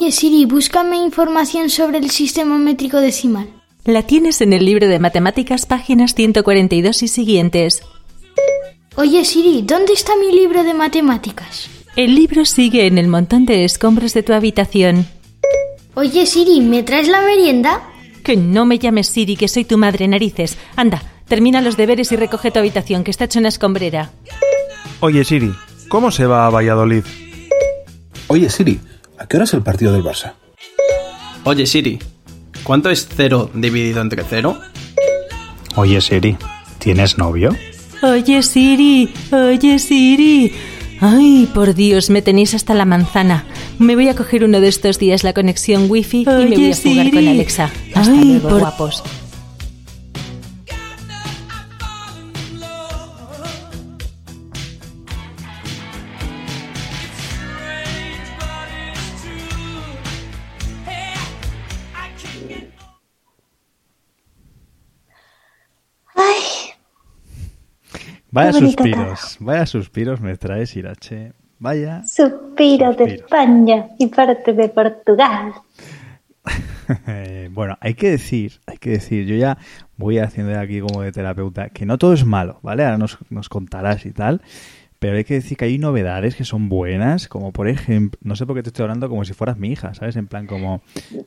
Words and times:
Oye 0.00 0.10
Siri, 0.10 0.44
búscame 0.44 0.96
información 0.96 1.70
sobre 1.70 1.98
el 1.98 2.10
sistema 2.10 2.58
métrico 2.58 2.96
decimal. 2.96 3.46
La 3.84 4.02
tienes 4.02 4.40
en 4.40 4.52
el 4.52 4.64
libro 4.64 4.88
de 4.88 4.98
matemáticas, 4.98 5.66
páginas 5.66 6.16
142 6.16 7.04
y 7.04 7.06
siguientes. 7.06 7.80
Oye 8.96 9.24
Siri, 9.24 9.62
¿dónde 9.62 9.92
está 9.92 10.16
mi 10.16 10.34
libro 10.34 10.64
de 10.64 10.74
matemáticas? 10.74 11.70
El 11.94 12.16
libro 12.16 12.44
sigue 12.44 12.88
en 12.88 12.98
el 12.98 13.06
montón 13.06 13.46
de 13.46 13.64
escombros 13.64 14.14
de 14.14 14.24
tu 14.24 14.32
habitación. 14.32 15.06
Oye 15.94 16.26
Siri, 16.26 16.60
¿me 16.60 16.82
traes 16.82 17.06
la 17.06 17.20
merienda? 17.20 17.80
Que 18.24 18.36
no 18.36 18.66
me 18.66 18.80
llames 18.80 19.06
Siri, 19.06 19.36
que 19.36 19.46
soy 19.46 19.64
tu 19.64 19.78
madre 19.78 20.08
narices. 20.08 20.58
Anda, 20.74 21.04
termina 21.28 21.60
los 21.60 21.76
deberes 21.76 22.10
y 22.10 22.16
recoge 22.16 22.50
tu 22.50 22.58
habitación, 22.58 23.04
que 23.04 23.12
está 23.12 23.26
hecho 23.26 23.38
una 23.38 23.48
escombrera. 23.48 24.10
Oye 24.98 25.24
Siri, 25.24 25.54
¿cómo 25.88 26.10
se 26.10 26.26
va 26.26 26.46
a 26.46 26.50
Valladolid? 26.50 27.04
Oye 28.26 28.50
Siri, 28.50 28.80
¿a 29.18 29.26
qué 29.26 29.36
hora 29.36 29.44
es 29.44 29.54
el 29.54 29.62
partido 29.62 29.92
del 29.92 30.02
Barça? 30.02 30.32
Oye 31.44 31.66
Siri, 31.66 31.98
¿cuánto 32.62 32.90
es 32.90 33.06
cero 33.14 33.50
dividido 33.54 34.00
entre 34.00 34.24
cero? 34.24 34.58
Oye 35.76 36.00
Siri, 36.00 36.36
¿tienes 36.78 37.18
novio? 37.18 37.54
Oye 38.02 38.42
Siri, 38.42 39.12
oye 39.32 39.78
Siri. 39.78 40.52
Ay, 41.00 41.48
por 41.52 41.74
Dios, 41.74 42.08
me 42.08 42.22
tenéis 42.22 42.54
hasta 42.54 42.72
la 42.72 42.84
manzana. 42.84 43.44
Me 43.78 43.94
voy 43.96 44.08
a 44.08 44.14
coger 44.14 44.44
uno 44.44 44.60
de 44.60 44.68
estos 44.68 44.98
días 44.98 45.24
la 45.24 45.32
conexión 45.34 45.86
wifi 45.90 46.22
y 46.22 46.24
me 46.26 46.34
Oye, 46.36 46.46
voy 46.46 46.54
a 46.54 46.56
jugar 46.56 46.74
Siri. 46.76 47.10
con 47.10 47.28
Alexa. 47.28 47.70
Hasta 47.94 48.12
Ay, 48.12 48.24
luego, 48.24 48.48
por- 48.48 48.60
guapos. 48.60 49.02
Vaya 68.34 68.52
suspiros, 68.52 69.36
vaya 69.38 69.64
suspiros 69.64 70.20
me 70.20 70.36
traes, 70.36 70.74
Irache. 70.74 71.34
Vaya. 71.60 72.02
Suspiro 72.02 72.90
de 72.90 72.96
Suspiro. 72.96 73.14
España 73.14 73.86
y 73.96 74.08
parte 74.08 74.52
de 74.52 74.68
Portugal. 74.68 75.52
Bueno, 77.52 77.78
hay 77.80 77.94
que 77.94 78.10
decir, 78.10 78.60
hay 78.66 78.76
que 78.76 78.90
decir, 78.90 79.24
yo 79.24 79.36
ya 79.36 79.56
voy 79.96 80.18
haciendo 80.18 80.52
de 80.52 80.58
aquí 80.58 80.80
como 80.80 81.00
de 81.00 81.12
terapeuta, 81.12 81.70
que 81.70 81.86
no 81.86 81.96
todo 81.96 82.12
es 82.12 82.26
malo, 82.26 82.58
¿vale? 82.62 82.84
Ahora 82.84 82.98
nos, 82.98 83.16
nos 83.30 83.48
contarás 83.48 84.04
y 84.04 84.10
tal, 84.10 84.42
pero 84.98 85.16
hay 85.16 85.24
que 85.24 85.34
decir 85.34 85.56
que 85.56 85.66
hay 85.66 85.78
novedades 85.78 86.34
que 86.34 86.44
son 86.44 86.68
buenas, 86.68 87.28
como 87.28 87.52
por 87.52 87.68
ejemplo, 87.68 88.18
no 88.22 88.36
sé 88.36 88.46
por 88.46 88.56
qué 88.56 88.62
te 88.62 88.70
estoy 88.70 88.84
hablando 88.84 89.08
como 89.08 89.24
si 89.24 89.34
fueras 89.34 89.58
mi 89.58 89.68
hija, 89.68 89.92
¿sabes? 89.94 90.16
En 90.16 90.26
plan 90.26 90.46
como... 90.46 90.80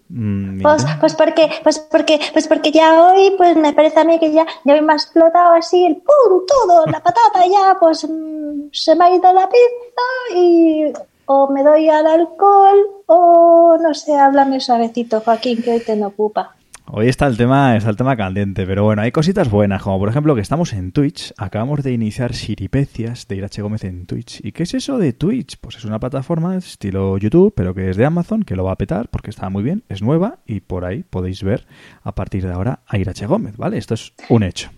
mm, 0.09 0.61
Pues, 0.61 0.85
pues 0.99 1.15
porque, 1.15 1.49
pues 1.63 1.79
porque, 1.79 2.19
pues 2.33 2.47
porque 2.47 2.71
ya 2.71 3.03
hoy, 3.03 3.33
pues 3.37 3.55
me 3.55 3.73
parece 3.73 3.99
a 3.99 4.03
mí 4.03 4.19
que 4.19 4.31
ya, 4.31 4.45
ya 4.65 4.81
me 4.81 4.93
ha 4.93 4.95
explotado 4.95 5.53
así 5.53 5.85
el 5.85 5.95
pum, 5.97 6.41
todo, 6.47 6.85
la 6.87 7.01
patata 7.01 7.45
ya, 7.45 7.77
pues 7.79 8.07
mm, 8.09 8.69
se 8.71 8.95
me 8.95 9.05
ha 9.05 9.15
ido 9.15 9.31
la 9.33 9.47
pizza 9.47 10.37
y 10.39 10.93
o 11.27 11.49
me 11.51 11.61
doy 11.61 11.89
al 11.89 12.07
alcohol 12.07 12.77
o 13.05 13.77
no 13.81 13.93
sé, 13.93 14.15
háblame 14.15 14.59
suavecito, 14.59 15.21
Joaquín, 15.21 15.61
que 15.61 15.71
hoy 15.71 15.79
te 15.81 15.95
no 15.95 16.07
ocupa. 16.07 16.55
Hoy 16.89 17.09
está 17.09 17.27
el 17.27 17.35
tema, 17.35 17.75
está 17.75 17.89
el 17.89 17.97
tema 17.97 18.15
candente, 18.15 18.65
pero 18.65 18.85
bueno, 18.85 19.01
hay 19.01 19.11
cositas 19.11 19.51
buenas, 19.51 19.81
como 19.81 19.99
por 19.99 20.07
ejemplo 20.07 20.35
que 20.35 20.41
estamos 20.41 20.71
en 20.71 20.93
Twitch, 20.93 21.33
acabamos 21.35 21.83
de 21.83 21.91
iniciar 21.91 22.33
Siripecias 22.33 23.27
de 23.27 23.35
Irache 23.35 23.61
Gómez 23.61 23.83
en 23.83 24.05
Twitch. 24.05 24.39
¿Y 24.41 24.53
qué 24.53 24.63
es 24.63 24.73
eso 24.73 24.97
de 24.97 25.11
Twitch? 25.11 25.57
Pues 25.59 25.75
es 25.75 25.83
una 25.83 25.99
plataforma 25.99 26.55
estilo 26.55 27.17
YouTube, 27.17 27.53
pero 27.53 27.73
que 27.73 27.89
es 27.89 27.97
de 27.97 28.05
Amazon, 28.05 28.43
que 28.43 28.55
lo 28.55 28.63
va 28.63 28.71
a 28.71 28.77
petar 28.77 29.09
porque 29.09 29.31
está 29.31 29.49
muy 29.49 29.63
bien, 29.63 29.83
es 29.89 30.01
nueva 30.01 30.39
y 30.45 30.61
por 30.61 30.85
ahí 30.85 31.03
podéis 31.03 31.43
ver 31.43 31.67
a 32.03 32.15
partir 32.15 32.45
de 32.45 32.53
ahora 32.53 32.79
a 32.87 32.97
Irache 32.97 33.25
Gómez, 33.25 33.57
¿vale? 33.57 33.77
Esto 33.77 33.93
es 33.95 34.13
un 34.29 34.43
hecho. 34.43 34.69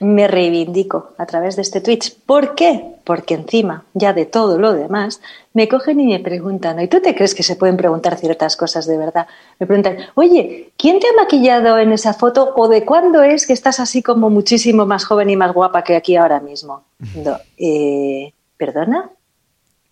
Me 0.00 0.28
reivindico 0.28 1.12
a 1.18 1.26
través 1.26 1.56
de 1.56 1.62
este 1.62 1.80
Twitch. 1.80 2.16
¿Por 2.24 2.54
qué? 2.54 2.96
Porque 3.04 3.34
encima, 3.34 3.84
ya 3.94 4.12
de 4.12 4.26
todo 4.26 4.58
lo 4.58 4.72
demás, 4.72 5.20
me 5.54 5.68
cogen 5.68 6.00
y 6.00 6.06
me 6.06 6.20
preguntan, 6.20 6.80
¿y 6.80 6.88
tú 6.88 7.00
te 7.00 7.14
crees 7.14 7.34
que 7.34 7.42
se 7.42 7.56
pueden 7.56 7.76
preguntar 7.76 8.16
ciertas 8.16 8.56
cosas 8.56 8.86
de 8.86 8.98
verdad? 8.98 9.26
Me 9.58 9.66
preguntan, 9.66 9.96
oye, 10.14 10.72
¿quién 10.76 11.00
te 11.00 11.08
ha 11.08 11.12
maquillado 11.16 11.78
en 11.78 11.92
esa 11.92 12.14
foto 12.14 12.54
o 12.56 12.68
de 12.68 12.84
cuándo 12.84 13.22
es 13.22 13.46
que 13.46 13.52
estás 13.52 13.80
así 13.80 14.02
como 14.02 14.30
muchísimo 14.30 14.86
más 14.86 15.04
joven 15.04 15.30
y 15.30 15.36
más 15.36 15.52
guapa 15.52 15.82
que 15.82 15.96
aquí 15.96 16.16
ahora 16.16 16.40
mismo? 16.40 16.84
No, 17.16 17.38
eh, 17.56 18.32
¿Perdona? 18.56 19.10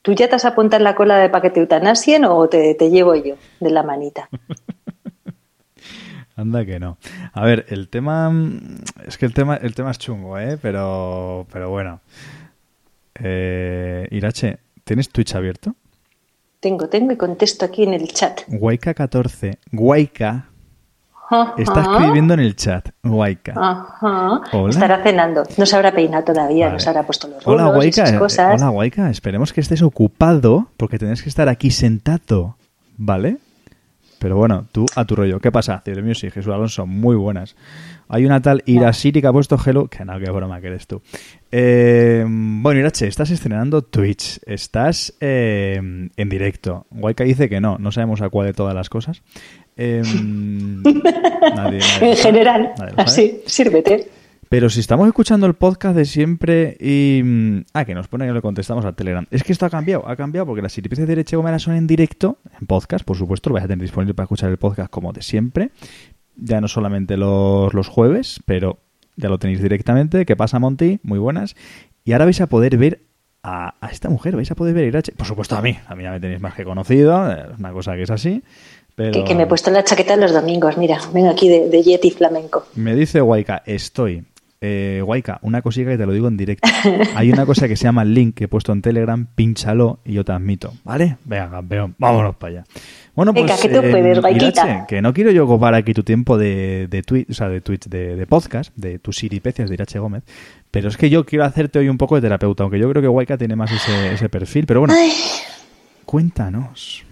¿Tú 0.02 0.12
ya 0.12 0.28
te 0.28 0.36
has 0.36 0.44
apuntado 0.44 0.78
en 0.78 0.84
la 0.84 0.94
cola 0.94 1.18
de 1.18 1.28
paquete 1.28 1.60
eutanasien 1.60 2.24
o 2.26 2.48
te, 2.48 2.74
te 2.74 2.90
llevo 2.90 3.14
yo 3.14 3.34
de 3.58 3.70
la 3.70 3.82
manita? 3.82 4.28
Anda 6.36 6.64
que 6.66 6.78
no. 6.78 6.98
A 7.32 7.44
ver, 7.44 7.64
el 7.70 7.88
tema 7.88 8.28
mm, 8.30 8.60
es 9.06 9.16
que 9.16 9.26
el 9.26 9.32
tema 9.32 9.56
el 9.56 9.74
tema 9.74 9.90
es 9.90 9.98
chungo, 9.98 10.38
¿eh? 10.38 10.58
Pero 10.60 11.46
pero 11.52 11.70
bueno. 11.70 12.00
Eh, 13.14 14.06
Irache, 14.10 14.58
¿tienes 14.84 15.08
Twitch 15.08 15.34
abierto? 15.34 15.74
Tengo, 16.60 16.88
tengo 16.88 17.12
y 17.12 17.16
contesto 17.16 17.64
aquí 17.64 17.84
en 17.84 17.94
el 17.94 18.08
chat. 18.08 18.42
Guayca14, 18.48 19.58
Guayca 19.72 20.46
está 21.56 21.80
escribiendo 21.80 22.34
en 22.34 22.40
el 22.40 22.54
chat. 22.56 22.88
Guayca. 23.02 23.54
Ajá. 23.56 24.42
Hola. 24.52 24.70
Estará 24.70 25.02
cenando. 25.02 25.42
No 25.56 25.66
se 25.66 25.76
habrá 25.76 25.92
peinado 25.92 26.24
todavía, 26.24 26.66
no 26.66 26.72
Vale. 26.72 26.80
se 26.80 26.88
habrá 26.88 27.02
puesto 27.02 27.28
los 27.28 27.46
Hola 27.46 27.64
rulos 27.64 27.74
y 27.74 27.76
Guayca, 27.76 28.02
esas 28.02 28.14
eh, 28.14 28.18
cosas. 28.18 28.60
hola 28.60 28.70
Guayca, 28.70 29.10
esperemos 29.10 29.52
que 29.52 29.60
estés 29.60 29.82
ocupado 29.82 30.68
porque 30.76 30.98
tienes 30.98 31.22
que 31.22 31.28
estar 31.28 31.48
aquí 31.48 31.70
sentado, 31.70 32.56
¿vale? 32.96 33.38
Pero 34.18 34.36
bueno, 34.36 34.66
tú 34.72 34.86
a 34.94 35.04
tu 35.04 35.14
rollo. 35.14 35.38
¿Qué 35.40 35.52
pasa? 35.52 35.82
Cielo 35.84 36.02
Music, 36.02 36.32
Jesús 36.32 36.52
Alonso, 36.52 36.86
muy 36.86 37.16
buenas. 37.16 37.54
Hay 38.08 38.24
una 38.24 38.40
tal 38.40 38.62
Irasiri 38.66 39.20
que 39.20 39.26
ha 39.26 39.32
puesto 39.32 39.58
Hello, 39.64 39.88
que 39.88 40.04
no, 40.04 40.18
qué 40.18 40.30
broma 40.30 40.60
que 40.60 40.68
eres 40.68 40.86
tú. 40.86 41.02
Eh, 41.52 42.24
bueno, 42.26 42.80
Irache, 42.80 43.06
estás 43.08 43.30
estrenando 43.30 43.82
Twitch, 43.82 44.40
estás 44.46 45.12
eh, 45.20 45.76
en 46.16 46.28
directo. 46.28 46.86
Guayca 46.90 47.24
dice 47.24 47.48
que 47.48 47.60
no, 47.60 47.78
no 47.78 47.92
sabemos 47.92 48.22
a 48.22 48.28
cuál 48.30 48.46
de 48.46 48.52
todas 48.54 48.74
las 48.74 48.88
cosas. 48.88 49.22
Eh, 49.76 50.02
nadie- 50.04 51.52
nadie 51.54 51.80
en 52.00 52.16
general, 52.16 52.72
así, 52.96 53.40
sírvete. 53.46 54.08
Pero 54.48 54.70
si 54.70 54.78
estamos 54.80 55.08
escuchando 55.08 55.46
el 55.46 55.54
podcast 55.54 55.96
de 55.96 56.04
siempre 56.04 56.76
y... 56.80 57.20
mm, 57.24 57.64
Ah, 57.72 57.84
que 57.84 57.94
nos 57.94 58.06
pone 58.08 58.26
que 58.26 58.32
le 58.32 58.40
contestamos 58.40 58.84
al 58.84 58.94
Telegram. 58.94 59.26
Es 59.30 59.42
que 59.42 59.52
esto 59.52 59.66
ha 59.66 59.70
cambiado, 59.70 60.08
ha 60.08 60.14
cambiado 60.16 60.46
porque 60.46 60.62
las 60.62 60.72
siripices 60.72 61.04
de 61.06 61.14
Derecha 61.14 61.36
Gomera 61.36 61.58
son 61.58 61.74
en 61.74 61.86
directo, 61.86 62.38
en 62.60 62.66
podcast, 62.66 63.04
por 63.04 63.16
supuesto, 63.16 63.50
lo 63.50 63.54
vais 63.54 63.64
a 63.64 63.68
tener 63.68 63.82
disponible 63.82 64.14
para 64.14 64.24
escuchar 64.24 64.50
el 64.50 64.56
podcast 64.56 64.90
como 64.90 65.12
de 65.12 65.22
siempre. 65.22 65.70
Ya 66.36 66.60
no 66.60 66.68
solamente 66.68 67.16
los, 67.16 67.74
los 67.74 67.88
jueves, 67.88 68.40
pero 68.44 68.78
ya 69.16 69.28
lo 69.28 69.38
tenéis 69.38 69.60
directamente. 69.60 70.24
¿Qué 70.26 70.36
pasa, 70.36 70.58
Monty? 70.58 71.00
Muy 71.02 71.18
buenas. 71.18 71.56
Y 72.04 72.12
ahora 72.12 72.26
vais 72.26 72.40
a 72.40 72.46
poder 72.46 72.76
ver 72.76 73.00
a, 73.42 73.74
a 73.80 73.88
esta 73.90 74.08
mujer, 74.10 74.36
vais 74.36 74.50
a 74.50 74.54
poder 74.54 74.74
ver 74.74 74.84
a 74.84 74.88
Irache. 74.88 75.12
Por 75.12 75.26
supuesto 75.26 75.56
a 75.56 75.62
mí, 75.62 75.76
a 75.88 75.94
mí 75.96 76.04
ya 76.04 76.12
me 76.12 76.20
tenéis 76.20 76.40
más 76.40 76.54
que 76.54 76.62
conocido, 76.64 77.32
es 77.32 77.58
una 77.58 77.72
cosa 77.72 77.96
que 77.96 78.02
es 78.02 78.10
así. 78.10 78.44
Pero... 78.94 79.12
Que, 79.12 79.24
que 79.24 79.34
me 79.34 79.42
he 79.42 79.46
puesto 79.46 79.70
la 79.72 79.82
chaqueta 79.82 80.16
los 80.16 80.32
domingos, 80.32 80.78
mira, 80.78 80.98
vengo 81.12 81.30
aquí 81.30 81.48
de, 81.48 81.68
de 81.68 81.82
Yeti 81.82 82.10
flamenco. 82.12 82.66
Me 82.76 82.94
dice 82.94 83.20
Guayca, 83.20 83.62
estoy 83.66 84.24
eh, 84.68 85.02
Waika, 85.02 85.38
una 85.42 85.62
cosita 85.62 85.90
que 85.90 85.98
te 85.98 86.06
lo 86.06 86.12
digo 86.12 86.28
en 86.28 86.36
directo. 86.36 86.68
Hay 87.14 87.30
una 87.30 87.46
cosa 87.46 87.68
que 87.68 87.76
se 87.76 87.84
llama 87.84 88.04
link 88.04 88.34
que 88.34 88.44
he 88.44 88.48
puesto 88.48 88.72
en 88.72 88.82
Telegram, 88.82 89.26
pínchalo 89.34 90.00
y 90.04 90.14
yo 90.14 90.24
te 90.24 90.32
admito. 90.32 90.72
¿Vale? 90.84 91.16
Venga, 91.24 91.50
campeón, 91.50 91.94
vámonos 91.98 92.36
para 92.36 92.52
allá. 92.52 92.64
Bueno, 93.14 93.32
pues, 93.32 93.46
Venga, 93.46 93.60
que 93.60 93.68
tú 93.68 93.80
puedes, 93.80 94.20
Guayquita. 94.20 94.66
Irache, 94.66 94.84
que 94.88 95.00
no 95.00 95.14
quiero 95.14 95.30
yo 95.30 95.44
ocupar 95.44 95.74
aquí 95.74 95.94
tu 95.94 96.02
tiempo 96.02 96.36
de, 96.36 96.86
de 96.90 97.02
tweet, 97.02 97.26
o 97.30 97.34
sea, 97.34 97.48
de 97.48 97.60
Twitch, 97.60 97.88
de, 97.88 98.16
de 98.16 98.26
podcast, 98.26 98.74
de 98.76 98.98
tus 98.98 99.16
siripecias 99.16 99.68
de 99.68 99.74
Irache 99.74 99.98
Gómez, 99.98 100.24
pero 100.70 100.88
es 100.88 100.96
que 100.96 101.08
yo 101.08 101.24
quiero 101.24 101.44
hacerte 101.44 101.78
hoy 101.78 101.88
un 101.88 101.96
poco 101.96 102.16
de 102.16 102.22
terapeuta, 102.22 102.64
aunque 102.64 102.78
yo 102.78 102.90
creo 102.90 103.00
que 103.00 103.08
Waika 103.08 103.38
tiene 103.38 103.56
más 103.56 103.72
ese, 103.72 104.14
ese 104.14 104.28
perfil, 104.28 104.66
pero 104.66 104.80
bueno, 104.80 104.94
Ay, 104.96 105.12
cuéntanos. 106.04 107.04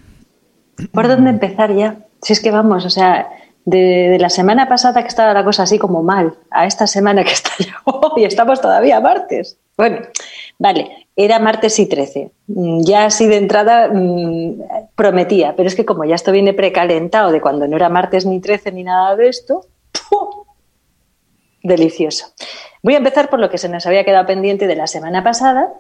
¿Por 0.93 1.09
dónde 1.09 1.31
empezar 1.31 1.75
ya? 1.75 1.99
Si 2.21 2.33
es 2.33 2.41
que 2.41 2.51
vamos, 2.51 2.85
o 2.85 2.91
sea, 2.91 3.27
de, 3.65 4.19
la 4.21 4.31
semana 4.31 4.69
pasada 4.69 5.03
que 5.03 5.09
estaba 5.09 5.33
la 5.33 5.45
cosa 5.45 5.65
así 5.65 5.79
como 5.79 6.03
mal, 6.03 6.35
a 6.51 6.67
esta 6.67 6.87
semana 6.87 7.25
que 7.25 7.33
está 7.33 7.51
ya 7.59 7.77
hoy, 7.85 8.25
estamos 8.25 8.61
todavía 8.61 9.01
martes. 9.01 9.59
Bueno, 9.77 9.99
vale, 10.59 11.09
era 11.17 11.39
martes 11.39 11.79
y 11.79 11.87
13. 11.87 12.31
Mm, 12.47 12.83
Ya 12.85 13.07
así 13.07 13.27
de 13.27 13.37
entrada 13.37 13.89
mm, 13.93 14.91
prometía, 14.95 15.55
pero 15.57 15.69
es 15.69 15.75
que 15.75 15.85
como 15.85 16.05
ya 16.05 16.15
esto 16.15 16.33
viene 16.33 16.53
precalentado 16.53 17.33
de 17.33 17.41
cuando 17.41 17.67
no 17.67 17.77
era 17.77 17.89
martes 17.89 18.27
ni 18.27 18.41
13 18.41 18.73
ni 18.73 18.85
nada 18.85 19.17
de 19.17 19.29
esto, 19.29 19.67
¡pum! 20.09 20.45
delicioso. 21.63 22.27
Voy 22.83 22.95
a 22.95 22.99
empezar 22.99 23.31
por 23.31 23.41
lo 23.41 23.49
que 23.49 23.59
se 23.59 23.71
nos 23.71 23.87
había 23.87 24.05
quedado 24.05 24.27
pendiente 24.27 24.67
de 24.67 24.77
la 24.77 24.87
semana 24.87 25.25
pasada, 25.25 25.73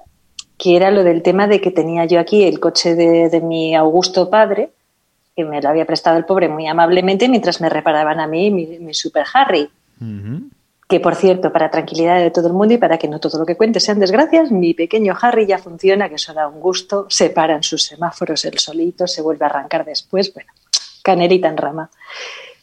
que 0.57 0.77
era 0.77 0.91
lo 0.91 1.05
del 1.05 1.23
tema 1.23 1.47
de 1.47 1.61
que 1.61 1.71
tenía 1.71 2.07
yo 2.07 2.19
aquí 2.19 2.45
el 2.45 2.59
coche 2.59 2.95
de, 2.95 3.29
de 3.29 3.41
mi 3.43 3.75
Augusto 3.75 4.31
padre, 4.31 4.71
que 5.35 5.45
me 5.45 5.61
lo 5.61 5.69
había 5.69 5.85
prestado 5.85 6.17
el 6.17 6.25
pobre 6.25 6.49
muy 6.49 6.67
amablemente 6.67 7.29
mientras 7.29 7.61
me 7.61 7.69
reparaban 7.69 8.21
a 8.21 8.27
mí 8.27 8.51
mi, 8.51 8.67
mi 8.79 8.95
Super 8.95 9.25
Harry. 9.33 9.71
Que 10.89 11.01
por 11.01 11.15
cierto, 11.15 11.51
para 11.53 11.71
tranquilidad 11.71 12.19
de 12.19 12.31
todo 12.31 12.49
el 12.49 12.53
mundo 12.53 12.75
y 12.75 12.79
para 12.79 12.99
que 12.99 13.09
no 13.09 13.19
todo 13.19 13.39
lo 13.39 13.47
que 13.47 13.57
cuente 13.57 13.81
sean 13.81 13.99
desgracias, 13.99 14.51
mi 14.53 14.75
pequeño 14.75 15.17
Harry 15.21 15.47
ya 15.47 15.59
funciona, 15.59 16.09
que 16.09 16.17
eso 16.17 16.35
da 16.35 16.47
un 16.47 16.61
gusto, 16.61 17.07
se 17.09 17.31
paran 17.31 17.63
sus 17.63 17.85
semáforos 17.85 18.45
el 18.45 18.59
solito, 18.59 19.07
se 19.07 19.23
vuelve 19.23 19.47
a 19.47 19.49
arrancar 19.49 19.85
después, 19.85 20.33
bueno, 20.35 20.51
canelita 21.03 21.49
en 21.49 21.57
rama. 21.57 21.91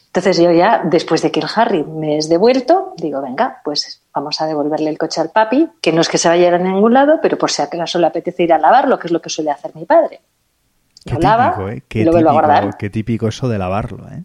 Entonces 0.08 0.38
yo 0.38 0.52
ya, 0.52 0.84
después 0.84 1.22
de 1.22 1.32
que 1.32 1.40
el 1.40 1.48
Harry 1.56 1.84
me 1.84 2.18
es 2.18 2.30
devuelto, 2.30 2.94
digo, 2.98 3.22
venga, 3.22 3.62
pues 3.64 4.02
vamos 4.14 4.40
a 4.42 4.46
devolverle 4.46 4.90
el 4.90 4.98
coche 4.98 5.22
al 5.22 5.30
papi, 5.30 5.70
que 5.82 5.92
no 5.92 6.02
es 6.02 6.10
que 6.10 6.18
se 6.18 6.28
vaya 6.28 6.54
a 6.54 6.58
ningún 6.58 6.94
lado, 6.94 7.20
pero 7.22 7.38
por 7.38 7.50
si 7.50 7.62
acaso 7.62 7.98
le 7.98 8.08
apetece 8.08 8.44
ir 8.44 8.54
a 8.54 8.58
lavarlo, 8.58 9.00
que 9.00 9.08
es 9.08 9.12
lo 9.12 9.22
que 9.22 9.30
suele 9.30 9.52
hacer 9.52 9.74
mi 9.74 9.86
padre. 9.86 10.20
Qué 11.06 11.16
Lo 11.16 11.20
lava 11.20 11.52
típico, 11.52 11.70
¿eh? 11.70 11.84
y 11.90 12.04
lo 12.04 12.12
vuelve 12.12 12.30
a 12.30 12.62
típico, 12.62 12.78
qué 12.78 12.90
típico 12.90 13.28
eso 13.28 13.50
de 13.50 13.58
lavarlo, 13.58 14.08
¿eh? 14.10 14.24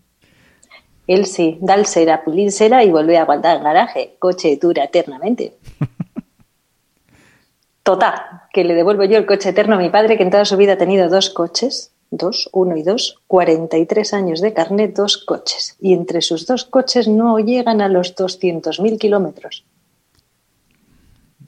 Él 1.07 1.27
sí, 1.27 1.59
da 1.61 1.75
el 1.75 1.87
cera, 1.87 2.25
pulir 2.25 2.51
cera 2.51 2.83
y 2.83 2.91
vuelve 2.91 3.17
a 3.17 3.23
aguantar 3.23 3.59
el 3.59 3.63
garaje. 3.63 4.17
Coche 4.19 4.59
dura 4.61 4.85
eternamente. 4.85 5.57
Total, 7.85 8.15
que 8.53 8.65
le 8.65 8.75
devuelvo 8.75 9.05
yo 9.05 9.17
el 9.17 9.27
coche 9.27 9.51
eterno 9.51 9.77
a 9.77 9.79
mi 9.79 9.91
padre, 9.91 10.17
que 10.17 10.25
en 10.25 10.31
toda 10.31 10.45
su 10.45 10.57
vida 10.57 10.73
ha 10.73 10.79
tenido 10.79 11.09
dos 11.09 11.31
coches, 11.31 11.93
dos, 12.11 12.51
uno 12.53 12.77
y 12.77 12.83
dos, 12.83 13.21
43 13.29 14.15
años 14.15 14.41
de 14.41 14.53
carnet, 14.53 14.97
dos 14.97 15.19
coches. 15.19 15.77
Y 15.81 15.93
entre 15.93 16.21
sus 16.21 16.47
dos 16.47 16.65
coches 16.65 17.07
no 17.07 17.39
llegan 17.39 17.81
a 17.81 17.89
los 17.89 18.17
200.000 18.17 18.99
kilómetros. 18.99 19.65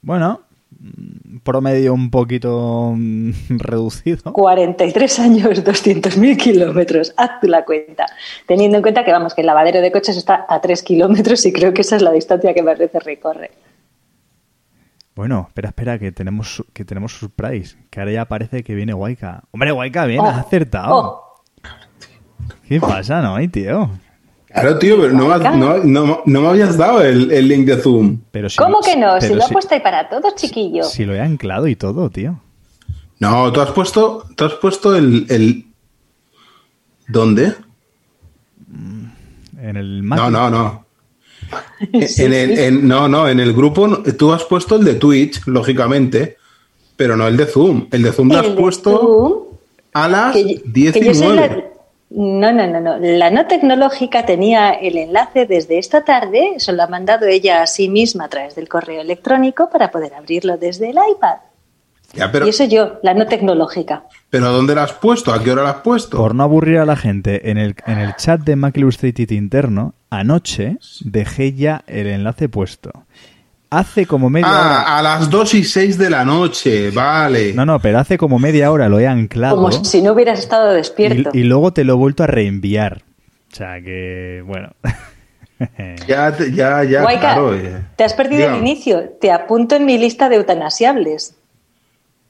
Bueno, 0.00 0.42
promedio 1.52 1.94
un 1.94 2.10
poquito 2.10 2.92
mm, 2.94 3.30
reducido. 3.58 4.32
43 4.32 5.18
años, 5.20 5.64
200.000 5.64 6.36
kilómetros. 6.36 7.14
Haz 7.16 7.40
tú 7.40 7.46
la 7.48 7.64
cuenta. 7.64 8.04
Teniendo 8.46 8.76
en 8.76 8.82
cuenta 8.82 9.04
que, 9.04 9.12
vamos, 9.12 9.34
que 9.34 9.40
el 9.40 9.46
lavadero 9.46 9.80
de 9.80 9.90
coches 9.90 10.16
está 10.16 10.44
a 10.48 10.60
3 10.60 10.82
kilómetros 10.82 11.44
y 11.46 11.52
creo 11.52 11.72
que 11.72 11.80
esa 11.80 11.96
es 11.96 12.02
la 12.02 12.12
distancia 12.12 12.52
que 12.52 12.62
más 12.62 12.78
veces 12.78 13.02
recorre. 13.02 13.50
Bueno, 15.14 15.46
espera, 15.48 15.68
espera, 15.70 15.98
que 15.98 16.12
tenemos 16.12 16.54
su- 16.56 16.66
que 16.72 16.84
tenemos 16.84 17.12
surprise. 17.18 17.76
Que 17.90 18.00
ahora 18.00 18.12
ya 18.12 18.24
parece 18.26 18.62
que 18.62 18.74
viene 18.74 18.94
Waika. 18.94 19.42
Hombre, 19.50 19.72
Waika, 19.72 20.04
bien, 20.04 20.20
Oh, 20.20 20.26
has 20.26 20.38
acertado. 20.38 20.94
oh. 20.96 21.24
¿Qué 22.68 22.78
pasa, 22.80 23.20
no, 23.22 23.36
tío? 23.50 23.90
Claro, 24.60 24.78
tío, 24.78 25.00
pero 25.00 25.12
no, 25.12 25.38
no, 25.38 25.78
no- 25.84 26.22
no 26.24 26.40
me 26.40 26.48
habías 26.48 26.76
dado 26.76 27.02
el, 27.02 27.30
el 27.30 27.48
link 27.48 27.66
de 27.66 27.76
Zoom. 27.76 28.18
Pero 28.30 28.48
si, 28.48 28.56
¿Cómo 28.56 28.78
que 28.80 28.96
no? 28.96 29.20
Si 29.20 29.34
lo 29.34 29.44
ha 29.44 29.48
puesto 29.48 29.74
ahí 29.74 29.80
para 29.80 30.08
todos, 30.08 30.34
chiquillo. 30.36 30.84
Si 30.84 31.04
lo 31.04 31.14
he 31.14 31.20
anclado 31.20 31.66
y 31.68 31.76
todo, 31.76 32.10
tío. 32.10 32.40
No, 33.20 33.52
tú 33.52 33.60
has 33.60 33.70
puesto, 33.72 34.24
tú 34.36 34.44
has 34.44 34.54
puesto 34.54 34.94
el, 34.96 35.26
el... 35.28 35.64
¿Dónde? 37.08 37.54
En 39.60 39.76
el 39.76 40.02
Mac. 40.02 40.18
No, 40.18 40.30
no, 40.30 40.50
no. 40.50 40.84
Sí, 42.08 42.24
en 42.24 42.32
el, 42.34 42.58
en- 42.58 42.88
no, 42.88 43.08
no, 43.08 43.28
en 43.28 43.40
el 43.40 43.52
grupo 43.54 44.02
tú 44.18 44.32
has 44.32 44.44
puesto 44.44 44.76
el 44.76 44.84
de 44.84 44.94
Twitch, 44.94 45.46
lógicamente, 45.46 46.36
pero 46.96 47.16
no 47.16 47.26
el 47.26 47.36
de 47.36 47.46
Zoom. 47.46 47.86
El 47.90 48.02
de 48.02 48.12
Zoom 48.12 48.28
lo 48.32 48.38
has 48.38 48.46
puesto 48.48 48.98
Zoom, 48.98 49.32
a 49.94 50.08
las 50.08 50.34
que 50.34 50.54
yo- 50.56 50.60
10 50.66 50.92
que 50.94 51.14
y 52.10 52.16
yo 52.16 52.20
soy 52.20 52.30
9. 52.30 52.40
la- 52.40 52.50
No, 52.50 52.52
no, 52.52 52.66
no, 52.66 52.80
no. 52.80 52.98
La 52.98 53.30
no 53.30 53.46
tecnológica 53.46 54.24
tenía 54.26 54.70
el 54.70 54.96
enlace 54.96 55.46
desde 55.46 55.78
esta 55.78 56.04
tarde, 56.04 56.52
eso 56.56 56.72
lo 56.72 56.82
ha 56.82 56.86
mandado 56.88 57.26
ella 57.26 57.62
a 57.62 57.66
sí 57.66 57.88
misma 57.88 58.24
a 58.24 58.28
través 58.28 58.54
del 58.54 58.68
correo 58.68 59.00
electrónico 59.00 59.68
para 59.70 59.90
poder 59.90 60.14
abrirlo 60.14 60.56
desde 60.56 60.90
el 60.90 60.96
iPad. 60.96 61.36
Ya, 62.14 62.32
pero, 62.32 62.46
Y 62.46 62.48
eso 62.50 62.64
yo, 62.64 62.98
la 63.02 63.12
no 63.12 63.26
tecnológica. 63.26 64.04
pero 64.30 64.50
¿dónde 64.50 64.74
lo 64.74 64.80
has 64.80 64.94
puesto? 64.94 65.30
¿A 65.30 65.42
qué 65.44 65.52
hora 65.52 65.62
lo 65.62 65.68
has 65.68 65.82
puesto? 65.82 66.16
Por 66.16 66.34
no 66.34 66.42
aburrir 66.42 66.78
a 66.78 66.86
la 66.86 66.96
gente, 66.96 67.50
en 67.50 67.58
el, 67.58 67.74
en 67.86 67.98
el 67.98 68.16
chat 68.16 68.40
de 68.40 68.56
Mac 68.56 68.74
Illustrated 68.78 69.28
interno, 69.30 69.94
anoche 70.08 70.78
dejé 71.04 71.52
ya 71.52 71.82
el 71.86 72.06
enlace 72.06 72.48
puesto. 72.48 72.90
Hace 73.70 74.06
como 74.06 74.30
media 74.30 74.48
hora. 74.48 74.80
Ah, 74.82 74.98
a 74.98 75.02
las 75.02 75.28
2 75.28 75.54
y 75.54 75.64
6 75.64 75.98
de 75.98 76.08
la 76.08 76.24
noche, 76.24 76.90
vale. 76.90 77.52
No, 77.52 77.66
no, 77.66 77.78
pero 77.80 77.98
hace 77.98 78.16
como 78.16 78.38
media 78.38 78.72
hora 78.72 78.88
lo 78.88 78.98
he 78.98 79.06
anclado. 79.06 79.56
Como 79.56 79.70
si 79.72 80.00
no 80.00 80.12
hubieras 80.12 80.38
estado 80.38 80.72
despierto. 80.72 81.30
Y, 81.34 81.40
y 81.40 81.42
luego 81.44 81.72
te 81.72 81.84
lo 81.84 81.92
he 81.92 81.96
vuelto 81.96 82.24
a 82.24 82.26
reenviar. 82.26 83.02
O 83.52 83.56
sea 83.56 83.80
que, 83.82 84.42
bueno. 84.46 84.70
Ya, 86.06 86.30
te- 86.36 86.52
ya, 86.52 86.84
ya, 86.84 87.02
Guayca, 87.02 87.20
claro. 87.20 87.52
eh. 87.52 87.82
te 87.96 88.04
has 88.04 88.14
perdido 88.14 88.48
el 88.48 88.58
inicio. 88.58 89.14
Te 89.20 89.32
apunto 89.32 89.74
en 89.74 89.86
mi 89.86 89.98
lista 89.98 90.28
de 90.28 90.36
eutanasiables. 90.36 91.34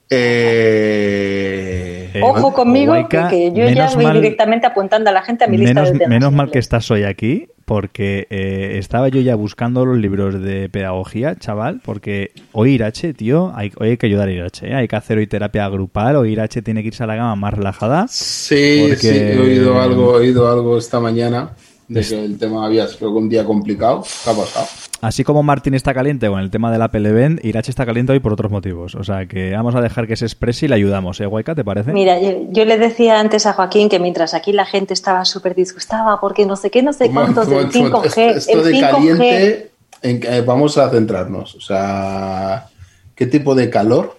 Eh, 0.08 2.10
Eh, 2.14 2.20
Ojo 2.22 2.54
conmigo, 2.54 2.92
Guayca, 2.94 3.28
que, 3.28 3.52
yo 3.52 3.68
ya 3.68 3.90
voy 3.94 4.04
mal- 4.06 4.14
directamente 4.14 4.66
apuntando 4.66 5.10
a 5.10 5.12
la 5.12 5.20
gente 5.22 5.44
a 5.44 5.46
mi 5.46 5.58
lista 5.58 5.82
de 5.82 5.88
eutanasiables. 5.88 6.08
menos 6.08 6.32
mal 6.32 6.50
que 6.50 6.58
estás 6.58 6.90
hoy 6.90 7.04
aquí, 7.04 7.48
porque 7.68 8.26
eh, 8.30 8.78
estaba 8.78 9.08
yo 9.08 9.20
ya 9.20 9.34
buscando 9.34 9.84
los 9.84 9.98
libros 9.98 10.40
de 10.40 10.70
pedagogía, 10.70 11.36
chaval, 11.36 11.82
porque 11.84 12.30
hoy 12.52 12.72
Irache, 12.72 13.12
tío, 13.12 13.52
hay, 13.54 13.72
hoy 13.76 13.90
hay 13.90 13.96
que 13.98 14.06
ayudar 14.06 14.28
a 14.28 14.32
Irache, 14.32 14.70
¿eh? 14.70 14.74
hay 14.74 14.88
que 14.88 14.96
hacer 14.96 15.18
hoy 15.18 15.26
terapia 15.26 15.68
grupal, 15.68 16.16
hoy 16.16 16.32
Irache 16.32 16.62
tiene 16.62 16.80
que 16.80 16.88
irse 16.88 17.04
a 17.04 17.06
la 17.06 17.16
cama 17.16 17.36
más 17.36 17.52
relajada. 17.52 18.06
Sí, 18.08 18.86
Porque- 18.88 18.96
sí, 18.96 19.08
he 19.18 19.38
oído 19.38 19.78
algo, 19.82 20.14
he 20.16 20.20
oído 20.22 20.50
algo 20.50 20.78
esta 20.78 20.98
mañana 20.98 21.50
de 21.88 22.02
que 22.02 22.24
el 22.24 22.38
tema 22.38 22.66
había 22.66 22.86
sido 22.86 23.10
un 23.12 23.28
día 23.28 23.44
complicado. 23.44 24.04
¿Qué 24.24 24.30
ha 24.30 24.34
pasado? 24.34 24.66
Así 25.00 25.24
como 25.24 25.42
Martín 25.42 25.74
está 25.74 25.94
caliente 25.94 26.28
con 26.28 26.40
el 26.40 26.50
tema 26.50 26.70
del 26.70 26.82
Apple 26.82 27.08
Event, 27.08 27.44
Irache 27.44 27.70
está 27.70 27.86
caliente 27.86 28.12
hoy 28.12 28.20
por 28.20 28.32
otros 28.32 28.50
motivos. 28.50 28.94
O 28.94 29.04
sea 29.04 29.26
que 29.26 29.52
vamos 29.52 29.74
a 29.74 29.80
dejar 29.80 30.06
que 30.06 30.16
se 30.16 30.26
exprese 30.26 30.66
y 30.66 30.68
le 30.68 30.74
ayudamos, 30.74 31.20
¿eh, 31.20 31.26
Guayca? 31.26 31.54
¿Te 31.54 31.64
parece? 31.64 31.92
Mira, 31.92 32.20
yo, 32.20 32.48
yo 32.50 32.64
le 32.64 32.78
decía 32.78 33.18
antes 33.20 33.46
a 33.46 33.54
Joaquín 33.54 33.88
que 33.88 33.98
mientras 33.98 34.34
aquí 34.34 34.52
la 34.52 34.66
gente 34.66 34.92
estaba 34.92 35.24
súper 35.24 35.54
disgustada 35.54 36.18
porque 36.20 36.44
no 36.46 36.56
sé 36.56 36.70
qué, 36.70 36.82
no 36.82 36.92
sé 36.92 37.10
cuántos 37.10 37.48
del 37.48 37.70
5G, 37.70 38.04
Esto, 38.04 38.20
esto 38.20 38.58
el 38.58 38.64
de 38.64 38.72
5G, 38.72 38.90
caliente, 38.90 39.70
en 40.02 40.20
eh, 40.24 40.42
vamos 40.42 40.76
a 40.78 40.90
centrarnos. 40.90 41.54
O 41.54 41.60
sea, 41.60 42.66
¿qué 43.14 43.26
tipo 43.26 43.54
de 43.54 43.70
calor? 43.70 44.18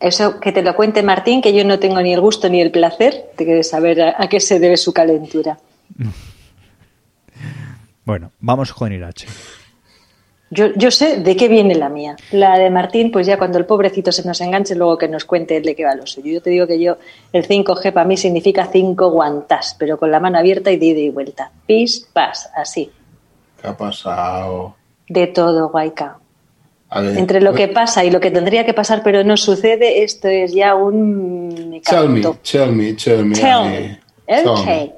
eso 0.00 0.38
que 0.38 0.52
te 0.52 0.62
lo 0.62 0.76
cuente 0.76 1.02
Martín, 1.02 1.40
que 1.40 1.54
yo 1.54 1.64
no 1.64 1.78
tengo 1.78 2.00
ni 2.02 2.12
el 2.12 2.20
gusto 2.20 2.50
ni 2.50 2.60
el 2.60 2.70
placer 2.70 3.30
de 3.38 3.62
saber 3.62 4.02
a, 4.02 4.14
a 4.18 4.28
qué 4.28 4.38
se 4.38 4.58
debe 4.58 4.76
su 4.76 4.92
calentura. 4.92 5.58
Bueno, 8.04 8.32
vamos 8.40 8.72
con 8.72 8.92
Irache. 8.92 9.26
Yo, 10.50 10.66
yo 10.76 10.90
sé 10.90 11.18
de 11.20 11.36
qué 11.36 11.48
viene 11.48 11.74
la 11.74 11.88
mía. 11.88 12.16
La 12.30 12.58
de 12.58 12.70
Martín, 12.70 13.10
pues 13.10 13.26
ya 13.26 13.38
cuando 13.38 13.58
el 13.58 13.64
pobrecito 13.64 14.12
se 14.12 14.24
nos 14.24 14.40
enganche, 14.40 14.74
luego 14.74 14.98
que 14.98 15.08
nos 15.08 15.24
cuente 15.24 15.56
él 15.56 15.64
de 15.64 15.74
qué 15.74 15.84
va 15.84 15.94
lo 15.94 16.06
suyo. 16.06 16.32
Yo 16.32 16.42
te 16.42 16.50
digo 16.50 16.66
que 16.66 16.78
yo, 16.78 16.98
el 17.32 17.48
5G 17.48 17.92
para 17.92 18.06
mí 18.06 18.16
significa 18.16 18.68
cinco 18.70 19.10
guantas, 19.10 19.74
pero 19.78 19.98
con 19.98 20.10
la 20.10 20.20
mano 20.20 20.38
abierta 20.38 20.70
y 20.70 20.76
de 20.76 20.86
ida 20.86 21.00
y 21.00 21.10
vuelta. 21.10 21.50
Pis, 21.66 22.08
pas, 22.12 22.50
así. 22.54 22.90
¿Qué 23.60 23.66
ha 23.66 23.76
pasado? 23.76 24.76
De 25.08 25.26
todo, 25.26 25.70
guayca. 25.70 26.18
Ver, 26.94 27.18
Entre 27.18 27.40
lo 27.40 27.54
que 27.54 27.66
pasa 27.66 28.04
y 28.04 28.10
lo 28.10 28.20
que 28.20 28.30
tendría 28.30 28.64
que 28.64 28.74
pasar, 28.74 29.02
pero 29.02 29.24
no 29.24 29.36
sucede, 29.36 30.04
esto 30.04 30.28
es 30.28 30.52
ya 30.52 30.76
un... 30.76 31.80
Tell 31.84 32.08
me, 32.08 32.20
tell 32.20 32.70
me, 32.70 32.92
tell 32.92 33.24
me. 33.24 33.34
Tell 33.34 34.64
me. 34.64 34.92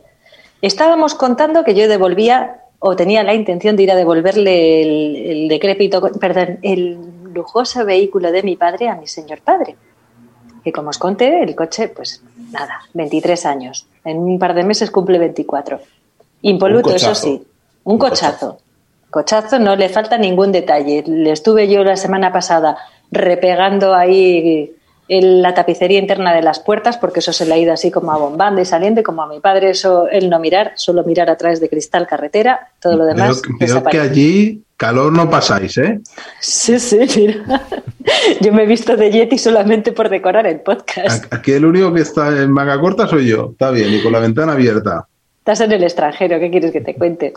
Estábamos 0.61 1.15
contando 1.15 1.65
que 1.65 1.75
yo 1.75 1.89
devolvía 1.89 2.66
o 2.89 2.97
tenía 2.97 3.23
la 3.23 3.35
intención 3.35 3.77
de 3.77 3.83
ir 3.83 3.91
a 3.91 3.97
devolverle 3.97 4.83
el, 4.83 5.17
el 5.17 5.49
decrépito, 5.49 6.01
perdón, 6.21 6.59
el 6.63 6.99
lujoso 7.33 7.85
vehículo 7.85 8.33
de 8.33 8.43
mi 8.43 8.57
padre 8.57 8.89
a 8.89 8.95
mi 8.97 9.07
señor 9.07 9.41
padre. 9.41 9.77
Que 10.65 10.73
como 10.73 10.91
os 10.91 10.99
conté, 10.99 11.43
el 11.43 11.55
coche, 11.55 11.89
pues 11.89 12.23
nada, 12.51 12.81
23 12.95 13.47
años. 13.47 13.87
En 14.05 14.19
un 14.19 14.39
par 14.39 14.55
de 14.55 14.65
meses 14.65 14.91
cumple 14.91 15.19
24. 15.19 15.81
Impoluto, 16.43 16.91
eso 16.91 17.07
cochazo. 17.07 17.23
sí. 17.23 17.43
Un 17.85 17.95
Un 17.95 17.99
cochazo. 17.99 18.59
Cochazo, 19.11 19.59
no 19.59 19.77
le 19.77 19.89
falta 19.89 20.19
ningún 20.19 20.53
detalle. 20.53 21.05
Le 21.07 21.33
estuve 21.33 21.69
yo 21.69 21.85
la 21.85 21.97
semana 21.97 22.33
pasada 22.33 22.77
repegando 23.11 23.95
ahí 23.95 24.76
la 25.09 25.55
tapicería 25.55 25.99
interna 25.99 26.35
de 26.35 26.43
las 26.43 26.61
puertas, 26.61 26.97
porque 26.97 27.21
eso 27.21 27.33
se 27.33 27.47
le 27.47 27.55
ha 27.55 27.59
ido 27.59 27.73
así 27.73 27.91
como 27.91 28.13
a 28.13 28.19
bombando 28.19 28.61
y 28.61 28.65
saliendo, 28.65 29.01
y 29.01 29.05
como 29.05 29.23
a 29.23 29.29
mi 29.29 29.41
padre 29.41 29.71
eso, 29.71 30.09
él 30.09 30.29
no 30.29 30.41
mirar, 30.41 30.73
solo 30.77 31.05
mirar 31.05 31.31
a 31.31 31.37
través 31.37 31.61
de 31.61 31.69
cristal 31.69 32.07
carretera, 32.07 32.69
todo 32.81 32.97
lo 32.97 33.05
demás. 33.05 33.43
Veo, 33.61 33.75
veo 33.75 33.85
que 33.85 34.01
allí 34.01 34.63
calor 34.77 35.13
no 35.13 35.31
pasáis, 35.31 35.79
¿eh? 35.79 36.01
Sí, 36.41 36.79
sí, 36.79 36.99
mira. 37.17 37.63
Yo 38.41 38.53
me 38.53 38.65
he 38.65 38.67
visto 38.67 38.97
de 38.97 39.11
Yeti 39.11 39.39
solamente 39.39 39.93
por 39.93 40.09
decorar 40.09 40.47
el 40.47 40.61
podcast. 40.61 41.33
Aquí 41.33 41.53
el 41.53 41.65
único 41.65 41.93
que 41.93 42.03
está 42.03 42.29
en 42.29 42.53
manga 42.53 42.81
corta 42.81 43.09
soy 43.09 43.29
yo. 43.29 43.51
Está 43.53 43.71
bien, 43.71 43.93
y 43.93 44.03
con 44.03 44.13
la 44.13 44.21
ventana 44.21 44.53
abierta. 44.53 45.07
Estás 45.39 45.61
en 45.63 45.73
el 45.73 45.83
extranjero, 45.83 46.39
¿qué 46.39 46.51
quieres 46.51 46.73
que 46.73 46.81
te 46.81 46.95
cuente? 46.95 47.35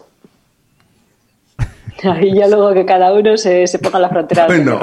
Ahí 2.04 2.34
ya 2.34 2.48
luego 2.48 2.74
que 2.74 2.86
cada 2.86 3.14
uno 3.14 3.36
se, 3.38 3.68
se 3.68 3.80
ponga 3.80 4.00
la 4.00 4.10
frontera 4.10 4.48
Bueno, 4.48 4.80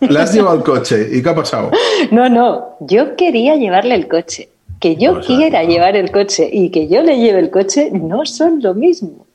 le 0.00 0.18
has 0.18 0.32
llevado 0.34 0.56
al 0.56 0.64
coche. 0.64 1.06
¿Y 1.12 1.22
qué 1.22 1.28
ha 1.28 1.34
pasado? 1.34 1.70
No, 2.10 2.28
no, 2.28 2.76
yo 2.80 3.16
quería 3.16 3.56
llevarle 3.56 3.94
el 3.94 4.08
coche. 4.08 4.48
Que 4.80 4.96
yo 4.96 5.14
Pues, 5.14 5.26
quiera 5.26 5.62
no. 5.62 5.68
llevar 5.68 5.96
el 5.96 6.10
coche 6.12 6.48
y 6.52 6.70
que 6.70 6.86
yo 6.88 7.02
le 7.02 7.18
lleve 7.18 7.40
el 7.40 7.50
coche 7.50 7.90
no 7.92 8.24
son 8.26 8.60
lo 8.62 8.74
mismo. 8.74 9.26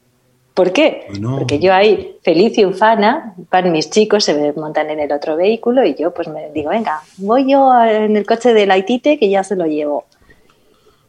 ¿Por 0.53 0.71
qué? 0.71 1.07
No. 1.19 1.39
Porque 1.39 1.59
yo 1.59 1.73
ahí, 1.73 2.17
feliz 2.23 2.57
y 2.59 2.65
ufana, 2.65 3.33
van 3.51 3.71
mis 3.71 3.89
chicos, 3.89 4.23
se 4.23 4.35
me 4.35 4.53
montan 4.53 4.89
en 4.91 4.99
el 4.99 5.11
otro 5.11 5.35
vehículo 5.35 5.83
y 5.83 5.95
yo 5.95 6.13
pues 6.13 6.27
me 6.27 6.51
digo, 6.51 6.69
venga, 6.69 7.01
voy 7.17 7.51
yo 7.51 7.73
en 7.83 8.15
el 8.15 8.25
coche 8.25 8.53
de 8.53 8.65
la 8.67 8.77
Itite 8.77 9.17
que 9.17 9.29
ya 9.29 9.43
se 9.43 9.55
lo 9.55 9.65
llevo. 9.65 10.05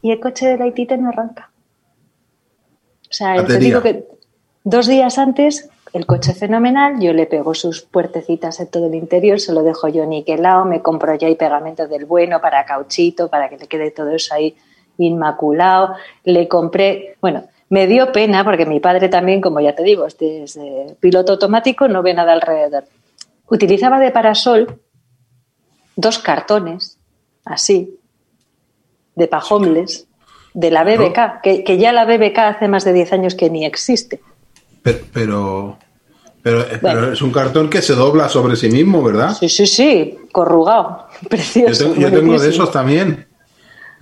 Y 0.02 0.10
el 0.12 0.18
coche 0.20 0.46
de 0.46 0.56
la 0.58 0.66
Itite 0.66 0.96
no 0.96 1.10
arranca. 1.10 1.50
O 3.10 3.12
sea, 3.12 3.44
te 3.44 3.58
digo 3.58 3.80
que 3.82 4.04
dos 4.64 4.86
días 4.88 5.18
antes 5.18 5.68
el 5.94 6.06
coche 6.06 6.34
fenomenal, 6.34 6.98
yo 6.98 7.12
le 7.12 7.24
pego 7.26 7.54
sus 7.54 7.82
puertecitas 7.82 8.58
en 8.58 8.66
todo 8.66 8.88
el 8.88 8.96
interior, 8.96 9.38
se 9.38 9.52
lo 9.52 9.62
dejo 9.62 9.86
yo 9.86 10.04
niquelado, 10.06 10.64
me 10.64 10.82
compro 10.82 11.14
ya 11.14 11.28
ahí 11.28 11.36
pegamento 11.36 11.86
del 11.86 12.04
bueno 12.04 12.40
para 12.40 12.66
cauchito, 12.66 13.28
para 13.28 13.48
que 13.48 13.56
le 13.56 13.68
quede 13.68 13.92
todo 13.92 14.10
eso 14.10 14.34
ahí 14.34 14.56
inmaculado. 14.98 15.94
Le 16.24 16.48
compré, 16.48 17.16
bueno, 17.20 17.44
me 17.68 17.86
dio 17.86 18.10
pena 18.10 18.42
porque 18.42 18.66
mi 18.66 18.80
padre 18.80 19.08
también, 19.08 19.40
como 19.40 19.60
ya 19.60 19.76
te 19.76 19.84
digo, 19.84 20.04
es 20.04 20.16
piloto 20.98 21.34
automático, 21.34 21.86
no 21.86 22.02
ve 22.02 22.12
nada 22.12 22.32
alrededor. 22.32 22.86
Utilizaba 23.48 24.00
de 24.00 24.10
parasol 24.10 24.80
dos 25.94 26.18
cartones, 26.18 26.98
así, 27.44 28.00
de 29.14 29.28
pajomles, 29.28 30.08
de 30.54 30.72
la 30.72 30.82
BBK, 30.82 31.40
que, 31.40 31.62
que 31.62 31.78
ya 31.78 31.92
la 31.92 32.04
BBK 32.04 32.38
hace 32.38 32.66
más 32.66 32.84
de 32.84 32.94
10 32.94 33.12
años 33.12 33.36
que 33.36 33.48
ni 33.48 33.64
existe. 33.64 34.20
Pero, 34.84 34.98
pero, 35.12 35.78
pero, 36.42 36.60
eh, 36.60 36.78
Bueno. 36.82 37.00
pero 37.00 37.12
es 37.14 37.22
un 37.22 37.32
cartón 37.32 37.70
que 37.70 37.80
se 37.82 37.94
dobla 37.94 38.28
sobre 38.28 38.54
sí 38.54 38.68
mismo, 38.70 39.02
¿verdad? 39.02 39.34
Sí, 39.34 39.48
sí, 39.48 39.66
sí, 39.66 40.18
corrugado, 40.30 41.06
Yo 41.22 41.28
precioso. 41.30 41.84
tengo, 41.84 41.96
yo 41.96 42.12
tengo 42.12 42.38
de 42.38 42.50
esos 42.50 42.70
también. 42.70 43.26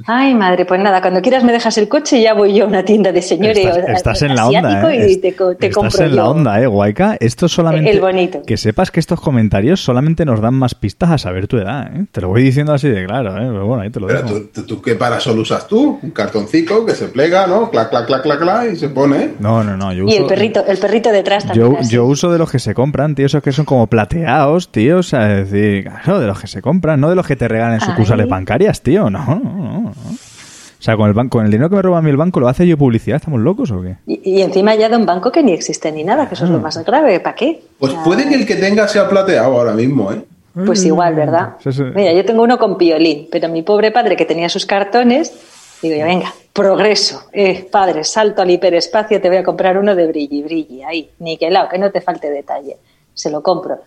Ay, 0.07 0.35
madre, 0.35 0.65
pues 0.65 0.81
nada, 0.81 1.01
cuando 1.01 1.21
quieras 1.23 1.45
me 1.45 1.53
dejas 1.53 1.77
el 1.79 1.89
coche 1.89 2.19
y 2.19 2.23
ya 2.23 2.35
voy 2.35 2.55
yo 2.55 2.65
a 2.65 2.69
una 2.69 2.85
tienda 2.85 3.13
de 3.13 3.23
señores 3.23 3.59
Estás, 3.59 3.89
estás 3.89 4.23
en 4.23 4.35
la 4.35 4.43
asiático 4.45 4.69
onda, 4.87 4.95
¿eh? 4.95 5.11
y 5.13 5.17
te, 5.19 5.33
te 5.33 5.67
estás 5.69 5.75
compro 5.75 6.05
en 6.05 6.17
la 6.17 6.29
onda, 6.29 6.61
¿eh, 6.63 6.67
Guayca? 6.67 7.17
Esto 7.21 7.49
solamente... 7.49 7.91
El 7.91 8.01
bonito. 8.01 8.43
Que 8.47 8.57
sepas 8.57 8.91
que 8.91 9.01
estos 9.01 9.21
comentarios 9.21 9.81
solamente 9.83 10.25
nos 10.25 10.41
dan 10.41 10.55
más 10.55 10.75
pistas 10.75 11.11
a 11.11 11.19
saber 11.19 11.47
tu 11.47 11.57
edad, 11.59 11.91
¿eh? 11.95 12.07
Te 12.11 12.21
lo 12.21 12.29
voy 12.29 12.43
diciendo 12.43 12.73
así 12.73 12.89
de 12.89 13.05
claro, 13.07 13.37
¿eh? 13.37 13.47
Pero 13.49 13.67
bueno, 13.67 13.83
ahí 13.83 13.91
te 13.91 14.01
lo 14.01 14.07
Pero 14.07 14.23
dejo. 14.23 14.41
tú, 14.55 14.63
tú- 14.65 14.83
qué 14.83 14.95
parasol 14.95 15.39
usas 15.39 15.67
tú? 15.69 15.99
Un 16.03 16.11
cartoncito 16.11 16.85
que 16.85 16.93
se 16.95 17.09
plega, 17.09 17.47
¿no? 17.47 17.71
Clac, 17.71 17.91
clac, 17.91 18.07
clac, 18.07 18.23
clac, 18.23 18.41
clac, 18.41 18.73
y 18.73 18.77
se 18.77 18.89
pone. 18.89 19.33
No, 19.41 19.63
no, 19.63 19.77
no, 19.77 19.93
yo 19.93 20.05
Y 20.07 20.15
el 20.15 20.21
uso- 20.23 20.29
perrito, 20.29 20.65
el 20.67 20.79
perrito 20.79 21.11
detrás 21.11 21.47
también. 21.47 21.73
Yo, 21.73 21.79
así. 21.79 21.93
yo 21.95 22.05
uso 22.05 22.31
de 22.33 22.39
los 22.39 22.51
que 22.51 22.59
se 22.59 22.75
compran, 22.75 23.15
tío, 23.15 23.27
esos 23.27 23.43
que 23.43 23.53
son 23.53 23.65
como 23.65 23.87
plateados, 23.87 24.71
tío, 24.73 24.99
o 24.99 25.03
sea, 25.03 25.39
es 25.41 25.51
decir, 25.51 25.85
claro, 25.85 26.21
de 26.21 26.27
los 26.27 26.41
que 26.41 26.47
se 26.47 26.61
compran, 26.63 27.01
no 27.01 27.09
de 27.11 27.17
los 27.17 27.27
que 27.27 27.37
te 27.37 27.49
regalan 27.49 27.75
en 27.75 27.81
sucursales 27.81 28.29
bancarias, 28.29 28.81
tío, 28.83 29.11
no, 29.11 29.25
no, 29.27 29.41
no, 29.41 29.92
no. 29.95 30.11
O 30.13 30.85
sea, 30.85 30.97
con 30.97 31.07
el, 31.07 31.15
banco, 31.15 31.39
con 31.39 31.45
el 31.45 31.53
dinero 31.53 31.71
que 31.71 31.77
me 31.77 31.83
roba 31.83 31.99
a 31.99 32.03
mí 32.03 32.11
el 32.11 32.17
banco, 32.17 32.41
¿lo 32.41 32.49
hace 32.49 32.67
yo 32.67 32.77
publicidad? 32.77 33.17
¿Estamos 33.17 33.41
locos 33.41 33.71
o 33.71 33.81
qué? 33.83 33.99
Y, 34.05 34.39
y 34.39 34.43
encima 34.43 34.75
ya 34.75 34.89
de 34.89 34.97
un 34.97 35.07
banco 35.07 35.31
que 35.31 35.41
ni 35.43 35.53
existe 35.53 35.93
ni 35.93 36.03
nada, 36.03 36.29
que 36.29 36.35
eso 36.35 36.45
es 36.45 36.51
lo 36.51 36.59
más 36.59 36.77
grave. 36.85 37.21
¿Para 37.21 37.37
qué? 37.37 37.63
Pues 37.79 37.95
Ah, 37.97 38.03
puede 38.05 38.29
que 38.29 38.35
el 38.35 38.45
que 38.47 38.57
tenga 38.57 38.89
sea 38.89 39.09
plateado 39.09 39.57
ahora 39.59 39.75
mismo, 39.75 40.11
¿eh? 40.11 40.23
Pues 40.67 40.85
igual, 40.85 41.15
¿verdad? 41.15 41.55
Sí, 41.63 41.73
sí. 41.73 41.83
Mira, 41.95 42.13
yo 42.13 42.25
tengo 42.25 42.43
uno 42.43 42.59
con 42.59 42.77
piolín, 42.77 43.29
pero 43.31 43.49
mi 43.49 43.63
pobre 43.63 43.91
padre 43.93 44.17
que 44.17 44.25
tenía 44.27 44.49
sus 44.49 44.67
cartones, 44.67 45.33
digo 45.81 45.97
yo, 45.97 46.05
venga, 46.05 46.35
progreso. 46.53 47.23
Eh, 47.33 47.67
padre, 47.71 48.03
salto 48.05 48.43
al 48.43 48.51
hiperespacio, 48.51 49.21
te 49.21 49.29
voy 49.29 49.39
a 49.39 49.45
comprar 49.45 49.79
uno 49.79 49.95
de 49.95 50.09
brilli, 50.09 50.43
brilli, 50.43 50.83
ahí, 50.83 51.09
niquelado, 51.21 51.69
que 51.69 51.79
no 51.79 51.91
te 51.91 52.01
falte 52.01 52.29
detalle. 52.29 52.77
Se 53.15 53.31
lo 53.31 53.43
compro. 53.43 53.79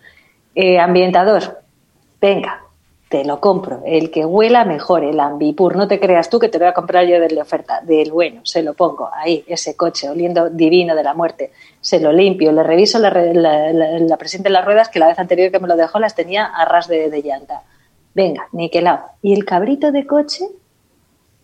Eh, 0.54 0.78
ambientador, 0.80 1.60
venga, 2.20 2.62
te 3.08 3.24
lo 3.24 3.38
compro. 3.40 3.82
El 3.86 4.10
que 4.10 4.24
huela 4.24 4.64
mejor, 4.64 5.04
el 5.04 5.20
ambipur. 5.20 5.76
No 5.76 5.86
te 5.86 6.00
creas 6.00 6.28
tú 6.28 6.38
que 6.40 6.48
te 6.48 6.58
lo 6.58 6.64
voy 6.64 6.70
a 6.70 6.74
comprar 6.74 7.06
yo 7.06 7.20
de 7.20 7.30
la 7.30 7.42
oferta, 7.42 7.80
del 7.80 8.10
bueno. 8.10 8.40
Se 8.44 8.62
lo 8.62 8.74
pongo 8.74 9.08
ahí, 9.14 9.44
ese 9.46 9.76
coche, 9.76 10.08
oliendo 10.10 10.50
divino 10.50 10.94
de 10.96 11.04
la 11.04 11.14
muerte. 11.14 11.52
Se 11.80 12.00
lo 12.00 12.10
limpio, 12.12 12.50
le 12.50 12.62
reviso 12.64 12.98
la, 12.98 13.10
la, 13.10 13.72
la- 13.72 13.98
la 14.00 14.16
presión 14.16 14.42
de 14.42 14.50
las 14.50 14.64
ruedas, 14.64 14.88
que 14.88 14.98
la 14.98 15.06
vez 15.06 15.18
anterior 15.20 15.52
que 15.52 15.60
me 15.60 15.68
lo 15.68 15.76
dejó 15.76 15.98
las 16.00 16.14
tenía 16.16 16.46
a 16.46 16.64
ras 16.64 16.88
de, 16.88 17.08
de 17.10 17.22
llanta. 17.22 17.62
Venga, 18.14 18.48
niquelado. 18.52 19.04
Y 19.22 19.34
el 19.34 19.44
cabrito 19.44 19.92
de 19.92 20.04
coche 20.06 20.44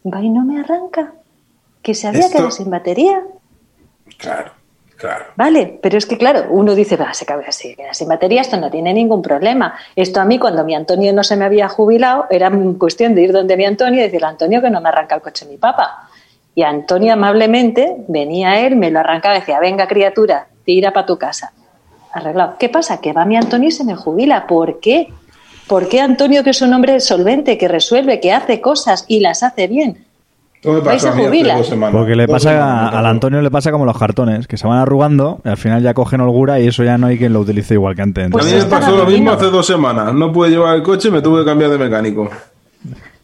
va 0.05 0.21
y 0.21 0.31
no 0.31 0.45
me 0.45 0.59
arranca. 0.61 1.15
Que 1.81 1.95
se 1.95 2.09
había 2.09 2.21
Esto- 2.21 2.33
quedado 2.39 2.51
sin 2.51 2.71
batería. 2.71 3.23
Claro, 4.19 4.53
Vale, 5.37 5.79
pero 5.83 5.99
es 5.99 6.07
que 6.07 6.17
claro, 6.17 6.47
uno 6.51 6.75
dice, 6.75 6.97
va, 6.97 7.13
se 7.15 7.27
cabe 7.27 7.45
así, 7.47 7.77
sin 7.93 8.09
batería, 8.09 8.41
esto 8.41 8.57
no 8.57 8.71
tiene 8.71 8.93
ningún 8.95 9.23
problema. 9.23 9.75
Esto 9.97 10.21
a 10.21 10.25
mí, 10.25 10.39
cuando 10.39 10.65
mi 10.65 10.75
Antonio 10.75 11.13
no 11.13 11.25
se 11.25 11.37
me 11.37 11.45
había 11.45 11.69
jubilado, 11.69 12.27
era 12.31 12.51
cuestión 12.79 13.15
de 13.15 13.23
ir 13.23 13.33
donde 13.33 13.57
mi 13.57 13.65
Antonio 13.65 14.01
y 14.01 14.05
decirle, 14.05 14.27
Antonio, 14.27 14.61
que 14.61 14.71
no 14.71 14.81
me 14.81 14.89
arranca 14.89 15.15
el 15.15 15.23
coche 15.23 15.47
mi 15.47 15.57
papá. 15.57 16.09
Y 16.55 16.63
Antonio 16.63 17.15
amablemente 17.15 17.97
venía 18.09 18.61
él, 18.61 18.77
me 18.77 18.91
lo 18.91 19.01
arrancaba 19.01 19.35
decía, 19.35 19.59
venga 19.59 19.87
criatura, 19.87 20.47
tira 20.65 20.93
para 20.93 21.07
tu 21.07 21.19
casa. 21.19 21.53
Arreglado. 22.13 22.57
¿Qué 22.59 22.69
pasa? 22.69 23.01
Que 23.01 23.13
va 23.13 23.25
mi 23.25 23.37
Antonio 23.37 23.69
y 23.69 23.73
se 23.73 23.85
me 23.85 23.97
jubila. 23.97 24.47
¿Por 24.47 24.81
qué? 24.81 25.09
¿Por 25.67 25.89
qué 25.89 26.01
Antonio, 26.01 26.45
que 26.45 26.51
es 26.51 26.61
un 26.61 26.75
hombre 26.75 27.01
solvente, 27.01 27.57
que 27.57 27.69
resuelve, 27.69 28.21
que 28.21 28.33
hace 28.33 28.61
cosas 28.61 29.07
y 29.09 29.21
las 29.21 29.43
hace 29.43 29.67
bien? 29.67 30.05
Esto 30.65 30.73
me 30.83 30.99
se 31.01 31.09
a 31.09 31.13
mí 31.13 31.21
hace 31.23 31.29
jubila. 31.29 31.57
dos 31.57 31.69
semanas. 31.69 31.95
Porque 31.97 32.15
le 32.15 32.27
Dos 32.27 32.35
pasa 32.45 32.63
a- 32.89 32.99
al. 32.99 33.07
Antonio 33.07 33.43
le 33.43 33.51
pasa 33.51 33.73
como 33.73 33.85
los 33.85 33.99
cartones, 33.99 34.47
que 34.47 34.57
se 34.57 34.67
van 34.67 34.79
arrugando 34.79 35.41
y 35.45 35.49
al 35.49 35.57
final 35.57 35.83
ya 35.83 35.93
cogen 35.93 36.21
holgura 36.21 36.61
y 36.61 36.69
eso 36.69 36.85
ya 36.85 36.97
no 36.99 37.09
hay 37.09 37.19
quien 37.19 37.33
lo 37.33 37.41
utilice 37.41 37.75
igual 37.75 37.97
que 37.97 38.03
antes. 38.03 38.27
A 38.27 38.31
Pues 38.31 38.45
mí 38.45 38.53
Entonces, 38.53 38.71
me 38.73 38.79
pasó 38.81 38.97
lo 38.97 39.05
mismo 39.07 39.33
hace 39.33 39.47
dos 39.47 39.67
semanas. 39.67 40.15
No 40.15 40.33
pude 40.33 40.51
llevar 40.51 40.77
el 40.77 40.83
coche, 40.85 41.11
me 41.11 41.21
tuve 41.21 41.41
que 41.41 41.47
cambiar 41.47 41.71
de 41.71 41.79
mecánico. 41.79 42.31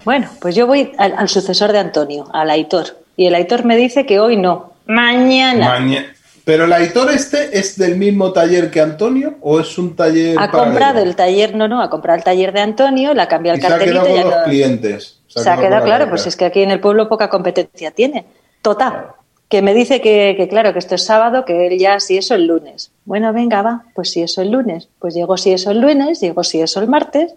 Bueno, 0.04 0.26
pues 0.40 0.54
yo 0.54 0.66
voy 0.66 0.92
al, 0.98 1.14
al 1.16 1.28
sucesor 1.28 1.70
de 1.72 1.78
Antonio, 1.78 2.26
al 2.32 2.50
Aitor. 2.50 2.86
Y 3.16 3.26
el 3.26 3.34
Aitor 3.34 3.64
me 3.64 3.76
dice 3.76 4.06
que 4.06 4.18
hoy 4.20 4.36
no, 4.36 4.72
mañana. 4.86 5.68
Maña- 5.78 6.06
Pero 6.44 6.64
el 6.64 6.72
Aitor 6.72 7.10
este 7.10 7.56
es 7.58 7.76
del 7.78 7.96
mismo 7.96 8.32
taller 8.32 8.70
que 8.70 8.80
Antonio 8.80 9.34
o 9.42 9.60
es 9.60 9.76
un 9.76 9.94
taller 9.94 10.36
ha 10.38 10.50
paralelo? 10.50 10.64
comprado 10.64 10.98
el 11.02 11.14
taller, 11.14 11.54
no, 11.54 11.68
no, 11.68 11.82
ha 11.82 11.90
comprado 11.90 12.16
el 12.18 12.24
taller 12.24 12.52
de 12.52 12.60
Antonio, 12.62 13.12
le 13.12 13.20
ha 13.22 13.28
cambiado 13.28 13.56
y 13.56 13.60
el 13.60 13.62
se 13.62 13.66
ha 13.66 13.70
cartelito. 13.78 14.02
quedado 14.02 14.08
y 14.16 14.20
con 14.22 14.30
ya 14.30 14.36
los 14.36 14.38
no- 14.46 14.50
clientes. 14.50 15.17
Se 15.28 15.48
ha 15.48 15.56
quedado 15.56 15.80
la 15.80 15.84
claro, 15.84 16.08
pues 16.08 16.26
es 16.26 16.36
que 16.36 16.46
aquí 16.46 16.62
en 16.62 16.70
el 16.70 16.80
pueblo 16.80 17.08
poca 17.08 17.28
competencia 17.28 17.90
tiene. 17.90 18.24
Total. 18.62 19.12
Que 19.48 19.62
me 19.62 19.74
dice 19.74 20.00
que, 20.00 20.34
que, 20.36 20.48
claro, 20.48 20.72
que 20.72 20.78
esto 20.78 20.94
es 20.94 21.04
sábado, 21.04 21.44
que 21.44 21.66
él 21.66 21.78
ya 21.78 22.00
si 22.00 22.18
eso 22.18 22.34
el 22.34 22.46
lunes. 22.46 22.92
Bueno, 23.04 23.32
venga, 23.32 23.62
va, 23.62 23.84
pues 23.94 24.10
si 24.10 24.22
eso 24.22 24.42
el 24.42 24.50
lunes. 24.50 24.88
Pues 24.98 25.14
llego 25.14 25.36
si 25.36 25.52
eso 25.52 25.70
el 25.70 25.80
lunes, 25.80 26.20
llego 26.20 26.42
si 26.44 26.60
eso 26.60 26.80
el 26.80 26.88
martes. 26.88 27.34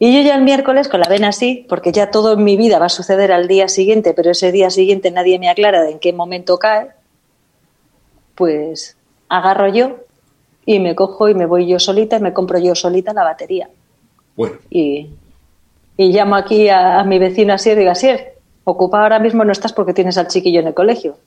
Y 0.00 0.14
yo 0.14 0.22
ya 0.22 0.36
el 0.36 0.42
miércoles 0.42 0.88
con 0.88 1.00
la 1.00 1.08
vena 1.08 1.28
así, 1.28 1.66
porque 1.68 1.90
ya 1.90 2.10
todo 2.10 2.34
en 2.34 2.44
mi 2.44 2.56
vida 2.56 2.78
va 2.78 2.86
a 2.86 2.90
suceder 2.90 3.32
al 3.32 3.48
día 3.48 3.68
siguiente, 3.68 4.14
pero 4.14 4.30
ese 4.30 4.52
día 4.52 4.70
siguiente 4.70 5.10
nadie 5.10 5.38
me 5.40 5.48
aclara 5.48 5.82
de 5.82 5.92
en 5.92 5.98
qué 5.98 6.12
momento 6.12 6.58
cae, 6.58 6.90
pues 8.36 8.96
agarro 9.28 9.68
yo 9.68 9.96
y 10.64 10.78
me 10.78 10.94
cojo 10.94 11.28
y 11.28 11.34
me 11.34 11.46
voy 11.46 11.66
yo 11.66 11.80
solita 11.80 12.18
y 12.18 12.20
me 12.20 12.32
compro 12.32 12.58
yo 12.58 12.76
solita 12.76 13.12
la 13.12 13.24
batería. 13.24 13.68
Bueno, 14.36 14.56
Y, 14.70 15.10
y 15.98 16.12
llamo 16.12 16.36
aquí 16.36 16.68
a, 16.70 17.00
a 17.00 17.04
mi 17.04 17.18
vecino 17.18 17.52
Asier 17.52 17.76
y 17.76 17.80
digo, 17.80 17.90
Asier, 17.90 18.36
ocupado 18.64 19.02
ahora 19.02 19.18
mismo 19.18 19.44
no 19.44 19.52
estás 19.52 19.72
porque 19.74 19.92
tienes 19.92 20.16
al 20.16 20.28
chiquillo 20.28 20.60
en 20.60 20.68
el 20.68 20.74
colegio. 20.74 21.18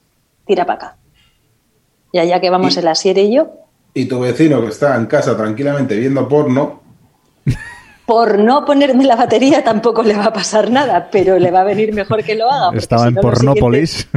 Tira 0.48 0.66
para 0.66 0.78
acá. 0.78 0.96
Y 2.12 2.18
allá 2.20 2.40
que 2.42 2.50
vamos 2.50 2.76
Y- 2.76 2.80
el 2.80 2.88
Asier 2.88 3.18
y 3.20 3.36
yo, 3.36 3.50
y 3.94 4.06
tu 4.06 4.22
vecino 4.22 4.62
que 4.62 4.68
está 4.70 4.96
en 4.96 5.06
casa 5.06 5.36
tranquilamente 5.38 5.96
viendo 5.98 6.28
porno, 6.28 6.82
por 8.06 8.40
no 8.40 8.64
ponerme 8.66 9.04
la 9.04 9.16
batería 9.18 9.64
tampoco 9.64 10.02
le 10.04 10.16
va 10.16 10.26
a 10.26 10.34
pasar 10.34 10.72
nada, 10.72 11.10
pero 11.12 11.38
le 11.38 11.52
va 11.52 11.62
a 11.62 11.66
venir 11.66 11.94
mejor 11.94 12.24
que 12.24 12.36
lo 12.36 12.50
haga. 12.50 12.78
estaba 12.78 13.08
en 13.08 13.16
Pornópolis. 13.16 14.08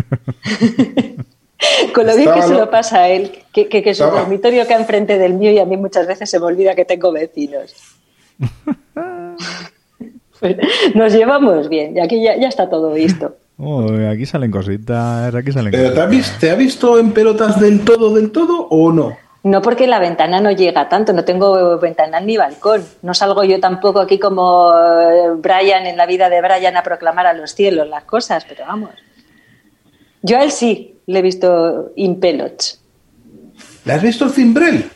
siguiente- 0.44 1.25
con 1.94 2.06
lo 2.06 2.14
bien 2.16 2.32
que 2.34 2.42
se 2.42 2.54
lo- 2.54 2.70
pasa 2.70 3.00
a 3.00 3.08
él, 3.08 3.32
que, 3.52 3.68
que, 3.68 3.82
que 3.82 3.94
su 3.94 4.04
Estaba- 4.04 4.20
dormitorio 4.20 4.64
queda 4.66 4.78
enfrente 4.78 5.18
del 5.18 5.34
mío 5.34 5.50
y 5.50 5.58
a 5.58 5.64
mí 5.64 5.76
muchas 5.76 6.06
veces 6.06 6.30
se 6.30 6.38
me 6.38 6.44
olvida 6.46 6.75
que 6.76 6.84
tengo 6.84 7.11
vecinos. 7.11 7.75
Pues 10.40 10.56
nos 10.94 11.12
llevamos 11.12 11.68
bien 11.68 11.96
y 11.96 12.00
aquí 12.00 12.22
ya, 12.22 12.36
ya 12.36 12.48
está 12.48 12.68
todo 12.68 12.92
visto. 12.92 13.36
Oh, 13.56 13.86
aquí 14.10 14.26
salen 14.26 14.50
cositas, 14.50 15.34
aquí 15.34 15.52
salen 15.52 15.70
¿Pero 15.70 15.92
te 15.92 16.00
cositas. 16.04 16.34
ha, 16.36 16.38
te 16.40 16.50
ha 16.50 16.54
visto 16.56 16.98
en 16.98 17.12
pelotas 17.12 17.60
del 17.60 17.84
todo, 17.84 18.14
del 18.14 18.32
todo 18.32 18.66
o 18.68 18.90
no? 18.90 19.16
No 19.44 19.60
porque 19.60 19.86
la 19.86 19.98
ventana 19.98 20.40
no 20.40 20.50
llega 20.50 20.88
tanto, 20.88 21.12
no 21.12 21.22
tengo 21.24 21.78
ventanal 21.78 22.26
ni 22.26 22.38
balcón. 22.38 22.82
No 23.02 23.12
salgo 23.12 23.44
yo 23.44 23.60
tampoco 23.60 24.00
aquí 24.00 24.18
como 24.18 24.72
eh, 24.74 25.32
Brian 25.36 25.86
en 25.86 25.98
la 25.98 26.06
vida 26.06 26.30
de 26.30 26.40
Brian 26.40 26.78
a 26.78 26.82
proclamar 26.82 27.26
a 27.26 27.34
los 27.34 27.54
cielos 27.54 27.86
las 27.86 28.04
cosas, 28.04 28.46
pero 28.48 28.64
vamos. 28.66 28.90
Yo 30.22 30.38
a 30.38 30.44
él 30.44 30.50
sí 30.50 30.98
le 31.06 31.18
he 31.18 31.22
visto 31.22 31.92
in 31.94 32.18
pelots. 32.18 32.80
¿Le 33.84 33.92
has 33.92 34.02
visto 34.02 34.24
el 34.24 34.30
cimbrel? 34.30 34.90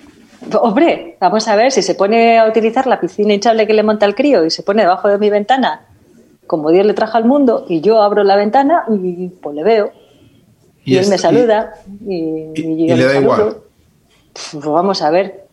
Hombre, 0.61 1.17
vamos 1.21 1.47
a 1.49 1.57
ver 1.57 1.73
si 1.73 1.83
se 1.83 1.95
pone 1.95 2.39
a 2.39 2.47
utilizar 2.49 2.87
la 2.87 3.01
piscina 3.01 3.35
hinchable 3.35 3.67
que 3.67 3.75
le 3.75 3.83
monta 3.83 4.07
el 4.07 4.15
crío 4.15 4.45
y 4.45 4.51
se 4.51 4.63
pone 4.63 4.83
debajo 4.83 5.09
de 5.09 5.19
mi 5.19 5.31
ventana, 5.31 5.87
como 6.47 6.71
Dios 6.71 6.87
le 6.87 6.95
trajo 6.95 7.17
al 7.19 7.25
mundo, 7.25 7.67
y 7.69 7.81
yo 7.81 8.03
abro 8.03 8.25
la 8.25 8.37
ventana 8.37 8.85
y 8.89 9.29
pues 9.29 9.55
le 9.55 9.63
veo. 9.65 9.93
Y, 10.85 10.97
él 10.97 11.07
me 11.09 11.19
saluda 11.19 11.75
y, 12.07 12.15
y- 12.55 12.87
yo 12.89 12.97
le 12.97 13.05
da 13.05 13.13
saludo. 13.15 13.35
igual. 13.35 13.57
Pues 14.33 14.65
vamos 14.65 15.03
a 15.03 15.11
ver. 15.11 15.47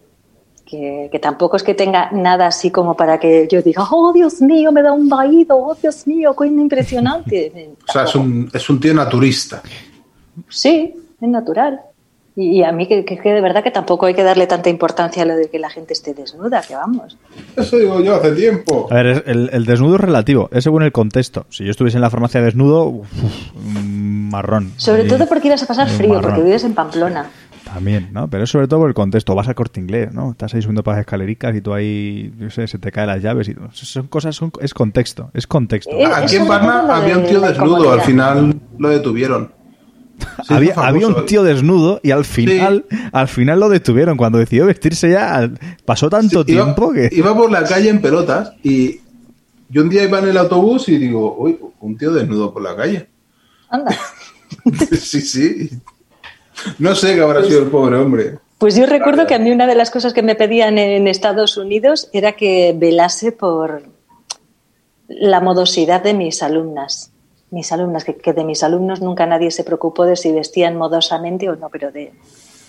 Que, 0.65 1.09
que 1.11 1.19
tampoco 1.19 1.57
es 1.57 1.63
que 1.63 1.75
tenga 1.75 2.09
nada 2.11 2.47
así 2.47 2.71
como 2.71 2.95
para 2.95 3.19
que 3.19 3.47
yo 3.51 3.61
diga, 3.61 3.83
oh 3.91 4.11
Dios 4.11 4.41
mío, 4.41 4.71
me 4.71 4.81
da 4.81 4.93
un 4.93 5.07
vaído, 5.07 5.55
oh 5.57 5.75
Dios 5.75 6.07
mío, 6.07 6.35
qué 6.35 6.47
impresionante. 6.47 7.75
O 7.87 7.91
sea, 7.91 8.05
es 8.05 8.15
un, 8.15 8.49
es 8.51 8.67
un 8.67 8.79
tío 8.79 8.93
naturista. 8.95 9.61
Sí, 10.49 10.91
es 11.21 11.29
natural. 11.29 11.81
Y, 12.37 12.59
y 12.59 12.63
a 12.63 12.71
mí 12.73 12.85
que, 12.87 13.05
que- 13.05 13.17
que 13.17 13.29
de 13.29 13.39
verdad 13.39 13.63
que 13.63 13.71
tampoco 13.71 14.05
hay 14.07 14.13
que 14.13 14.23
darle 14.23 14.45
tanta 14.45 14.69
importancia 14.69 15.23
a 15.23 15.25
lo 15.25 15.35
de 15.37 15.49
que 15.49 15.57
la 15.57 15.69
gente 15.69 15.93
esté 15.93 16.13
desnuda, 16.13 16.61
que 16.67 16.75
vamos. 16.75 17.17
Eso 17.55 17.77
digo 17.77 18.01
yo 18.01 18.15
hace 18.15 18.33
tiempo. 18.33 18.87
A 18.91 18.95
ver, 18.95 19.23
el, 19.25 19.49
el 19.53 19.65
desnudo 19.65 19.95
es 19.95 20.01
relativo, 20.01 20.49
es 20.51 20.63
según 20.65 20.83
el 20.83 20.91
contexto. 20.91 21.45
Si 21.49 21.63
yo 21.63 21.71
estuviese 21.71 21.97
en 21.97 22.01
la 22.01 22.09
farmacia 22.09 22.41
desnudo, 22.41 22.85
uf, 22.87 23.07
mm, 23.53 24.29
marrón. 24.31 24.73
Sobre 24.77 25.03
Ahí, 25.03 25.07
todo 25.07 25.25
porque 25.27 25.47
ibas 25.47 25.63
a 25.63 25.65
pasar 25.65 25.87
frío, 25.89 26.09
marrón. 26.15 26.23
porque 26.31 26.43
vives 26.43 26.63
en 26.65 26.73
Pamplona. 26.73 27.29
También, 27.63 28.09
¿no? 28.11 28.29
Pero 28.29 28.43
es 28.43 28.49
sobre 28.51 28.67
todo 28.67 28.81
por 28.81 28.89
el 28.89 28.93
contexto. 28.93 29.33
Vas 29.33 29.47
a 29.47 29.53
corte 29.55 29.79
inglés, 29.79 30.13
¿no? 30.13 30.31
Estás 30.31 30.53
ahí 30.53 30.61
subiendo 30.61 30.83
para 30.83 30.97
las 30.97 31.01
escalericas 31.05 31.55
y 31.55 31.61
tú 31.61 31.73
ahí, 31.73 32.31
yo 32.37 32.49
sé, 32.51 32.67
se 32.67 32.77
te 32.77 32.91
caen 32.91 33.07
las 33.07 33.23
llaves 33.23 33.49
y 33.49 33.55
son 33.71 34.07
cosas, 34.07 34.35
son- 34.35 34.51
es 34.61 34.73
contexto, 34.73 35.31
es 35.33 35.47
contexto. 35.47 35.89
Eh, 35.91 36.05
Aquí 36.05 36.35
en 36.35 36.47
Parma 36.47 36.85
había 36.95 37.17
un 37.17 37.25
tío 37.25 37.39
desnudo, 37.41 37.91
al 37.91 38.01
final 38.01 38.55
lo 38.77 38.89
detuvieron. 38.89 39.54
Sí, 40.47 40.53
había, 40.53 40.73
había 40.75 41.07
un 41.07 41.25
tío 41.25 41.43
desnudo 41.43 41.99
y 42.03 42.11
al 42.11 42.25
final, 42.25 42.85
al 43.11 43.27
final 43.27 43.59
lo 43.59 43.69
detuvieron. 43.69 44.17
Cuando 44.17 44.37
decidió 44.37 44.65
vestirse 44.65 45.09
ya, 45.09 45.49
pasó 45.85 46.09
tanto 46.09 46.43
Sí, 46.43 46.51
iba- 46.53 46.63
tiempo 46.63 46.91
que... 46.91 47.09
Iba 47.11 47.35
por 47.35 47.51
la 47.51 47.63
calle 47.63 47.89
en 47.89 48.01
pelotas 48.01 48.53
y 48.63 48.99
yo 49.69 49.81
un 49.81 49.89
día 49.89 50.03
iba 50.03 50.19
en 50.19 50.27
el 50.29 50.37
autobús 50.37 50.87
y 50.89 50.97
digo, 50.97 51.35
uy, 51.37 51.57
un 51.79 51.97
tío 51.97 52.11
desnudo 52.13 52.53
por 52.53 52.61
la 52.63 52.75
calle. 52.75 53.07
Anda. 53.69 53.95
sí, 54.99 55.21
sí. 55.21 55.69
No 56.79 56.95
sé 56.95 57.15
qué 57.15 57.21
habrá 57.21 57.43
sido 57.43 57.61
el 57.63 57.67
pobre 57.69 57.97
hombre. 57.97 58.37
Pues 58.57 58.75
yo 58.75 58.85
recuerdo 58.85 59.27
que 59.27 59.35
a 59.35 59.39
mí 59.39 59.51
una 59.51 59.67
de 59.67 59.75
las 59.75 59.91
cosas 59.91 60.13
que 60.13 60.21
me 60.23 60.35
pedían 60.35 60.77
en 60.77 61.07
Estados 61.07 61.57
Unidos 61.57 62.09
era 62.13 62.33
que 62.33 62.73
velase 62.77 63.31
por 63.33 63.83
la 65.07 65.41
modosidad 65.41 66.01
de 66.01 66.13
mis 66.13 66.41
alumnas. 66.41 67.11
Mis 67.55 67.71
alumnas, 67.71 68.03
que, 68.03 68.15
que 68.17 68.33
de 68.33 68.43
mis 68.43 68.63
alumnos 68.63 68.99
nunca 69.01 69.25
nadie 69.25 69.49
se 69.49 69.63
preocupó 69.63 70.03
de 70.03 70.17
si 70.17 70.33
vestían 70.33 70.75
modosamente 70.75 71.49
o 71.49 71.55
no, 71.55 71.69
pero 71.69 71.89
de, 71.91 72.11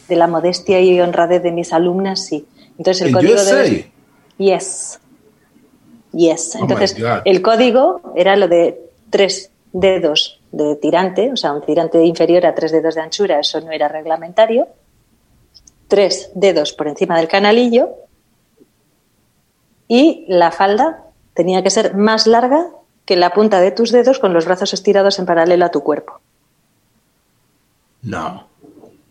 de 0.09 0.17
la 0.17 0.29
modestia 0.29 0.81
y 0.81 1.01
honradez 1.01 1.43
de 1.43 1.51
mis 1.51 1.73
alumnas 1.73 2.25
sí. 2.25 2.47
Entonces 2.79 3.03
el 3.03 3.09
¿En 3.09 3.15
código 3.15 3.35
USA? 3.35 3.57
de 3.57 3.91
yes. 4.39 5.01
Yes. 6.13 6.55
Oh 6.55 6.59
Entonces 6.63 6.97
el 7.25 7.43
código 7.43 8.13
era 8.15 8.37
lo 8.37 8.47
de 8.47 8.81
tres 9.11 9.51
dedos 9.73 10.41
de 10.53 10.77
tirante, 10.77 11.33
o 11.33 11.37
sea, 11.37 11.53
un 11.53 11.63
tirante 11.63 12.03
inferior 12.05 12.47
a 12.47 12.55
tres 12.55 12.71
dedos 12.71 12.95
de 12.95 13.01
anchura, 13.01 13.41
eso 13.41 13.61
no 13.61 13.73
era 13.73 13.89
reglamentario 13.89 14.69
tres 15.89 16.31
dedos 16.35 16.73
por 16.73 16.89
encima 16.89 17.17
del 17.19 17.29
canalillo 17.29 17.91
y 19.89 20.25
la 20.29 20.51
falda 20.51 21.05
tenía 21.35 21.63
que 21.63 21.71
ser 21.71 21.95
más 21.95 22.27
larga 22.27 22.71
que 23.07 23.17
la 23.17 23.31
punta 23.31 23.61
de 23.61 23.71
tus 23.71 23.93
dedos 23.93 24.19
con 24.19 24.35
los 24.35 24.45
brazos 24.45 24.75
estirados 24.75 25.19
en 25.19 25.27
paralelo 25.27 25.65
a 25.65 25.71
tu 25.71 25.83
cuerpo. 25.83 26.21
No. 28.03 28.49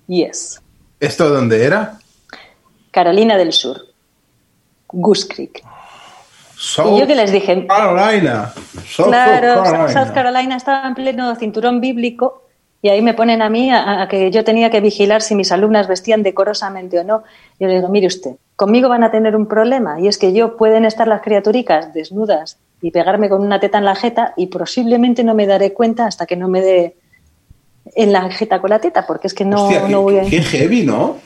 Yes. 0.07 0.61
¿Esto 0.99 1.29
dónde 1.29 1.63
era? 1.63 1.97
Carolina 2.91 3.37
del 3.37 3.53
Sur. 3.53 3.81
Goose 4.89 5.27
Creek. 5.27 5.63
South 6.57 6.93
Y 6.95 6.99
yo 6.99 7.07
que 7.07 7.15
les 7.15 7.31
dije, 7.31 7.65
Carolina. 7.67 8.53
South 8.85 9.07
claro, 9.07 9.63
Carolina. 9.63 9.87
South 9.89 10.13
Carolina 10.13 10.57
estaba 10.57 10.87
en 10.87 10.93
pleno 10.93 11.35
cinturón 11.35 11.81
bíblico 11.81 12.43
y 12.81 12.89
ahí 12.89 13.01
me 13.01 13.13
ponen 13.13 13.41
a 13.41 13.49
mí 13.49 13.71
a, 13.71 14.01
a 14.01 14.07
que 14.07 14.29
yo 14.31 14.43
tenía 14.43 14.69
que 14.69 14.81
vigilar 14.81 15.21
si 15.21 15.35
mis 15.35 15.51
alumnas 15.51 15.87
vestían 15.87 16.23
decorosamente 16.23 16.99
o 16.99 17.03
no. 17.03 17.23
Yo 17.59 17.67
le 17.67 17.75
digo, 17.75 17.89
mire 17.89 18.07
usted, 18.07 18.35
conmigo 18.55 18.89
van 18.89 19.03
a 19.03 19.11
tener 19.11 19.35
un 19.35 19.47
problema 19.47 19.99
y 19.99 20.07
es 20.07 20.17
que 20.17 20.33
yo 20.33 20.57
pueden 20.57 20.85
estar 20.85 21.07
las 21.07 21.21
criaturicas 21.21 21.93
desnudas 21.93 22.59
y 22.81 22.91
pegarme 22.91 23.29
con 23.29 23.41
una 23.41 23.59
teta 23.59 23.77
en 23.77 23.85
la 23.85 23.95
jeta 23.95 24.33
y 24.37 24.47
posiblemente 24.47 25.23
no 25.23 25.33
me 25.33 25.47
daré 25.47 25.73
cuenta 25.73 26.05
hasta 26.05 26.25
que 26.25 26.35
no 26.35 26.47
me 26.47 26.61
dé 26.61 26.97
en 27.95 28.11
la 28.11 28.29
jeta 28.29 28.59
con 28.61 28.69
la 28.69 28.79
teta, 28.79 29.05
porque 29.05 29.27
es 29.27 29.33
que 29.33 29.45
no, 29.45 29.63
Hostia, 29.65 29.85
qué, 29.85 29.91
no 29.91 30.01
voy 30.01 30.19
a... 30.19 30.23
qué 30.23 30.41
heavy, 30.41 30.85
¿no? 30.85 31.17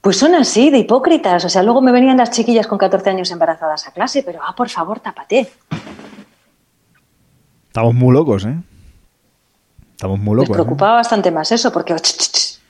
Pues 0.00 0.16
son 0.16 0.34
así, 0.34 0.70
de 0.70 0.78
hipócritas. 0.78 1.44
O 1.44 1.48
sea, 1.48 1.62
luego 1.62 1.80
me 1.80 1.92
venían 1.92 2.16
las 2.16 2.30
chiquillas 2.30 2.66
con 2.66 2.78
14 2.78 3.10
años 3.10 3.30
embarazadas 3.30 3.86
a 3.86 3.92
clase, 3.92 4.22
pero 4.22 4.40
ah, 4.42 4.54
por 4.56 4.68
favor, 4.68 5.00
tápate. 5.00 5.48
Estamos 7.66 7.94
muy 7.94 8.12
locos, 8.12 8.44
¿eh? 8.44 8.56
Estamos 9.90 10.18
muy 10.18 10.36
Me 10.36 10.42
locos. 10.42 10.50
¿eh? 10.50 10.52
preocupaba 10.52 10.94
bastante 10.94 11.30
más 11.30 11.50
eso, 11.52 11.72
porque 11.72 11.94
ch, 11.94 12.00
ch, 12.00 12.30
ch, 12.32 12.60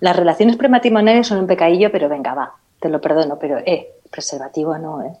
las 0.00 0.14
relaciones 0.14 0.56
prematrimoniales 0.56 1.26
son 1.26 1.38
un 1.38 1.46
pecadillo, 1.46 1.90
pero 1.90 2.08
venga, 2.08 2.34
va, 2.34 2.54
te 2.78 2.88
lo 2.88 3.00
perdono, 3.00 3.38
pero 3.38 3.58
eh, 3.58 3.94
preservativo 4.10 4.76
no, 4.78 5.02
eh. 5.02 5.12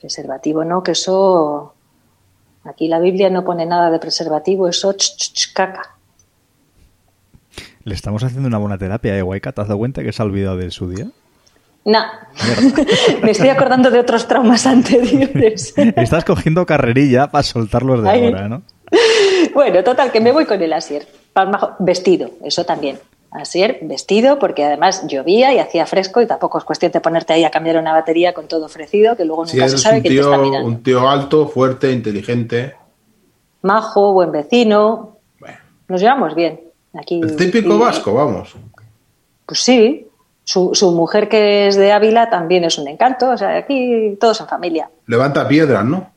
Preservativo 0.00 0.64
no, 0.64 0.82
que 0.82 0.92
eso. 0.92 1.74
Aquí 2.64 2.88
la 2.88 2.98
Biblia 2.98 3.30
no 3.30 3.44
pone 3.44 3.66
nada 3.66 3.90
de 3.90 3.98
preservativo, 3.98 4.68
eso 4.68 4.92
ch, 4.92 5.16
ch, 5.16 5.32
ch, 5.32 5.52
caca. 5.52 5.96
Le 7.84 7.94
estamos 7.94 8.22
haciendo 8.22 8.48
una 8.48 8.58
buena 8.58 8.78
terapia, 8.78 9.16
¿eh, 9.16 9.22
Waika? 9.22 9.52
¿Te 9.52 9.62
has 9.62 9.68
dado 9.68 9.78
cuenta 9.78 10.02
que 10.02 10.12
se 10.12 10.22
ha 10.22 10.24
olvidado 10.24 10.56
de 10.56 10.70
su 10.70 10.90
día? 10.90 11.08
No, 11.84 12.00
me 13.22 13.30
estoy 13.30 13.48
acordando 13.48 13.90
de 13.90 13.98
otros 13.98 14.28
traumas 14.28 14.66
anteriores. 14.66 15.72
Estás 15.96 16.24
cogiendo 16.24 16.66
carrerilla 16.66 17.30
para 17.30 17.42
soltarlos 17.42 18.02
de 18.02 18.10
Ay. 18.10 18.26
ahora, 18.26 18.48
¿no? 18.48 18.62
Bueno, 19.54 19.82
total, 19.82 20.12
que 20.12 20.20
me 20.20 20.32
voy 20.32 20.44
con 20.44 20.60
el 20.62 20.72
Asier. 20.72 21.06
Vestido, 21.78 22.30
eso 22.44 22.64
también. 22.64 22.98
Asier, 23.32 23.78
vestido, 23.82 24.38
porque 24.40 24.64
además 24.64 25.06
llovía 25.06 25.54
y 25.54 25.58
hacía 25.58 25.86
fresco 25.86 26.20
y 26.20 26.26
tampoco 26.26 26.58
es 26.58 26.64
cuestión 26.64 26.90
de 26.90 27.00
ponerte 27.00 27.32
ahí 27.32 27.44
a 27.44 27.50
cambiar 27.50 27.76
una 27.78 27.92
batería 27.92 28.34
con 28.34 28.48
todo 28.48 28.66
ofrecido, 28.66 29.16
que 29.16 29.24
luego 29.24 29.44
nunca 29.44 29.68
se 29.68 29.78
sabe 29.78 30.02
quién 30.02 30.14
te 30.14 30.20
está 30.20 30.36
mirando. 30.38 30.66
un 30.66 30.82
tío 30.82 31.08
alto, 31.08 31.46
fuerte, 31.46 31.92
inteligente. 31.92 32.74
Majo, 33.62 34.12
buen 34.12 34.32
vecino, 34.32 35.16
Bueno, 35.38 35.56
nos 35.88 36.00
llevamos 36.00 36.34
bien. 36.34 36.60
Aquí, 36.94 37.20
el 37.22 37.36
típico 37.36 37.76
y- 37.76 37.78
vasco, 37.78 38.12
vamos. 38.14 38.56
Pues 39.46 39.60
sí, 39.60 40.08
su, 40.42 40.74
su 40.74 40.90
mujer 40.92 41.28
que 41.28 41.68
es 41.68 41.76
de 41.76 41.92
Ávila 41.92 42.30
también 42.30 42.64
es 42.64 42.78
un 42.78 42.88
encanto, 42.88 43.30
o 43.30 43.36
sea, 43.36 43.56
aquí 43.58 44.16
todos 44.20 44.40
en 44.40 44.48
familia. 44.48 44.90
Levanta 45.06 45.46
piedras, 45.46 45.84
¿no? 45.84 46.10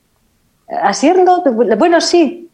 Asier 0.82 1.24
no, 1.24 1.44
bueno, 1.78 2.02
sí, 2.02 2.50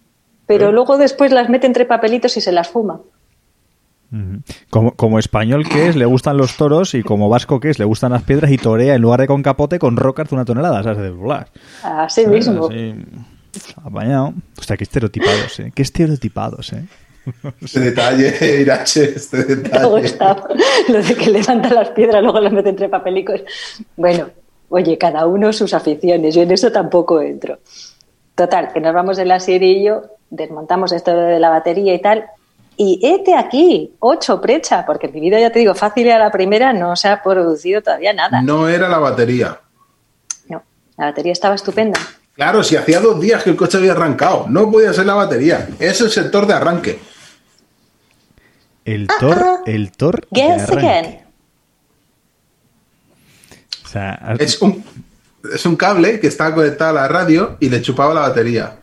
pero 0.46 0.70
¿Eh? 0.70 0.72
luego 0.74 0.98
después 0.98 1.32
las 1.32 1.48
mete 1.50 1.68
entre 1.68 1.86
papelitos 1.86 2.36
y 2.36 2.42
se 2.42 2.52
las 2.52 2.68
fuma. 2.68 3.00
Como, 4.70 4.96
como 4.96 5.20
español 5.20 5.68
que 5.70 5.88
es, 5.90 5.96
le 5.96 6.06
gustan 6.06 6.38
los 6.38 6.58
toros 6.58 6.96
y 6.96 7.04
como 7.04 7.30
vasco 7.30 7.60
que 7.60 7.70
es, 7.70 7.78
le 7.80 7.86
gustan 7.86 8.12
las 8.12 8.24
piedras 8.24 8.52
y 8.52 8.58
torea 8.58 8.96
en 8.96 9.02
lugar 9.02 9.20
de 9.22 9.28
con 9.28 9.44
capote 9.44 9.78
con 9.78 9.98
rocas 9.98 10.30
de 10.30 10.36
una 10.36 10.46
tonelada, 10.46 10.82
¿sabes? 10.82 10.98
De 11.00 11.10
volar. 11.12 11.48
Así 11.84 12.24
Ah, 12.26 12.30
mismo. 12.30 12.68
Así, 12.68 12.96
apañado. 13.84 14.34
Hostia, 14.58 14.78
qué 14.78 14.84
estereotipados, 14.84 15.60
¿eh? 15.60 15.72
Qué 15.76 15.82
estereotipados, 15.84 16.74
¿eh? 16.74 16.86
Este 17.62 17.80
detalle, 17.82 18.62
Irache, 18.62 19.04
este 19.16 19.38
Me 19.38 19.44
detalle. 19.44 20.02
gustado 20.02 20.48
lo 20.88 21.04
de 21.04 21.16
que 21.16 21.30
levanta 21.30 21.72
las 21.72 21.90
piedras, 21.90 22.24
luego 22.24 22.40
las 22.40 22.52
mete 22.54 22.70
entre 22.70 22.90
papelicos. 22.90 23.42
Bueno, 23.96 24.30
oye, 24.70 24.98
cada 24.98 25.28
uno 25.28 25.54
sus 25.54 25.74
aficiones, 25.76 26.34
yo 26.34 26.42
en 26.42 26.52
eso 26.52 26.72
tampoco 26.72 27.22
entro. 27.22 27.60
Total, 28.34 28.72
que 28.74 28.80
nos 28.80 28.94
vamos 28.94 29.18
de 29.18 29.26
la 29.26 29.40
serie 29.40 29.74
y 29.74 29.84
yo, 29.86 30.02
desmontamos 30.32 30.92
esto 30.94 31.16
de 31.16 31.40
la 31.40 31.50
batería 31.50 31.94
y 31.94 32.02
tal, 32.02 32.26
y 32.82 33.00
este 33.04 33.36
aquí, 33.36 33.94
ocho 34.00 34.40
precha, 34.40 34.86
porque 34.86 35.08
en 35.08 35.14
mi 35.14 35.20
vida, 35.20 35.38
ya 35.40 35.52
te 35.52 35.60
digo, 35.60 35.76
fácil 35.76 36.08
y 36.08 36.12
a 36.12 36.18
la 36.18 36.32
primera 36.32 36.72
no 36.72 36.96
se 36.96 37.10
ha 37.10 37.22
producido 37.22 37.82
todavía 37.84 38.14
nada. 38.14 38.42
No 38.42 38.70
era 38.70 38.88
la 38.88 38.98
batería. 39.00 39.60
No, 40.48 40.64
la 40.98 41.06
batería 41.08 41.34
estaba 41.34 41.56
estupenda. 41.56 42.00
Claro, 42.36 42.64
si 42.64 42.78
hacía 42.78 43.02
dos 43.02 43.20
días 43.20 43.44
que 43.44 43.50
el 43.50 43.58
coche 43.58 43.78
había 43.80 43.92
arrancado, 43.92 44.46
no 44.48 44.72
podía 44.72 44.94
ser 44.94 45.06
la 45.08 45.14
batería. 45.16 45.68
Es 45.78 46.00
el 46.00 46.10
sector 46.10 46.48
de 46.48 46.54
arranque. 46.54 47.00
El 48.86 49.08
Thor, 49.20 49.60
el 49.66 49.92
Thor 49.92 50.22
de 50.22 50.28
Guess 50.42 50.64
arranque. 50.70 50.88
again. 50.88 51.20
O 53.84 53.88
sea, 53.90 54.14
has- 54.14 54.40
Es 54.40 54.62
un, 54.62 54.84
es 55.54 55.66
un 55.66 55.76
cable 55.76 56.20
que 56.20 56.28
estaba 56.28 56.56
conectado 56.56 56.92
a 56.92 57.02
la 57.02 57.08
radio 57.08 57.58
y 57.60 57.70
le 57.70 57.82
chupaba 57.82 58.14
la 58.14 58.22
batería. 58.22 58.78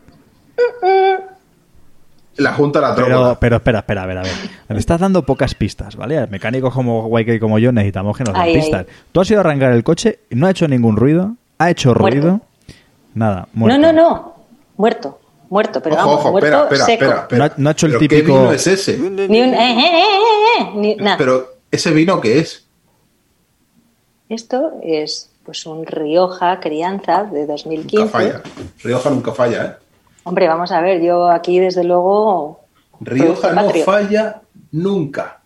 La 2.37 2.53
junta 2.53 2.79
la 2.79 2.93
Pero, 2.95 3.07
tropa. 3.07 3.39
pero 3.39 3.55
espera, 3.57 3.79
espera, 3.79 4.03
a 4.03 4.05
ver, 4.05 4.17
a 4.19 4.21
ver. 4.21 4.31
Me 4.69 4.77
estás 4.77 4.99
dando 4.99 5.23
pocas 5.23 5.55
pistas, 5.55 5.95
¿vale? 5.95 6.27
Mecánicos 6.27 6.73
como 6.73 7.07
Waike 7.07 7.35
y 7.35 7.39
como 7.39 7.57
yo 7.59 7.71
necesitamos 7.71 8.15
que 8.17 8.23
nos 8.23 8.33
den 8.35 8.53
pistas. 8.53 8.85
Tú 9.11 9.21
has 9.21 9.29
ido 9.31 9.39
a 9.39 9.41
arrancar 9.41 9.71
el 9.71 9.83
coche 9.83 10.19
y 10.29 10.35
no 10.35 10.45
ha 10.47 10.51
hecho 10.51 10.67
ningún 10.67 10.95
ruido. 10.97 11.35
Ha 11.57 11.69
hecho 11.71 11.95
Muerto. 11.95 12.19
ruido. 12.19 12.41
Nada, 13.15 13.47
muerto. 13.53 13.79
No, 13.79 13.91
no, 13.91 14.01
no. 14.09 14.35
Muerto. 14.77 15.19
Muerto, 15.49 15.81
pero 15.81 15.95
Ojo, 15.95 16.05
vamos, 16.05 16.19
ojo, 16.19 16.31
muerto 16.31 16.47
espera, 16.47 16.63
espera, 16.65 16.85
seco. 16.85 17.03
espera, 17.05 17.21
espera. 17.21 17.37
No 17.39 17.45
ha- 17.45 17.53
no 17.57 17.69
ha 17.69 17.71
hecho 17.71 17.85
el 17.85 17.91
¿Pero 17.93 17.99
típico- 18.01 18.25
¿Qué 18.25 18.31
vino 18.39 18.51
es 18.51 18.67
ese? 18.67 18.97
Ni 18.97 19.07
un. 19.07 19.19
eh, 19.29 19.29
eh, 19.31 19.79
eh, 19.79 20.03
eh, 20.03 20.61
eh, 20.61 20.71
ni 20.75 20.95
nada. 20.97 21.17
Pero, 21.17 21.47
¿ese 21.71 21.91
vino 21.91 22.19
qué 22.21 22.39
es? 22.39 22.67
Esto 24.29 24.73
es 24.83 25.29
pues 25.45 25.65
un 25.65 25.85
Rioja 25.85 26.59
crianza 26.59 27.23
de 27.23 27.39
Nunca 27.41 27.53
2015. 27.53 28.09
falla. 28.09 28.41
Rioja 28.83 29.09
nunca 29.09 29.31
falla, 29.31 29.65
¿eh? 29.65 29.86
Hombre, 30.27 30.45
vamos 30.47 30.73
a 30.73 30.81
ver, 30.81 31.01
yo 31.01 31.29
aquí 31.29 31.57
desde 31.57 31.85
luego. 31.85 32.59
Rioja 32.99 33.53
no 33.53 33.63
patrio. 33.63 33.85
falla 33.85 34.41
nunca. 34.73 35.39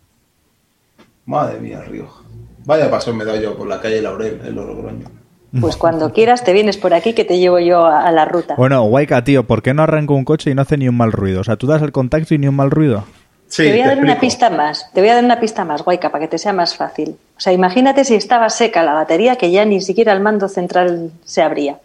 Madre 1.26 1.60
mía, 1.60 1.84
Rioja. 1.88 2.24
Vaya 2.65 2.89
paso 2.89 3.13
me 3.13 3.24
da 3.24 3.36
yo 3.36 3.56
por 3.56 3.67
la 3.67 3.80
calle 3.80 4.02
Laurel, 4.02 4.41
los 4.56 4.65
Logroño. 4.65 5.06
Pues 5.60 5.76
cuando 5.76 6.13
quieras 6.13 6.44
te 6.44 6.54
vienes 6.54 6.78
por 6.78 6.94
aquí 6.94 7.13
que 7.13 7.26
te 7.26 7.38
llevo 7.38 7.60
yo 7.60 7.86
a, 7.86 8.08
a 8.08 8.12
la 8.12 8.26
ruta. 8.26 8.56
Bueno, 8.56 8.84
Waika, 8.86 9.24
tío, 9.24 9.46
¿por 9.46 9.62
qué 9.62 9.74
no 9.74 9.84
arranca 9.84 10.13
un 10.13 10.26
coche 10.26 10.50
y 10.50 10.56
no 10.56 10.63
hace 10.63 10.78
ni 10.78 10.88
un 10.88 10.98
mal 10.98 11.12
ruido? 11.12 11.41
O 11.41 11.44
sea, 11.44 11.58
tú 11.58 11.67
das 11.67 11.82
el 11.84 11.91
contacto 11.91 12.34
y 12.34 12.38
ni 12.39 12.48
un 12.48 12.56
mal 12.56 12.72
ruido. 12.72 13.04
Sí, 13.48 13.63
te 13.63 13.72
voy 13.72 13.82
a 13.82 13.88
dar 13.88 14.00
una 14.00 14.20
pista 14.20 14.50
más, 14.50 14.89
te 14.94 15.02
voy 15.02 15.10
a 15.10 15.15
dar 15.15 15.24
una 15.26 15.39
pista 15.39 15.65
más, 15.65 15.84
Guayca, 15.84 16.10
para 16.10 16.24
que 16.24 16.30
te 16.30 16.38
sea 16.38 16.54
más 16.54 16.76
fácil. 16.76 17.17
O 17.38 17.39
sea, 17.39 17.52
imagínate 17.52 18.06
si 18.06 18.15
estaba 18.15 18.50
seca 18.50 18.82
la 18.82 18.94
batería 18.94 19.36
que 19.36 19.52
ya 19.52 19.65
ni 19.65 19.82
siquiera 19.82 20.13
el 20.13 20.22
mando 20.22 20.48
central 20.48 21.12
se 21.26 21.41
abría. 21.44 21.78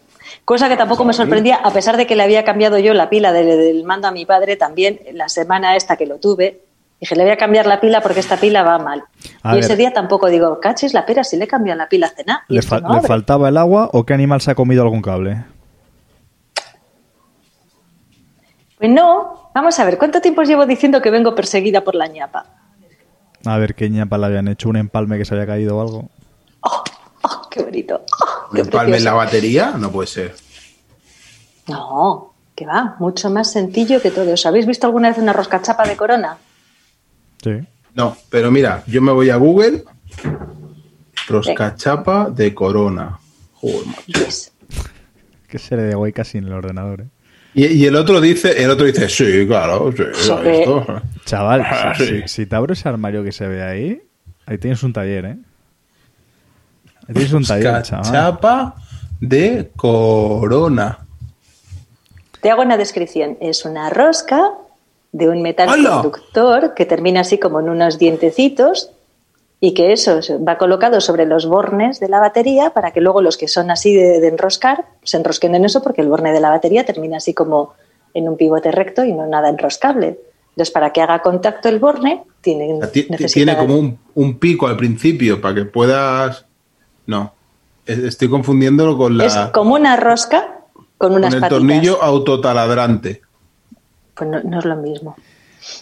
Cosa 0.45 0.69
que 0.69 0.77
tampoco 0.77 1.05
me 1.05 1.12
sorprendía, 1.12 1.57
a 1.57 1.71
pesar 1.73 1.97
de 1.97 2.07
que 2.07 2.17
le 2.17 2.23
había 2.23 2.45
cambiado 2.45 2.79
yo 2.79 2.95
la 2.95 3.09
pila 3.11 3.33
del, 3.33 3.47
del 3.47 3.85
mando 3.85 4.09
a 4.09 4.11
mi 4.12 4.25
padre 4.27 4.57
también 4.57 5.01
la 5.12 5.29
semana 5.29 5.77
esta 5.77 5.97
que 5.97 6.07
lo 6.07 6.19
tuve. 6.19 6.62
Dije, 7.01 7.15
le 7.15 7.25
voy 7.25 7.33
a 7.33 7.37
cambiar 7.37 7.67
la 7.67 7.79
pila 7.81 8.01
porque 8.01 8.21
esta 8.21 8.39
pila 8.39 8.62
va 8.62 8.79
mal. 8.79 9.05
A 9.43 9.53
y 9.53 9.57
ver. 9.57 9.65
ese 9.65 9.77
día 9.77 9.93
tampoco 9.93 10.29
digo, 10.29 10.61
cachis 10.61 10.95
la 10.95 11.05
pera, 11.05 11.25
si 11.25 11.37
le 11.37 11.47
cambian 11.47 11.77
la 11.79 11.89
pila. 11.89 12.11
Y 12.49 12.55
¿Le, 12.55 12.61
esto 12.61 12.77
fa- 12.77 12.81
no 12.81 12.95
le 12.95 13.03
faltaba 13.03 13.49
el 13.51 13.57
agua 13.59 13.91
o 13.93 14.07
qué 14.07 14.15
animal 14.15 14.41
se 14.41 14.51
ha 14.51 14.55
comido 14.55 14.83
algún 14.83 15.03
cable? 15.03 15.45
Pues 18.79 18.91
no, 18.91 19.51
vamos 19.55 19.79
a 19.79 19.85
ver, 19.85 19.99
¿cuánto 19.99 20.21
tiempo 20.21 20.43
llevo 20.43 20.67
diciendo 20.67 21.01
que 21.01 21.11
vengo 21.11 21.35
perseguida 21.35 21.83
por 21.83 21.95
la 21.95 22.07
ñapa? 22.09 22.47
A 23.45 23.59
ver 23.59 23.75
qué 23.75 23.89
ñapa 23.89 24.19
le 24.19 24.27
habían 24.27 24.49
hecho, 24.49 24.69
un 24.69 24.77
empalme 24.77 25.19
que 25.19 25.25
se 25.25 25.35
había 25.35 25.47
caído 25.47 25.77
o 25.79 25.81
algo. 25.81 26.09
¡Oh, 27.57 27.62
oh, 27.62 27.64
qué 27.64 27.71
bonito! 27.71 28.03
¡Oh, 28.21 28.47
¿Un 28.51 28.55
qué 28.57 28.61
empalme 28.62 28.97
en 28.99 29.05
la 29.05 29.12
batería? 29.14 29.75
No 29.79 29.90
puede 29.90 30.07
ser. 30.09 30.35
No, 31.69 32.35
que 32.55 32.66
va, 32.66 32.97
mucho 32.99 33.29
más 33.31 33.51
sencillo 33.53 34.01
que 34.01 34.11
todo 34.11 34.33
eso. 34.33 34.49
¿Habéis 34.49 34.66
visto 34.66 34.87
alguna 34.87 35.09
vez 35.09 35.19
una 35.19 35.33
roscachapa 35.33 35.87
de 35.87 35.97
corona? 35.97 36.38
Sí. 37.42 37.59
No, 37.95 38.16
pero 38.31 38.51
mira, 38.51 38.83
yo 38.87 39.01
me 39.03 39.12
voy 39.12 39.31
a 39.31 39.37
Google. 39.37 39.85
Roscachapa 41.29 42.31
de 42.31 42.55
corona. 42.55 43.19
Joder, 43.55 43.87
macho. 43.87 44.03
Yes. 44.07 44.53
Que 45.49 45.59
seré 45.59 45.83
de 45.85 45.97
Waika 45.97 46.25
sin 46.25 46.45
el 46.45 46.53
ordenador, 46.53 47.03
¿eh? 47.03 47.07
Y, 47.55 47.66
y 47.69 47.87
el 47.87 47.97
otro 47.97 48.21
dice, 48.21 48.62
el 48.62 48.69
otro 48.71 48.85
dice, 48.85 49.09
sí, 49.09 49.47
claro, 49.47 49.90
sí. 49.90 50.03
Chaval, 51.25 51.62
Ah, 51.64 51.95
si, 51.97 52.05
sí. 52.07 52.12
si- 52.23 52.29
si 52.29 52.47
te 52.47 52.55
abro 52.55 52.75
ese 52.75 52.87
armario 52.88 53.25
que 53.25 53.33
se 53.33 53.47
ve 53.49 53.62
ahí, 53.62 54.03
ahí 54.45 54.59
tienes 54.59 54.83
un 54.83 54.92
taller, 54.92 55.25
¿eh? 55.25 55.37
Ahí 57.09 57.14
tienes 57.14 57.33
un 57.33 57.45
taller, 57.45 57.83
chaval. 57.83 58.05
Roscachapa 58.05 58.75
de 59.21 59.71
corona. 59.77 60.99
Te 62.40 62.51
hago 62.51 62.62
una 62.62 62.77
descripción. 62.77 63.37
Es 63.40 63.64
una 63.64 63.90
rosca 63.90 64.51
de 65.12 65.29
un 65.29 65.42
metal 65.42 65.69
¡Hala! 65.69 65.90
conductor 66.03 66.75
que 66.75 66.85
termina 66.87 67.21
así 67.21 67.38
como 67.38 67.61
en 67.61 67.69
unos 67.69 67.99
dientecitos 67.99 68.90
y 69.61 69.73
que 69.73 69.92
eso 69.92 70.21
va 70.47 70.59
colocado 70.59 71.01
sobre 71.01 71.25
los 71.25 71.47
bornes 71.47 71.99
de 71.99 72.09
la 72.09 72.21
batería 72.21 72.71
para 72.71 72.92
que 72.92 73.01
luego 73.01 73.23
los 73.23 73.38
que 73.38 73.49
son 73.49 73.71
así 73.71 73.95
de, 73.95 74.21
de 74.21 74.29
enroscar 74.29 74.85
se 75.03 75.16
enrosquen 75.16 75.55
en 75.55 75.64
eso 75.64 75.83
porque 75.83 76.03
el 76.03 76.09
borne 76.09 76.33
de 76.33 76.40
la 76.40 76.51
batería 76.51 76.85
termina 76.85 77.16
así 77.16 77.33
como 77.33 77.73
en 78.12 78.29
un 78.29 78.37
pivote 78.37 78.71
recto 78.71 79.05
y 79.05 79.12
no 79.12 79.27
nada 79.27 79.49
enroscable. 79.49 80.19
Entonces, 80.51 80.71
para 80.73 80.90
que 80.92 81.01
haga 81.03 81.21
contacto 81.21 81.69
el 81.69 81.79
borne, 81.79 82.25
tiene, 82.40 82.75
O 82.75 82.79
sea, 82.81 82.90
ti- 82.92 83.03
ti- 83.05 83.11
necesita- 83.11 83.33
Tiene 83.33 83.57
como 83.57 83.79
un, 83.79 83.99
un 84.14 84.38
pico 84.38 84.66
al 84.66 84.77
principio 84.77 85.40
para 85.40 85.55
que 85.55 85.64
puedas. 85.66 86.45
No. 87.07 87.33
Es- 87.87 87.99
Estoy 87.99 88.29
confundiéndolo 88.29 88.97
con 88.99 89.16
la. 89.16 89.27
Es 89.27 89.37
como 89.53 89.75
una 89.75 89.97
rosca 89.97 90.49
con 90.75 91.11
con 91.11 91.12
unas 91.14 91.35
el 91.35 91.40
patitas. 91.40 91.59
tornillo 91.59 92.03
autotaladrante. 92.03 93.23
Pues 94.14 94.31
no, 94.31 94.40
no 94.42 94.59
es 94.59 94.64
lo 94.64 94.77
mismo. 94.77 95.16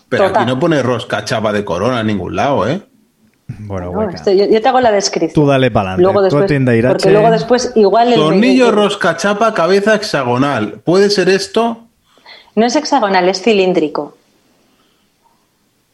Pero 0.08 0.26
Total. 0.28 0.42
aquí 0.42 0.50
no 0.52 0.58
pone 0.58 0.82
roscachapa 0.82 1.52
de 1.52 1.64
corona 1.64 2.00
en 2.00 2.06
ningún 2.08 2.34
lado, 2.36 2.68
¿eh? 2.68 2.82
Bueno, 3.46 3.92
No, 3.92 4.08
esto- 4.10 4.32
yo, 4.32 4.46
yo 4.46 4.60
te 4.62 4.68
hago 4.68 4.80
la 4.80 4.90
descripción. 4.90 5.44
Tú 5.44 5.48
dale 5.48 5.70
pa'lante. 5.70 6.02
Luego 6.02 6.20
Tú 6.20 6.24
después, 6.24 6.44
atiende 6.44 6.72
a 6.72 6.76
Irache. 6.76 6.92
porque 6.94 7.10
luego 7.12 7.30
después 7.30 7.72
igual 7.74 8.08
el 8.12 8.18
Tornillo 8.18 8.68
el- 8.70 8.74
roscachapa, 8.74 9.52
cabeza 9.54 9.94
hexagonal. 9.94 10.80
¿Puede 10.84 11.10
ser 11.10 11.28
esto? 11.28 11.80
no 12.56 12.64
es 12.66 12.74
hexagonal, 12.76 13.28
es 13.28 13.42
cilíndrico. 13.42 14.16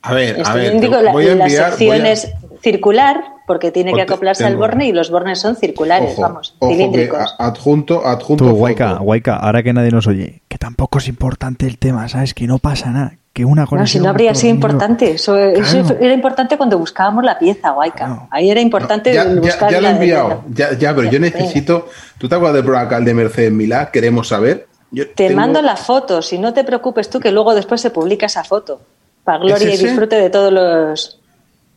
A 0.03 0.12
ver, 0.14 0.40
Es 0.40 0.49
a 0.49 0.55
ver. 0.55 0.66
cilíndrico, 0.66 0.97
te 0.97 1.03
la, 1.03 1.12
voy 1.12 1.25
a 1.29 1.35
la 1.35 1.45
enviar. 1.45 1.71
sección 1.71 1.99
voy 1.99 2.07
a- 2.09 2.12
es 2.12 2.29
circular 2.62 3.25
porque 3.51 3.73
tiene 3.73 3.93
que 3.93 4.03
acoplarse 4.03 4.45
al 4.45 4.57
borne 4.57 4.87
y 4.87 4.93
los 4.93 5.11
bornes 5.11 5.41
son 5.41 5.57
circulares, 5.57 6.13
Ojo, 6.13 6.23
vamos, 6.23 6.55
ojo 6.61 6.71
cilíndricos. 6.71 7.35
adjunto, 7.37 8.07
adjunto. 8.07 8.45
Tú. 8.45 8.53
Waika, 8.53 9.01
Waika, 9.01 9.35
ahora 9.39 9.65
que 9.65 9.73
nadie 9.73 9.91
nos 9.91 10.07
oye, 10.07 10.41
que 10.47 10.57
tampoco 10.57 10.99
es 10.99 11.09
importante 11.09 11.67
el 11.67 11.77
tema, 11.77 12.09
¿sabes? 12.09 12.33
Que 12.33 12.47
no 12.47 12.61
pasa 12.61 12.91
nada. 12.91 13.15
Que 13.33 13.45
una 13.45 13.63
No, 13.63 13.67
si 13.67 13.71
conexión. 13.71 14.05
no 14.05 14.11
habría 14.11 14.37
sido 14.37 14.55
importante. 14.55 15.11
Eso, 15.11 15.37
era 15.37 16.15
importante 16.15 16.57
cuando 16.57 16.79
buscábamos 16.79 17.25
la 17.25 17.41
pieza, 17.41 17.71
Guayca. 17.73 17.97
Claro. 18.07 18.29
Ahí 18.31 18.53
era 18.53 18.61
importante 18.61 19.13
ya, 19.13 19.25
ya- 19.25 19.41
buscar 19.41 19.73
ya 19.73 19.81
lo 19.81 19.89
he 19.89 19.91
enviado. 19.91 20.45
Ya, 20.55 20.73
ya, 20.79 20.95
pero 20.95 21.11
yo 21.11 21.19
necesito. 21.19 21.89
¿Tú 22.19 22.29
te 22.29 22.37
acuerdas 22.37 22.55
del 22.55 22.65
programa 22.65 23.01
de 23.05 23.15
Mercedes 23.15 23.51
Milá? 23.51 23.91
Queremos 23.91 24.29
saber. 24.29 24.69
Yo 24.93 25.09
Te 25.09 25.27
tengo- 25.27 25.41
mando 25.41 25.61
la 25.61 25.75
foto, 25.75 26.23
si 26.23 26.39
no 26.39 26.53
te 26.55 26.63
preocupes 26.63 27.11
tú, 27.11 27.19
que 27.19 27.33
luego 27.33 27.53
después 27.57 27.81
se 27.81 27.91
publica 27.91 28.27
esa 28.27 28.45
foto. 28.45 28.81
Para 29.25 29.39
gloria 29.39 29.75
y 29.75 29.77
disfrute 29.77 30.15
de 30.15 30.31
todos 30.31 30.53
los. 30.53 31.17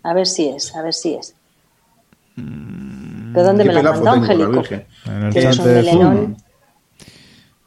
A 0.04 0.14
ver 0.14 0.28
si 0.28 0.50
es, 0.50 0.76
a 0.76 0.82
ver 0.84 0.94
si 0.94 1.16
es. 1.16 1.34
¿De 2.36 3.44
dónde 3.44 3.64
¿Qué 3.64 3.70
me 3.70 3.76
la 3.76 3.82
pedazo 3.82 4.04
mandó 4.04 4.22
Angélico? 4.22 4.64
En 5.06 5.24
el 5.24 5.34
chat 5.34 5.66
de. 5.66 5.84
Zoom. 5.92 6.36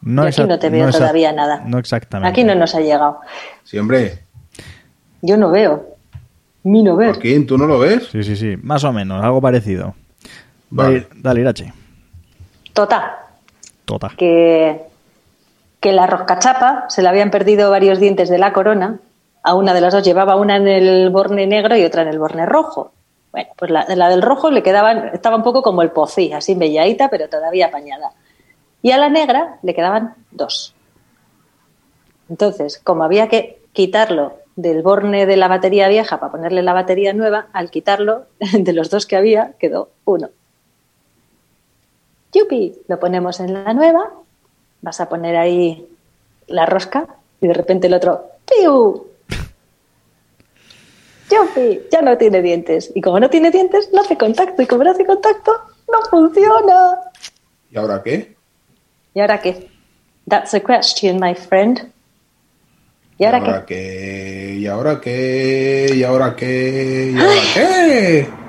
No 0.02 0.22
aquí 0.22 0.42
no 0.44 0.58
te 0.58 0.70
veo 0.70 0.90
todavía 0.90 1.32
nada. 1.32 1.62
No 1.66 1.78
exactamente. 1.78 2.30
Aquí 2.30 2.44
no 2.44 2.54
nos 2.54 2.74
ha 2.74 2.80
llegado. 2.80 3.20
Sí, 3.64 3.78
hombre. 3.78 4.20
Yo 5.22 5.36
no 5.36 5.50
veo. 5.50 5.96
Mi 6.62 6.82
no 6.82 6.96
ver. 6.96 7.12
Joaquín, 7.14 7.46
¿tú 7.46 7.58
no 7.58 7.66
lo 7.66 7.78
ves? 7.78 8.08
Sí, 8.10 8.22
sí, 8.22 8.36
sí. 8.36 8.56
Más 8.62 8.84
o 8.84 8.92
menos, 8.92 9.22
algo 9.24 9.40
parecido. 9.40 9.94
Vale. 10.70 11.08
Dale 11.14 11.40
Irache. 11.40 11.72
Tota, 12.72 13.18
Tota. 13.84 14.10
que, 14.16 14.82
que 15.80 15.92
la 15.92 16.06
roscachapa 16.06 16.86
se 16.88 17.02
le 17.02 17.08
habían 17.08 17.30
perdido 17.30 17.70
varios 17.70 17.98
dientes 17.98 18.28
de 18.28 18.38
la 18.38 18.52
corona. 18.52 18.98
A 19.42 19.54
una 19.54 19.74
de 19.74 19.80
las 19.80 19.94
dos 19.94 20.02
llevaba 20.04 20.36
una 20.36 20.56
en 20.56 20.66
el 20.68 21.10
borne 21.10 21.46
negro 21.46 21.76
y 21.76 21.84
otra 21.84 22.02
en 22.02 22.08
el 22.08 22.18
borne 22.18 22.46
rojo. 22.46 22.92
Bueno, 23.36 23.50
pues 23.58 23.70
la, 23.70 23.84
la 23.94 24.08
del 24.08 24.22
rojo 24.22 24.50
le 24.50 24.62
quedaban, 24.62 25.10
estaba 25.12 25.36
un 25.36 25.42
poco 25.42 25.60
como 25.60 25.82
el 25.82 25.90
pocí, 25.90 26.32
así 26.32 26.54
belladita, 26.54 27.10
pero 27.10 27.28
todavía 27.28 27.66
apañada. 27.66 28.12
Y 28.80 28.92
a 28.92 28.96
la 28.96 29.10
negra 29.10 29.58
le 29.62 29.74
quedaban 29.74 30.14
dos. 30.30 30.74
Entonces, 32.30 32.80
como 32.82 33.04
había 33.04 33.28
que 33.28 33.60
quitarlo 33.74 34.38
del 34.56 34.80
borne 34.80 35.26
de 35.26 35.36
la 35.36 35.48
batería 35.48 35.86
vieja 35.88 36.18
para 36.18 36.32
ponerle 36.32 36.62
la 36.62 36.72
batería 36.72 37.12
nueva, 37.12 37.48
al 37.52 37.70
quitarlo 37.70 38.24
de 38.58 38.72
los 38.72 38.88
dos 38.88 39.04
que 39.04 39.16
había, 39.16 39.52
quedó 39.58 39.90
uno. 40.06 40.30
¡Yupi! 42.32 42.72
Lo 42.88 42.98
ponemos 42.98 43.38
en 43.40 43.52
la 43.52 43.74
nueva, 43.74 44.12
vas 44.80 44.98
a 45.02 45.10
poner 45.10 45.36
ahí 45.36 45.86
la 46.46 46.64
rosca 46.64 47.06
y 47.42 47.48
de 47.48 47.52
repente 47.52 47.88
el 47.88 47.92
otro 47.92 48.30
¡Piu! 48.46 49.08
¡Yupi! 51.30 51.80
Ya 51.90 52.02
no 52.02 52.16
tiene 52.16 52.42
dientes. 52.42 52.92
Y 52.94 53.00
como 53.00 53.18
no 53.20 53.28
tiene 53.30 53.50
dientes, 53.50 53.90
no 53.92 54.02
hace 54.02 54.16
contacto. 54.16 54.62
Y 54.62 54.66
como 54.66 54.84
no 54.84 54.90
hace 54.90 55.04
contacto, 55.04 55.52
no 55.90 55.98
funciona. 56.10 57.00
¿Y 57.70 57.76
ahora 57.76 58.02
qué? 58.02 58.36
¿Y 59.14 59.20
ahora 59.20 59.40
qué? 59.40 59.68
That's 60.28 60.54
a 60.54 60.60
question, 60.60 61.18
my 61.20 61.34
friend. 61.34 61.92
¿Y 63.18 63.24
ahora 63.24 63.64
qué? 63.64 63.74
qué? 63.74 64.54
¿Y 64.58 64.66
ahora 64.66 65.00
qué? 65.00 65.92
¿Y 65.94 66.02
ahora 66.04 66.36
qué? 66.36 67.12
¿Y 67.14 67.18
ahora 67.18 67.40
qué? 67.54 68.28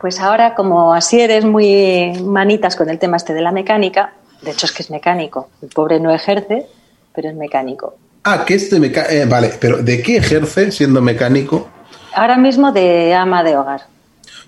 Pues 0.00 0.18
ahora, 0.18 0.56
como 0.56 0.92
así 0.92 1.20
eres 1.20 1.44
muy 1.44 2.20
manitas 2.24 2.74
con 2.74 2.90
el 2.90 2.98
tema 2.98 3.18
este 3.18 3.34
de 3.34 3.40
la 3.40 3.52
mecánica, 3.52 4.14
de 4.42 4.50
hecho 4.50 4.66
es 4.66 4.72
que 4.72 4.82
es 4.82 4.90
mecánico, 4.90 5.48
el 5.62 5.68
pobre 5.68 6.00
no 6.00 6.12
ejerce, 6.12 6.66
pero 7.14 7.28
es 7.28 7.36
mecánico. 7.36 7.94
Ah, 8.24 8.44
que 8.44 8.54
este 8.54 8.80
mecánico. 8.80 9.30
vale, 9.30 9.52
pero 9.60 9.80
¿de 9.80 10.02
qué 10.02 10.16
ejerce 10.16 10.72
siendo 10.72 11.00
mecánico? 11.00 11.68
Ahora 12.14 12.36
mismo 12.36 12.72
de 12.72 13.14
ama 13.14 13.42
de 13.42 13.56
hogar. 13.56 13.82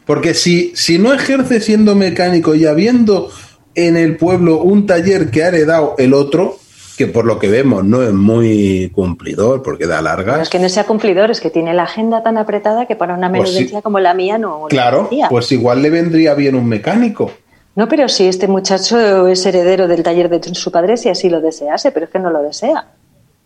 Porque 0.07 0.35
si, 0.35 0.73
si 0.77 0.99
no 0.99 1.13
ejerce 1.13 1.61
siendo 1.61 1.95
mecánico 1.95 2.55
y 2.55 2.67
habiendo 2.67 3.31
en 3.75 3.97
el 3.97 4.17
pueblo 4.17 4.59
un 4.63 4.87
taller 4.87 5.31
que 5.31 5.43
ha 5.45 5.49
heredado 5.49 5.95
el 5.99 6.15
otro, 6.15 6.59
que 6.97 7.07
por 7.07 7.25
lo 7.25 7.39
que 7.39 7.49
vemos 7.49 7.85
no 7.85 8.03
es 8.03 8.13
muy 8.13 8.91
cumplidor 8.95 9.63
porque 9.63 9.87
da 9.87 9.97
No 9.97 10.03
largas. 10.03 10.43
es 10.43 10.49
que 10.49 10.59
no 10.59 10.69
sea 10.69 10.85
cumplidor, 10.85 11.31
es 11.31 11.41
que 11.41 11.51
tiene 11.51 11.75
la 11.75 11.85
agenda 11.85 12.23
tan 12.23 12.39
apretada 12.39 12.87
que 12.87 12.97
para 12.97 13.15
una 13.15 13.29
Pues 13.31 13.51
menudencia 13.51 13.83
como 13.83 13.99
la 13.99 14.15
mía 14.15 14.39
no. 14.39 14.67
Claro, 14.69 15.11
pues 15.29 15.51
igual 15.53 15.83
le 15.83 15.91
vendría 15.91 16.35
bien 16.35 16.55
un 16.55 16.69
mecánico. 16.69 17.33
No, 17.77 17.89
pero 17.89 18.09
si 18.09 18.29
este 18.29 18.47
muchacho 18.47 19.27
es 19.27 19.45
heredero 19.45 19.89
del 19.89 20.05
taller 20.05 20.29
de 20.29 20.55
su 20.55 20.71
padre, 20.71 20.97
si 20.97 21.09
así 21.09 21.29
lo 21.29 21.41
desease, 21.41 21.91
pero 21.91 22.07
es 22.07 22.13
que 22.13 22.21
no 22.21 22.31
lo 22.31 22.41
desea. 22.43 22.85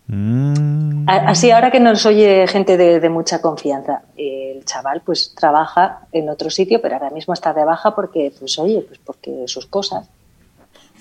Mm. 0.09 1.07
Así 1.07 1.51
ahora 1.51 1.71
que 1.71 1.81
nos 1.81 2.05
oye 2.07 2.47
gente 2.49 2.77
de, 2.77 2.99
de 2.99 3.09
mucha 3.09 3.41
confianza, 3.41 4.03
el 4.17 4.65
chaval 4.65 5.03
pues 5.05 5.35
trabaja 5.35 6.01
en 6.13 6.29
otro 6.29 6.51
sitio, 6.51 6.81
pero 6.83 6.97
ahora 6.97 7.11
mismo 7.11 7.35
está 7.35 7.53
de 7.53 7.65
baja 7.65 7.95
porque, 7.95 8.33
pues 8.39 8.59
oye, 8.59 8.85
pues 8.87 8.99
porque 9.05 9.45
sus 9.47 9.67
cosas. 9.67 10.09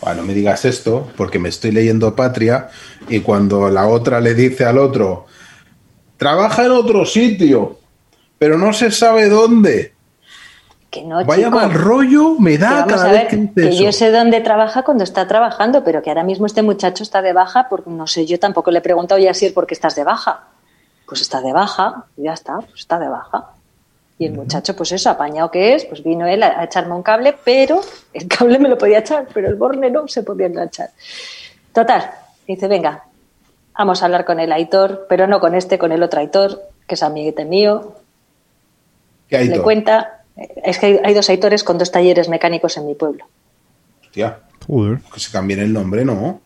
Bueno, 0.02 0.22
no 0.22 0.28
me 0.28 0.34
digas 0.34 0.64
esto, 0.66 1.08
porque 1.18 1.40
me 1.40 1.50
estoy 1.50 1.72
leyendo 1.72 2.16
Patria 2.16 2.70
y 3.10 3.22
cuando 3.22 3.70
la 3.70 3.88
otra 3.88 4.22
le 4.22 4.36
dice 4.36 4.66
al 4.66 4.78
otro, 4.78 5.26
trabaja 6.18 6.66
en 6.66 6.72
otro 6.72 7.06
sitio, 7.06 7.80
pero 8.38 8.58
no 8.58 8.74
se 8.74 8.92
sabe 8.92 9.28
dónde. 9.28 9.94
Que 10.98 11.04
no, 11.04 11.24
Vaya 11.24 11.46
chico. 11.46 11.60
mal 11.60 11.74
rollo 11.74 12.40
me 12.40 12.52
Que 12.52 12.58
da 12.58 12.72
vamos 12.72 12.94
cada 12.94 13.12
vez 13.12 13.32
ver, 13.32 13.54
que 13.54 13.70
que 13.70 13.76
yo 13.76 13.92
sé 13.92 14.12
dónde 14.12 14.42
trabaja 14.42 14.82
cuando 14.82 15.04
está 15.04 15.28
trabajando, 15.28 15.84
pero 15.84 16.02
que 16.02 16.10
ahora 16.10 16.24
mismo 16.24 16.48
este 16.48 16.64
muchacho 16.64 17.04
está 17.04 17.22
de 17.22 17.34
baja, 17.34 17.68
porque 17.70 17.92
no 17.92 18.08
sé, 18.08 18.26
yo 18.26 18.40
tampoco 18.40 18.72
le 18.72 18.80
he 18.80 18.82
preguntado 18.82 19.20
ya 19.20 19.34
si 19.36 19.52
por 19.52 19.68
qué 19.68 19.76
estás 19.76 19.96
de 19.96 20.04
baja. 20.04 20.46
Pues 21.08 21.22
está 21.22 21.42
de 21.42 21.54
baja, 21.54 22.06
y 22.18 22.24
ya 22.24 22.34
está, 22.34 22.56
pues 22.58 22.80
está 22.80 22.98
de 22.98 23.08
baja. 23.08 23.52
Y 24.18 24.26
el 24.26 24.34
muchacho, 24.34 24.76
pues 24.76 24.92
eso, 24.92 25.12
apañado 25.12 25.52
que 25.52 25.76
es, 25.76 25.86
pues 25.86 26.04
vino 26.04 26.26
él 26.26 26.42
a, 26.42 26.64
echarme 26.64 26.96
un 26.96 27.04
cable, 27.04 27.36
pero 27.44 27.82
el 28.14 28.28
cable 28.28 28.58
me 28.58 28.70
lo 28.70 28.78
podía 28.78 29.00
echar, 29.00 29.28
pero 29.32 29.48
el 29.48 29.56
borne 29.56 29.92
no 29.92 30.08
se 30.08 30.24
podía 30.24 30.48
enganchar. 30.48 30.90
Total, 31.74 32.10
dice, 32.48 32.68
venga, 32.68 33.04
vamos 33.78 34.02
a 34.02 34.06
hablar 34.06 34.26
con 34.26 34.40
el 34.40 34.52
Aitor, 34.52 35.06
pero 35.08 35.28
no 35.28 35.40
con 35.40 35.54
este, 35.54 35.78
con 35.78 35.92
el 35.92 36.02
otro 36.02 36.20
Aitor, 36.20 36.64
que 36.88 36.96
es 36.96 37.04
amiguete 37.04 37.46
mío, 37.46 37.94
¿Qué 39.30 39.38
hay 39.38 39.48
le 39.50 39.62
cuenta, 39.62 40.17
es 40.64 40.78
que 40.80 40.86
hay, 40.86 41.00
hay 41.04 41.14
dos 41.14 41.30
Aitores 41.30 41.64
con 41.64 41.78
dos 41.78 41.92
talleres 41.92 42.30
mecánicos 42.30 42.78
en 42.78 42.86
mi 42.88 42.96
pueblo. 42.96 43.26
Hostia, 44.04 44.40
Joder. 44.68 45.00
que 45.14 45.20
se 45.20 45.32
cambien 45.32 45.60
el 45.60 45.74
nombre, 45.74 46.04
¿no? 46.06 46.42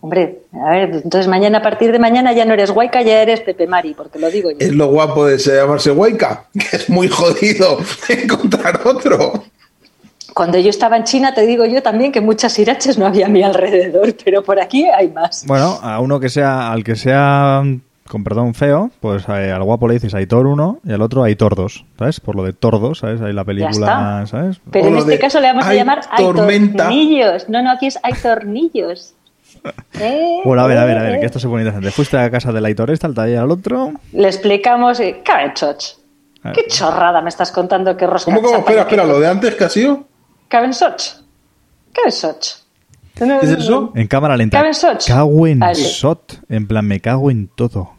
Hombre, 0.00 0.40
a 0.52 0.70
ver, 0.70 0.90
entonces 0.94 1.28
mañana, 1.28 1.58
a 1.58 1.62
partir 1.62 1.92
de 1.92 1.98
mañana 2.00 2.32
ya 2.32 2.44
no 2.44 2.54
eres 2.54 2.72
Guayca, 2.72 3.02
ya 3.02 3.22
eres 3.22 3.40
Pepe 3.40 3.68
Mari, 3.68 3.94
porque 3.94 4.18
lo 4.18 4.30
digo 4.30 4.50
yo. 4.50 4.56
Es 4.58 4.72
lo 4.72 4.88
guapo 4.88 5.26
de 5.26 5.38
se- 5.38 5.54
llamarse 5.54 5.92
Huayca, 5.92 6.46
que 6.52 6.76
es 6.76 6.90
muy 6.90 7.06
jodido 7.08 7.78
encontrar 8.08 8.80
otro. 8.84 9.44
Cuando 10.34 10.58
yo 10.58 10.70
estaba 10.70 10.96
en 10.96 11.04
China, 11.04 11.34
te 11.34 11.46
digo 11.46 11.66
yo 11.66 11.82
también 11.82 12.10
que 12.10 12.20
muchas 12.20 12.58
iraches 12.58 12.98
no 12.98 13.06
había 13.06 13.26
a 13.26 13.28
mi 13.28 13.42
alrededor, 13.44 14.16
pero 14.24 14.42
por 14.42 14.58
aquí 14.60 14.86
hay 14.86 15.08
más. 15.08 15.44
Bueno, 15.46 15.78
a 15.82 16.00
uno 16.00 16.18
que 16.18 16.30
sea, 16.30 16.72
al 16.72 16.82
que 16.82 16.96
sea, 16.96 17.62
con 18.12 18.22
perdón, 18.24 18.54
feo, 18.54 18.90
pues 19.00 19.24
eh, 19.28 19.50
al 19.50 19.62
guapo 19.64 19.88
le 19.88 19.94
dices 19.94 20.14
Aitor 20.14 20.46
1 20.46 20.80
y 20.84 20.92
al 20.92 21.02
otro 21.02 21.24
Aitor 21.24 21.56
2, 21.56 21.84
¿sabes? 21.98 22.20
Por 22.20 22.36
lo 22.36 22.44
de 22.44 22.52
Tordos, 22.52 22.98
¿sabes? 22.98 23.20
Ahí 23.22 23.32
la 23.32 23.42
Ya 23.42 23.46
película, 23.46 23.70
está. 24.22 24.26
¿sabes? 24.26 24.60
Pero 24.70 24.84
O 24.84 24.88
en 24.88 24.96
este 24.98 25.18
caso 25.18 25.40
le 25.40 25.48
vamos 25.48 25.64
a 25.64 25.74
llamar 25.74 26.00
hay 26.10 26.24
tormenta. 26.24 26.84
tornillos. 26.84 27.48
No, 27.48 27.62
no, 27.62 27.70
aquí 27.72 27.86
es 27.86 27.98
hay 28.02 28.12
tornillos. 28.12 29.14
Eh, 30.00 30.40
Bueno, 30.44 30.62
a 30.62 30.66
ver, 30.66 30.78
a 30.78 30.84
ver, 30.84 30.98
a 30.98 31.02
ver, 31.02 31.14
eh, 31.16 31.20
que 31.20 31.26
esto 31.26 31.38
se 31.38 31.46
pone 31.46 31.62
interesante. 31.62 31.90
Fuiste 31.92 32.16
a 32.18 32.30
casa 32.30 32.50
del 32.52 32.64
Aitor 32.64 32.90
este, 32.90 33.06
al 33.06 33.14
taller 33.14 33.38
al 33.38 33.50
otro. 33.50 33.92
Le 34.12 34.26
explicamos, 34.26 34.98
eh, 35.00 35.20
Cabensoch. 35.24 35.98
¿Qué 36.54 36.66
chorrada 36.66 37.20
me 37.22 37.28
estás 37.28 37.52
contando 37.52 37.96
que 37.96 38.06
rosca 38.06 38.34
¿Cómo, 38.34 38.42
cómo? 38.44 38.58
Espera, 38.58 38.80
espera, 38.82 39.04
lo 39.04 39.20
de 39.20 39.28
antes 39.28 39.54
que 39.54 39.62
ha 39.64 39.68
sido. 39.68 40.04
Cabensoch. 40.48 41.20
Cabensoch. 41.92 42.62
¿Qué 43.14 43.24
es 43.42 43.50
eso? 43.50 43.92
En 43.94 44.08
cámara 44.08 44.36
lenta. 44.36 44.56
Cago 44.58 44.68
en 44.68 44.74
Soch. 44.74 45.06
Cago 45.06 45.46
en 45.46 45.62
Ah, 45.62 45.74
sí. 45.74 45.84
Sot. 45.84 46.40
En 46.48 46.66
plan, 46.66 46.86
me 46.86 46.98
cago 47.00 47.30
en 47.30 47.46
todo. 47.46 47.92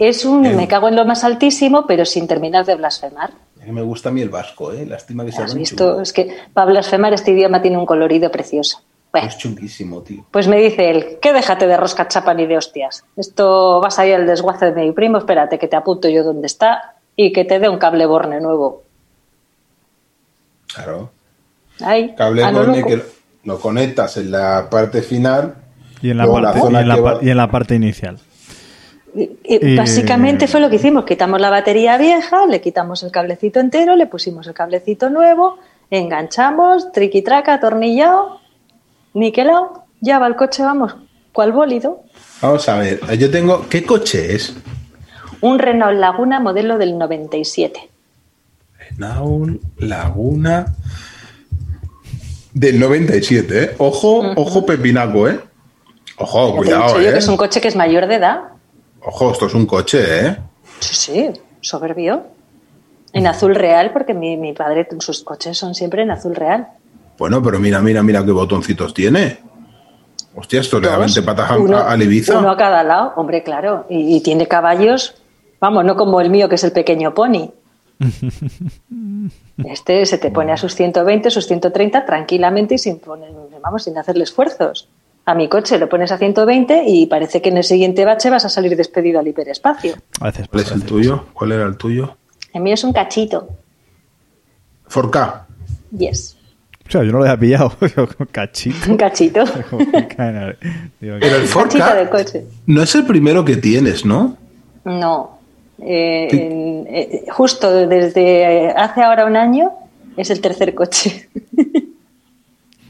Es 0.00 0.24
un 0.24 0.42
me 0.56 0.66
cago 0.66 0.88
en 0.88 0.96
lo 0.96 1.04
más 1.04 1.22
altísimo, 1.24 1.86
pero 1.86 2.04
sin 2.04 2.26
terminar 2.26 2.64
de 2.64 2.74
blasfemar. 2.74 3.30
Me 3.66 3.82
gusta 3.82 4.08
a 4.08 4.12
mí 4.12 4.22
el 4.22 4.30
vasco, 4.30 4.72
¿eh? 4.72 4.86
Lástima 4.86 5.24
que 5.24 5.32
sea 5.32 5.44
¿Has 5.44 5.54
visto? 5.54 5.88
chungo. 5.90 6.00
Es 6.00 6.12
que 6.14 6.34
para 6.54 6.70
blasfemar 6.70 7.12
este 7.12 7.32
idioma 7.32 7.60
tiene 7.60 7.76
un 7.76 7.84
colorido 7.86 8.30
precioso. 8.30 8.80
Bueno, 9.12 9.28
Es 9.28 9.36
chunguísimo, 9.38 10.00
tío. 10.02 10.24
pues 10.30 10.46
me 10.48 10.56
dice 10.58 10.88
él, 10.88 11.18
que 11.20 11.32
déjate 11.32 11.66
de 11.66 11.76
rosca 11.76 12.08
chapa 12.08 12.32
ni 12.32 12.46
de 12.46 12.56
hostias. 12.56 13.04
Esto 13.16 13.80
vas 13.80 13.98
a 13.98 14.06
ir 14.06 14.14
al 14.14 14.26
desguace 14.26 14.72
de 14.72 14.82
mi 14.86 14.92
primo, 14.92 15.18
espérate 15.18 15.58
que 15.58 15.68
te 15.68 15.76
apunto 15.76 16.08
yo 16.08 16.22
dónde 16.24 16.46
está 16.46 16.94
y 17.16 17.32
que 17.32 17.44
te 17.44 17.58
dé 17.58 17.68
un 17.68 17.78
cable 17.78 18.06
borne 18.06 18.40
nuevo. 18.40 18.82
Claro. 20.72 21.10
Ahí, 21.82 22.14
Cable 22.14 22.50
borne 22.52 22.84
que 22.84 23.02
lo 23.44 23.58
conectas 23.58 24.16
en 24.16 24.30
la 24.30 24.68
parte 24.70 25.02
final. 25.02 25.54
Y 26.02 26.10
en 26.10 26.16
la, 26.18 26.24
luego 26.24 26.40
parte, 26.42 26.60
zona 26.60 26.78
y 26.78 26.82
en 26.82 26.88
la, 26.88 26.94
que 26.94 27.02
pa- 27.02 27.14
va- 27.14 27.18
y 27.22 27.30
en 27.30 27.36
la 27.36 27.50
parte 27.50 27.74
inicial. 27.74 28.18
Y- 29.14 29.76
básicamente 29.76 30.46
fue 30.46 30.60
lo 30.60 30.70
que 30.70 30.76
hicimos, 30.76 31.04
quitamos 31.04 31.40
la 31.40 31.50
batería 31.50 31.98
vieja, 31.98 32.46
le 32.46 32.60
quitamos 32.60 33.02
el 33.02 33.10
cablecito 33.10 33.60
entero, 33.60 33.96
le 33.96 34.06
pusimos 34.06 34.46
el 34.46 34.54
cablecito 34.54 35.10
nuevo, 35.10 35.58
enganchamos, 35.90 36.92
triqui-traca, 36.92 37.54
atornillado, 37.54 38.40
niquelado, 39.14 39.84
ya 40.00 40.18
va 40.18 40.26
el 40.26 40.36
coche, 40.36 40.62
vamos, 40.62 40.96
cual 41.32 41.52
bólido. 41.52 42.02
Vamos 42.40 42.68
a 42.68 42.78
ver, 42.78 43.00
yo 43.18 43.30
tengo. 43.30 43.66
¿Qué 43.68 43.84
coche 43.84 44.34
es? 44.34 44.54
Un 45.40 45.58
Renault 45.58 45.98
Laguna 45.98 46.40
modelo 46.40 46.78
del 46.78 46.98
97. 46.98 47.88
Naun 48.98 49.60
Laguna 49.78 50.74
del 52.52 52.80
97, 52.80 53.62
¿eh? 53.62 53.74
Ojo, 53.78 54.20
ojo 54.36 54.66
pepinaco, 54.66 55.28
¿eh? 55.28 55.40
Ojo, 56.16 56.56
cuidado, 56.56 57.00
yo 57.00 57.08
¿eh? 57.08 57.12
que 57.12 57.18
es 57.18 57.28
un 57.28 57.36
coche 57.36 57.60
que 57.60 57.68
es 57.68 57.76
mayor 57.76 58.06
de 58.06 58.16
edad. 58.16 58.40
Ojo, 59.02 59.32
esto 59.32 59.46
es 59.46 59.54
un 59.54 59.66
coche, 59.66 60.26
¿eh? 60.26 60.36
Sí, 60.80 60.94
sí, 60.94 61.30
soberbio. 61.60 62.22
En 63.12 63.26
azul 63.26 63.54
real, 63.54 63.92
porque 63.92 64.14
mi, 64.14 64.36
mi 64.36 64.52
padre, 64.52 64.86
sus 65.00 65.22
coches 65.24 65.58
son 65.58 65.74
siempre 65.74 66.02
en 66.02 66.10
azul 66.12 66.34
real. 66.34 66.68
Bueno, 67.18 67.42
pero 67.42 67.58
mira, 67.58 67.80
mira, 67.80 68.02
mira 68.02 68.24
qué 68.24 68.30
botoncitos 68.30 68.94
tiene. 68.94 69.38
Hostia, 70.34 70.60
esto 70.60 70.78
le 70.80 70.86
da 70.88 70.96
Dos, 70.96 71.14
20 71.14 71.22
patas 71.22 71.50
a, 71.50 71.58
uno- 71.58 71.76
a- 71.76 71.90
al 71.90 72.02
Ibiza. 72.02 72.38
Uno 72.38 72.50
a 72.50 72.56
cada 72.56 72.84
lado, 72.84 73.12
hombre, 73.16 73.42
claro. 73.42 73.84
Y, 73.90 74.16
y 74.16 74.20
tiene 74.20 74.46
caballos, 74.46 75.14
vamos, 75.60 75.84
no 75.84 75.96
como 75.96 76.20
el 76.20 76.30
mío, 76.30 76.48
que 76.48 76.54
es 76.54 76.64
el 76.64 76.72
pequeño 76.72 77.12
pony. 77.14 77.50
Este 79.64 80.06
se 80.06 80.16
te 80.18 80.30
pone 80.30 80.52
a 80.52 80.56
sus 80.56 80.74
120, 80.74 81.30
sus 81.30 81.46
130 81.46 82.06
tranquilamente 82.06 82.74
y 82.76 82.78
sin, 82.78 82.98
poner, 82.98 83.30
vamos, 83.62 83.84
sin 83.84 83.98
hacerle 83.98 84.24
esfuerzos. 84.24 84.88
A 85.30 85.34
mi 85.36 85.48
coche 85.48 85.78
lo 85.78 85.88
pones 85.88 86.10
a 86.10 86.18
120 86.18 86.82
y 86.88 87.06
parece 87.06 87.40
que 87.40 87.50
en 87.50 87.58
el 87.58 87.62
siguiente 87.62 88.04
bache 88.04 88.30
vas 88.30 88.44
a 88.44 88.48
salir 88.48 88.76
despedido 88.76 89.20
al 89.20 89.28
hiperespacio. 89.28 89.94
A 90.18 90.24
veces 90.24 90.48
¿Cuál 90.48 90.64
es 90.64 90.72
el 90.72 90.82
tuyo? 90.82 91.26
¿Cuál 91.32 91.52
era 91.52 91.66
el 91.66 91.76
tuyo? 91.76 92.16
El 92.52 92.62
mío 92.62 92.74
es 92.74 92.82
un 92.82 92.92
cachito. 92.92 93.48
4K. 94.90 95.42
Yes. 95.96 96.36
O 96.88 96.90
sea, 96.90 97.04
yo 97.04 97.12
no 97.12 97.18
lo 97.18 97.24
había 97.26 97.38
pillado. 97.38 97.72
Cachito. 98.32 98.90
Un 98.90 98.96
cachito. 98.96 99.44
Pero 100.16 101.16
el 101.16 101.48
Cachito 101.48 101.94
de 101.94 102.08
4K 102.08 102.08
coche. 102.10 102.46
no 102.66 102.82
es 102.82 102.92
el 102.96 103.06
primero 103.06 103.44
que 103.44 103.56
tienes, 103.56 104.04
¿no? 104.04 104.36
No. 104.84 105.38
Eh, 105.78 106.28
eh, 106.88 107.24
justo 107.30 107.86
desde 107.86 108.70
hace 108.70 109.02
ahora 109.04 109.26
un 109.26 109.36
año 109.36 109.70
es 110.16 110.30
el 110.30 110.40
tercer 110.40 110.74
coche. 110.74 111.28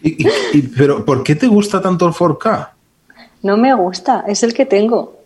Y- 0.03 0.27
y- 0.27 0.29
y- 0.55 0.63
pero 0.63 1.05
¿por 1.05 1.23
qué 1.23 1.35
te 1.35 1.47
gusta 1.47 1.81
tanto 1.81 2.07
el 2.07 2.13
4K? 2.15 2.71
No 3.43 3.57
me 3.57 3.75
gusta, 3.75 4.25
es 4.27 4.43
el 4.43 4.55
que 4.55 4.67
tengo. 4.67 5.19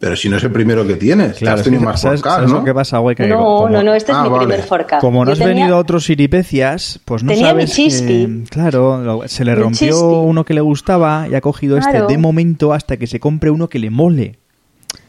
Pero 0.00 0.14
si 0.14 0.28
no 0.28 0.36
es 0.36 0.44
el 0.44 0.52
primero 0.52 0.86
que 0.86 0.94
tienes, 0.94 1.38
Claro, 1.38 1.56
has 1.58 1.64
tenido 1.64 1.82
más 1.82 2.00
¿sabes, 2.00 2.20
4K, 2.22 2.34
sabes 2.36 2.50
¿no? 2.50 2.58
lo 2.58 2.64
que 2.64 2.72
pasa, 2.72 2.98
güey? 2.98 3.16
Que 3.16 3.26
no, 3.26 3.38
como- 3.38 3.68
no, 3.68 3.82
no, 3.82 3.94
este 3.94 4.12
es 4.12 4.18
Ah, 4.18 4.22
mi 4.22 4.28
vale. 4.28 4.46
primer 4.46 4.64
4K. 4.64 5.00
Como 5.00 5.24
no 5.24 5.30
Yo 5.30 5.32
has 5.32 5.38
tenía- 5.40 5.54
venido 5.54 5.74
a 5.76 5.78
otros 5.80 6.04
siripecias, 6.04 7.00
pues 7.04 7.24
no 7.24 7.32
Tenía 7.32 7.46
mi 7.52 7.62
sabes. 7.62 7.72
chispi. 7.74 8.06
que- 8.06 8.44
claro, 8.48 9.22
se 9.26 9.44
le 9.44 9.56
Mi 9.56 9.62
rompió 9.62 9.88
chispi. 9.88 10.04
uno 10.04 10.44
que 10.44 10.54
le 10.54 10.60
gustaba 10.60 11.26
y 11.28 11.34
ha 11.34 11.40
cogido 11.40 11.78
Claro. 11.78 11.98
este 11.98 12.12
de 12.12 12.18
momento 12.18 12.72
hasta 12.72 12.96
que 12.96 13.08
se 13.08 13.18
compre 13.18 13.50
uno 13.50 13.68
que 13.68 13.80
le 13.80 13.90
mole. 13.90 14.38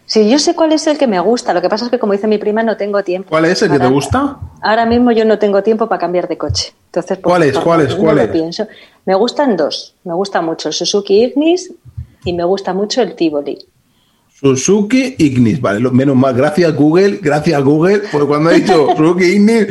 Sí, 0.07 0.27
yo 0.27 0.39
sé 0.39 0.55
cuál 0.55 0.71
es 0.71 0.87
el 0.87 0.97
que 0.97 1.05
me 1.05 1.19
gusta. 1.19 1.53
Lo 1.53 1.61
que 1.61 1.69
pasa 1.69 1.85
es 1.85 1.91
que, 1.91 1.99
como 1.99 2.13
dice 2.13 2.25
mi 2.27 2.39
prima, 2.39 2.63
no 2.63 2.75
tengo 2.75 3.03
tiempo. 3.03 3.29
¿Cuál 3.29 3.45
es 3.45 3.61
el 3.61 3.69
que 3.69 3.77
te 3.77 3.87
gusta? 3.87 4.37
Ahora 4.63 4.87
mismo 4.87 5.11
yo 5.11 5.23
no 5.23 5.37
tengo 5.37 5.61
tiempo 5.61 5.87
para 5.87 5.99
cambiar 5.99 6.27
de 6.27 6.35
coche. 6.39 6.73
Entonces, 6.89 7.17
pues, 7.17 7.23
¿Cuál 7.23 7.43
es? 7.43 7.53
no- 7.55 7.63
¿Cuál 7.63 7.81
es? 7.81 7.89
no 7.89 7.97
¿Cuál 8.03 8.15
lo 8.17 8.21
es? 8.23 8.29
pienso. 8.29 8.67
Me 9.05 9.15
gustan 9.15 9.55
dos. 9.55 9.95
Me 10.03 10.13
gusta 10.13 10.41
mucho 10.41 10.69
el 10.69 10.73
Suzuki 10.73 11.23
Ignis 11.23 11.71
y 12.25 12.33
me 12.33 12.43
gusta 12.43 12.73
mucho 12.73 13.01
el 13.01 13.15
Tivoli. 13.15 13.57
Suzuki 14.39 15.15
Ignis, 15.17 15.59
vale, 15.59 15.79
menos 15.91 16.15
mal, 16.15 16.33
gracias 16.33 16.73
Google, 16.73 17.19
gracias 17.21 17.61
Google, 17.61 18.03
porque 18.09 18.27
cuando 18.27 18.49
he 18.51 18.61
dicho 18.61 18.87
Suzuki 18.97 19.25
Ignis, 19.25 19.67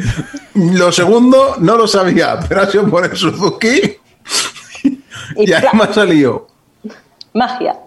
lo 0.55 0.93
segundo 0.93 1.57
no 1.59 1.77
lo 1.77 1.87
sabía, 1.89 2.39
pero 2.49 2.63
ha 2.63 2.67
sido 2.71 2.87
por 2.89 3.05
el 3.05 3.17
Suzuki 3.17 3.81
Y 4.85 4.99
y 5.49 5.53
ahí 5.55 5.65
me 5.73 5.85
ha 5.85 5.93
salido. 5.93 6.49
Magia. 7.33 7.79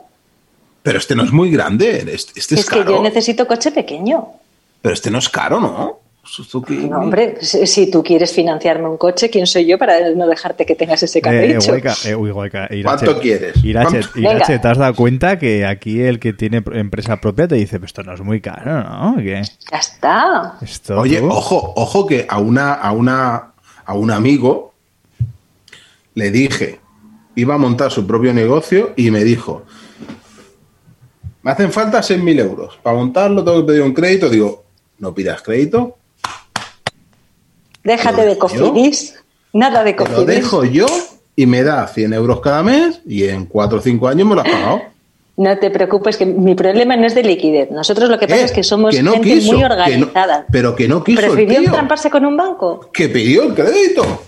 Pero 0.81 0.97
este 0.97 1.15
no 1.15 1.23
es 1.23 1.31
muy 1.31 1.51
grande, 1.51 1.99
este, 2.11 2.39
este 2.39 2.55
es, 2.55 2.61
es 2.61 2.69
que 2.69 2.83
yo 2.83 3.01
necesito 3.03 3.45
coche 3.47 3.71
pequeño. 3.71 4.27
Pero 4.81 4.93
este 4.95 5.11
no 5.11 5.19
es 5.19 5.29
caro, 5.29 5.59
¿no? 5.59 5.99
Suzuki. 6.23 6.75
No, 6.75 6.99
hombre, 6.99 7.37
si, 7.41 7.65
si 7.65 7.89
tú 7.89 8.03
quieres 8.03 8.31
financiarme 8.31 8.87
un 8.87 8.97
coche, 8.97 9.29
¿quién 9.29 9.47
soy 9.47 9.65
yo 9.65 9.77
para 9.79 10.11
no 10.11 10.27
dejarte 10.27 10.65
que 10.67 10.75
tengas 10.75 11.01
ese 11.01 11.17
Eh, 11.19 11.21
eh, 11.25 11.57
capricho? 11.57 12.07
Eh, 12.07 12.15
uy, 12.15 12.29
Irache. 12.29 12.83
¿Cuánto 12.83 13.19
quieres? 13.19 13.63
Irache, 13.63 13.99
¿Cuánto? 14.01 14.19
Irache. 14.19 14.59
¿te 14.59 14.67
has 14.67 14.77
dado 14.77 14.93
cuenta 14.95 15.39
que 15.39 15.65
aquí 15.65 15.99
el 16.01 16.19
que 16.19 16.33
tiene 16.33 16.63
pr- 16.63 16.77
empresa 16.79 17.19
propia 17.19 17.47
te 17.47 17.55
dice, 17.55 17.79
pues 17.79 17.89
esto 17.89 18.03
no 18.03 18.13
es 18.13 18.21
muy 18.21 18.39
caro, 18.39 18.83
¿no? 18.83 19.15
¿Qué? 19.17 19.41
Ya 19.71 19.77
está. 19.79 20.57
Esto, 20.61 20.99
Oye, 20.99 21.19
tú? 21.19 21.27
ojo, 21.29 21.73
ojo 21.75 22.05
que 22.05 22.25
a 22.29 22.37
una, 22.39 22.73
a 22.73 22.91
una, 22.91 23.53
a 23.83 23.93
un 23.95 24.11
amigo 24.11 24.73
le 26.13 26.29
dije, 26.29 26.79
iba 27.35 27.55
a 27.55 27.57
montar 27.57 27.91
su 27.91 28.05
propio 28.05 28.31
negocio 28.33 28.93
y 28.95 29.09
me 29.09 29.23
dijo, 29.23 29.63
me 31.41 31.51
hacen 31.51 31.71
falta 31.71 32.01
6.000 32.01 32.39
euros. 32.39 32.77
Para 32.83 32.95
montarlo 32.97 33.43
tengo 33.43 33.61
que 33.61 33.67
pedir 33.67 33.81
un 33.81 33.93
crédito. 33.93 34.29
Digo, 34.29 34.63
no 34.99 35.15
pidas 35.15 35.41
crédito, 35.41 35.97
Déjate 37.83 38.25
de 38.25 38.37
cofidis. 38.37 39.15
Nada 39.53 39.83
de 39.83 39.93
te 39.93 40.07
lo 40.09 40.23
dejo 40.25 40.63
yo 40.63 40.85
y 41.35 41.45
me 41.45 41.63
da 41.63 41.87
100 41.87 42.13
euros 42.13 42.39
cada 42.39 42.63
mes 42.63 43.01
y 43.05 43.25
en 43.27 43.45
4 43.45 43.79
o 43.79 43.81
5 43.81 44.07
años 44.07 44.27
me 44.27 44.35
lo 44.35 44.41
has 44.41 44.49
pagado. 44.49 44.81
No 45.37 45.57
te 45.57 45.71
preocupes, 45.71 46.17
que 46.17 46.25
mi 46.25 46.55
problema 46.55 46.95
no 46.95 47.07
es 47.07 47.15
de 47.15 47.23
liquidez. 47.23 47.71
Nosotros 47.71 48.09
lo 48.09 48.19
que 48.19 48.27
pasa 48.27 48.41
Eh, 48.41 48.45
es 48.45 48.51
que 48.51 48.63
somos 48.63 48.93
que 48.95 49.01
no 49.01 49.13
gente 49.13 49.27
quiso, 49.29 49.53
muy 49.53 49.61
que 49.61 49.67
no- 49.67 49.73
organizada. 49.73 50.45
pero 50.51 50.75
que 50.75 50.87
no 50.87 51.03
quiso 51.03 51.19
el 51.21 51.25
¿Prefirió 51.31 51.59
tío. 51.59 51.67
entramparse 51.69 52.09
con 52.09 52.25
un 52.25 52.37
banco? 52.37 52.89
que 52.93 53.09
pidió 53.09 53.43
el 53.43 53.53
crédito. 53.55 54.23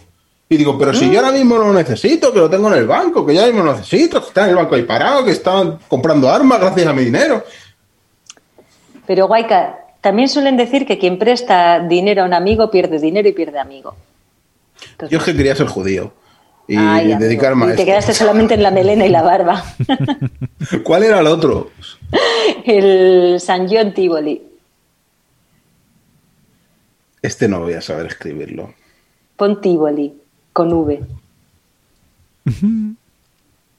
Y 0.50 0.58
digo, 0.58 0.78
pero 0.78 0.94
si 0.94 1.10
yo 1.10 1.20
ahora 1.20 1.32
mismo 1.32 1.58
lo 1.58 1.72
necesito, 1.74 2.32
que 2.34 2.40
lo 2.40 2.50
tengo 2.50 2.68
en 2.68 2.80
el 2.80 2.88
banco, 2.88 3.26
que 3.26 3.34
ya 3.34 3.46
mismo 3.46 3.64
lo 3.64 3.74
necesito, 3.76 4.22
que 4.22 4.28
está 4.28 4.44
en 4.44 4.50
el 4.52 4.56
banco 4.56 4.76
ahí 4.76 4.84
parado, 4.84 5.24
que 5.26 5.32
están 5.32 5.80
comprando 5.88 6.30
armas 6.30 6.60
gracias 6.60 6.88
a 6.88 6.94
mi 6.94 7.06
dinero. 7.06 7.44
Pero, 9.08 9.28
Guayca, 9.28 9.83
también 10.04 10.28
suelen 10.28 10.58
decir 10.58 10.86
que 10.86 11.00
quien 11.00 11.18
presta 11.18 11.80
dinero 11.80 12.24
a 12.24 12.26
un 12.26 12.34
amigo 12.34 12.70
pierde 12.70 13.00
dinero 13.00 13.30
y 13.30 13.32
pierde 13.32 13.58
amigo. 13.58 13.96
Entonces, 14.92 15.10
Yo 15.10 15.20
es 15.20 15.24
que 15.24 15.34
quería 15.34 15.56
ser 15.56 15.68
judío 15.68 16.12
y 16.68 16.76
ay, 16.76 17.14
amigo, 17.14 17.20
dedicarme 17.20 17.64
a 17.64 17.68
y 17.68 17.70
te 17.70 17.74
esto. 17.76 17.86
quedaste 17.86 18.14
solamente 18.14 18.54
en 18.54 18.64
la 18.64 18.72
melena 18.72 19.06
y 19.06 19.10
la 19.10 19.22
barba. 19.24 19.64
¿Cuál 20.84 21.04
era 21.04 21.22
el 21.22 21.28
otro? 21.28 21.72
el 22.66 23.40
San 23.40 23.70
John 23.70 23.94
Tivoli. 23.94 24.44
Este 27.22 27.48
no 27.48 27.62
voy 27.62 27.74
a 27.76 27.82
saber 27.82 28.08
escribirlo. 28.08 28.74
Pon 29.38 29.62
Tivoli, 29.62 30.14
con 30.52 30.74
V. 30.74 31.02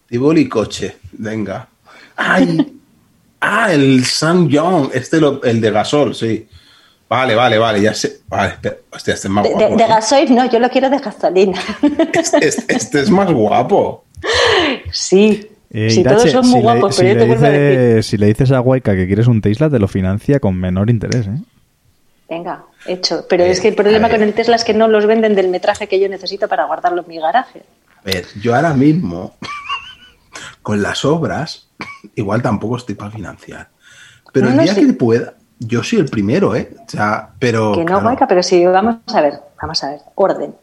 Tivoli 0.08 0.48
coche, 0.48 0.96
venga. 1.12 1.68
¡Ay! 2.16 2.78
ah, 3.44 3.72
el 3.72 4.04
San 4.04 4.48
John, 4.52 4.90
este 4.94 5.20
lo- 5.20 5.42
el 5.42 5.60
de 5.60 5.70
gasol, 5.70 6.14
sí. 6.14 6.46
Vale, 7.08 7.34
vale, 7.34 7.58
vale, 7.58 7.80
ya 7.82 7.94
sé. 7.94 8.20
Vale, 8.28 8.54
espera. 8.54 8.76
Hostia, 8.90 9.14
este 9.14 9.28
es 9.28 9.32
más 9.32 9.44
De, 9.44 9.50
de- 9.50 9.54
guapo. 9.56 9.76
de 9.76 9.82
¿eh? 9.84 9.86
gasoil 9.88 10.34
no, 10.34 10.50
yo 10.50 10.58
lo 10.58 10.68
quiero 10.70 10.90
de 10.90 10.98
gasolina. 10.98 11.60
Este, 12.12 12.46
este- 12.48 12.74
este 12.74 13.00
es 13.00 13.10
más 13.10 13.30
guapo. 13.30 14.04
sí. 14.90 15.48
Eh, 15.76 15.90
sí, 15.90 16.00
Irache, 16.00 16.16
todos 16.16 16.30
son 16.30 16.42
muy 16.46 16.50
si 16.50 16.56
le- 16.56 16.62
guapos, 16.62 16.94
si 16.94 17.02
pero 17.02 17.08
yo 17.12 17.14
le 17.14 17.20
te 17.20 17.26
vuelvo 17.28 17.46
a 17.46 17.48
decir. 17.50 17.78
dices- 17.78 18.06
Si 18.06 18.16
le 18.16 18.26
dices 18.26 18.52
a 18.52 18.58
Guayca 18.60 18.94
que 18.94 19.06
quieres 19.06 19.26
un 19.26 19.40
Tesla, 19.40 19.68
te 19.68 19.78
lo 19.80 19.88
financia 19.88 20.38
con 20.38 20.54
menor 20.56 20.88
interés, 20.88 21.26
¿eh? 21.26 21.36
Venga, 22.28 22.64
hecho. 22.86 23.26
Pero 23.28 23.44
Eh, 23.44 23.50
es 23.50 23.60
que 23.60 23.68
el 23.68 23.74
problema 23.74 24.08
con 24.08 24.22
el 24.22 24.32
Tesla 24.34 24.54
es 24.56 24.62
que 24.64 24.72
no 24.72 24.86
los 24.88 25.04
venden 25.06 25.34
del 25.34 25.48
metraje 25.48 25.88
que 25.88 25.98
yo 26.00 26.08
necesito 26.08 26.46
para 26.48 26.64
guardarlo 26.66 27.02
en 27.02 27.08
mi 27.08 27.18
garaje. 27.18 27.62
A 27.98 28.02
ver, 28.04 28.24
yo 28.40 28.54
ahora 28.54 28.72
mismo, 28.72 29.34
con 30.62 30.80
las 30.82 31.04
obras, 31.04 31.63
igual 32.14 32.42
tampoco 32.42 32.76
estoy 32.76 32.94
para 32.94 33.10
financiar. 33.10 33.68
Pero 34.32 34.46
No, 34.46 34.52
el 34.52 34.56
no, 34.58 34.62
día 34.64 34.74
sí. 34.74 34.86
que 34.86 34.92
pueda, 34.92 35.34
yo 35.58 35.82
soy 35.82 36.00
el 36.00 36.06
primero, 36.06 36.54
¿eh? 36.54 36.74
O 36.86 36.90
sea, 36.90 37.30
pero. 37.38 37.72
que 37.72 37.80
no, 37.80 37.86
claro, 37.86 38.02
Guayca, 38.02 38.26
pero 38.28 38.42
si 38.42 38.64
vamos 38.66 38.96
a 39.12 39.20
ver, 39.20 39.40
vamos 39.60 39.82
a 39.84 39.90
ver, 39.90 40.00
orden. 40.14 40.54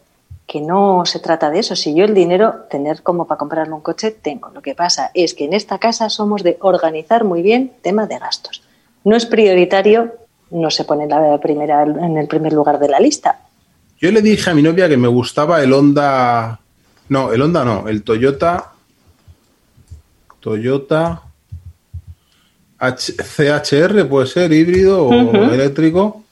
Que 0.45 0.60
no 0.60 1.06
se 1.06 1.19
trata 1.19 1.50
de 1.50 1.60
eso. 1.60 1.78
Si 1.78 1.95
yo 1.95 2.04
el 2.04 2.13
dinero, 2.13 2.65
tener 2.69 3.04
como 3.04 3.26
para 3.26 3.38
comprarme 3.38 3.74
un 3.74 3.82
coche, 3.82 4.12
tengo. 4.12 4.50
Lo 4.50 4.62
que 4.62 4.76
pasa 4.76 5.10
es 5.13 5.34
que 5.34 5.45
en 5.45 5.54
esta 5.54 5.78
casa 5.78 6.10
somos 6.10 6.43
de 6.43 6.58
organizar 6.60 7.24
muy 7.24 7.41
bien 7.41 7.71
tema 7.82 8.06
de 8.06 8.19
gastos. 8.19 8.62
No 9.06 9.15
es 9.15 9.26
prioritario, 9.26 10.13
no 10.50 10.69
se 10.69 10.84
pone 10.84 11.06
en, 11.06 11.10
la 11.12 11.39
primera, 11.39 11.84
en 11.84 12.17
el 12.17 12.28
primer 12.28 12.52
lugar 12.52 12.80
de 12.80 12.89
la 12.89 13.00
lista. 13.00 13.39
Yo 13.97 14.12
le 14.12 14.21
dije 14.21 14.50
a 14.50 14.54
mi 14.54 14.62
novia 14.62 14.89
que 14.89 14.97
me 14.97 15.08
gustaba 15.08 15.62
el 15.63 15.71
Honda. 15.71 16.60
No, 17.08 17.32
el 17.32 17.41
Honda 17.41 17.63
no, 17.63 17.88
el 17.88 18.04
Toyota. 18.04 18.74
Toyota. 20.42 21.22
H- 22.80 23.14
CHR 23.14 24.08
puede 24.10 24.28
ser 24.28 24.52
híbrido 24.52 25.06
o 25.08 25.14
eléctrico. 25.54 26.24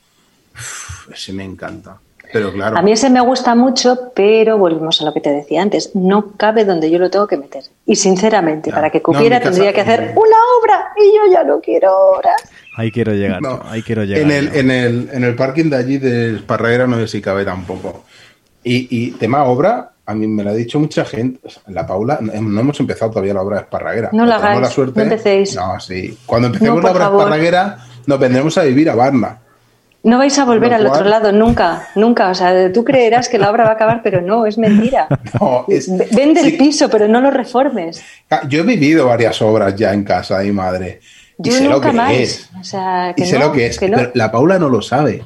Uf, 0.55 1.11
ese 1.13 1.31
me 1.33 1.43
encanta. 1.43 1.97
Pero 2.31 2.53
claro. 2.53 2.77
A 2.77 2.81
mí 2.83 2.91
ese 2.91 3.09
me 3.09 3.21
gusta 3.21 3.55
mucho, 3.55 4.11
pero 4.15 4.57
volvemos 4.59 5.01
a 5.01 5.05
lo 5.05 5.13
que 5.13 5.19
te 5.19 5.31
decía 5.31 5.63
antes. 5.63 5.95
No 5.95 6.33
cabe 6.37 6.63
donde 6.63 6.91
yo 6.91 6.99
lo 6.99 7.09
tengo 7.09 7.25
que 7.27 7.37
meter. 7.37 7.63
Y 7.87 7.95
sinceramente, 7.95 8.69
Ya. 8.69 8.75
para 8.75 8.89
que 8.91 9.01
cupiera 9.01 9.39
tendría 9.39 9.73
que 9.73 9.81
hacer 9.81 10.13
una 10.15 10.37
obra 10.61 10.89
y 10.95 11.15
yo 11.15 11.31
ya 11.33 11.43
no 11.43 11.59
quiero 11.59 11.91
obras. 12.17 12.35
Ahí 12.77 12.91
quiero 12.91 13.13
llegar, 13.13 13.41
No, 13.41 13.59
ahí 13.65 13.81
quiero 13.81 14.03
llegar. 14.03 14.21
En 14.21 14.31
el, 14.31 14.55
en, 14.55 14.69
el, 14.71 15.09
en 15.11 15.23
el 15.23 15.35
parking 15.35 15.71
de 15.71 15.75
allí 15.77 15.97
de 15.97 16.35
Esparraguera 16.35 16.85
no 16.85 16.97
sé 16.97 17.07
si 17.07 17.19
cabe 17.21 17.43
tampoco. 17.45 18.05
Y, 18.63 18.87
y 18.91 19.11
tema 19.11 19.43
obra, 19.45 19.91
a 20.09 20.15
mí 20.15 20.27
me 20.27 20.43
lo 20.43 20.49
ha 20.49 20.53
dicho 20.53 20.79
mucha 20.79 21.05
gente. 21.05 21.39
La 21.67 21.85
Paula, 21.85 22.17
no 22.21 22.59
hemos 22.61 22.79
empezado 22.79 23.11
todavía 23.11 23.33
la 23.33 23.41
obra 23.41 23.57
de 23.57 23.61
Esparraguera. 23.63 24.09
No 24.11 24.25
la 24.25 24.35
hagáis, 24.37 24.61
la 24.61 24.69
suerte. 24.69 24.99
no 24.99 25.03
empecéis. 25.03 25.55
No, 25.55 25.79
sí. 25.79 26.17
Cuando 26.25 26.47
empecemos 26.47 26.81
No, 26.81 26.81
la 26.81 26.91
obra 26.91 27.09
de. 27.09 27.15
Esparraguera, 27.17 27.77
nos 28.07 28.19
vendremos 28.19 28.57
a 28.57 28.63
vivir 28.63 28.89
a 28.89 28.95
Varna. 28.95 29.39
No 30.01 30.17
vais 30.17 30.39
a 30.39 30.45
volver 30.45 30.69
Lo 30.69 30.75
al 30.77 30.87
otro 30.87 31.03
lado 31.03 31.31
nunca, 31.33 31.89
nunca. 31.95 32.29
O 32.29 32.33
sea, 32.35 32.71
tú 32.71 32.85
creerás 32.85 33.27
que 33.27 33.37
la 33.37 33.51
obra 33.51 33.65
va 33.65 33.71
a 33.71 33.73
acabar, 33.73 33.99
pero 34.01 34.21
no, 34.21 34.45
es 34.45 34.57
mentira. 34.57 35.07
No, 35.39 35.65
es- 35.67 35.89
Vende 36.15 36.41
sí. 36.41 36.47
el 36.47 36.57
piso, 36.57 36.89
pero 36.89 37.07
no 37.07 37.19
lo 37.21 37.29
reformes. 37.31 38.01
Ah, 38.31 38.41
Yo 38.47 38.61
he 38.61 38.63
vivido 38.63 39.07
varias 39.07 39.41
obras 39.41 39.75
ya 39.75 39.93
en 39.93 40.03
casa 40.05 40.39
de 40.39 40.45
mi 40.45 40.51
madre. 40.53 41.01
Y 41.43 41.49
Yo 41.51 41.63
lo 41.65 41.69
nunca 41.75 41.91
que 41.91 41.95
más. 41.97 42.11
es. 42.13 42.49
O 42.59 42.63
sea, 42.63 43.13
que 43.15 43.23
Y 43.23 43.25
sé 43.27 43.37
no, 43.39 43.45
lo 43.47 43.51
que 43.51 43.65
es. 43.67 43.77
que. 43.77 43.89
Pero 43.89 44.11
la 44.13 44.31
Paula 44.31 44.57
no 44.57 44.69
lo 44.69 44.81
sabe. 44.81 45.23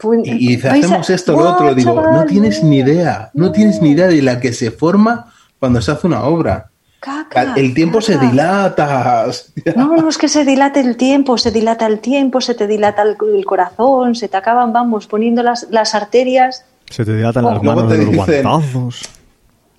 Pues, 0.00 0.20
Y, 0.24 0.30
y 0.30 0.56
dice, 0.56 0.68
hacemos 0.68 1.10
esto, 1.10 1.32
lo 1.32 1.38
Buah, 1.38 1.52
otro. 1.54 1.74
Digo, 1.74 1.94
chaval, 1.94 2.14
no 2.14 2.24
tienes 2.26 2.62
ni 2.64 2.78
idea. 2.78 3.30
No 3.34 3.52
tienes 3.52 3.80
ni 3.82 3.90
idea 3.90 4.06
de 4.08 4.22
la 4.22 4.40
que 4.40 4.52
se 4.52 4.70
forma 4.70 5.32
cuando 5.58 5.80
se 5.82 5.90
hace 5.92 6.06
una 6.06 6.22
obra. 6.24 6.66
Caca, 7.00 7.54
El 7.56 7.72
tiempo 7.72 8.00
se 8.02 8.14
caca. 8.14 8.26
dilata. 8.26 9.26
No, 9.76 9.96
no 9.96 10.08
es 10.08 10.18
que 10.18 10.28
se 10.28 10.44
dilate 10.44 10.80
el 10.80 10.96
tiempo, 10.96 11.38
se 11.38 11.50
dilata 11.50 11.86
el 11.86 12.00
tiempo, 12.00 12.40
se 12.42 12.54
te 12.54 12.66
dilata 12.66 13.02
el, 13.02 13.16
el 13.34 13.44
corazón, 13.46 14.14
se 14.14 14.28
te 14.28 14.36
acaban, 14.36 14.72
vamos, 14.72 15.06
poniendo 15.06 15.42
las, 15.42 15.66
las 15.70 15.94
arterias, 15.94 16.64
Se 16.90 17.04
te 17.04 17.14
dilatan 17.16 17.44
Oh, 17.46 17.52
las 17.54 17.62
manos 17.62 17.88
te 17.88 17.96
de 17.96 18.04
los 18.04 18.14
dicen- 18.14 18.42
guantazos. 18.42 19.02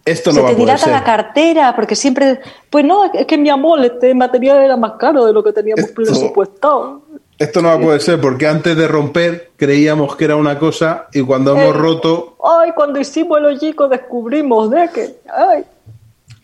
Esto 0.03 0.31
no 0.31 0.35
se 0.37 0.41
va 0.41 0.47
te 0.47 0.53
a 0.53 0.55
poder 0.55 0.65
dilata 0.65 0.83
ser. 0.85 0.93
la 0.93 1.03
cartera, 1.03 1.75
porque 1.75 1.95
siempre, 1.95 2.39
pues 2.71 2.83
no, 2.83 3.05
es 3.13 3.27
que 3.27 3.37
mi 3.37 3.49
amor, 3.49 3.85
este 3.85 4.15
material 4.15 4.57
era 4.63 4.75
más 4.75 4.93
caro 4.93 5.23
de 5.25 5.31
lo 5.33 5.43
que 5.43 5.53
teníamos 5.53 5.85
Esto- 5.85 5.93
presupuestado. 5.93 7.03
Esto 7.41 7.61
no 7.61 7.69
va 7.69 7.73
a 7.75 7.79
poder 7.79 8.01
ser 8.01 8.19
porque 8.21 8.47
antes 8.47 8.75
de 8.77 8.87
romper 8.87 9.51
creíamos 9.57 10.15
que 10.15 10.25
era 10.25 10.35
una 10.35 10.59
cosa 10.59 11.07
y 11.13 11.21
cuando 11.21 11.51
hemos 11.57 11.75
Eh. 11.75 11.79
roto. 11.79 12.37
Ay, 12.43 12.71
cuando 12.75 12.99
hicimos 12.99 13.37
el 13.39 13.45
hoyico 13.45 13.87
descubrimos 13.87 14.69
de 14.69 14.89
que, 14.93 15.15
ay, 15.33 15.63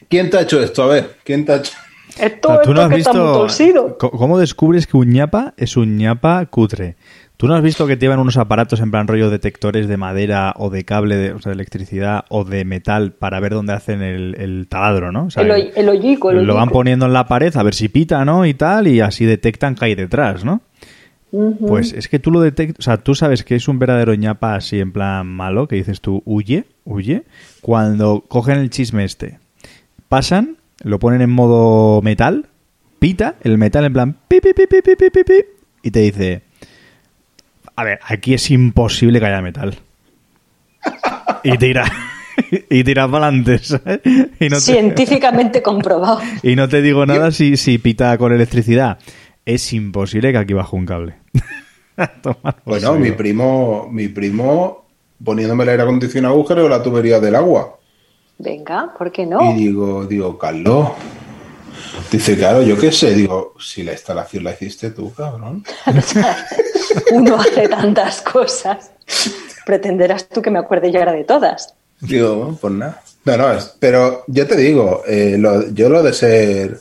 ¿Quién 0.09 0.29
te 0.29 0.37
ha 0.37 0.41
hecho 0.41 0.61
esto? 0.61 0.83
A 0.83 0.87
ver, 0.87 1.17
¿quién 1.23 1.45
te 1.45 1.51
ha 1.51 1.55
hecho? 1.57 1.73
esto, 2.17 2.47
O 2.49 2.53
sea, 2.53 2.61
¿Tú 2.61 2.73
no 2.73 2.81
esto 2.81 2.81
has 2.81 2.89
que 2.95 2.99
está 3.01 3.13
muy 3.13 3.33
torcido. 3.33 3.97
cómo 3.97 4.39
descubres 4.39 4.87
que 4.87 4.97
un 4.97 5.11
ñapa 5.11 5.53
es 5.57 5.75
un 5.77 5.97
ñapa 5.97 6.45
cutre? 6.47 6.95
¿Tú 7.37 7.47
no 7.47 7.53
has 7.53 7.61
visto 7.61 7.85
que 7.85 7.95
te 7.95 8.05
llevan 8.05 8.19
unos 8.19 8.37
aparatos 8.37 8.79
en 8.79 8.89
plan 8.89 9.07
rollo 9.07 9.29
detectores 9.29 9.87
de 9.87 9.95
madera 9.95 10.55
o 10.57 10.71
de 10.71 10.85
cable, 10.85 11.15
de, 11.15 11.31
o 11.33 11.39
sea, 11.39 11.51
de 11.51 11.53
electricidad 11.53 12.25
o 12.29 12.43
de 12.43 12.65
metal 12.65 13.11
para 13.13 13.39
ver 13.39 13.53
dónde 13.53 13.73
hacen 13.73 14.01
el, 14.01 14.35
el 14.39 14.67
taladro, 14.67 15.11
¿no? 15.11 15.25
O 15.25 15.29
sea, 15.29 15.43
El, 15.43 15.71
el 15.75 15.89
hoyico, 15.89 16.31
el 16.31 16.45
lo 16.45 16.55
van 16.55 16.69
poniendo 16.69 17.05
en 17.05 17.13
la 17.13 17.27
pared 17.27 17.55
a 17.55 17.61
ver 17.61 17.75
si 17.75 17.89
pita, 17.89 18.25
¿no? 18.25 18.45
Y 18.47 18.55
tal, 18.55 18.87
y 18.87 19.01
así 19.01 19.25
detectan 19.25 19.75
que 19.75 19.85
hay 19.85 19.95
detrás, 19.95 20.43
¿no? 20.43 20.61
Pues 21.59 21.93
es 21.93 22.07
que 22.07 22.19
tú 22.19 22.31
lo 22.31 22.39
detectas, 22.39 22.79
o 22.79 22.81
sea, 22.81 22.97
tú 22.97 23.13
sabes 23.13 23.43
que 23.43 23.55
es 23.55 23.67
un 23.67 23.77
verdadero 23.77 24.15
ñapa 24.15 24.55
así 24.55 24.79
en 24.79 24.91
plan 24.91 25.27
malo, 25.27 25.67
que 25.67 25.75
dices 25.75 26.01
tú, 26.01 26.23
huye, 26.25 26.65
huye, 26.85 27.23
cuando 27.61 28.23
cogen 28.27 28.57
el 28.57 28.69
chisme 28.69 29.03
este, 29.03 29.37
pasan, 30.07 30.57
lo 30.83 30.99
ponen 30.99 31.21
en 31.21 31.29
modo 31.29 32.01
metal, 32.01 32.47
pita, 32.99 33.35
el 33.41 33.57
metal 33.57 33.85
en 33.85 33.93
plan, 33.93 34.17
pi, 34.27 34.39
pi, 34.39 34.53
pi, 34.53 34.67
pi, 34.67 34.81
pi, 34.81 34.95
pi, 34.95 35.09
pi, 35.09 35.23
pi, 35.23 35.45
y 35.83 35.91
te 35.91 35.99
dice, 35.99 36.43
a 37.77 37.83
ver, 37.85 37.99
aquí 38.05 38.33
es 38.33 38.51
imposible 38.51 39.19
que 39.19 39.25
haya 39.27 39.41
metal. 39.41 39.77
Y 41.43 41.57
tira, 41.57 41.85
y 42.69 42.83
tira 42.83 43.07
para 43.09 43.27
adelante, 43.27 43.59
¿sabes? 43.59 44.01
Y 44.39 44.49
no 44.49 44.57
te- 44.57 44.61
Científicamente 44.61 45.61
comprobado. 45.61 46.19
y 46.43 46.55
no 46.55 46.67
te 46.67 46.81
digo 46.81 47.05
nada 47.05 47.31
si, 47.31 47.55
si 47.55 47.77
pita 47.77 48.17
con 48.17 48.33
electricidad. 48.33 48.97
Es 49.45 49.71
imposible 49.73 50.31
que 50.33 50.37
aquí 50.39 50.53
baje 50.53 50.75
un 50.75 50.85
cable. 50.85 51.15
Tomar 52.21 52.57
Bueno, 52.65 52.93
mi 52.95 53.11
primo, 53.11 53.87
mi 53.91 54.07
primo 54.09 54.85
poniéndome 55.23 55.63
el 55.63 55.69
aire 55.69 55.83
acondicionado 55.83 56.33
agujero 56.35 56.63
de 56.63 56.69
la 56.69 56.83
tubería 56.83 57.19
del 57.19 57.35
agua. 57.35 57.79
Venga, 58.39 58.93
¿por 58.97 59.11
qué 59.11 59.23
Y 59.23 59.25
no? 59.25 59.53
digo, 59.55 60.05
digo, 60.05 60.37
Carlos. 60.37 60.89
Dice, 62.11 62.37
claro, 62.37 62.61
yo 62.61 62.77
qué 62.77 62.91
sé. 62.91 63.15
Digo, 63.15 63.55
si 63.59 63.83
la 63.83 63.93
instalación 63.93 64.43
la 64.43 64.51
hiciste 64.53 64.91
tú, 64.91 65.11
cabrón. 65.13 65.63
Uno 67.11 67.35
hace 67.35 67.67
tantas 67.67 68.21
cosas. 68.21 68.91
Pretenderás 69.65 70.27
tú 70.29 70.41
que 70.41 70.49
me 70.51 70.59
acuerde 70.59 70.91
yo 70.91 70.99
ahora 70.99 71.13
de 71.13 71.23
todas. 71.23 71.73
Digo, 71.99 72.57
pues 72.61 72.73
nada. 72.73 73.01
No, 73.25 73.37
no, 73.37 73.51
es- 73.51 73.75
pero 73.79 74.23
yo 74.27 74.47
te 74.47 74.55
digo, 74.55 75.03
eh, 75.07 75.35
lo- 75.39 75.69
yo 75.71 75.89
lo 75.89 76.01
de 76.03 76.13
ser 76.13 76.79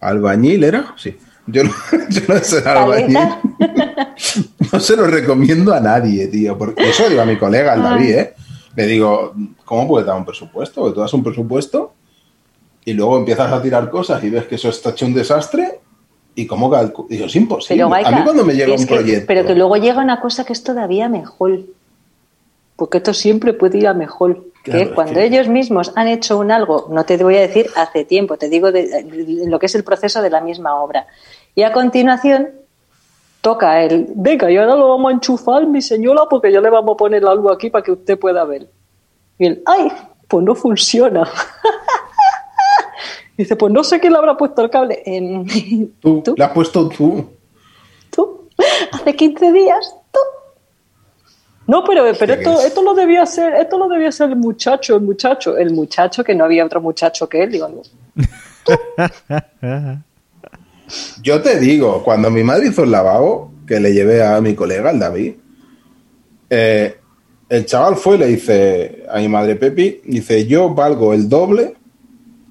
albañil 0.00 0.64
era, 0.64 0.94
sí. 0.96 1.16
Yo, 1.46 1.64
lo- 1.64 1.70
yo 2.08 2.20
lo 2.28 2.34
de 2.36 2.44
ser 2.44 2.66
albañil 2.68 3.18
no 4.72 4.80
se 4.80 4.96
lo 4.96 5.06
recomiendo 5.06 5.74
a 5.74 5.80
nadie, 5.80 6.26
tío. 6.28 6.56
Porque 6.56 6.88
eso 6.88 7.08
digo 7.08 7.22
a 7.22 7.26
mi 7.26 7.36
colega, 7.38 7.72
al 7.72 7.80
Ah. 7.84 7.90
David, 7.90 8.14
¿eh? 8.14 8.34
Le 8.76 8.86
digo, 8.86 9.34
¿cómo 9.64 9.86
puedes 9.86 10.06
dar 10.06 10.16
un 10.16 10.24
presupuesto? 10.24 10.80
Porque 10.80 10.94
tú 10.94 11.00
das 11.00 11.12
un 11.14 11.22
presupuesto 11.22 11.92
y 12.84 12.92
luego 12.92 13.18
empiezas 13.18 13.52
a 13.52 13.62
tirar 13.62 13.88
cosas 13.90 14.22
y 14.24 14.30
ves 14.30 14.46
que 14.46 14.56
eso 14.56 14.68
está 14.68 14.90
hecho 14.90 15.06
un 15.06 15.14
desastre. 15.14 15.80
¿Y 16.34 16.46
cómo 16.46 16.70
calculo? 16.70 17.08
Digo, 17.08 17.26
es 17.26 17.36
imposible. 17.36 17.84
Pero, 17.84 17.94
a 18.06 18.10
mí 18.10 18.22
cuando 18.24 18.44
me 18.44 18.54
llega 18.54 18.72
un 18.72 18.78
que- 18.86 18.94
proyecto. 18.94 19.24
Pero 19.26 19.46
que 19.46 19.54
luego 19.54 19.76
llega 19.76 20.00
una 20.02 20.20
cosa 20.20 20.44
que 20.44 20.52
es 20.52 20.62
todavía 20.64 21.08
mejor. 21.08 21.60
Porque 22.76 22.98
esto 22.98 23.14
siempre 23.14 23.52
puede 23.52 23.78
ir 23.78 23.86
a 23.86 23.94
mejor. 23.94 24.44
Claro, 24.64 24.78
que 24.88 24.94
cuando 24.94 25.14
que- 25.14 25.24
ellos 25.26 25.46
mismos 25.48 25.92
han 25.94 26.08
hecho 26.08 26.38
un 26.38 26.50
algo, 26.50 26.88
no 26.90 27.04
te 27.04 27.16
voy 27.22 27.36
a 27.36 27.40
decir 27.42 27.66
hace 27.76 28.04
tiempo, 28.04 28.36
te 28.36 28.48
digo 28.48 28.72
de, 28.72 28.86
de 29.04 29.46
lo 29.46 29.58
que 29.58 29.66
es 29.66 29.74
el 29.74 29.84
proceso 29.84 30.22
de 30.22 30.30
la 30.30 30.40
misma 30.40 30.74
obra. 30.82 31.06
Y 31.54 31.62
a 31.62 31.72
continuación 31.72 32.48
toca 33.42 33.82
el, 33.82 34.06
venga, 34.16 34.50
y 34.50 34.56
ahora 34.56 34.74
lo 34.74 34.88
vamos 34.88 35.10
a 35.10 35.14
enchufar, 35.14 35.66
mi 35.66 35.82
señora, 35.82 36.22
porque 36.30 36.50
ya 36.50 36.60
le 36.62 36.70
vamos 36.70 36.94
a 36.94 36.96
poner 36.96 37.24
algo 37.26 37.52
aquí 37.52 37.68
para 37.70 37.84
que 37.84 37.92
usted 37.92 38.18
pueda 38.18 38.42
ver. 38.44 38.66
Y 39.38 39.46
él, 39.46 39.62
ay, 39.66 39.92
pues 40.26 40.42
no 40.44 40.54
funciona. 40.54 41.28
Dice, 43.36 43.56
pues 43.56 43.72
no 43.72 43.82
sé 43.82 43.98
quién 44.00 44.12
le 44.12 44.18
habrá 44.18 44.36
puesto 44.36 44.62
el 44.62 44.70
cable. 44.70 45.02
Em, 45.04 45.44
Tú, 46.00 46.22
¿Tú? 46.22 46.34
has 46.38 46.50
puesto 46.52 46.88
tú. 46.88 47.30
tú, 48.10 48.48
hace 48.92 49.14
15 49.14 49.52
días, 49.52 49.94
tú. 50.12 50.20
No, 51.66 51.82
pero, 51.84 52.04
pero 52.18 52.34
esto, 52.34 52.60
esto 52.60 52.82
lo 52.82 52.94
debía 52.94 53.22
hacer, 53.22 53.54
esto 53.54 53.78
lo 53.78 53.88
debía 53.88 54.08
hacer 54.08 54.30
el 54.30 54.36
muchacho, 54.36 54.96
el 54.96 55.02
muchacho, 55.02 55.56
el 55.56 55.72
muchacho 55.72 56.22
que 56.22 56.34
no 56.34 56.44
había 56.44 56.64
otro 56.64 56.80
muchacho 56.80 57.26
que 57.28 57.42
él, 57.42 57.52
digo, 57.52 57.68
no. 57.68 57.82
Yo 61.22 61.40
te 61.40 61.58
digo, 61.58 62.02
cuando 62.04 62.30
mi 62.30 62.42
madre 62.42 62.68
hizo 62.68 62.84
el 62.84 62.90
lavabo, 62.90 63.50
que 63.66 63.80
le 63.80 63.94
llevé 63.94 64.22
a 64.22 64.38
mi 64.42 64.54
colega, 64.54 64.90
el 64.90 64.98
David, 64.98 65.34
eh, 66.50 66.96
el 67.48 67.66
chaval 67.66 67.96
fue 67.96 68.16
y 68.16 68.18
le 68.18 68.26
dice 68.26 69.04
a 69.08 69.18
mi 69.18 69.28
madre 69.28 69.56
Pepi, 69.56 70.02
dice, 70.04 70.46
yo 70.46 70.74
valgo 70.74 71.14
el 71.14 71.28
doble 71.28 71.74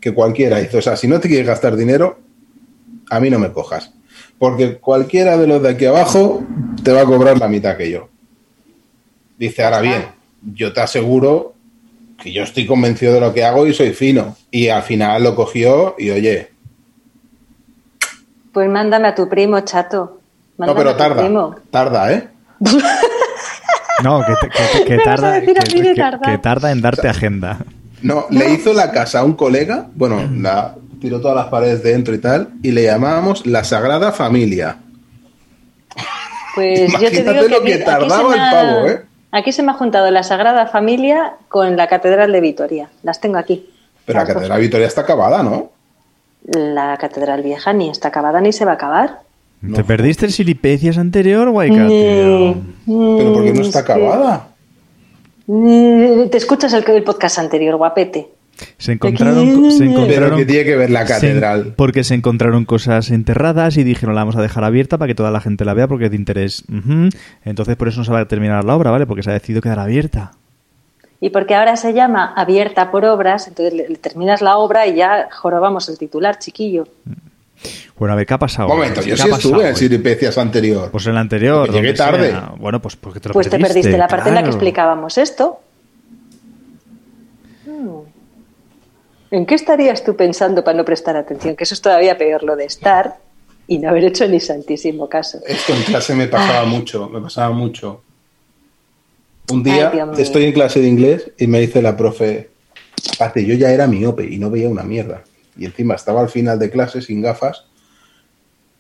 que 0.04 0.14
cualquiera. 0.14 0.60
Dice, 0.60 0.78
o 0.78 0.82
sea, 0.82 0.98
si 0.98 1.08
no 1.08 1.20
te 1.22 1.30
quieres 1.30 1.48
gastar 1.48 1.76
dinero, 1.78 2.20
a 3.10 3.20
mí 3.22 3.30
no 3.30 3.40
me 3.40 3.52
cojas. 3.54 3.92
Porque 4.38 4.78
cualquiera 4.78 5.38
de 5.38 5.48
los 5.48 5.62
de 5.64 5.70
aquí 5.70 5.86
abajo 5.86 6.44
te 6.84 6.92
va 6.92 7.02
a 7.02 7.06
cobrar 7.06 7.38
la 7.40 7.48
mitad 7.48 7.78
que 7.78 7.90
yo. 7.90 8.10
Dice, 9.38 9.64
ahora 9.64 9.80
bien, 9.80 10.06
yo 10.54 10.74
te 10.74 10.82
aseguro 10.82 11.54
que 12.22 12.34
yo 12.34 12.44
estoy 12.44 12.66
convencido 12.66 13.14
de 13.14 13.22
lo 13.22 13.34
que 13.34 13.46
hago 13.46 13.66
y 13.66 13.74
soy 13.74 13.94
fino. 13.94 14.36
Y 14.52 14.68
al 14.68 14.84
final 14.84 15.24
lo 15.24 15.36
cogió 15.36 15.96
y 15.98 16.10
oye, 16.10 16.50
Pues 18.52 18.70
mándame 18.70 19.08
a 19.08 19.16
tu 19.16 19.30
primo, 19.30 19.60
chato. 19.62 20.20
no, 20.58 20.76
pero 20.76 20.90
a 20.90 20.94
tu 20.94 20.98
tarda, 21.00 21.22
primo. 21.24 21.56
tarda, 21.72 22.12
¿eh? 22.14 22.28
No, 24.04 24.22
que, 24.26 24.34
que- 24.42 24.80
que- 24.80 24.86
que 24.86 24.98
tarda, 25.04 25.42
que 25.42 26.38
tarda 26.40 26.72
en 26.72 26.82
darte 26.82 27.08
agenda. 27.08 27.60
No, 28.04 28.26
le 28.30 28.52
hizo 28.54 28.74
la 28.74 28.92
casa 28.92 29.20
a 29.20 29.24
un 29.24 29.34
colega, 29.34 29.88
bueno, 29.96 30.22
la 30.40 30.76
tiró 31.02 31.20
todas 31.22 31.36
las 31.36 31.48
paredes 31.48 31.82
dentro 31.84 32.14
y 32.14 32.20
tal, 32.20 32.50
y 32.62 32.72
le 32.72 32.84
llamábamos 32.84 33.46
la 33.48 33.64
Sagrada 33.64 34.12
Familia. 34.12 34.78
Pues 36.56 36.92
yo 36.94 37.00
te 37.10 37.22
Imagínate 37.22 37.24
digo 37.34 37.44
que, 37.44 37.50
lo 37.50 37.62
que 37.64 37.74
aquí 37.74 37.80
se 37.80 37.86
tardaba 37.86 38.30
me 38.30 38.36
el 38.36 38.42
ha- 38.42 38.52
pavo, 38.52 38.88
¿eh? 38.88 39.02
Aquí 39.32 39.52
se 39.52 39.64
me 39.64 39.72
ha 39.72 39.74
juntado 39.74 40.12
la 40.12 40.22
Sagrada 40.22 40.68
Familia 40.68 41.34
con 41.50 41.76
la 41.76 41.88
Catedral 41.88 42.32
de 42.32 42.40
Vitoria. 42.40 42.90
Las 43.02 43.20
tengo 43.20 43.38
aquí. 43.38 43.68
Pero 44.06 44.20
la. 44.20 44.26
Catedral 44.28 44.62
Victoria 44.62 44.86
está 44.88 45.02
acabada, 45.02 45.42
¿no? 45.42 45.72
La 46.46 46.98
Catedral 46.98 47.42
Vieja 47.42 47.74
ni 47.74 47.90
está 47.90 48.10
acabada 48.10 48.42
ni 48.42 48.52
se 48.54 48.64
va 48.66 48.72
a 48.72 48.76
acabar. 48.76 49.22
¿Te 49.74 49.84
perdiste 49.84 50.26
el 50.26 50.34
Silipecias 50.34 50.98
anterior, 50.98 51.48
tío? 51.48 52.56
Pero 52.86 53.34
¿por 53.34 53.44
qué 53.46 53.54
no 53.54 53.62
está 53.62 53.80
acabada? 53.80 54.48
Ni- 55.48 56.28
Te 56.30 56.38
escuchas 56.38 56.74
el, 56.74 56.84
el 56.88 57.04
podcast 57.04 57.40
anterior, 57.40 57.76
guapete. 57.78 58.30
Se 58.78 58.92
encontraron, 58.94 59.72
se 59.72 59.80
Pero 59.80 59.92
encontraron 59.92 60.38
que 60.38 60.46
tiene 60.46 60.64
que 60.64 60.76
ver 60.76 60.90
la 60.92 61.06
se- 61.08 61.14
catedral. 61.14 61.74
porque 61.76 62.04
se 62.04 62.14
encontraron 62.14 62.66
cosas 62.66 63.10
enterradas 63.10 63.78
y 63.78 63.84
dijeron 63.84 64.14
la 64.14 64.22
vamos 64.22 64.36
a 64.36 64.42
dejar 64.44 64.64
abierta 64.64 64.98
para 65.00 65.08
que 65.08 65.16
toda 65.16 65.32
la 65.32 65.42
gente 65.42 65.66
la 65.66 65.74
vea 65.74 65.88
porque 65.88 66.06
es 66.06 66.12
de 66.12 66.18
interés. 66.18 66.64
Entonces 67.44 67.76
por 67.76 67.88
eso 67.88 68.00
no 68.00 68.06
se 68.06 68.12
va 68.12 68.20
a 68.20 68.28
terminar 68.28 68.64
la 68.64 68.76
obra, 68.76 68.92
¿vale? 68.92 69.08
Porque 69.08 69.24
se 69.24 69.32
ha 69.32 69.34
decidido 69.34 69.62
quedar 69.62 69.80
abierta. 69.80 70.34
Y 71.20 71.30
porque 71.32 71.56
ahora 71.56 71.78
se 71.78 71.94
llama 71.94 72.32
abierta 72.36 72.92
por 72.92 73.06
obras, 73.06 73.48
entonces 73.48 73.74
le, 73.74 73.90
le 73.90 73.96
terminas 73.96 74.42
la 74.42 74.58
obra 74.58 74.86
y 74.88 74.96
ya 74.98 75.30
jorobamos 75.32 75.90
el 75.90 75.98
titular, 75.98 76.38
chiquillo. 76.38 76.84
Bueno, 77.98 78.14
a 78.14 78.16
ver, 78.18 78.26
¿qué 78.26 78.34
ha 78.34 78.40
pasado? 78.40 78.70
Un 78.70 78.76
momento, 78.76 79.02
¿Qué 79.02 79.12
yo 79.12 79.18
sí 79.18 79.30
estuve 79.30 79.70
en? 79.70 79.76
Siripecias 79.76 80.38
anterior. 80.38 80.90
Pues 80.92 81.06
en 81.08 81.16
la 81.16 81.22
anterior. 81.22 81.68
Porque 81.68 81.82
llegué 81.82 81.94
tarde. 81.94 82.30
sea. 82.30 82.54
Bueno, 82.58 82.82
pues 82.82 82.96
porque 82.96 83.20
te 83.20 83.30
lo 83.30 83.34
Pues 83.34 83.50
te 83.50 83.60
perdiste 83.60 83.98
la 83.98 84.08
parte 84.08 84.30
en 84.30 84.36
la 84.36 84.44
que 84.44 84.50
explicábamos 84.50 85.18
esto. 85.18 85.60
Hmm. 87.66 88.00
¿En 89.32 89.46
qué 89.46 89.56
estarías 89.56 90.04
tú 90.04 90.16
pensando 90.16 90.64
para 90.64 90.78
no 90.78 90.86
prestar 90.86 91.16
atención? 91.16 91.56
Que 91.56 91.64
eso 91.64 91.74
es 91.74 91.82
todavía 91.82 92.18
peor, 92.18 92.44
lo 92.44 92.56
de 92.56 92.66
estar 92.66 93.18
y 93.68 93.80
no 93.80 93.90
haber 93.90 94.06
hecho 94.06 94.28
ni 94.28 94.40
santísimo 94.40 95.08
caso. 95.08 95.40
Esto 95.48 95.74
en 95.74 95.84
clase 95.84 96.16
me 96.16 96.28
pasaba 96.28 96.66
mucho, 96.66 97.10
me 97.10 97.22
pasaba 97.22 97.54
mucho. 97.54 98.02
Un 99.52 99.64
día 99.64 99.92
Ay, 99.92 100.22
estoy 100.22 100.46
en 100.46 100.54
clase 100.54 100.80
de 100.80 100.88
inglés 100.88 101.32
y 101.38 101.48
me 101.48 101.60
dice 101.60 101.82
la 101.82 101.98
profe, 101.98 102.50
aparte 103.16 103.46
yo 103.46 103.56
ya 103.56 103.72
era 103.72 103.88
miope 103.88 104.26
y 104.26 104.38
no 104.38 104.50
veía 104.50 104.70
una 104.70 104.84
mierda. 104.84 105.24
Y 105.58 105.66
encima 105.66 105.96
estaba 105.96 106.22
al 106.22 106.30
final 106.30 106.60
de 106.60 106.70
clase 106.70 107.02
sin 107.02 107.22
gafas 107.22 107.66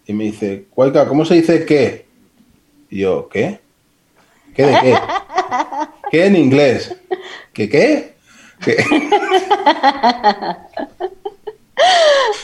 y 0.05 0.13
me 0.13 0.25
dice, 0.25 0.65
Cuaica, 0.69 1.07
¿cómo 1.07 1.25
se 1.25 1.35
dice 1.35 1.65
qué? 1.65 2.05
Y 2.89 2.99
yo, 2.99 3.29
¿qué? 3.29 3.59
¿Qué 4.55 4.65
de 4.65 4.79
qué? 4.81 4.97
¿Qué 6.11 6.25
en 6.25 6.35
inglés? 6.35 6.95
¿Qué 7.53 7.69
qué? 7.69 8.15
¿Qué? 8.63 8.77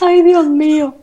Ay, 0.00 0.22
Dios 0.22 0.46
mío. 0.46 0.94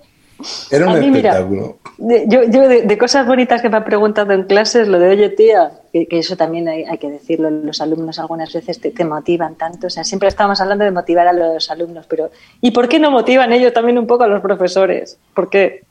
Era 0.69 0.85
un 0.85 0.91
A 0.95 0.99
mí, 0.99 1.09
mira, 1.09 1.31
espectáculo. 1.31 1.77
De- 1.97 2.25
Yo, 2.27 2.43
yo 2.43 2.67
de, 2.69 2.83
de 2.83 2.97
cosas 2.97 3.25
bonitas 3.25 3.61
que 3.61 3.69
me 3.69 3.77
han 3.77 3.83
preguntado 3.85 4.33
en 4.33 4.43
clases, 4.43 4.87
lo 4.87 4.99
de 4.99 5.09
oye 5.09 5.29
tía, 5.29 5.71
que, 5.91 6.07
que 6.07 6.19
eso 6.19 6.37
también 6.37 6.67
hay, 6.67 6.83
hay 6.83 6.97
que 6.99 7.09
decirlo, 7.09 7.49
los 7.49 7.81
alumnos 7.81 8.19
algunas 8.19 8.53
veces 8.53 8.79
te, 8.79 8.91
te 8.91 9.03
motivan 9.03 9.55
tanto, 9.55 9.87
o 9.87 9.89
sea, 9.89 10.03
siempre 10.03 10.29
estábamos 10.29 10.61
hablando 10.61 10.83
de 10.85 10.91
motivar 10.91 11.27
a 11.27 11.33
los 11.33 11.71
alumnos, 11.71 12.05
pero 12.07 12.29
¿y 12.61 12.71
por 12.71 12.87
qué 12.87 12.99
no 12.99 13.09
motivan 13.09 13.51
ellos 13.51 13.73
también 13.73 13.97
un 13.97 14.05
poco 14.05 14.25
a 14.25 14.27
los 14.27 14.41
profesores? 14.41 15.17
¿Por 15.33 15.49
qué? 15.49 15.83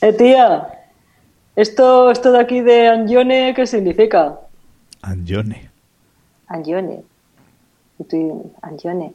Eh, 0.00 0.12
tía, 0.12 0.68
esto, 1.54 2.10
esto 2.10 2.32
de 2.32 2.40
aquí 2.40 2.60
de 2.60 2.88
Angione, 2.88 3.54
¿qué 3.54 3.66
significa? 3.66 4.40
Angione. 5.02 5.70
Angione. 6.48 7.02
Angione. 8.62 9.12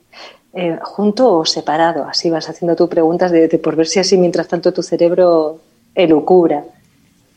Eh, 0.53 0.77
junto 0.81 1.37
o 1.37 1.45
separado, 1.45 2.03
así 2.05 2.29
vas 2.29 2.49
haciendo 2.49 2.75
tú 2.75 2.89
preguntas 2.89 3.31
de, 3.31 3.47
de 3.47 3.57
por 3.57 3.77
ver 3.77 3.87
si 3.87 3.99
así 3.99 4.17
mientras 4.17 4.49
tanto 4.49 4.73
tu 4.73 4.83
cerebro 4.83 5.61
elucubra. 5.95 6.65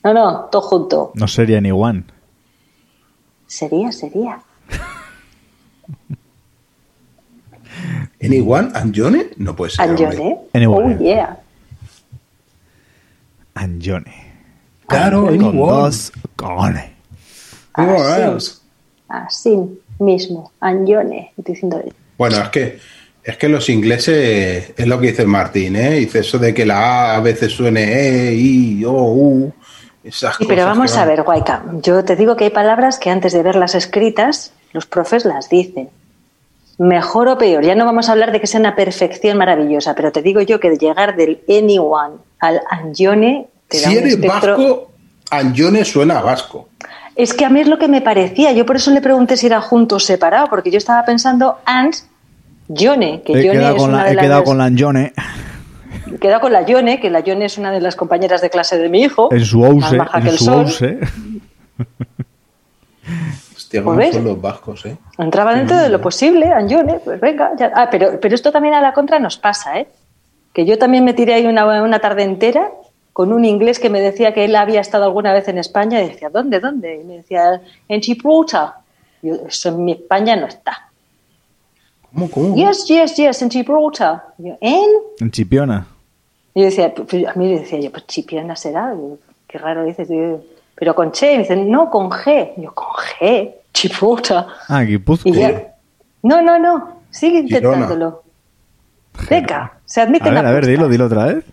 No, 0.03 0.13
no, 0.13 0.41
todo 0.51 0.63
junto. 0.63 1.13
No 1.15 1.29
sería 1.29 1.61
ni 1.61 1.71
one. 1.71 2.03
Sería, 3.47 3.93
sería. 3.93 4.41
¿Anyone? 8.23 8.71
¿Angione? 8.75 9.27
No 9.37 9.55
puede 9.55 9.73
ser. 9.73 9.83
Anyone. 10.53 10.67
Oh, 10.67 10.99
yeah. 10.99 11.39
Angione. 13.55 14.33
Claro, 14.87 15.25
Con 15.27 15.35
anyone. 15.35 15.59
dos 15.59 16.13
cojones. 16.37 16.91
Anyone 17.75 18.37
Así, 18.39 18.61
así 19.09 19.81
mismo. 19.99 20.53
Estoy 20.61 21.55
diciendo, 21.55 21.83
Bueno, 22.19 22.37
es 22.39 22.49
que 22.51 22.79
es 23.25 23.37
que 23.39 23.49
los 23.49 23.69
ingleses 23.71 24.73
es 24.77 24.87
lo 24.87 25.01
que 25.01 25.09
dice 25.09 25.25
Martín, 25.25 25.77
¿eh? 25.77 25.93
Dice 25.93 26.21
eso 26.21 26.39
de 26.39 26.53
que 26.53 26.67
la 26.67 27.13
A 27.13 27.17
a 27.17 27.21
veces 27.21 27.53
suene 27.53 28.29
E, 28.29 28.35
I, 28.35 28.85
O, 28.85 28.93
U. 28.93 29.53
Esas 30.05 30.37
Sí, 30.37 30.45
pero 30.47 30.63
cosas 30.63 30.77
vamos 30.77 30.93
que 30.93 30.99
a 30.99 31.05
ver, 31.07 31.23
Guayca. 31.23 31.63
Yo 31.83 32.05
te 32.05 32.17
digo 32.17 32.37
que 32.37 32.45
hay 32.45 32.51
palabras 32.51 32.99
que 32.99 33.09
antes 33.09 33.33
de 33.33 33.43
verlas 33.43 33.75
escritas, 33.75 34.53
los 34.73 34.85
profes 34.85 35.25
las 35.25 35.49
dicen. 35.49 35.89
Mejor 36.77 37.29
o 37.29 37.39
peor. 37.39 37.65
Ya 37.65 37.75
no 37.75 37.87
vamos 37.87 38.09
a 38.09 38.13
hablar 38.13 38.31
de 38.33 38.41
que 38.41 38.47
sea 38.47 38.61
una 38.61 38.77
perfección 38.77 39.39
maravillosa, 39.39 39.95
pero 39.95 40.13
te 40.13 40.21
digo 40.21 40.43
yo 40.43 40.61
que 40.61 40.69
de 40.71 40.77
llegar 40.77 41.17
del 41.17 41.41
anyone 41.49 42.17
al 42.41 42.61
angione 42.69 43.47
te 43.69 43.81
da 43.81 43.89
Si 43.89 43.97
un 43.97 44.03
eres 44.03 44.15
espectro. 44.15 44.57
vasco, 44.59 44.91
Angione 45.31 45.85
suena 45.87 46.19
a 46.19 46.23
vasco. 46.23 46.69
Es 47.17 47.33
que 47.33 47.45
a 47.45 47.49
mí 47.49 47.61
es 47.61 47.69
lo 47.69 47.79
que 47.79 47.89
me 47.89 48.03
parecía. 48.03 48.53
Yo 48.53 48.67
por 48.67 48.77
eso 48.77 48.91
le 48.91 49.01
pregunté 49.01 49.37
si 49.39 49.47
era 49.47 49.61
junto 49.61 49.97
o 49.97 50.01
separado, 50.01 50.49
porque 50.49 50.71
yo 50.71 50.79
estaba 50.79 51.05
pensando 51.05 51.59
and 51.65 51.95
Yone, 52.69 53.23
que 53.23 53.33
He 53.35 53.45
Yone 53.45 53.59
quedado, 53.59 53.77
es 53.77 53.83
con 53.83 53.91
una 53.91 53.99
la, 53.99 54.05
de 54.05 54.11
he 54.11 54.15
las- 54.15 54.25
quedado 54.25 54.45
con 54.45 54.59
la 54.59 54.65
Angione 54.65 55.13
he 56.13 56.19
quedado 56.19 56.41
con 56.41 56.53
la 56.53 56.63
Yone, 56.65 57.01
que 57.01 57.11
la 57.11 57.21
Yone 57.21 57.45
es 57.47 57.59
una 57.59 57.71
de 57.73 57.81
las 57.81 57.97
compañeras 57.97 58.41
de 58.41 58.49
clase 58.51 58.79
de 58.79 58.89
mi 58.89 59.03
hijo. 59.03 59.29
en 59.33 59.45
su 59.45 59.59
más 59.61 59.91
house. 59.93 60.11
que 60.13 60.19
En 60.19 60.27
el 60.29 60.39
su 60.39 60.45
sol. 60.45 60.65
house. 60.67 60.83
Hostia, 63.57 63.83
cómo 63.83 63.97
Pues 63.97 64.07
ves. 64.09 64.15
son 64.17 64.25
los 64.25 64.41
vascos, 64.41 64.87
¿eh? 64.87 64.97
Entraba 65.19 65.55
dentro 65.55 65.77
de 65.77 65.89
lo 65.89 66.01
posible, 66.01 66.47
Anjone, 66.53 67.01
pues 67.05 67.21
venga. 67.21 67.53
ya- 67.59 67.73
Ah, 67.75 67.89
pero, 67.91 68.19
pero 68.21 68.35
esto 68.35 68.51
también 68.53 68.75
a 68.75 68.81
la 68.81 68.93
contra 68.93 69.19
nos 69.19 69.37
pasa, 69.37 69.79
¿eh? 69.81 69.89
Que 70.53 70.65
yo 70.65 70.79
también 70.79 71.05
me 71.05 71.15
tiré 71.15 71.35
ahí 71.35 71.47
una, 71.47 71.83
una 71.83 71.99
tarde 71.99 72.23
entera 72.23 72.71
con 73.13 73.33
un 73.33 73.45
inglés 73.45 73.79
que 73.79 73.91
me 73.91 74.01
decía 74.01 74.33
que 74.33 74.45
él 74.45 74.57
había 74.57 74.81
estado 74.81 75.05
alguna 75.05 75.33
vez 75.33 75.49
en 75.49 75.59
España 75.59 76.01
y 76.03 76.09
decía, 76.09 76.31
¿dónde, 76.31 76.61
dónde? 76.61 77.01
Y 77.01 77.05
me 77.05 77.17
decía, 77.19 77.61
en. 77.89 78.01
Y 78.03 78.17
yo, 79.23 79.35
eso 79.49 79.69
en 79.71 79.85
mi 79.85 79.93
España 79.93 80.37
no 80.37 80.47
está. 80.47 80.89
¿Cómo, 82.15 82.31
cómo? 82.31 82.55
Yes, 82.57 82.85
yes, 82.87 83.17
yes, 83.17 83.43
en 83.43 83.51
Gibraltar. 83.51 84.23
Y 84.39 84.49
yo, 84.49 84.59
¿en? 84.61 84.89
En 85.21 85.31
Chipiona. 85.31 85.87
Y 86.55 86.61
yo 86.61 86.67
decía, 86.67 86.95
pues, 86.95 87.27
a 87.27 87.35
mí 87.35 87.53
decía 87.59 87.81
yo, 87.81 87.91
pues 87.91 88.07
Chipiona 88.07 88.55
será, 88.55 88.93
yo, 88.95 89.19
qué 89.49 89.59
raro 89.59 89.85
dices, 89.85 90.09
yo, 90.09 90.41
pero 90.77 90.95
con 90.95 91.11
Che, 91.11 91.33
me 91.33 91.39
dicen, 91.43 91.69
no, 91.71 91.91
con 91.91 92.09
G. 92.11 92.53
Y 92.57 92.63
yo, 92.63 92.73
con 92.75 92.87
G, 93.19 93.53
Gibraltar. 93.75 94.47
Ah, 94.69 94.83
Guipúzcoa. 94.83 95.33
ya, 95.33 95.75
no, 96.23 96.41
no, 96.41 96.59
no, 96.59 97.01
sigue 97.11 97.41
intentándolo. 97.41 98.23
Venga, 99.29 99.79
se 99.85 100.01
admite 100.01 100.29
A 100.29 100.33
ver, 100.33 100.43
la 100.45 100.51
a 100.51 100.53
ver, 100.53 100.67
dilo, 100.67 100.89
dilo 100.89 101.07
otra 101.07 101.27
vez. 101.27 101.45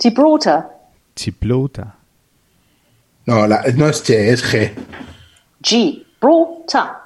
Gibraltar, 0.00 0.70
Chiplouta. 1.16 1.96
No, 3.26 3.46
la- 3.46 3.62
no 3.76 3.88
es 3.88 4.02
Che, 4.02 4.30
es 4.30 4.44
G. 4.44 4.72
Gibraltar, 5.62 7.02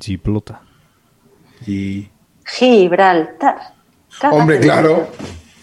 Giplota. 0.00 0.61
Y... 1.66 2.08
Gibraltar. 2.44 3.56
Hombre, 4.30 4.60
claro. 4.60 5.08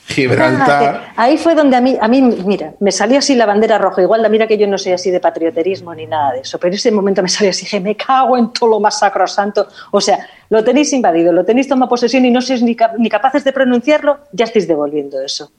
Gibraltar. 0.08 1.14
Ahí 1.16 1.38
fue 1.38 1.54
donde 1.54 1.76
a 1.78 1.82
mí, 1.82 1.95
a 2.02 2.08
mí, 2.08 2.20
mira, 2.22 2.74
me 2.80 2.91
salió 2.91 3.20
así 3.20 3.36
la 3.36 3.45
bandera 3.45 3.78
roja. 3.78 4.02
Igual, 4.02 4.28
mira 4.32 4.47
que 4.47 4.58
yo 4.58 4.66
no 4.66 4.78
soy 4.80 4.93
así 4.93 5.12
de 5.12 5.20
patrioterismo 5.20 5.93
ni 5.93 6.08
nada 6.08 6.34
de 6.34 6.39
eso, 6.39 6.60
pero 6.60 6.74
ese 6.74 6.91
momento 6.91 7.22
me 7.22 7.30
salió 7.30 7.52
así, 7.52 7.66
dije, 7.66 7.80
me 7.80 7.95
cago 7.95 8.36
en 8.36 8.52
todo 8.52 8.72
lo 8.72 8.80
más 8.80 8.97
sacrosanto. 8.97 9.68
O 9.91 10.02
sea, 10.02 10.28
lo 10.50 10.64
tenéis 10.64 10.91
invadido, 10.93 11.32
lo 11.32 11.45
tenéis 11.45 11.68
tomado 11.68 11.89
posesión 11.89 12.26
y 12.26 12.32
no 12.32 12.41
sois 12.41 12.64
ni, 12.64 12.76
cap- 12.76 12.95
ni 12.97 13.08
capaces 13.08 13.43
de 13.43 13.54
pronunciarlo, 13.54 14.22
ya 14.32 14.45
estáis 14.45 14.68
devolviendo 14.68 15.22
eso. 15.22 15.52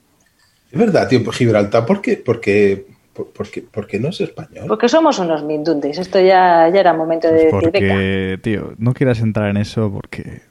Es 0.69 0.77
verdad, 0.77 1.07
tío, 1.07 1.23
pues 1.23 1.37
Gibraltar, 1.37 1.85
¿por 1.85 2.01
qué? 2.01 2.17
Porque, 2.17 2.85
por, 2.87 2.97
porque, 3.13 3.63
porque 3.69 3.99
no 3.99 4.09
es 4.09 4.21
español. 4.21 4.65
Porque 4.67 4.87
somos 4.89 5.19
unos 5.19 5.43
mindundis. 5.43 5.97
Esto 5.97 6.19
ya, 6.19 6.69
ya 6.69 6.79
era 6.79 6.93
momento 6.93 7.27
de 7.27 7.47
Pues 7.51 7.71
decir, 7.71 7.89
porque, 7.89 8.39
tío, 8.41 8.73
no 8.77 8.93
quieras 8.93 9.19
entrar 9.19 9.49
en 9.49 9.57
eso 9.57 9.91
porque... 9.91 10.41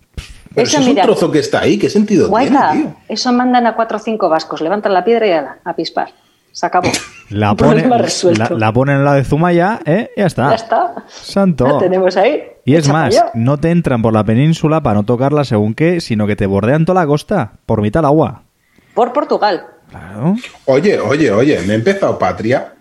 Pero 0.52 0.66
Eso, 0.66 0.78
eso 0.78 0.80
es 0.80 0.86
mira. 0.88 1.02
un 1.04 1.06
trozo 1.06 1.30
que 1.30 1.38
está 1.38 1.60
ahí, 1.60 1.78
¿qué 1.78 1.88
sentido 1.88 2.28
Guaita, 2.28 2.72
tiene, 2.72 2.86
tío? 2.88 2.96
eso 3.08 3.32
mandan 3.32 3.66
a 3.68 3.76
cuatro 3.76 3.98
o 3.98 4.00
cinco 4.00 4.28
vascos, 4.28 4.60
levantan 4.60 4.92
la 4.92 5.04
piedra 5.04 5.26
y 5.28 5.30
ala, 5.30 5.58
a 5.64 5.74
pispar. 5.76 6.10
Se 6.52 6.66
acabó. 6.66 6.88
La 7.30 7.54
ponen, 7.54 7.88
la, 7.88 8.48
la 8.50 8.72
ponen 8.72 8.96
en 8.96 9.04
la 9.04 9.14
de 9.14 9.22
Zumaya, 9.22 9.78
¿eh? 9.84 10.10
Ya 10.16 10.26
está. 10.26 10.48
Ya 10.48 10.56
está. 10.56 10.94
Santo. 11.06 11.64
La 11.64 11.78
tenemos 11.78 12.16
ahí. 12.16 12.42
Y 12.64 12.74
es 12.74 12.88
más, 12.88 13.24
no 13.34 13.56
te 13.60 13.70
entran 13.70 14.02
por 14.02 14.12
la 14.12 14.24
península 14.24 14.82
para 14.82 14.94
no 14.96 15.04
tocarla 15.04 15.44
según 15.44 15.74
qué, 15.74 16.00
sino 16.00 16.26
que 16.26 16.34
te 16.34 16.46
bordean 16.46 16.84
toda 16.84 17.02
la 17.02 17.06
costa, 17.06 17.52
por 17.66 17.80
mitad 17.82 18.00
del 18.00 18.06
agua. 18.06 18.42
Por 18.94 19.12
Portugal. 19.12 19.64
Claro. 19.90 20.36
Oye, 20.66 20.98
oye, 21.00 21.30
oye, 21.30 21.60
me 21.62 21.72
he 21.74 21.76
empezado 21.76 22.18
patria. 22.18 22.74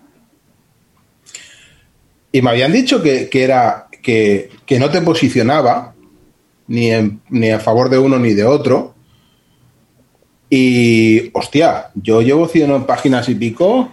Y 2.31 2.41
me 2.41 2.51
habían 2.51 2.71
dicho 2.71 3.01
que, 3.01 3.27
que 3.29 3.43
era 3.43 3.87
que, 4.03 4.51
que 4.65 4.79
no 4.79 4.89
te 4.91 5.01
posicionaba 5.01 5.95
ni, 6.67 6.91
en- 6.91 7.21
ni 7.29 7.49
a 7.49 7.59
favor 7.59 7.89
de 7.89 7.97
uno 7.97 8.19
ni 8.19 8.33
de 8.33 8.45
otro. 8.45 8.93
Y, 10.51 11.29
hostia, 11.33 11.89
yo 11.95 12.21
llevo 12.21 12.47
100 12.47 12.85
páginas 12.85 13.27
y 13.29 13.35
pico. 13.35 13.91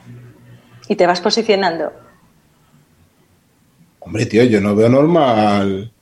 Y 0.89 0.97
te 0.97 1.07
vas 1.07 1.21
posicionando. 1.21 1.93
Hombre, 4.01 4.27
tío, 4.27 4.45
yo 4.45 4.61
no 4.61 4.75
veo 4.77 4.89
normal. 4.89 5.93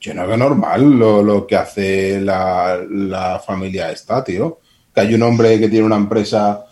Yo 0.00 0.14
no 0.14 0.26
veo 0.26 0.36
normal 0.36 0.90
lo, 0.98 1.22
lo 1.22 1.46
que 1.46 1.56
hace 1.56 2.20
la, 2.20 2.78
la 2.88 3.38
familia 3.40 3.90
esta, 3.90 4.22
tío. 4.22 4.60
Que 4.94 5.00
hay 5.00 5.14
un 5.14 5.22
hombre 5.22 5.58
que 5.58 5.68
tiene 5.68 5.86
una 5.86 5.96
empresa 5.96 6.64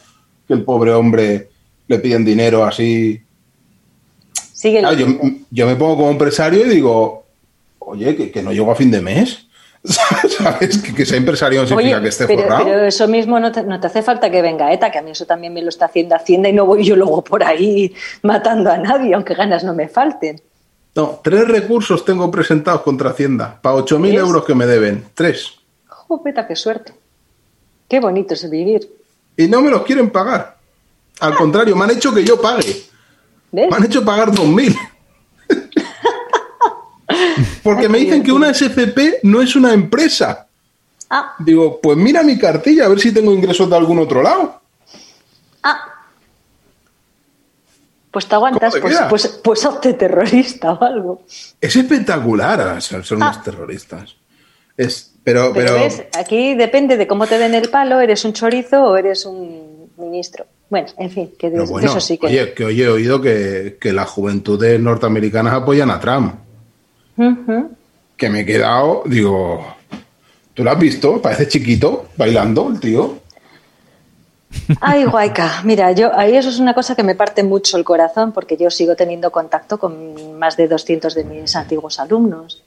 que 0.47 0.55
el 0.55 0.63
pobre 0.63 0.93
hombre 0.93 1.49
le 1.89 1.99
piden 1.99 2.25
dinero 2.25 2.65
así. 2.65 3.21
Sigue. 4.53 4.81
Claro, 4.81 4.97
yo, 4.97 5.07
yo 5.51 5.67
me 5.67 5.77
pongo 5.77 5.97
como 5.97 6.11
empresario 6.11 6.65
y 6.65 6.69
digo, 6.69 7.25
oye, 7.81 8.17
que, 8.17 8.31
que 8.31 8.43
no 8.43 8.53
llego 8.53 8.71
a 8.73 8.77
fin 8.77 8.91
de 8.91 9.01
mes. 9.01 9.43
¿Sabes? 9.85 10.79
Que, 10.79 10.93
que 10.93 11.07
sea 11.07 11.17
empresario 11.17 11.61
no 11.61 11.69
significa 11.69 11.97
Oye, 11.99 12.03
que 12.03 12.09
esté 12.09 12.27
pero, 12.27 12.43
forrado. 12.43 12.65
pero 12.65 12.85
eso 12.87 13.07
mismo 13.07 13.39
no 13.39 13.53
te, 13.53 13.63
no 13.63 13.79
te 13.79 13.87
hace 13.87 14.03
falta 14.03 14.29
que 14.31 14.43
venga 14.43 14.73
ETA, 14.73 14.91
que 14.91 14.99
a 14.99 15.03
mí 15.03 15.13
eso 15.13 15.27
también 15.27 15.55
me 15.55 15.63
lo 15.63 15.69
está 15.69 15.85
haciendo 15.85 16.17
Hacienda 16.17 16.49
y 16.49 16.53
no 16.53 16.67
voy 16.67 16.85
yo 16.85 16.97
luego 16.97 17.23
por 17.23 17.45
ahí 17.45 17.95
matando 18.23 18.71
a 18.73 18.79
nadie, 18.79 19.15
aunque 19.15 19.35
ganas 19.35 19.63
no 19.63 19.75
me 19.75 19.87
falten. 19.89 20.41
No, 20.97 21.21
tres 21.23 21.47
recursos 21.47 22.05
tengo 22.05 22.29
presentados 22.33 22.81
contra 22.81 23.11
Hacienda. 23.11 23.61
Para 23.63 23.77
8.000 23.77 24.01
¿Ves? 24.03 24.15
euros 24.15 24.45
que 24.45 24.55
me 24.57 24.67
deben. 24.67 25.05
Tres. 25.15 25.53
Jopeta, 25.87 26.49
qué 26.49 26.57
suerte. 26.57 26.93
Qué 27.89 28.01
bonito 28.01 28.35
es 28.35 28.49
vivir. 28.51 28.89
Y 29.37 29.47
no 29.49 29.61
me 29.61 29.71
los 29.71 29.83
quieren 29.83 30.11
pagar. 30.11 30.57
Al 31.21 31.35
contrario, 31.37 31.77
me 31.77 31.85
han 31.85 31.91
hecho 31.93 32.13
que 32.15 32.25
yo 32.25 32.41
pague. 32.41 32.85
¿Ves? 33.53 33.71
Me 33.71 33.77
han 33.77 33.85
hecho 33.85 34.05
pagar 34.05 34.31
2.000. 34.31 34.77
Porque 37.63 37.89
me 37.89 37.99
dicen 37.99 38.23
que 38.23 38.33
una 38.33 38.53
SCP 38.53 39.23
no 39.25 39.41
es 39.41 39.57
una 39.57 39.73
empresa. 39.73 40.47
Ah, 41.09 41.35
Digo, 41.39 41.81
pues 41.81 41.97
mira 41.97 42.23
mi 42.23 42.39
cartilla, 42.39 42.87
a 42.87 42.89
ver 42.89 42.99
si 43.01 43.13
tengo 43.13 43.33
ingresos 43.33 43.69
de 43.71 43.77
algún 43.77 43.99
otro 43.99 44.23
lado. 44.23 44.61
ah. 45.63 45.93
Pues 48.11 48.27
te 48.27 48.35
aguantas, 48.35 48.75
¿Cómo 48.75 48.89
te 48.89 48.97
pues, 49.09 49.11
pues, 49.11 49.41
pues 49.45 49.65
hazte 49.67 49.93
terrorista 49.93 50.73
o 50.73 50.83
algo. 50.83 51.23
Es 51.61 51.77
espectacular, 51.77 52.61
ah, 52.63 52.81
son, 52.81 53.05
son 53.05 53.19
unos 53.23 53.37
Ah. 53.37 53.43
terroristas. 53.45 54.17
Es, 54.77 55.13
pero, 55.27 55.53
Pero, 55.53 55.67
pero, 55.67 55.75
ves, 55.75 56.05
aquí 56.17 56.55
depende 56.55 56.97
de 56.97 57.09
cómo 57.09 57.27
te 57.27 57.37
den 57.37 57.53
el 57.57 57.69
palo, 57.69 58.01
eres 58.01 58.25
un 58.25 58.33
chorizo 58.33 58.85
o 58.85 58.97
eres 58.97 59.27
un 59.27 59.91
ministro. 59.97 60.47
Bueno, 60.71 60.87
en 60.99 61.11
fin, 61.11 61.33
que 61.37 61.51
de, 61.51 61.65
bueno, 61.65 61.91
eso 61.91 62.01
sí 62.01 62.17
que. 62.17 62.29
oye, 62.29 62.55
que 62.55 62.65
hoy 62.65 62.81
he 62.81 62.89
oído 62.89 63.21
que, 63.21 63.77
que 63.81 63.93
las 63.93 64.09
juventudes 64.09 64.79
norteamericanas 64.79 65.55
apoyan 65.55 65.91
a 65.91 65.99
Trump. 65.99 66.37
Que 68.17 68.31
me 68.31 68.43
he 68.43 68.47
quedado, 68.47 69.03
digo, 69.07 69.67
¿tú 70.55 70.63
lo 70.63 70.71
has 70.71 70.79
visto? 70.79 71.21
Parece 71.21 71.49
chiquito, 71.49 72.07
bailando 72.17 72.69
el 72.69 72.79
tío. 72.79 73.19
Ay, 74.81 75.07
guayca, 75.07 75.61
mira, 75.65 75.91
yo 75.91 76.17
ahí 76.17 76.37
eso 76.37 76.51
es 76.51 76.61
una 76.61 76.73
cosa 76.73 76.95
que 76.95 77.03
me 77.03 77.17
parte 77.17 77.43
mucho 77.43 77.77
el 77.77 77.83
corazón 77.83 78.31
porque 78.31 78.57
yo 78.57 78.71
sigo 78.71 78.95
teniendo 78.95 79.33
contacto 79.33 79.77
con 79.77 80.39
más 80.39 80.57
de 80.57 80.69
200 80.69 81.17
de 81.17 81.25
mis 81.25 81.57
antiguos 81.57 81.99
alumnos 81.99 82.63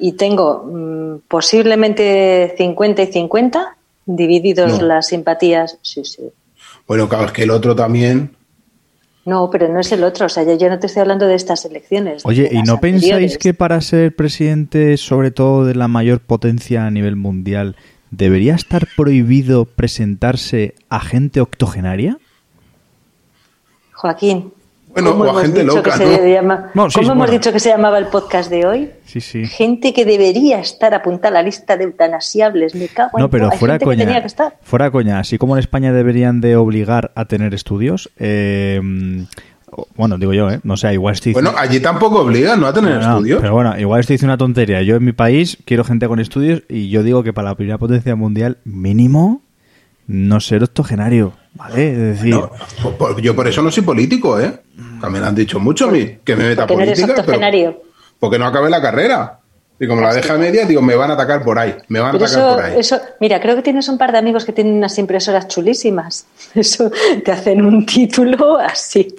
y 0.00 0.12
tengo 0.12 0.64
mm, 0.64 1.28
posiblemente 1.28 2.54
50 2.56 3.02
y 3.02 3.06
50 3.06 3.76
divididos 4.06 4.80
No. 4.80 4.86
las 4.86 5.08
simpatías. 5.08 5.78
Sí, 5.82 6.04
sí. 6.04 6.22
Bueno, 6.86 7.08
claro, 7.08 7.26
es 7.26 7.32
que 7.32 7.44
el 7.44 7.50
otro 7.50 7.76
también. 7.76 8.34
No, 9.24 9.50
pero 9.50 9.68
no 9.68 9.80
es 9.80 9.92
el 9.92 10.02
otro, 10.02 10.26
o 10.26 10.28
sea, 10.28 10.42
yo, 10.44 10.56
yo 10.56 10.68
no 10.70 10.78
te 10.78 10.86
estoy 10.86 11.02
hablando 11.02 11.26
de 11.26 11.34
estas 11.34 11.64
elecciones. 11.66 12.24
Oye, 12.24 12.48
¿y 12.50 12.62
no 12.62 12.80
pensáis 12.80 13.36
que 13.36 13.52
para 13.52 13.80
ser 13.82 14.16
presidente, 14.16 14.96
sobre 14.96 15.30
todo 15.30 15.66
de 15.66 15.74
la 15.74 15.88
mayor 15.88 16.20
potencia 16.20 16.86
a 16.86 16.90
nivel 16.90 17.16
mundial, 17.16 17.76
debería 18.10 18.54
estar 18.54 18.88
prohibido 18.96 19.66
presentarse 19.66 20.74
a 20.88 21.00
gente 21.00 21.40
octogenaria? 21.40 22.18
Joaquín, 23.92 24.52
Bueno, 24.92 25.12
¿cómo 25.12 25.24
o 25.24 25.26
a 25.26 25.30
hemos 25.30 25.42
gente 25.42 25.60
dicho 25.62 25.76
loca, 25.76 25.98
que 25.98 26.04
¿no? 26.04 26.10
se 26.16 26.32
llama- 26.32 26.70
No, 26.74 26.90
sí, 26.90 26.94
¿Cómo 26.94 27.04
sí, 27.06 27.12
hemos 27.12 27.16
bueno. 27.16 27.32
dicho 27.32 27.52
que 27.52 27.60
se 27.60 27.68
llamaba 27.68 27.98
el 27.98 28.06
podcast 28.06 28.50
de 28.50 28.66
hoy? 28.66 28.90
Sí, 29.06 29.20
sí. 29.20 29.44
Gente 29.46 29.92
que 29.92 30.04
debería 30.04 30.58
estar 30.60 30.92
apuntada 30.94 31.28
a 31.38 31.42
la 31.42 31.42
lista 31.42 31.76
de 31.76 31.84
eutanasiables. 31.84 32.74
Me 32.74 32.88
cago 32.88 33.12
en 33.18 33.22
No, 33.22 33.30
pero 33.30 33.44
todo. 33.44 33.52
Hay 33.52 33.58
fuera 33.58 33.74
gente 33.74 33.84
que 33.84 33.90
coña. 33.90 34.04
tenía 34.04 34.20
que 34.20 34.26
estar. 34.26 34.56
Fuera 34.62 34.90
coña, 34.90 35.18
así 35.20 35.38
como 35.38 35.54
en 35.56 35.60
España 35.60 35.92
deberían 35.92 36.40
de 36.40 36.56
obligar 36.56 37.12
a 37.14 37.24
tener 37.26 37.54
estudios, 37.54 38.10
eh, 38.18 38.80
bueno, 39.94 40.18
digo 40.18 40.32
yo, 40.34 40.50
¿eh? 40.50 40.58
No 40.64 40.76
sé, 40.76 40.92
igual 40.92 41.14
estoy 41.14 41.32
Bueno, 41.32 41.52
allí 41.56 41.78
tampoco 41.78 42.22
obligan, 42.22 42.60
¿no? 42.60 42.66
A 42.66 42.72
tener 42.72 42.94
No, 42.94 43.00
no, 43.00 43.14
estudios. 43.18 43.40
Pero 43.40 43.54
bueno, 43.54 43.78
igual 43.78 44.00
estoy 44.00 44.14
diciendo 44.14 44.32
una 44.32 44.38
tontería. 44.38 44.82
Yo 44.82 44.96
en 44.96 45.04
mi 45.04 45.12
país 45.12 45.58
quiero 45.64 45.84
gente 45.84 46.08
con 46.08 46.18
estudios 46.18 46.62
y 46.68 46.90
yo 46.90 47.04
digo 47.04 47.22
que 47.22 47.32
para 47.32 47.50
la 47.50 47.54
primera 47.54 47.78
potencia 47.78 48.16
mundial, 48.16 48.58
mínimo, 48.64 49.42
no 50.12 50.40
ser 50.40 50.64
octogenario, 50.64 51.32
¿vale? 51.54 51.92
Es 51.92 51.98
decir, 51.98 52.34
No, 52.34 52.50
po- 52.82 52.92
po- 52.96 53.18
yo 53.20 53.34
por 53.36 53.46
eso 53.46 53.62
no 53.62 53.70
soy 53.70 53.84
político, 53.84 54.40
¿eh? 54.40 54.60
Lo 55.00 55.06
han 55.08 55.34
dicho 55.34 55.60
mucho 55.60 55.88
a 55.88 55.92
mí, 55.92 56.18
que 56.24 56.34
me 56.34 56.48
meta 56.48 56.66
Porque 56.66 56.76
no 56.76 56.82
eres 56.82 56.98
política, 57.00 57.14
pero 57.14 57.20
octogenario. 57.36 57.82
porque 58.18 58.38
no 58.38 58.46
acabé 58.46 58.70
la 58.70 58.82
carrera. 58.82 59.36
Y 59.78 59.86
como 59.86 60.00
la 60.02 60.12
deja 60.12 60.34
a 60.34 60.36
media, 60.36 60.66
digo, 60.66 60.82
me 60.82 60.94
van 60.94 61.10
a 61.10 61.14
atacar 61.14 61.42
por 61.42 61.58
ahí, 61.58 61.74
me 61.88 62.00
van 62.00 62.14
a 62.14 62.18
atacar 62.18 62.28
eso, 62.28 62.54
por 62.56 62.64
ahí. 62.64 62.78
eso, 62.78 63.00
mira, 63.20 63.40
creo 63.40 63.56
que 63.56 63.62
tienes 63.62 63.88
un 63.88 63.96
par 63.96 64.12
de 64.12 64.18
amigos 64.18 64.44
que 64.44 64.52
tienen 64.52 64.74
unas 64.74 64.98
impresoras 64.98 65.48
chulísimas. 65.48 66.26
Eso 66.54 66.90
te 67.24 67.32
hacen 67.32 67.64
un 67.64 67.86
título 67.86 68.58
así. 68.58 69.14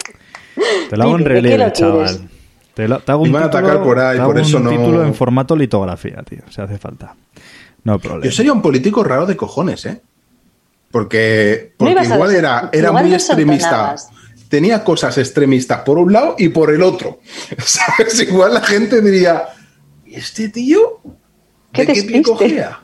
te 0.90 0.96
lo 0.96 1.02
hago 1.04 1.18
en 1.18 1.24
Dime, 1.24 1.34
¿de 1.34 1.40
qué 1.42 1.48
relieve, 1.56 1.72
chaval. 1.72 2.28
Te, 2.74 2.86
lo, 2.86 3.00
te 3.00 3.10
hago 3.10 3.22
Me 3.22 3.28
un 3.30 3.32
van 3.32 3.42
a 3.44 3.50
título, 3.50 3.66
atacar 3.66 3.82
por 3.84 3.98
ahí, 3.98 4.20
por 4.20 4.38
eso 4.38 4.58
un 4.58 4.64
no- 4.64 4.70
título 4.70 5.04
en 5.04 5.14
formato 5.14 5.56
litografía, 5.56 6.22
tío, 6.28 6.42
si 6.48 6.60
hace 6.60 6.78
falta. 6.78 7.14
No 7.82 7.94
hay 7.94 7.98
problema. 7.98 8.24
Yo 8.24 8.30
sería 8.30 8.52
un 8.52 8.62
político 8.62 9.02
raro 9.02 9.26
de 9.26 9.36
cojones, 9.36 9.84
¿eh? 9.86 10.00
Porque, 10.92 11.72
porque 11.78 12.04
igual 12.04 12.34
era, 12.34 12.68
era 12.70 12.88
igual 12.88 13.06
muy 13.06 13.14
extremista. 13.14 13.96
tenía 14.48 14.84
cosas 14.84 15.16
extremistas 15.16 15.80
por 15.80 15.98
un 15.98 16.12
lado 16.12 16.36
y 16.38 16.50
por 16.50 16.70
el 16.70 16.82
otro. 16.82 17.20
¿Sabes? 17.58 18.20
Igual 18.20 18.54
la 18.54 18.60
gente 18.60 19.00
diría, 19.00 19.48
¿y 20.04 20.16
este 20.16 20.50
tío? 20.50 21.00
¿Qué 21.72 21.86
¿De 21.86 22.06
qué 22.06 22.22
cogea? 22.22 22.80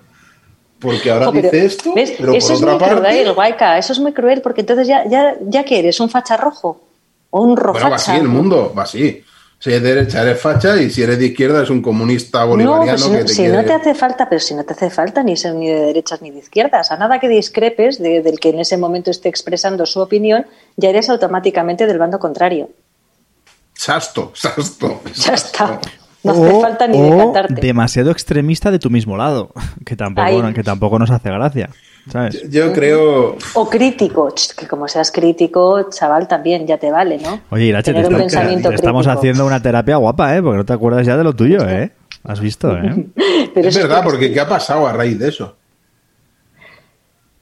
Porque 0.81 1.11
ahora 1.11 1.31
pero, 1.31 1.43
dice 1.43 1.67
esto, 1.67 1.95
¿ves? 1.95 2.15
pero 2.17 2.33
eso 2.33 2.49
por 2.49 2.57
es 2.57 2.63
otra 2.63 2.73
muy 2.73 2.81
parte... 2.81 3.01
cruel, 3.01 3.33
Guayca, 3.35 3.79
eso 3.79 3.93
es 3.93 3.99
muy 3.99 4.13
cruel 4.13 4.41
porque 4.41 4.61
entonces 4.63 4.87
ya, 4.87 5.07
ya, 5.09 5.37
ya 5.41 5.65
que 5.65 5.79
eres 5.79 6.01
un 6.01 6.09
facha 6.09 6.37
rojo 6.37 6.81
o 7.31 7.43
un 7.43 7.57
rojacha. 7.57 7.81
Bueno, 7.81 7.91
va 7.91 7.97
así 7.97 8.13
el 8.13 8.29
mundo, 8.29 8.73
va 8.77 8.85
así. 8.85 9.23
Si 9.61 9.71
eres 9.71 9.83
de 9.83 9.95
derecha 9.95 10.23
eres 10.23 10.41
facha 10.41 10.77
y 10.81 10.89
si 10.89 11.03
eres 11.03 11.19
de 11.19 11.27
izquierda 11.27 11.65
es 11.65 11.71
un 11.71 11.83
comunista 11.83 12.41
No, 12.43 12.49
bolivariano 12.51 12.93
pues 12.93 13.03
si, 13.03 13.11
que 13.11 13.19
no, 13.19 13.25
te 13.25 13.29
si 13.33 13.37
quiere... 13.43 13.57
no 13.57 13.65
te 13.65 13.73
hace 13.73 13.95
falta, 13.95 14.29
pero 14.29 14.41
si 14.41 14.55
no 14.55 14.65
te 14.65 14.73
hace 14.73 14.89
falta 14.89 15.23
ni 15.25 15.37
ser 15.37 15.55
ni 15.55 15.69
de 15.69 15.81
derechas 15.87 16.23
ni 16.23 16.31
de 16.31 16.39
izquierdas, 16.39 16.93
a 16.93 16.97
nada 16.97 17.19
que 17.19 17.29
discrepes 17.29 17.99
de- 18.01 18.23
del 18.23 18.39
que 18.39 18.51
en 18.51 18.61
ese 18.61 18.77
momento 18.77 19.11
esté 19.11 19.29
expresando 19.29 19.85
su 19.85 19.99
opinión, 20.01 20.47
ya 20.77 20.91
eres 20.91 21.11
automáticamente 21.11 21.87
del 21.89 21.99
bando 21.99 22.21
contrario. 22.21 22.71
Sasto, 23.75 24.33
sasto. 24.35 25.01
Ya 25.15 25.35
está. 25.35 25.81
No 26.25 26.33
hace 26.33 26.41
O- 26.53 26.61
falta 26.61 26.87
ni 26.89 26.99
o 27.01 27.05
decantarte. 27.05 27.61
demasiado 27.61 28.11
extremista 28.11 28.71
de 28.71 28.79
tu 28.79 28.91
mismo 28.91 29.17
lado, 29.17 29.53
que 29.87 29.97
tampoco, 29.97 30.53
que 30.55 30.63
tampoco 30.65 30.99
nos 30.99 31.11
hace 31.11 31.31
gracia. 31.31 31.71
¿Sabes? 32.11 32.49
Yo 32.51 32.73
creo... 32.73 33.37
O 33.55 33.69
crítico, 33.69 34.33
que 34.57 34.67
como 34.67 34.89
seas 34.89 35.11
crítico, 35.11 35.89
chaval, 35.91 36.27
también 36.29 36.67
ya 36.67 36.79
te 36.79 36.91
vale, 36.91 37.19
¿no? 37.19 37.41
Oye, 37.51 37.67
Irache, 37.67 37.93
te, 37.93 38.01
está- 38.01 38.25
estamos 38.75 39.05
crítico. 39.07 39.11
haciendo 39.19 39.47
una 39.47 39.63
terapia 39.63 39.97
guapa, 39.97 40.37
¿eh? 40.37 40.43
Porque 40.43 40.57
no 40.59 40.65
te 40.65 40.73
acuerdas 40.73 41.07
ya 41.07 41.17
de 41.17 41.25
lo 41.25 41.35
tuyo, 41.35 41.69
¿eh? 41.69 41.93
Has 42.25 42.41
visto, 42.41 42.77
¿eh? 42.77 43.07
Pero 43.55 43.69
es 43.69 43.77
verdad, 43.77 44.03
que- 44.03 44.09
porque 44.11 44.33
¿qué 44.33 44.41
ha 44.41 44.49
pasado 44.49 44.87
a 44.87 44.93
raíz 44.93 45.19
de 45.19 45.29
eso? 45.29 45.55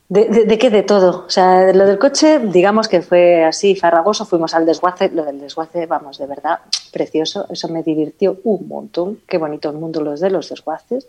¿De, 0.09 0.27
de, 0.29 0.45
de 0.45 0.59
qué? 0.59 0.71
De 0.71 0.85
todo. 0.85 1.25
O 1.27 1.31
sea, 1.31 1.73
lo 1.73 1.85
del 1.85 1.99
coche, 1.99 2.39
digamos 2.39 2.87
que 2.87 3.03
fue 3.03 3.43
así 3.45 3.75
farragoso. 3.75 4.25
Fuimos 4.25 4.55
al 4.55 4.65
desguace. 4.65 5.11
Lo 5.13 5.25
del 5.25 5.41
desguace, 5.41 5.87
vamos, 5.87 6.19
de 6.19 6.27
verdad, 6.27 6.61
precioso. 6.93 7.47
Eso 7.51 7.67
me 7.69 7.83
divirtió 7.83 8.39
un 8.45 8.69
montón. 8.69 9.19
Qué 9.27 9.37
bonito 9.37 9.69
el 9.69 9.77
mundo 9.79 10.01
los 10.03 10.21
de 10.21 10.31
los 10.31 10.49
desguaces. 10.49 11.09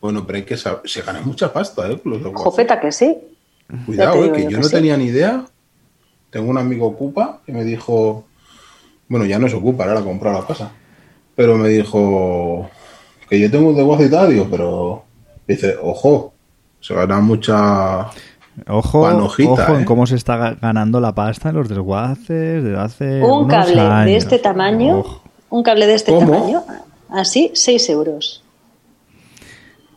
Bueno, 0.00 0.24
pero 0.26 0.36
hay 0.38 0.44
que 0.44 0.56
saber... 0.56 0.80
Se 0.84 1.02
gana 1.02 1.20
mucha 1.22 1.52
pasta, 1.52 1.88
¿eh? 1.90 2.00
los. 2.04 2.20
Jopeta 2.34 2.78
que 2.80 2.92
sí. 2.92 3.16
Cuidado, 3.86 4.24
eh, 4.24 4.32
que 4.32 4.44
yo 4.44 4.50
yo 4.50 4.56
que 4.56 4.62
no 4.62 4.68
sí. 4.68 4.74
tenía 4.76 4.96
ni 4.96 5.06
idea. 5.06 5.44
Tengo 6.30 6.50
un 6.50 6.58
amigo 6.58 6.86
ocupa 6.86 7.40
que 7.44 7.52
me 7.52 7.64
dijo, 7.64 8.24
bueno, 9.08 9.24
ya 9.26 9.38
no 9.38 9.48
se 9.48 9.56
ocupa, 9.56 9.84
ahora 9.84 9.96
la 10.00 10.02
compró 10.06 10.32
la 10.32 10.46
casa. 10.46 10.70
Pero 11.34 11.56
me 11.56 11.68
dijo 11.68 12.68
que 13.28 13.38
yo 13.40 13.50
tengo 13.50 13.70
un 13.70 13.76
desguace 13.76 14.04
y 14.06 14.10
tal, 14.10 14.30
digo, 14.30 14.46
pero 14.50 15.04
dice, 15.46 15.74
ojo, 15.82 16.32
se 16.80 16.94
gana 16.94 17.20
mucha. 17.20 18.06
Ojo, 18.66 19.02
Panojita, 19.02 19.50
ojo 19.52 19.74
en 19.76 19.82
¿eh? 19.82 19.84
cómo 19.84 20.06
se 20.06 20.16
está 20.16 20.36
ga- 20.36 20.58
ganando 20.60 21.00
la 21.00 21.14
pasta 21.14 21.50
en 21.50 21.56
los 21.56 21.68
desguaces 21.68 22.62
desde 22.64 22.76
hace 22.78 23.22
un 23.22 23.44
unos 23.44 23.48
cable 23.48 24.04
de 24.04 24.16
este 24.16 24.38
tamaño, 24.38 24.98
Ojo. 24.98 25.22
un 25.50 25.62
cable 25.62 25.86
de 25.86 25.94
este 25.94 26.12
¿Cómo? 26.12 26.32
tamaño, 26.32 26.64
así, 27.10 27.52
6 27.54 27.88
euros. 27.90 28.42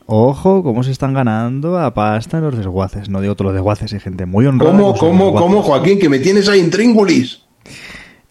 Ojo, 0.06 0.62
cómo 0.62 0.82
se 0.82 0.90
están 0.90 1.14
ganando 1.14 1.78
la 1.78 1.94
pasta 1.94 2.38
en 2.38 2.44
los 2.44 2.56
desguaces. 2.56 3.08
No 3.08 3.20
digo 3.20 3.34
todos 3.34 3.46
los 3.50 3.54
desguaces, 3.54 3.92
hay 3.92 4.00
gente 4.00 4.26
muy 4.26 4.46
honrada. 4.46 4.72
¿Cómo, 4.72 4.94
cómo, 4.94 5.34
cómo, 5.34 5.62
Joaquín, 5.62 5.98
que 5.98 6.08
me 6.08 6.18
tienes 6.18 6.48
ahí 6.48 6.60
en 6.60 6.70
tríngulis? 6.70 7.42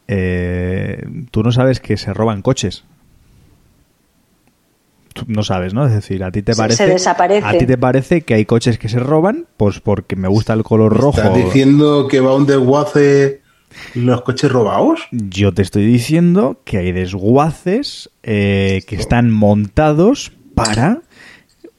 Eh, 0.08 1.04
tú 1.32 1.44
no 1.44 1.52
sabes 1.52 1.80
que 1.80 1.98
se 1.98 2.14
roban 2.14 2.42
coches. 2.42 2.84
Tú 5.14 5.24
no 5.28 5.44
sabes, 5.44 5.74
¿no? 5.74 5.86
Es 5.86 5.94
decir, 5.94 6.24
a 6.24 6.32
ti 6.32 6.42
te 6.42 6.54
Se- 6.54 6.58
parece. 6.62 6.86
se 6.86 6.90
desaparece. 6.90 7.46
A 7.46 7.58
ti 7.58 7.66
te 7.66 7.78
parece 7.78 8.22
que 8.22 8.34
hay 8.34 8.46
coches 8.46 8.78
que 8.78 8.88
se 8.90 9.00
roban, 9.00 9.46
pues 9.58 9.80
porque 9.80 10.16
me 10.16 10.28
gusta 10.28 10.54
el 10.54 10.64
color 10.64 10.96
rojo. 10.96 11.18
¿Estás 11.22 11.36
diciendo 11.36 12.08
que 12.08 12.20
va 12.22 12.34
un 12.36 12.46
desguace 12.46 13.42
los 13.96 14.22
coches 14.22 14.52
robados? 14.52 15.02
Yo 15.12 15.54
te 15.54 15.62
estoy 15.64 15.86
diciendo 15.86 16.62
que 16.64 16.78
hay 16.78 16.92
desguaces 16.94 18.10
eh, 18.24 18.84
que 18.88 18.96
están 18.96 19.32
montados 19.32 20.32
para 20.56 21.02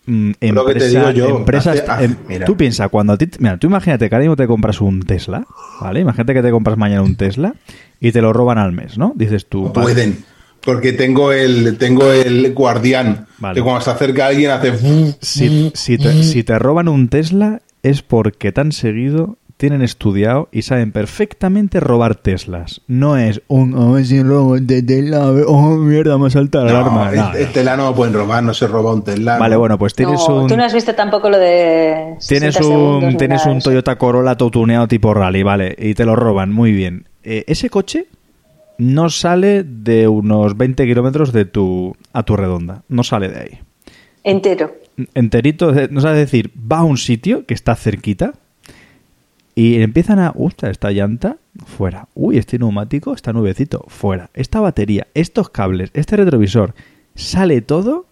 mm, 0.06 0.30
Lo 0.52 0.64
que 0.66 0.74
te 0.74 0.88
digo 0.88 1.10
yo, 1.10 1.38
empresas. 1.38 1.78
hace- 1.80 1.90
hace- 1.90 2.04
em, 2.04 2.16
mira. 2.28 2.46
tú 2.46 2.56
piensas, 2.56 2.88
cuando 2.90 3.12
a 3.14 3.18
ti. 3.18 3.28
Mira, 3.38 3.56
tú 3.58 3.66
imagínate 3.66 4.08
que 4.08 4.14
ahora 4.14 4.22
mismo 4.24 4.36
te 4.36 4.46
compras 4.46 4.80
un 4.80 5.02
Tesla, 5.02 5.44
¿vale? 5.80 6.00
Imagínate 6.00 6.34
que 6.34 6.42
te 6.42 6.50
compras 6.50 6.76
mañana 6.76 7.02
un 7.02 7.16
Tesla 7.16 7.54
y 8.00 8.12
te 8.12 8.20
lo 8.22 8.32
roban 8.32 8.58
al 8.58 8.72
mes, 8.72 8.98
¿no? 8.98 9.12
Dices 9.16 9.46
tú. 9.48 9.64
No 9.64 9.72
vale, 9.72 9.84
pueden. 9.92 10.24
Porque 10.64 10.92
tengo 10.92 11.32
el, 11.32 11.76
tengo 11.76 12.12
el 12.12 12.52
guardián. 12.54 13.26
Vale. 13.38 13.54
Que 13.56 13.62
cuando 13.62 13.80
se 13.80 13.90
acerca 13.90 14.26
alguien 14.28 14.50
hace. 14.52 14.72
Si, 15.20 15.72
si 15.74 15.98
te, 15.98 16.22
si 16.22 16.44
te 16.44 16.56
roban 16.58 16.88
un 16.88 17.08
Tesla 17.08 17.62
es 17.82 18.02
porque 18.02 18.52
tan 18.52 18.70
seguido 18.70 19.38
tienen 19.62 19.82
estudiado 19.82 20.48
y 20.50 20.62
saben 20.62 20.90
perfectamente 20.90 21.78
robar 21.78 22.16
Teslas. 22.16 22.80
No 22.88 23.16
es 23.16 23.40
un 23.46 23.74
a 23.80 23.92
ver 23.92 24.04
si 24.04 24.20
robo 24.20 24.58
de 24.58 24.82
Tesla, 24.82 25.30
oh 25.46 25.76
mierda, 25.76 26.18
me 26.18 26.28
salta 26.30 26.64
la 26.64 26.72
No, 26.72 26.78
alarma. 26.80 27.10
el, 27.10 27.16
No, 27.16 27.32
el 27.34 27.46
no. 27.46 27.52
Tesla 27.52 27.76
no 27.76 27.84
lo 27.90 27.94
pueden 27.94 28.12
robar, 28.12 28.42
no 28.42 28.52
se 28.54 28.66
roba 28.66 28.92
un 28.92 29.04
Tesla. 29.04 29.38
Vale, 29.38 29.54
¿no? 29.54 29.60
bueno, 29.60 29.78
pues 29.78 29.94
tienes 29.94 30.18
No, 30.28 30.42
un 30.42 30.48
tú 30.48 30.56
no 30.56 30.64
has 30.64 30.74
visto 30.74 30.94
tampoco 30.96 31.30
lo 31.30 31.38
de. 31.38 32.16
60 32.18 32.26
tienes 32.26 32.54
segundos 32.56 33.12
un 33.12 33.16
tienes 33.16 33.46
un. 33.46 33.60
Toyota 33.60 33.96
Corolla 33.96 34.36
todo 34.36 34.50
tuneado 34.50 34.88
tipo 34.88 35.14
rally, 35.14 35.44
vale, 35.44 35.76
y 35.78 35.94
te 35.94 36.04
lo 36.04 36.16
roban, 36.16 36.50
muy 36.52 36.72
bien. 36.72 37.06
Eh, 37.22 37.44
ese 37.46 37.70
coche 37.70 38.06
no 38.78 39.10
sale 39.10 39.62
de 39.62 40.08
unos 40.08 40.56
20 40.56 40.84
kilómetros 40.86 41.32
de 41.32 41.44
tu 41.44 41.94
a 42.12 42.24
tu 42.24 42.36
redonda, 42.36 42.82
no 42.88 43.04
sale 43.04 43.28
de 43.28 43.38
ahí. 43.38 43.58
Entero. 44.24 44.74
enterito, 45.14 45.72
eh, 45.76 45.88
no 45.90 46.00
sabes 46.00 46.18
decir, 46.18 46.50
va 46.56 46.78
a 46.78 46.84
un 46.84 46.96
sitio 46.96 47.46
que 47.46 47.54
está 47.54 47.74
cerquita 47.76 48.34
y 49.54 49.82
empiezan 49.82 50.18
a, 50.18 50.32
usta, 50.34 50.70
esta 50.70 50.90
llanta, 50.90 51.36
fuera. 51.66 52.08
Uy, 52.14 52.38
este 52.38 52.58
neumático 52.58 53.12
está 53.14 53.32
nuevecito, 53.32 53.84
fuera. 53.88 54.30
Esta 54.34 54.60
batería, 54.60 55.06
estos 55.14 55.50
cables, 55.50 55.90
este 55.94 56.16
retrovisor, 56.16 56.74
sale 57.14 57.60
todo, 57.60 58.06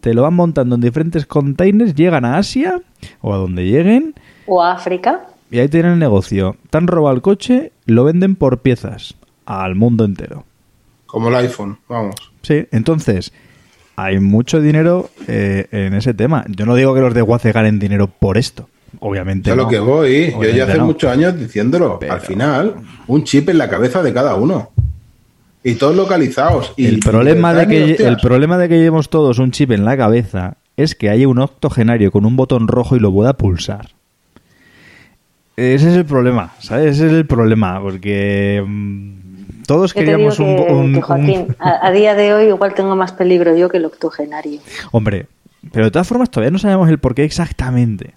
te 0.00 0.14
lo 0.14 0.22
van 0.22 0.34
montando 0.34 0.74
en 0.74 0.80
diferentes 0.80 1.26
containers, 1.26 1.94
llegan 1.94 2.24
a 2.24 2.38
Asia 2.38 2.82
o 3.20 3.32
a 3.32 3.36
donde 3.36 3.64
lleguen 3.66 4.14
O 4.46 4.62
África. 4.62 5.28
y 5.50 5.60
ahí 5.60 5.68
tienen 5.68 5.92
el 5.92 5.98
negocio. 6.00 6.56
Te 6.70 6.78
han 6.78 6.88
robado 6.88 7.14
el 7.14 7.22
coche, 7.22 7.72
lo 7.86 8.02
venden 8.04 8.34
por 8.34 8.58
piezas 8.58 9.14
al 9.46 9.76
mundo 9.76 10.04
entero. 10.04 10.44
Como 11.06 11.28
el 11.28 11.34
iPhone, 11.36 11.78
vamos. 11.88 12.16
Sí, 12.42 12.66
entonces 12.72 13.32
hay 13.94 14.18
mucho 14.18 14.60
dinero 14.60 15.10
eh, 15.28 15.68
en 15.70 15.94
ese 15.94 16.14
tema. 16.14 16.44
Yo 16.48 16.66
no 16.66 16.74
digo 16.74 16.94
que 16.94 17.00
los 17.02 17.14
de 17.14 17.22
Guace 17.22 17.52
ganen 17.52 17.78
dinero 17.78 18.08
por 18.08 18.38
esto, 18.38 18.68
obviamente. 19.00 19.50
No. 19.50 19.56
lo 19.56 19.68
que 19.68 19.78
voy, 19.78 20.32
yo 20.32 20.42
ya 20.50 20.64
hace 20.64 20.78
no. 20.78 20.86
muchos 20.86 21.10
años 21.10 21.38
diciéndolo. 21.38 21.98
Pero- 21.98 22.12
Al 22.14 22.20
final, 22.20 22.74
un 23.06 23.24
chip 23.24 23.48
en 23.48 23.58
la 23.58 23.68
cabeza 23.68 24.02
de 24.02 24.12
cada 24.12 24.34
uno. 24.34 24.70
Y 25.64 25.74
todos 25.74 25.94
localizados. 25.94 26.72
Y 26.76 26.86
el 26.86 26.98
problema 27.00 27.54
de 27.54 27.66
que 27.68 27.82
hostias. 27.92 28.08
el 28.08 28.16
problema 28.16 28.58
de 28.58 28.68
que 28.68 28.78
llevemos 28.78 29.08
todos 29.10 29.38
un 29.38 29.52
chip 29.52 29.70
en 29.70 29.84
la 29.84 29.96
cabeza 29.96 30.56
es 30.76 30.94
que 30.94 31.08
haya 31.10 31.28
un 31.28 31.38
octogenario 31.38 32.10
con 32.10 32.24
un 32.24 32.34
botón 32.36 32.66
rojo 32.66 32.96
y 32.96 32.98
lo 33.00 33.12
pueda 33.12 33.34
pulsar. 33.34 33.90
Ese 35.56 35.90
es 35.90 35.96
el 35.96 36.04
problema, 36.06 36.54
¿sabes? 36.60 36.96
Ese 36.96 37.06
es 37.08 37.12
el 37.12 37.26
problema, 37.26 37.80
porque 37.80 38.64
mm, 38.66 39.64
todos 39.66 39.92
Yo 39.92 40.00
te 40.00 40.16
digo 40.16 40.30
queríamos 40.30 40.38
un, 40.40 40.56
que, 40.56 40.72
un- 40.72 40.94
que, 40.94 41.02
Joaquín, 41.02 41.40
un- 41.48 41.56
a, 41.60 41.86
a 41.86 41.90
día 41.92 42.14
de 42.14 42.32
hoy 42.34 42.46
igual 42.46 42.74
tengo 42.74 42.96
más 42.96 43.12
peligro 43.12 43.54
yo 43.56 43.68
que 43.68 43.76
el 43.76 43.84
octogenario. 43.84 44.60
Hombre, 44.92 45.26
pero 45.70 45.84
de 45.84 45.90
todas 45.90 46.08
formas 46.08 46.30
todavía 46.30 46.50
no 46.50 46.58
sabemos 46.58 46.88
el 46.88 46.98
por 46.98 47.14
qué 47.14 47.24
exactamente. 47.24 48.14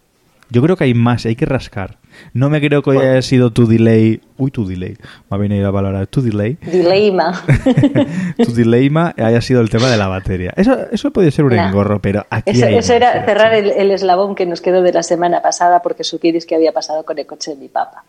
Yo 0.49 0.61
creo 0.61 0.75
que 0.77 0.83
hay 0.83 0.93
más, 0.93 1.25
hay 1.25 1.35
que 1.35 1.45
rascar. 1.45 1.97
No 2.33 2.49
me 2.49 2.61
creo 2.61 2.81
que 2.81 2.91
hoy 2.91 2.97
haya 2.99 3.21
sido 3.21 3.51
tu 3.51 3.67
delay. 3.67 4.21
Uy, 4.37 4.51
tu 4.51 4.65
delay. 4.65 4.95
Me 5.29 5.35
ha 5.35 5.37
venido 5.37 5.63
la 5.65 5.71
palabra 5.73 6.05
tu 6.05 6.21
delay. 6.21 6.57
Dilema. 6.61 7.43
tu 8.37 8.53
dileima 8.53 9.13
haya 9.17 9.41
sido 9.41 9.59
el 9.61 9.69
tema 9.69 9.89
de 9.89 9.97
la 9.97 10.07
batería. 10.07 10.53
Eso, 10.55 10.77
eso 10.91 11.11
puede 11.11 11.31
ser 11.31 11.45
un 11.45 11.55
Nah. 11.55 11.67
engorro, 11.67 11.99
pero 12.01 12.25
aquí 12.29 12.51
Eso, 12.51 12.65
hay 12.67 12.75
eso 12.75 12.93
era 12.93 13.25
cerrar 13.25 13.53
el, 13.53 13.69
el 13.71 13.91
eslabón 13.91 14.35
que 14.35 14.45
nos 14.45 14.61
quedó 14.61 14.81
de 14.81 14.93
la 14.93 15.03
semana 15.03 15.41
pasada 15.41 15.81
porque 15.81 16.03
supierais 16.03 16.45
que 16.45 16.55
había 16.55 16.71
pasado 16.71 17.03
con 17.03 17.17
el 17.19 17.25
coche 17.25 17.51
de 17.51 17.57
mi 17.57 17.67
papá. 17.67 18.03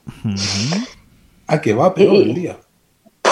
Ah, 1.49 1.61
que 1.61 1.75
va 1.75 1.93
peor 1.95 2.15
Y- 2.15 2.23
el 2.23 2.35
día. 2.35 2.57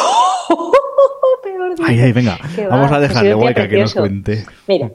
Peor 1.43 1.77
día. 1.77 1.87
Ay, 1.87 2.01
ay, 2.01 2.13
venga. 2.13 2.39
Vamos 2.71 2.91
va, 2.91 2.95
a 2.95 2.99
ha 2.99 3.01
dejarle 3.01 3.35
Guayca 3.35 3.69
que 3.69 3.81
nos 3.81 3.95
cuente. 3.95 4.45
Mira, 4.67 4.91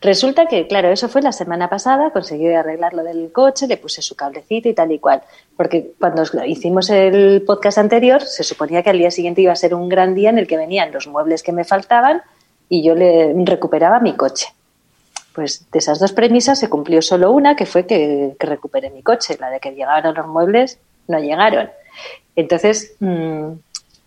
resulta 0.00 0.46
que, 0.46 0.66
claro, 0.66 0.88
eso 0.90 1.08
fue 1.08 1.22
la 1.22 1.32
semana 1.32 1.68
pasada, 1.68 2.10
conseguí 2.10 2.48
arreglar 2.48 2.94
lo 2.94 3.02
del 3.02 3.32
coche, 3.32 3.66
le 3.66 3.76
puse 3.76 4.02
su 4.02 4.16
cablecito 4.16 4.68
y 4.68 4.74
tal 4.74 4.92
y 4.92 4.98
cual. 4.98 5.22
Porque 5.56 5.92
cuando 5.98 6.22
hicimos 6.46 6.90
el 6.90 7.42
podcast 7.46 7.78
anterior, 7.78 8.22
se 8.22 8.44
suponía 8.44 8.82
que 8.82 8.90
al 8.90 8.98
día 8.98 9.10
siguiente 9.10 9.42
iba 9.42 9.52
a 9.52 9.56
ser 9.56 9.74
un 9.74 9.88
gran 9.88 10.14
día 10.14 10.30
en 10.30 10.38
el 10.38 10.46
que 10.46 10.56
venían 10.56 10.92
los 10.92 11.06
muebles 11.06 11.42
que 11.42 11.52
me 11.52 11.64
faltaban 11.64 12.22
y 12.68 12.82
yo 12.82 12.94
le 12.94 13.34
recuperaba 13.44 14.00
mi 14.00 14.14
coche. 14.14 14.46
Pues 15.34 15.70
de 15.70 15.78
esas 15.78 16.00
dos 16.00 16.12
premisas 16.12 16.58
se 16.58 16.68
cumplió 16.68 17.00
solo 17.00 17.30
una, 17.30 17.54
que 17.54 17.66
fue 17.66 17.86
que, 17.86 18.34
recuperé 18.38 18.90
mi 18.90 19.02
coche. 19.02 19.36
La 19.38 19.50
de 19.50 19.60
que 19.60 19.70
llegaron 19.70 20.14
los 20.14 20.26
muebles, 20.26 20.78
no 21.06 21.18
llegaron. 21.18 21.70
Entonces, 22.36 22.94
mm, 23.00 23.52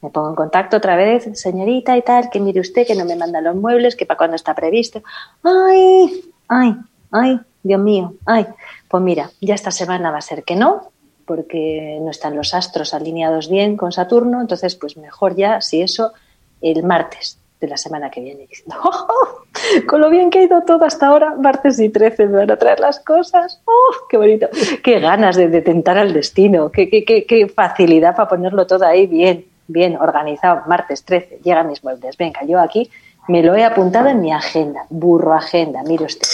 me 0.02 0.10
pongo 0.10 0.30
en 0.30 0.36
contacto 0.36 0.78
otra 0.78 0.96
vez, 0.96 1.30
señorita 1.40 1.96
y 1.96 2.02
tal, 2.02 2.30
que 2.30 2.40
mire 2.40 2.60
usted 2.60 2.88
que 2.88 2.96
no 2.96 3.06
me 3.06 3.16
manda 3.16 3.40
los 3.42 3.56
muebles, 3.56 3.96
que 3.96 4.06
para 4.06 4.18
cuándo 4.18 4.36
está 4.36 4.56
previsto. 4.56 5.04
Ay, 5.44 6.24
ay, 6.48 6.76
ay, 7.12 7.40
Dios 7.64 7.80
mío, 7.80 8.14
ay. 8.26 8.48
Pues 8.90 9.04
mira, 9.04 9.30
ya 9.40 9.54
esta 9.54 9.72
semana 9.72 10.12
va 10.12 10.18
a 10.18 10.22
ser 10.22 10.44
que 10.44 10.56
no, 10.56 10.92
porque 11.26 12.00
no 12.02 12.10
están 12.10 12.36
los 12.36 12.54
astros 12.54 12.94
alineados 12.94 13.50
bien 13.50 13.78
con 13.78 13.92
Saturno, 13.92 14.42
entonces 14.42 14.76
pues 14.76 14.98
mejor 14.98 15.36
ya, 15.36 15.62
si 15.62 15.82
eso, 15.82 16.14
el 16.62 16.84
martes 16.84 17.38
de 17.60 17.68
la 17.68 17.78
semana 17.78 18.10
que 18.10 18.22
viene, 18.22 18.48
diciendo, 18.48 18.76
"Oh, 18.84 19.44
con 19.88 20.02
lo 20.02 20.10
bien 20.10 20.32
que 20.32 20.40
ha 20.40 20.44
ido 20.44 20.64
todo 20.64 20.84
hasta 20.84 21.08
ahora, 21.08 21.36
martes 21.36 21.80
y 21.80 21.90
13 21.90 22.26
me 22.26 22.38
van 22.38 22.50
a 22.50 22.58
traer 22.58 22.80
las 22.80 23.00
cosas, 23.00 23.62
¡oh, 23.66 24.08
qué 24.10 24.18
bonito! 24.18 24.48
Qué 24.84 25.00
ganas 25.00 25.36
de, 25.36 25.48
de 25.48 25.62
tentar 25.62 26.00
al 26.00 26.12
destino, 26.12 26.72
qué, 26.72 26.90
qué, 26.90 27.06
qué, 27.06 27.26
qué 27.28 27.48
facilidad 27.48 28.16
para 28.16 28.30
ponerlo 28.30 28.66
todo 28.66 28.84
ahí 28.86 29.06
bien, 29.06 29.46
bien 29.72 29.96
organizado, 29.98 30.64
martes 30.68 31.04
13, 31.04 31.40
llegan 31.44 31.68
mis 31.68 31.84
muebles, 31.84 32.18
venga, 32.18 32.44
yo 32.46 32.60
aquí 32.60 32.90
me 33.28 33.44
lo 33.44 33.56
he 33.56 33.64
apuntado 33.64 34.10
en 34.10 34.22
mi 34.22 34.32
agenda, 34.32 34.86
burro 34.90 35.34
agenda, 35.34 35.84
mire 35.84 36.06
usted, 36.06 36.28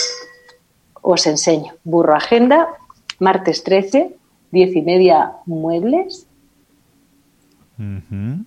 os 1.02 1.26
enseño, 1.28 1.74
burro 1.84 2.16
agenda, 2.16 2.68
martes 3.20 3.64
13, 3.64 4.16
10 4.52 4.76
y 4.76 4.82
media 4.82 5.34
muebles, 5.46 6.28
Ujú. 7.80 8.44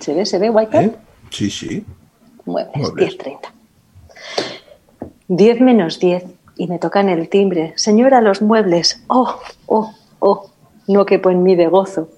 ¿se 0.00 0.14
ve, 0.14 0.26
se 0.26 0.38
ve, 0.38 0.50
White 0.50 0.78
¿Eh? 0.78 0.92
Sí, 1.30 1.50
sí. 1.50 1.84
Muebles, 2.44 2.76
Muebles. 2.76 3.18
10.30. 3.18 3.38
10 5.28 5.60
menos 5.60 5.98
10 5.98 6.24
y 6.56 6.68
me 6.68 6.78
tocan 6.78 7.08
el 7.08 7.28
timbre. 7.28 7.72
Señora, 7.76 8.20
los 8.20 8.42
muebles. 8.42 9.02
Oh, 9.08 9.40
oh, 9.66 9.94
oh. 10.20 10.50
No 10.86 11.06
quepo 11.06 11.30
en 11.30 11.42
mí 11.42 11.56
de 11.56 11.66
gozo. 11.66 12.08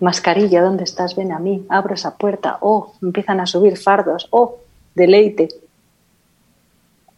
Mascarilla, 0.00 0.62
¿dónde 0.62 0.84
estás? 0.84 1.14
Ven 1.14 1.32
a 1.32 1.38
mí. 1.38 1.64
Abro 1.68 1.94
esa 1.94 2.16
puerta. 2.16 2.58
Oh, 2.60 2.92
empiezan 3.02 3.40
a 3.40 3.46
subir 3.46 3.76
fardos. 3.76 4.26
Oh, 4.30 4.56
deleite. 4.94 5.48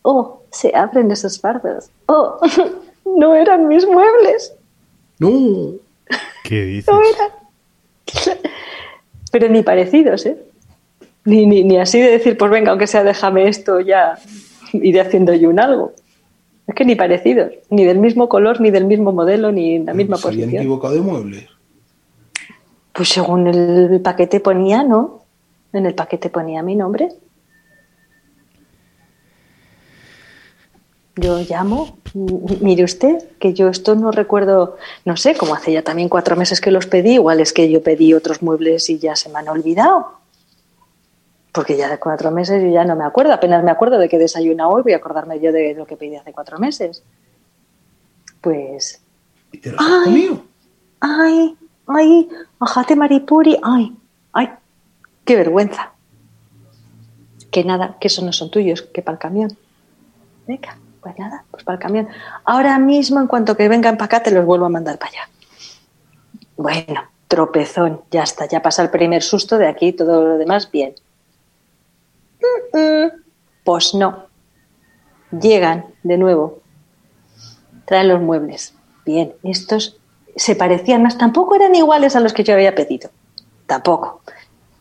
Oh, 0.03 0.41
se 0.51 0.75
abren 0.75 1.11
esos 1.11 1.41
fardos. 1.41 1.91
Oh, 2.07 2.41
no 3.05 3.35
eran 3.35 3.69
mis 3.69 3.87
muebles. 3.87 4.55
No. 5.19 5.31
¿Qué 6.45 6.65
dices? 6.65 6.93
No 6.93 7.01
eran. 7.01 8.39
Pero 9.31 9.49
ni 9.49 9.63
parecidos, 9.63 10.27
¿eh? 10.27 10.37
Ni, 11.25 11.47
ni, 11.47 11.63
ni 11.63 11.79
así 11.79 12.01
de 12.01 12.11
decir, 12.11 12.37
pues 12.37 12.51
venga, 12.51 12.73
aunque 12.73 12.89
sea 12.89 13.05
déjame 13.05 13.49
esto, 13.49 13.81
ya 13.81 14.19
iré 14.73 15.01
haciendo 15.01 15.33
yo 15.35 15.49
un 15.51 15.61
algo. 15.61 15.93
Es 16.67 16.75
que 16.75 16.85
ni 16.85 16.97
parecidos, 16.97 17.53
ni 17.71 17.85
del 17.85 17.99
mismo 17.99 18.29
color, 18.29 18.61
ni 18.61 18.71
del 18.71 18.85
mismo 18.87 19.13
modelo, 19.13 19.53
ni 19.53 19.77
en 19.77 19.87
la 19.87 19.95
misma 19.95 20.17
¿Se 20.17 20.29
habían 20.29 20.41
posición. 20.43 20.63
equivocado 20.63 20.95
de 20.95 21.01
muebles? 21.01 21.47
Pues 22.93 23.09
según 23.09 23.47
el 23.47 24.01
paquete 24.03 24.41
ponía, 24.41 24.83
¿no? 24.83 25.23
En 25.73 25.87
el 25.87 25.95
paquete 25.95 26.29
ponía 26.29 26.63
mi 26.63 26.77
nombre. 26.77 27.09
Yo 31.17 31.39
llamo, 31.41 31.99
mire 32.15 32.85
usted, 32.85 33.37
que 33.39 33.53
yo 33.53 33.69
esto 33.69 33.95
no 33.95 34.13
recuerdo, 34.13 34.79
no 35.05 35.17
sé, 35.19 35.37
como 35.37 35.55
hace 35.55 35.73
ya 35.73 35.83
también 35.83 36.09
cuatro 36.09 36.37
meses 36.37 36.61
que 36.61 36.71
los 36.71 36.87
pedí, 36.87 37.15
igual 37.15 37.41
es 37.41 37.53
que 37.53 37.71
yo 37.71 37.83
pedí 37.83 38.15
otros 38.15 38.43
muebles 38.43 38.89
y 38.89 38.99
ya 38.99 39.15
se 39.15 39.29
me 39.29 39.39
han 39.39 39.49
olvidado. 39.49 40.13
Porque 41.53 41.77
ya 41.77 41.91
de 41.91 41.99
cuatro 41.99 42.31
meses 42.31 42.63
yo 42.63 42.71
ya 42.71 42.85
no 42.87 42.97
me 42.97 43.05
acuerdo, 43.05 43.35
apenas 43.35 43.63
me 43.63 43.71
acuerdo 43.71 43.99
de 43.99 44.09
que 44.09 44.19
desayuna 44.19 44.69
hoy, 44.69 44.83
voy 44.83 44.95
a 44.95 44.97
acordarme 44.97 45.39
yo 45.39 45.53
de 45.53 45.75
lo 45.75 45.85
que 45.85 45.99
pedí 45.99 46.17
hace 46.17 46.33
cuatro 46.33 46.59
meses. 46.59 47.03
Pues 48.41 49.03
¿Y 49.53 49.59
te 49.59 49.71
los 49.71 49.81
has 49.81 49.87
Ay. 49.87 50.05
comido? 50.05 50.43
Ay, 51.01 51.57
ay, 51.95 52.29
ajate 52.61 52.97
maripuri, 52.97 53.59
ay, 53.63 53.97
ay, 54.33 54.51
qué 55.25 55.37
vergüenza. 55.37 55.93
Que 57.51 57.65
nada, 57.65 57.97
que 58.01 58.09
esos 58.09 58.25
no 58.25 58.33
son 58.33 58.51
tuyos, 58.51 58.83
que 58.83 59.03
para 59.03 59.17
el 59.17 59.19
camión. 59.21 59.57
Venga, 60.47 60.79
pues 61.01 61.19
nada, 61.19 61.45
pues 61.51 61.65
para 61.65 61.77
el 61.77 61.83
camión. 61.83 62.09
Ahora 62.45 62.79
mismo, 62.79 63.21
en 63.21 63.27
cuanto 63.27 63.57
que 63.57 63.69
vengan 63.69 63.97
para 63.97 64.07
acá, 64.07 64.23
te 64.23 64.31
los 64.31 64.45
vuelvo 64.45 64.67
a 64.67 64.71
mandar 64.71 64.99
para 64.99 65.11
allá. 65.11 65.29
Bueno, 66.57 67.03
tropezón, 67.29 68.03
ya 68.11 68.23
está, 68.23 68.47
ya 68.47 68.63
pasa 68.63 68.83
el 68.83 68.91
primer 68.91 69.23
susto 69.23 69.59
de 69.59 69.67
aquí, 69.67 69.93
todo 69.93 70.23
lo 70.23 70.39
demás 70.39 70.71
bien. 70.71 70.95
Pues 73.65 73.95
no. 73.95 74.27
Llegan 75.31 75.87
de 76.03 76.19
nuevo 76.19 76.63
traen 77.85 78.09
los 78.09 78.21
muebles. 78.21 78.75
Bien, 79.05 79.35
estos 79.43 80.01
se 80.37 80.57
parecían 80.57 81.03
más, 81.03 81.19
tampoco 81.19 81.55
eran 81.55 81.75
iguales 81.75 82.17
a 82.17 82.21
los 82.21 82.33
que 82.33 82.45
yo 82.45 82.55
había 82.55 82.75
pedido, 82.75 83.11
tampoco. 83.67 84.23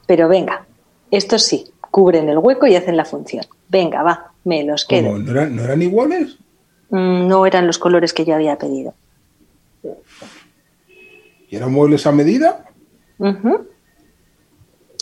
Pero 0.07 0.27
venga, 0.27 0.65
estos 1.11 1.43
sí, 1.43 1.71
cubren 1.91 2.29
el 2.29 2.37
hueco 2.37 2.67
y 2.67 2.75
hacen 2.75 2.97
la 2.97 3.05
función. 3.05 3.45
Venga, 3.69 4.03
va, 4.03 4.31
me 4.43 4.63
los 4.63 4.85
quedo. 4.85 5.17
¿No 5.17 5.31
eran, 5.31 5.55
¿No 5.55 5.63
eran 5.63 5.81
iguales? 5.81 6.37
Mm, 6.89 7.27
No 7.27 7.45
eran 7.45 7.67
los 7.67 7.79
colores 7.79 8.13
que 8.13 8.25
yo 8.25 8.35
había 8.35 8.57
pedido. 8.57 8.93
¿Y 11.49 11.55
eran 11.55 11.71
muebles 11.71 12.05
a 12.07 12.11
medida? 12.11 12.65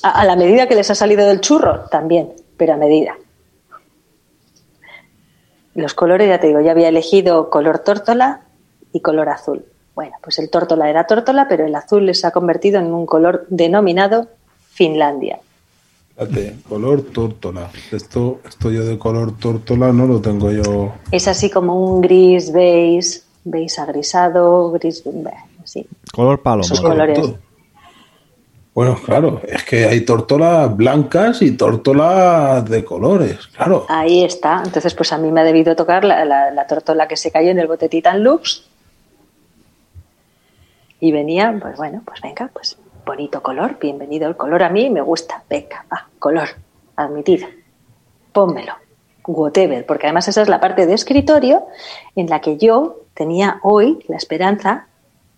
A, 0.04 0.22
a 0.22 0.26
la 0.26 0.36
medida 0.36 0.68
que 0.68 0.76
les 0.76 0.90
ha 0.90 0.96
salido 0.96 1.28
del 1.28 1.42
churro, 1.42 1.82
también, 1.92 2.34
pero 2.58 2.74
a 2.74 2.78
medida. 2.78 3.16
Los 5.76 5.94
colores, 5.94 6.28
ya 6.28 6.40
te 6.40 6.48
digo, 6.48 6.62
ya 6.62 6.72
había 6.72 6.90
elegido 6.90 7.50
color 7.50 7.80
tórtola 7.80 8.42
y 8.92 9.02
color 9.02 9.30
azul. 9.30 9.66
Bueno, 10.00 10.16
pues 10.24 10.40
el 10.40 10.50
tórtola 10.50 10.90
era 10.90 11.06
tórtola, 11.06 11.48
pero 11.50 11.66
el 11.66 11.76
azul 11.76 12.06
les 12.06 12.24
ha 12.24 12.32
convertido 12.32 12.80
en 12.80 12.94
un 12.94 13.06
color 13.06 13.46
denominado 13.50 14.30
Finlandia. 14.72 15.40
Fíjate, 16.16 16.56
color 16.70 17.02
tórtola. 17.02 17.70
Esto, 17.92 18.40
esto 18.48 18.72
yo 18.72 18.86
de 18.86 18.98
color 18.98 19.38
tórtola 19.38 19.92
no 19.92 20.08
lo 20.08 20.22
tengo 20.22 20.54
yo. 20.54 20.94
Es 21.12 21.28
así 21.28 21.50
como 21.50 21.76
un 21.76 22.00
gris 22.00 22.54
beige, 22.54 23.24
beige 23.44 23.82
agrisado, 23.82 24.72
gris, 24.72 25.04
así. 25.62 25.86
Color 26.14 26.42
palomo. 26.42 26.64
Esos 26.64 26.80
colores. 26.80 27.20
Todo. 27.20 27.38
Bueno, 28.74 28.98
claro, 29.04 29.42
es 29.46 29.64
que 29.66 29.84
hay 29.84 30.06
tórtolas 30.06 30.78
blancas 30.78 31.42
y 31.42 31.58
tórtolas 31.58 32.64
de 32.70 32.86
colores, 32.86 33.48
claro. 33.48 33.86
Ahí 33.90 34.24
está. 34.24 34.62
Entonces, 34.64 34.94
pues 34.94 35.12
a 35.12 35.18
mí 35.18 35.30
me 35.30 35.42
ha 35.42 35.44
debido 35.44 35.76
tocar 35.76 36.06
la, 36.06 36.24
la, 36.24 36.52
la 36.52 36.68
tórtola 36.68 37.06
que 37.06 37.18
se 37.18 37.32
cayó 37.32 37.52
en 37.52 37.60
el 37.60 37.68
bote 37.68 37.90
Titan 37.90 38.24
Lux. 38.24 38.70
Y 41.00 41.12
venía, 41.12 41.58
pues 41.62 41.78
bueno, 41.78 42.02
pues 42.06 42.22
venga, 42.22 42.50
pues 42.54 42.78
bonito 43.06 43.42
color, 43.42 43.78
bienvenido 43.80 44.28
el 44.28 44.36
color 44.36 44.64
a 44.64 44.70
mí, 44.70 44.90
me 44.90 45.02
gusta, 45.02 45.44
venga, 45.50 45.86
va, 45.92 46.08
color, 46.20 46.50
admitido, 46.96 47.48
pónmelo, 48.34 48.74
whatever, 49.26 49.86
porque 49.86 50.08
además 50.08 50.28
esa 50.28 50.42
es 50.42 50.50
la 50.50 50.60
parte 50.60 50.86
de 50.86 50.94
escritorio 50.94 51.66
en 52.16 52.28
la 52.30 52.42
que 52.42 52.58
yo 52.58 53.04
tenía 53.14 53.60
hoy 53.64 54.04
la 54.08 54.18
esperanza 54.18 54.88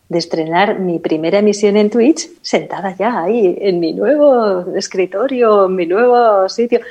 de 0.10 0.18
estrenar 0.18 0.80
mi 0.80 1.00
primera 1.00 1.40
emisión 1.40 1.78
en 1.78 1.90
Twitch 1.90 2.30
sentada 2.42 2.96
ya 2.96 3.22
ahí 3.22 3.58
en 3.62 3.80
mi 3.80 3.94
nuevo 3.94 4.76
escritorio, 4.76 5.68
en 5.68 5.76
mi 5.76 5.86
nuevo 5.86 6.50
sitio. 6.50 6.82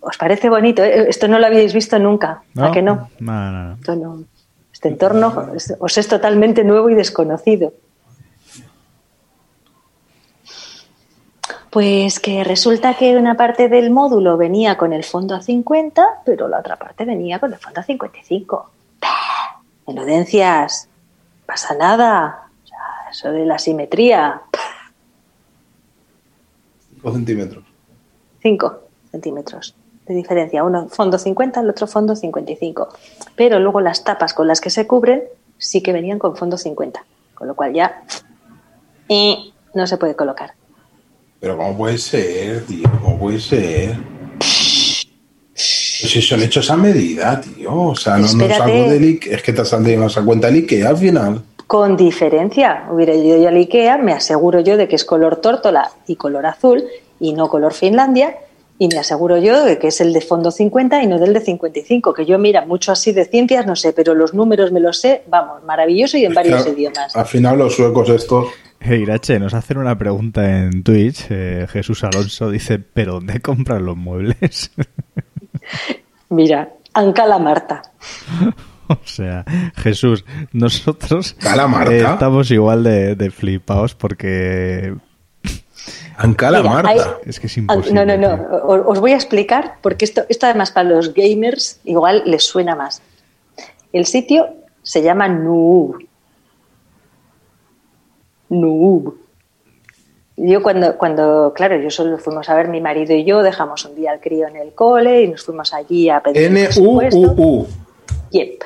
¿Os 0.00 0.18
parece 0.18 0.50
bonito? 0.50 0.82
eh? 0.82 1.08
Esto 1.08 1.28
no 1.28 1.38
lo 1.38 1.46
habíais 1.46 1.72
visto 1.72 1.98
nunca, 1.98 2.42
¿a 2.56 2.70
que 2.70 2.82
no? 2.82 3.08
No, 3.20 3.50
no, 3.50 3.68
no. 3.68 3.74
Esto 3.74 3.96
no. 3.96 4.24
Este 4.72 4.88
entorno 4.88 5.50
os 5.78 5.98
es 5.98 6.08
totalmente 6.08 6.62
nuevo 6.62 6.90
y 6.90 6.94
desconocido. 6.94 7.72
Pues 11.78 12.18
que 12.18 12.42
resulta 12.42 12.94
que 12.94 13.16
una 13.16 13.36
parte 13.36 13.68
del 13.68 13.92
módulo 13.92 14.36
venía 14.36 14.76
con 14.76 14.92
el 14.92 15.04
fondo 15.04 15.36
a 15.36 15.42
50, 15.42 16.22
pero 16.24 16.48
la 16.48 16.58
otra 16.58 16.74
parte 16.74 17.04
venía 17.04 17.38
con 17.38 17.52
el 17.52 17.58
fondo 17.60 17.78
a 17.78 17.84
55. 17.84 18.70
¡Pah! 18.98 19.62
Menudencias, 19.86 20.88
pasa 21.46 21.76
nada. 21.76 22.48
O 22.64 22.66
sea, 22.66 22.78
eso 23.12 23.30
de 23.30 23.46
la 23.46 23.60
simetría, 23.60 24.42
5 26.94 27.12
centímetros. 27.12 27.64
5 28.42 28.80
centímetros 29.12 29.76
de 30.06 30.14
diferencia. 30.14 30.64
Uno 30.64 30.88
fondo 30.88 31.16
50, 31.16 31.60
el 31.60 31.70
otro 31.70 31.86
fondo 31.86 32.16
55. 32.16 32.88
Pero 33.36 33.60
luego 33.60 33.80
las 33.80 34.02
tapas 34.02 34.34
con 34.34 34.48
las 34.48 34.60
que 34.60 34.70
se 34.70 34.88
cubren 34.88 35.22
sí 35.58 35.80
que 35.80 35.92
venían 35.92 36.18
con 36.18 36.36
fondo 36.36 36.58
50. 36.58 37.04
Con 37.36 37.46
lo 37.46 37.54
cual 37.54 37.72
ya 37.72 38.02
eh, 39.08 39.52
no 39.74 39.86
se 39.86 39.96
puede 39.96 40.16
colocar. 40.16 40.57
Pero 41.40 41.56
¿cómo 41.56 41.76
puede 41.76 41.98
ser, 41.98 42.64
tío? 42.66 42.88
¿Cómo 43.02 43.18
puede 43.18 43.40
ser? 43.40 43.96
Pues 46.00 46.12
si 46.12 46.22
son 46.22 46.42
hechos 46.42 46.70
a 46.70 46.76
medida, 46.76 47.40
tío. 47.40 47.74
O 47.74 47.94
sea, 47.94 48.14
no, 48.14 48.20
no 48.20 48.26
es 48.26 48.32
Espérate. 48.34 48.62
algo 48.62 48.90
del 48.90 49.02
Ikea. 49.04 49.36
Es 49.36 49.42
que 49.42 49.52
te 49.52 49.60
has 49.60 49.68
salido 49.68 50.00
más 50.00 50.16
a 50.16 50.24
cuenta 50.24 50.48
el 50.48 50.56
Ikea 50.56 50.88
al 50.88 50.96
final. 50.96 51.42
Con 51.66 51.96
diferencia. 51.96 52.86
Hubiera 52.90 53.14
ido 53.14 53.40
yo 53.40 53.48
al 53.48 53.56
Ikea, 53.56 53.98
me 53.98 54.12
aseguro 54.12 54.60
yo 54.60 54.76
de 54.76 54.88
que 54.88 54.96
es 54.96 55.04
color 55.04 55.36
tórtola 55.36 55.90
y 56.06 56.16
color 56.16 56.46
azul 56.46 56.84
y 57.20 57.32
no 57.32 57.48
color 57.48 57.72
Finlandia. 57.72 58.36
Y 58.80 58.88
me 58.88 58.98
aseguro 58.98 59.38
yo 59.38 59.64
de 59.64 59.78
que 59.78 59.88
es 59.88 60.00
el 60.00 60.12
de 60.12 60.20
fondo 60.20 60.52
50 60.52 61.02
y 61.02 61.08
no 61.08 61.18
del 61.18 61.34
de 61.34 61.40
55. 61.40 62.14
Que 62.14 62.26
yo, 62.26 62.38
mira, 62.38 62.64
mucho 62.64 62.92
así 62.92 63.12
de 63.12 63.24
ciencias 63.24 63.66
no 63.66 63.74
sé, 63.74 63.92
pero 63.92 64.14
los 64.14 64.34
números 64.34 64.70
me 64.70 64.78
los 64.78 65.00
sé, 65.00 65.22
vamos, 65.28 65.64
maravilloso 65.64 66.16
y 66.16 66.24
en 66.24 66.34
varios 66.34 66.66
idiomas. 66.66 67.14
Al 67.14 67.26
final 67.26 67.58
los 67.58 67.74
suecos 67.74 68.08
estos... 68.08 68.46
Hey, 68.80 69.02
Irache, 69.02 69.38
nos 69.40 69.54
hacen 69.54 69.78
una 69.78 69.98
pregunta 69.98 70.58
en 70.60 70.82
Twitch. 70.82 71.26
eh, 71.30 71.66
Jesús 71.68 72.04
Alonso 72.04 72.50
dice, 72.50 72.78
¿pero 72.78 73.14
dónde 73.14 73.40
compran 73.40 73.84
los 73.84 73.96
muebles? 73.96 74.70
Mira, 76.30 76.70
Ancala 76.94 77.38
Marta. 77.38 77.82
O 78.90 78.96
sea, 79.04 79.44
Jesús, 79.76 80.24
nosotros 80.52 81.36
eh, 81.90 82.04
estamos 82.10 82.50
igual 82.50 82.82
de, 82.84 83.16
de 83.16 83.30
flipados 83.30 83.94
porque 83.94 84.94
Ancala 86.16 86.62
Mira, 86.62 86.72
Marta. 86.72 86.90
hay- 86.92 87.00
es 87.26 87.38
que 87.38 87.48
es 87.48 87.56
imposible. 87.58 88.06
No, 88.06 88.16
no, 88.16 88.36
no. 88.36 88.46
Os 88.64 88.98
voy 88.98 89.12
a 89.12 89.16
explicar, 89.16 89.74
porque 89.82 90.06
esto, 90.06 90.22
esto 90.30 90.46
además 90.46 90.70
para 90.70 90.88
los 90.88 91.12
gamers 91.12 91.80
igual 91.84 92.22
les 92.24 92.44
suena 92.44 92.74
más. 92.76 93.02
El 93.92 94.06
sitio 94.06 94.48
se 94.82 95.02
llama 95.02 95.28
Noob. 95.28 95.98
Noob. 98.50 99.14
Yo 100.36 100.62
cuando, 100.62 100.96
cuando, 100.96 101.52
claro, 101.54 101.76
yo 101.80 101.90
solo 101.90 102.16
fuimos 102.18 102.48
a 102.48 102.54
ver 102.54 102.68
mi 102.68 102.80
marido 102.80 103.12
y 103.14 103.24
yo, 103.24 103.42
dejamos 103.42 103.84
un 103.84 103.96
día 103.96 104.12
al 104.12 104.20
crío 104.20 104.46
en 104.46 104.56
el 104.56 104.72
cole 104.72 105.22
y 105.24 105.28
nos 105.28 105.42
fuimos 105.44 105.74
allí 105.74 106.08
a 106.10 106.20
pedir. 106.20 106.44
N-U-U-U. 106.44 107.66
Yep. 108.30 108.62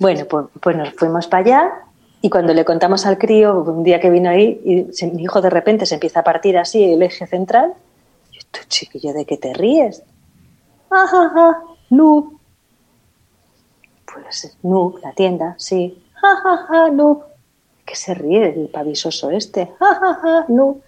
Bueno, 0.00 0.24
pues, 0.28 0.46
pues 0.60 0.76
nos 0.76 0.92
fuimos 0.94 1.26
para 1.28 1.42
allá 1.44 1.72
y 2.20 2.28
cuando 2.30 2.52
le 2.54 2.64
contamos 2.64 3.06
al 3.06 3.18
crío, 3.18 3.62
un 3.62 3.84
día 3.84 4.00
que 4.00 4.10
vino 4.10 4.28
ahí, 4.30 4.60
y 4.64 4.92
se- 4.92 5.06
mi 5.12 5.22
hijo 5.22 5.40
de 5.40 5.50
repente 5.50 5.86
se 5.86 5.94
empieza 5.94 6.20
a 6.20 6.24
partir 6.24 6.58
así 6.58 6.82
el 6.92 7.02
eje 7.02 7.26
central. 7.28 7.74
Y 8.32 8.38
tú, 8.50 8.60
chiquillo, 8.68 9.12
¿de 9.12 9.24
qué 9.24 9.36
te 9.36 9.54
ríes? 9.54 10.02
Ajaja, 10.90 11.62
noob. 11.90 12.32
Pues 14.12 14.56
noob, 14.62 14.98
la 15.02 15.12
tienda, 15.12 15.54
sí. 15.58 16.02
Jajaja, 16.14 16.90
noob. 16.90 17.22
¿Qué 17.88 17.96
se 17.96 18.12
ríe 18.14 18.50
el 18.50 18.68
pavisoso 18.68 19.30
este? 19.30 19.70
Jajaja, 19.78 20.44
noob. 20.48 20.82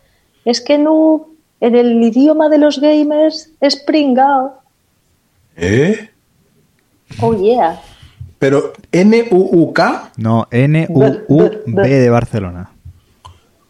Es 0.45 0.61
que 0.61 0.77
noob, 0.77 1.29
en 1.61 1.75
el 1.75 2.03
idioma 2.03 2.49
de 2.51 2.59
los 2.59 2.79
gamers, 2.81 3.51
es 3.61 3.77
pringao. 3.77 4.61
¿Eh? 5.57 6.11
Oh 7.23 7.35
yeah. 7.35 7.81
Pero 8.39 8.73
N-U-U-K, 8.93 10.13
No, 10.17 10.47
N-U-U-B 10.51 11.89
de 11.89 12.11
Barcelona. 12.11 12.71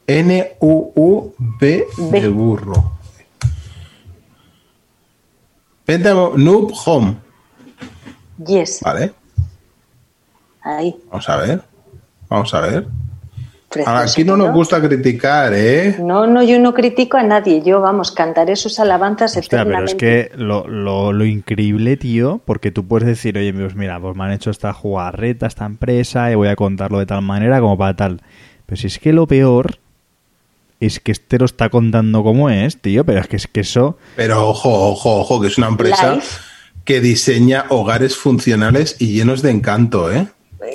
N-U-U-B 0.06 1.84
de 1.96 2.20
B. 2.20 2.28
burro. 2.28 2.92
Vente 5.86 6.08
a 6.08 6.14
Noob 6.14 6.72
Home. 6.86 7.16
Yes. 8.44 8.80
Vale, 8.82 9.12
Ahí. 10.62 10.96
vamos 11.08 11.28
a 11.28 11.36
ver. 11.36 11.62
Vamos 12.28 12.54
a 12.54 12.60
ver. 12.60 12.86
Precioso, 13.70 13.96
Aquí 13.98 14.24
no 14.24 14.36
nos 14.36 14.52
gusta 14.52 14.80
criticar, 14.82 15.52
¿eh? 15.54 15.96
No, 16.00 16.26
no, 16.26 16.42
yo 16.42 16.58
no 16.58 16.74
critico 16.74 17.16
a 17.16 17.22
nadie. 17.22 17.62
Yo, 17.62 17.80
vamos, 17.80 18.10
cantaré 18.10 18.56
sus 18.56 18.80
alabanzas 18.80 19.36
Hostia, 19.36 19.64
pero 19.64 19.84
es 19.84 19.92
eternamente. 19.92 19.96
que 19.96 20.36
lo, 20.36 20.66
lo, 20.66 21.12
lo 21.12 21.24
increíble, 21.24 21.96
tío, 21.96 22.40
porque 22.44 22.72
tú 22.72 22.86
puedes 22.88 23.06
decir, 23.06 23.38
oye, 23.38 23.52
pues 23.54 23.76
mira, 23.76 24.00
pues 24.00 24.16
me 24.16 24.24
han 24.24 24.32
hecho 24.32 24.50
esta 24.50 24.72
jugarreta, 24.72 25.46
esta 25.46 25.66
empresa, 25.66 26.32
y 26.32 26.34
voy 26.34 26.48
a 26.48 26.56
contarlo 26.56 26.98
de 26.98 27.06
tal 27.06 27.22
manera 27.22 27.60
como 27.60 27.78
para 27.78 27.94
tal. 27.94 28.22
Pero 28.66 28.80
si 28.80 28.88
es 28.88 28.98
que 28.98 29.12
lo 29.12 29.28
peor 29.28 29.78
es 30.80 30.98
que 30.98 31.12
este 31.12 31.38
lo 31.38 31.44
está 31.44 31.68
contando 31.68 32.24
como 32.24 32.50
es, 32.50 32.76
tío, 32.80 33.04
pero 33.04 33.20
es 33.20 33.28
que 33.28 33.36
es 33.36 33.46
que 33.46 33.60
eso... 33.60 33.98
Pero 34.16 34.48
ojo, 34.48 34.90
ojo, 34.90 35.20
ojo, 35.20 35.40
que 35.40 35.46
es 35.46 35.58
una 35.58 35.68
empresa 35.68 36.14
Life. 36.14 36.38
que 36.84 37.00
diseña 37.00 37.66
hogares 37.68 38.16
funcionales 38.16 38.96
y 38.98 39.12
llenos 39.12 39.42
de 39.42 39.50
encanto, 39.50 40.10
¿eh? 40.10 40.26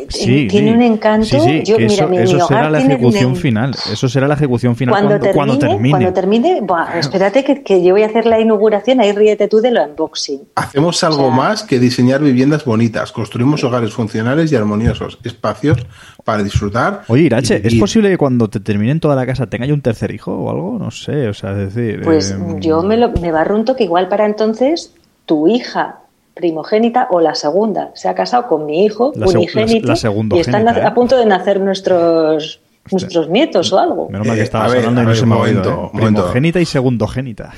Sí, 0.10 0.48
tiene 0.50 0.72
sí. 0.72 0.76
un 0.78 0.82
encanto. 0.82 1.26
Sí, 1.28 1.40
sí, 1.40 1.64
Yo, 1.64 1.78
mira, 1.78 1.94
eso, 1.94 2.08
mi, 2.08 2.18
mi 2.18 2.24
eso 2.24 2.32
será 2.34 2.46
hogar 2.46 2.72
la 2.72 2.78
tiene 2.80 2.94
ejecución 2.96 3.26
un- 3.32 3.36
final. 3.36 3.76
Eso 3.92 4.10
será 4.10 4.28
la 4.28 4.34
ejecución 4.34 4.76
final 4.76 4.94
Cuando, 4.94 5.10
cuando, 5.20 5.24
termine, 5.24 5.36
cuando 5.36 5.60
termine. 5.60 5.90
cuando 5.92 6.14
termine, 6.14 6.62
buah, 6.62 7.00
espérate 7.00 7.44
que, 7.44 7.62
que 7.64 7.84
yo 7.84 7.94
voy 7.94 8.04
a 8.04 8.08
hacer 8.08 8.26
la 8.26 8.40
inauguración, 8.40 9.00
ahí 9.00 9.12
ríete 9.12 9.48
tú 9.48 9.62
de 9.62 9.72
lo 9.72 9.84
unboxing. 9.84 10.42
Hacemos 10.56 11.04
algo 11.04 11.26
O 11.26 11.28
sea- 11.28 11.36
más 11.36 11.64
que 11.64 11.80
diseñar 11.80 12.22
viviendas 12.22 12.66
bonitas. 12.66 13.12
Construimos 13.12 13.64
hogares 13.64 13.94
funcionales 13.94 14.52
y 14.52 14.56
armoniosos, 14.56 15.20
espacios 15.24 15.86
para 16.24 16.42
disfrutar. 16.44 17.04
Oye, 17.08 17.24
Irache, 17.24 17.62
¿es 17.64 17.76
posible 17.76 18.10
que 18.10 18.18
cuando 18.18 18.50
te 18.50 18.60
terminen 18.60 19.00
toda 19.00 19.16
la 19.16 19.26
casa 19.26 19.48
tenga 19.48 19.66
yo 19.68 19.74
un 19.76 19.82
tercer 19.82 20.12
hijo 20.12 20.34
o 20.34 20.50
algo? 20.50 20.80
No 20.80 20.90
sé, 20.92 21.28
o 21.28 21.34
sea, 21.34 21.52
es 21.52 21.74
decir... 21.76 22.02
Pues 22.04 22.32
eh, 22.32 22.38
yo 22.60 22.82
me, 22.82 22.98
lo, 22.98 23.12
me 23.12 23.32
barrunto 23.32 23.76
que 23.76 23.84
igual 23.84 24.08
para 24.08 24.26
entonces 24.26 24.94
tu 25.26 25.48
hija 25.48 26.00
primogénita 26.36 27.08
o 27.10 27.22
la 27.22 27.34
segunda 27.34 27.90
se 27.96 28.08
ha 28.10 28.14
casado 28.14 28.48
con 28.48 28.66
mi 28.66 28.84
hijo 28.86 29.12
La 29.16 29.26
seg- 29.26 29.38
unigénito 29.38 29.88
la- 29.88 29.94
la 29.94 29.96
segundogénita, 29.96 30.52
y 30.58 30.62
están 30.62 30.68
a, 30.76 30.80
¿eh? 30.80 30.86
a 30.86 30.94
punto 30.94 31.18
de 31.18 31.26
nacer 31.26 31.60
nuestros 31.62 32.60
nuestros 32.92 33.30
nietos 33.30 33.74
o 33.74 33.80
algo. 33.80 34.10
Menos 34.12 34.28
mal 34.28 34.36
que 34.36 34.42
Eh, 34.42 34.44
estabas 34.44 34.76
hablando 34.76 35.00
y 35.00 35.02
a 35.02 35.04
no 35.06 35.08
ver, 35.10 35.18
se 35.18 35.26
me 35.26 35.34
ha 35.34 35.38
un 35.38 35.44
oído, 35.44 35.56
momento, 35.64 35.72
¿eh? 35.72 35.90
momento. 35.98 36.22
Primogénita 36.22 36.60
y 36.62 36.66
segundogénita. 36.66 37.54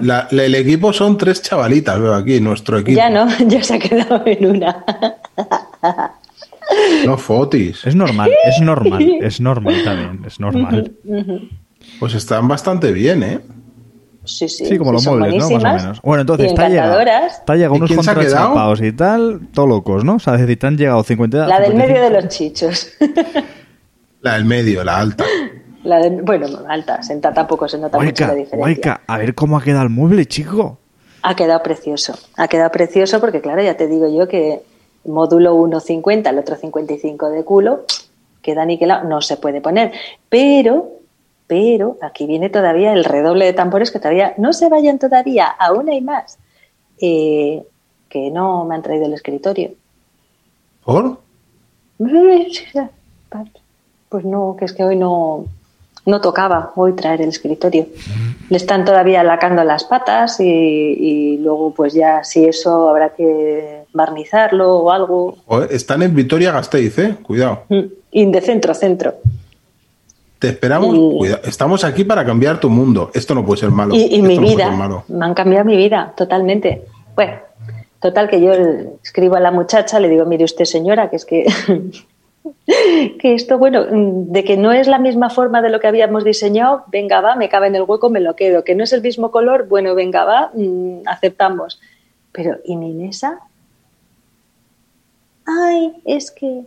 La- 0.00 0.28
el 0.30 0.54
equipo 0.54 0.92
son 0.92 1.16
tres 1.16 1.40
chavalitas, 1.40 1.98
veo 1.98 2.12
aquí, 2.14 2.38
nuestro 2.40 2.76
equipo. 2.78 2.96
Ya 2.98 3.08
no, 3.08 3.26
ya 3.48 3.62
se 3.62 3.74
ha 3.74 3.78
quedado 3.78 4.20
en 4.26 4.46
una. 4.46 4.84
No 7.06 7.16
fotis. 7.18 7.86
Es 7.86 7.94
normal, 7.94 8.30
es 8.44 8.60
normal, 8.60 9.02
es 9.22 9.40
normal 9.40 9.74
también, 9.84 10.20
es 10.26 10.38
normal. 10.38 10.92
Pues 11.98 12.14
están 12.14 12.46
bastante 12.46 12.92
bien, 12.92 13.22
¿eh? 13.22 13.40
Sí, 14.24 14.48
sí, 14.48 14.66
Sí, 14.66 14.78
como 14.78 14.92
los 14.92 15.02
son 15.02 15.18
muebles, 15.18 15.42
¿no? 15.42 15.50
Más 15.58 15.64
o 15.64 15.76
menos. 15.78 16.02
Bueno, 16.02 16.20
entonces, 16.20 16.46
llegado 17.56 17.74
¿Y 17.74 17.78
unos 17.78 17.88
quién 17.88 18.02
se 18.02 18.10
ha 18.10 18.14
contratos 18.14 18.32
quedado? 18.32 18.48
chapados 18.54 18.80
y 18.82 18.92
tal, 18.92 19.40
todo 19.52 19.66
locos, 19.66 20.04
¿no? 20.04 20.14
O 20.14 20.18
sea, 20.20 20.34
es 20.34 20.40
decir, 20.42 20.58
te 20.58 20.66
han 20.68 20.76
llegado 20.76 21.02
50 21.02 21.46
La 21.48 21.60
del 21.60 21.74
medio 21.74 22.00
de 22.00 22.08
55. 22.08 22.20
los 22.20 22.28
chichos. 22.28 22.88
La 24.20 24.34
del 24.34 24.44
medio, 24.44 24.84
la 24.84 24.98
alta. 24.98 25.24
La 25.82 25.98
de- 25.98 26.22
bueno, 26.22 26.46
alta, 26.68 27.02
sentada 27.02 27.34
tampoco 27.34 27.66
se 27.68 27.76
nota 27.78 27.98
mucho 27.98 28.24
la 28.24 28.34
diferencia. 28.34 28.56
guayca, 28.56 29.00
a 29.06 29.18
ver 29.18 29.34
cómo 29.34 29.56
ha 29.58 29.62
quedado 29.64 29.82
el 29.82 29.88
mueble, 29.90 30.26
chico. 30.26 30.78
Ha 31.22 31.34
quedado 31.34 31.60
precioso. 31.64 32.16
Ha 32.36 32.46
quedado 32.46 32.70
precioso 32.70 33.20
porque, 33.20 33.40
claro, 33.40 33.62
ya 33.62 33.76
te 33.76 33.88
digo 33.88 34.06
yo 34.08 34.28
que 34.28 34.62
módulo 35.04 35.56
1,50, 35.56 36.28
el 36.30 36.38
otro 36.38 36.54
55 36.54 37.30
de 37.30 37.42
culo, 37.44 37.84
queda 38.42 38.62
aniquilado, 38.62 39.08
no 39.08 39.20
se 39.22 39.36
puede 39.38 39.60
poner. 39.60 39.90
Pero, 40.28 40.88
pero, 41.52 41.98
aquí 42.00 42.24
viene 42.24 42.48
todavía 42.48 42.94
el 42.94 43.04
redoble 43.04 43.44
de 43.44 43.52
tambores 43.52 43.90
que 43.90 43.98
todavía 43.98 44.32
no 44.38 44.54
se 44.54 44.70
vayan 44.70 44.98
todavía, 44.98 45.48
aún 45.48 45.90
hay 45.90 46.00
más. 46.00 46.38
Eh, 46.98 47.62
que 48.08 48.30
no 48.30 48.64
me 48.64 48.74
han 48.74 48.80
traído 48.80 49.04
el 49.04 49.12
escritorio. 49.12 49.72
¿Por? 50.82 51.18
Pues 54.08 54.24
no, 54.24 54.56
que 54.58 54.64
es 54.64 54.72
que 54.72 54.82
hoy 54.82 54.96
no, 54.96 55.44
no 56.06 56.20
tocaba 56.22 56.72
hoy 56.74 56.94
traer 56.94 57.20
el 57.20 57.28
escritorio. 57.28 57.86
Le 58.48 58.56
están 58.56 58.86
todavía 58.86 59.22
lacando 59.22 59.62
las 59.62 59.84
patas 59.84 60.40
y, 60.40 60.44
y 60.46 61.36
luego 61.36 61.74
pues 61.74 61.92
ya 61.92 62.24
si 62.24 62.46
eso 62.46 62.88
habrá 62.88 63.10
que 63.10 63.84
barnizarlo 63.92 64.78
o 64.78 64.90
algo. 64.90 65.36
Joder, 65.44 65.70
están 65.70 66.00
en 66.00 66.14
Vitoria 66.14 66.50
Gasteiz, 66.50 66.98
¿eh? 66.98 67.16
Cuidado. 67.22 67.64
Mm, 67.68 67.82
Y 68.10 68.24
de 68.24 68.40
centro 68.40 68.72
a 68.72 68.74
centro. 68.74 69.16
Te 70.42 70.48
esperamos. 70.48 70.92
Y-. 70.96 71.48
Estamos 71.48 71.84
aquí 71.84 72.02
para 72.02 72.24
cambiar 72.24 72.58
tu 72.58 72.68
mundo. 72.68 73.12
Esto 73.14 73.32
no 73.32 73.46
puede 73.46 73.60
ser 73.60 73.70
malo. 73.70 73.94
Y, 73.94 74.16
y 74.16 74.22
mi 74.22 74.38
no 74.38 74.42
vida, 74.42 75.04
me 75.06 75.24
han 75.24 75.34
cambiado 75.34 75.64
mi 75.64 75.76
vida 75.76 76.12
totalmente. 76.16 76.82
Bueno, 77.14 77.34
total 78.00 78.28
que 78.28 78.40
yo 78.40 78.50
escribo 79.04 79.36
a 79.36 79.40
la 79.40 79.52
muchacha, 79.52 80.00
le 80.00 80.08
digo, 80.08 80.24
mire 80.24 80.42
usted 80.42 80.64
señora, 80.64 81.10
que 81.10 81.16
es 81.16 81.24
que, 81.24 81.46
que 83.20 83.34
esto, 83.34 83.56
bueno, 83.56 83.84
de 83.88 84.42
que 84.42 84.56
no 84.56 84.72
es 84.72 84.88
la 84.88 84.98
misma 84.98 85.30
forma 85.30 85.62
de 85.62 85.70
lo 85.70 85.78
que 85.78 85.86
habíamos 85.86 86.24
diseñado, 86.24 86.86
venga 86.88 87.20
va, 87.20 87.36
me 87.36 87.48
cabe 87.48 87.68
en 87.68 87.76
el 87.76 87.82
hueco, 87.82 88.10
me 88.10 88.18
lo 88.18 88.34
quedo. 88.34 88.64
Que 88.64 88.74
no 88.74 88.82
es 88.82 88.92
el 88.92 89.00
mismo 89.00 89.30
color, 89.30 89.68
bueno, 89.68 89.94
venga 89.94 90.24
va, 90.24 90.50
mm, 90.54 91.06
aceptamos. 91.06 91.80
Pero, 92.32 92.56
¿y 92.64 92.74
mi 92.74 92.92
mesa? 92.94 93.38
Ay, 95.46 96.02
es 96.04 96.32
que, 96.32 96.62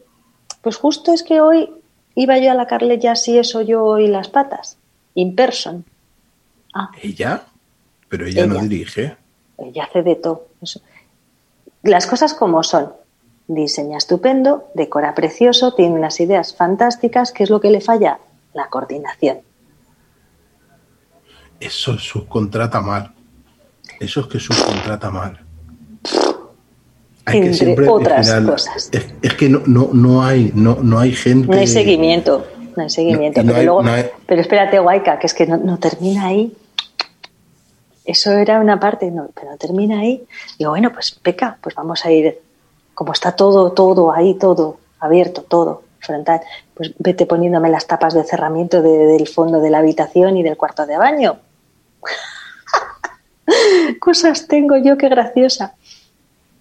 pues 0.61 0.77
justo 0.77 1.11
es 1.11 1.23
que 1.23 1.41
hoy 1.41 1.69
iba 2.15 2.37
yo 2.39 2.51
a 2.51 2.55
la 2.55 2.67
Carle 2.67 2.99
ya 2.99 3.15
si 3.15 3.37
eso 3.37 3.61
yo 3.61 3.99
y 3.99 4.07
las 4.07 4.29
patas, 4.29 4.77
in 5.13 5.35
person. 5.35 5.85
Ah, 6.73 6.89
¿Ella? 7.01 7.43
Pero 8.09 8.25
ella, 8.25 8.45
no 8.45 8.59
dirige. 8.61 9.15
ella 9.57 9.83
hace 9.83 10.03
de 10.03 10.15
todo. 10.15 10.47
Eso. 10.61 10.81
Las 11.83 12.07
cosas 12.07 12.33
como 12.33 12.63
son. 12.63 12.93
Diseña 13.47 13.97
estupendo, 13.97 14.71
decora 14.73 15.13
precioso, 15.13 15.73
tiene 15.75 15.93
unas 15.95 16.19
ideas 16.19 16.55
fantásticas. 16.55 17.31
¿Qué 17.31 17.43
es 17.43 17.51
lo 17.51 17.61
que 17.61 17.69
le 17.69 17.79
falla? 17.79 18.19
La 18.53 18.69
coordinación. 18.69 19.41
Eso 21.59 21.97
subcontrata 21.99 22.81
mal. 22.81 23.13
Eso 23.99 24.21
es 24.21 24.27
que 24.27 24.39
subcontrata 24.39 25.11
mal. 25.11 25.44
Entre 27.33 27.73
otras 27.89 28.27
cosas. 28.51 28.89
Es, 28.91 29.05
es 29.21 29.33
que 29.33 29.49
no, 29.49 29.61
no, 29.65 29.89
no 29.93 30.23
hay, 30.23 30.51
no, 30.53 30.77
no 30.81 30.99
hay 30.99 31.11
gente. 31.13 31.47
No 31.47 31.57
hay 31.57 31.67
seguimiento. 31.67 32.45
No 32.75 32.83
hay 32.83 32.89
seguimiento. 32.89 33.41
No, 33.41 33.47
pero, 33.47 33.59
hay- 33.59 33.65
luego- 33.65 33.81
hay- 33.81 34.05
pero 34.27 34.41
espérate, 34.41 34.79
Guayca, 34.79 35.17
que 35.17 35.27
es 35.27 35.33
que 35.33 35.47
no, 35.47 35.57
no 35.57 35.77
termina 35.79 36.25
ahí. 36.27 36.55
Eso 38.03 38.31
era 38.33 38.59
una 38.59 38.79
parte, 38.79 39.09
no, 39.09 39.29
pero 39.33 39.49
no 39.51 39.57
termina 39.57 39.99
ahí. 40.01 40.23
Digo, 40.59 40.71
bueno, 40.71 40.91
pues 40.93 41.11
peca, 41.11 41.57
pues 41.61 41.73
vamos 41.73 42.05
a 42.05 42.11
ir, 42.11 42.37
como 42.93 43.13
está 43.13 43.31
todo, 43.31 43.71
todo 43.71 44.11
ahí, 44.13 44.35
todo 44.35 44.77
abierto, 44.99 45.41
todo 45.41 45.81
frontal, 45.99 46.41
pues 46.75 46.91
vete 46.99 47.25
poniéndome 47.25 47.69
las 47.71 47.87
tapas 47.87 48.13
de 48.13 48.23
cerramiento 48.23 48.83
de- 48.83 49.07
del 49.07 49.27
fondo 49.27 49.59
de 49.59 49.71
la 49.71 49.79
habitación 49.79 50.37
y 50.37 50.43
del 50.43 50.55
cuarto 50.57 50.85
de 50.85 50.97
baño. 50.97 51.37
Cosas 53.99 54.47
tengo 54.47 54.77
yo, 54.77 54.97
qué 54.97 55.09
graciosa. 55.09 55.73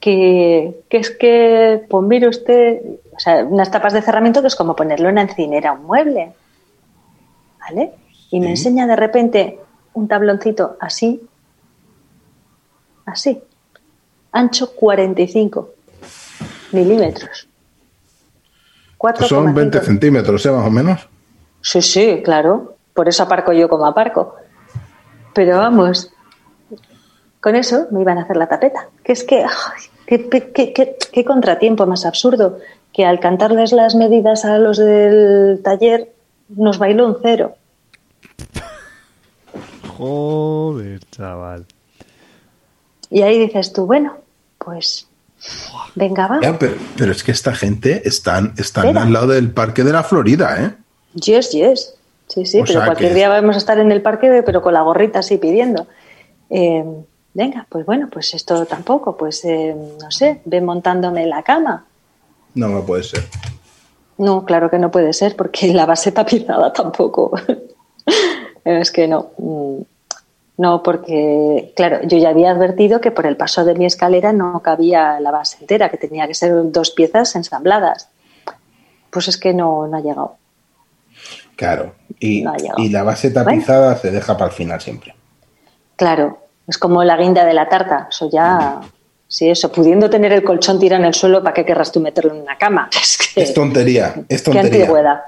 Que, 0.05 0.85
que 0.91 0.99
es 0.99 1.09
que, 1.11 1.87
pues 1.89 2.05
mire 2.05 2.29
usted, 2.29 2.79
o 3.17 3.19
sea, 3.19 3.43
unas 3.43 3.71
tapas 3.71 3.95
de 3.95 4.03
cerramiento 4.03 4.43
que 4.43 4.49
es 4.49 4.55
como 4.55 4.77
ponerle 4.77 5.09
una 5.09 5.23
encinera 5.23 5.71
a 5.71 5.73
un 5.73 5.85
mueble. 5.87 6.35
¿Vale? 7.59 7.95
Y 8.31 8.39
me 8.39 8.47
Sí. 8.49 8.51
enseña 8.53 8.87
de 8.87 8.97
repente 8.97 9.61
un 9.95 10.07
tabloncito 10.07 10.77
así, 10.79 11.23
así, 13.07 13.43
ancho 14.33 14.73
45 14.75 15.71
milímetros. 16.73 17.49
Son 19.27 19.55
20 19.55 19.79
4,5. 19.79 19.85
centímetros, 19.87 20.45
¿eh? 20.45 20.51
Más 20.51 20.67
o 20.67 20.71
menos. 20.71 21.09
Sí, 21.63 21.81
sí, 21.81 22.21
claro. 22.23 22.77
Por 22.93 23.09
eso 23.09 23.23
aparco 23.23 23.55
yo 23.55 23.71
como 23.71 23.87
aparco. 23.87 24.37
Pero 25.35 25.57
vamos, 25.59 26.13
con 27.41 27.57
eso 27.57 27.87
me 27.91 28.03
iban 28.03 28.19
a 28.19 28.23
hacer 28.23 28.37
la 28.37 28.47
tapeta. 28.49 28.89
Que 29.03 29.13
es 29.13 29.25
que, 29.25 29.43
ay, 29.43 29.83
qué, 30.07 30.29
qué- 30.29 30.53
qué- 30.53 30.73
qué- 30.73 30.97
qué 31.13 31.25
contratiempo 31.25 31.87
más 31.87 32.05
absurdo 32.07 32.59
que 32.93 33.05
al 33.05 33.21
cantarles 33.21 33.73
las 33.73 33.95
medidas 33.95 34.45
a 34.45 34.59
los 34.59 34.79
del 34.79 35.61
taller 35.63 36.13
nos 36.49 36.79
bailó 36.79 37.07
un 37.07 37.17
cero. 37.23 37.57
Joder, 39.97 41.01
chaval. 41.11 41.67
Y 43.11 43.23
ahí 43.23 43.39
dices 43.39 43.73
tú, 43.73 43.87
bueno, 43.87 44.17
pues 44.59 45.07
venga, 45.95 46.27
va. 46.27 46.41
Ya, 46.43 46.59
pero, 46.59 46.75
pero 46.97 47.13
es 47.13 47.23
que 47.23 47.33
esta 47.33 47.55
gente 47.55 48.03
están, 48.09 48.55
están 48.57 48.97
al 48.97 49.13
lado 49.13 49.29
del 49.29 49.51
parque 49.53 49.85
de 49.85 49.93
la 49.93 50.03
Florida, 50.03 50.57
¿eh? 50.65 50.75
Yes, 51.15 51.51
yes. 51.53 51.95
Sí, 52.27 52.47
sí, 52.47 52.61
O 52.61 52.65
pero 52.65 52.85
cualquier 52.85 53.11
que- 53.11 53.15
día 53.17 53.29
vamos 53.29 53.55
a 53.55 53.59
estar 53.59 53.79
en 53.79 53.93
el 53.93 54.03
parque, 54.03 54.43
pero 54.45 54.63
con 54.63 54.73
la 54.75 54.81
gorrita 54.83 55.21
así 55.21 55.37
pidiendo. 55.37 55.87
Eh, 56.51 56.85
venga, 57.35 57.67
pues 57.69 57.85
bueno, 57.85 58.09
pues 58.11 58.33
esto 58.35 58.65
tampoco, 58.67 59.17
pues 59.17 59.45
eh, 59.45 59.75
no 60.01 60.11
sé, 60.11 60.41
ve 60.45 60.61
montándome 60.61 61.27
la 61.27 61.43
cama. 61.43 61.85
No 62.55 62.69
me 62.69 62.81
puede 62.83 63.03
ser. 63.03 63.25
No, 64.17 64.45
claro 64.45 64.71
que 64.71 64.79
no 64.79 64.91
puede 64.91 65.13
ser, 65.13 65.35
porque 65.37 65.73
la 65.75 65.87
base 65.87 66.13
tapizada 66.13 66.73
tampoco. 66.73 67.33
es 68.65 68.91
que 68.93 69.09
no. 69.09 69.31
mm, 69.39 69.81
No, 70.59 70.83
porque, 70.85 71.73
claro, 71.75 71.99
yo 72.05 72.17
ya 72.19 72.29
había 72.29 72.53
advertido 72.53 73.01
que 73.01 73.11
por 73.11 73.27
el 73.27 73.37
paso 73.37 73.65
de 73.65 73.75
mi 73.75 73.87
escalera 73.87 74.33
no 74.33 74.61
cabía 74.63 75.19
la 75.19 75.33
base 75.33 75.59
entera, 75.61 75.89
que 75.89 75.97
tenía 75.99 76.29
que 76.29 76.35
ser 76.35 76.53
dos 76.71 76.91
piezas 76.93 77.35
ensambladas. 77.35 78.09
Pues 79.11 79.27
es 79.29 79.37
que 79.37 79.53
no, 79.53 79.89
no 79.89 79.97
ha 79.97 80.01
llegado. 80.01 80.37
Claro. 81.57 81.95
Y, 82.21 82.43
No 82.43 82.53
ha 82.53 82.57
llegado. 82.57 82.81
y 82.83 82.89
la 82.91 83.03
base 83.03 83.31
tapizada 83.31 83.97
se 83.97 84.13
deja 84.13 84.37
para 84.37 84.51
el 84.51 84.57
final 84.57 84.81
siempre. 84.81 85.15
Claro, 85.97 86.39
es 86.67 86.79
como 86.79 87.03
la 87.05 87.17
guinda 87.17 87.45
de 87.45 87.55
la 87.55 87.69
tarta. 87.69 88.09
Eso 88.11 88.29
ya, 88.31 88.81
sí, 89.29 89.49
eso, 89.51 89.71
pudiendo 89.71 90.09
tener 90.11 90.33
el 90.33 90.43
colchón 90.45 90.79
tirado 90.79 91.03
en 91.03 91.07
el 91.09 91.15
suelo, 91.15 91.43
¿para 91.43 91.55
qué 91.55 91.65
querrás 91.65 91.93
tú 91.93 92.01
meterlo 92.01 92.35
en 92.35 92.43
una 92.43 92.57
cama? 92.59 92.89
Es 93.01 93.19
que, 93.19 93.43
Es 93.43 93.55
tontería, 93.55 94.15
es 94.29 94.43
qué 94.43 94.51
tontería. 94.51 94.81
antigüedad. 94.83 95.21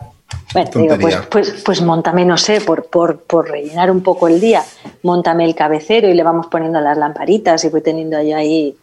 Bueno, 0.53 0.71
digo, 0.75 0.97
pues, 0.99 1.17
pues, 1.31 1.63
pues 1.65 1.83
montame, 1.83 2.25
no 2.25 2.37
sé, 2.37 2.61
por, 2.61 2.87
por, 2.87 3.21
por 3.21 3.49
rellenar 3.49 3.91
un 3.91 4.03
poco 4.03 4.27
el 4.27 4.41
día, 4.41 4.63
montame 5.03 5.45
el 5.45 5.55
cabecero 5.55 6.09
y 6.09 6.15
le 6.15 6.23
vamos 6.25 6.47
poniendo 6.49 6.81
las 6.81 6.99
lamparitas 6.99 7.63
y 7.65 7.69
voy 7.69 7.81
teniendo 7.81 8.21
yo 8.23 8.37
ahí. 8.37 8.77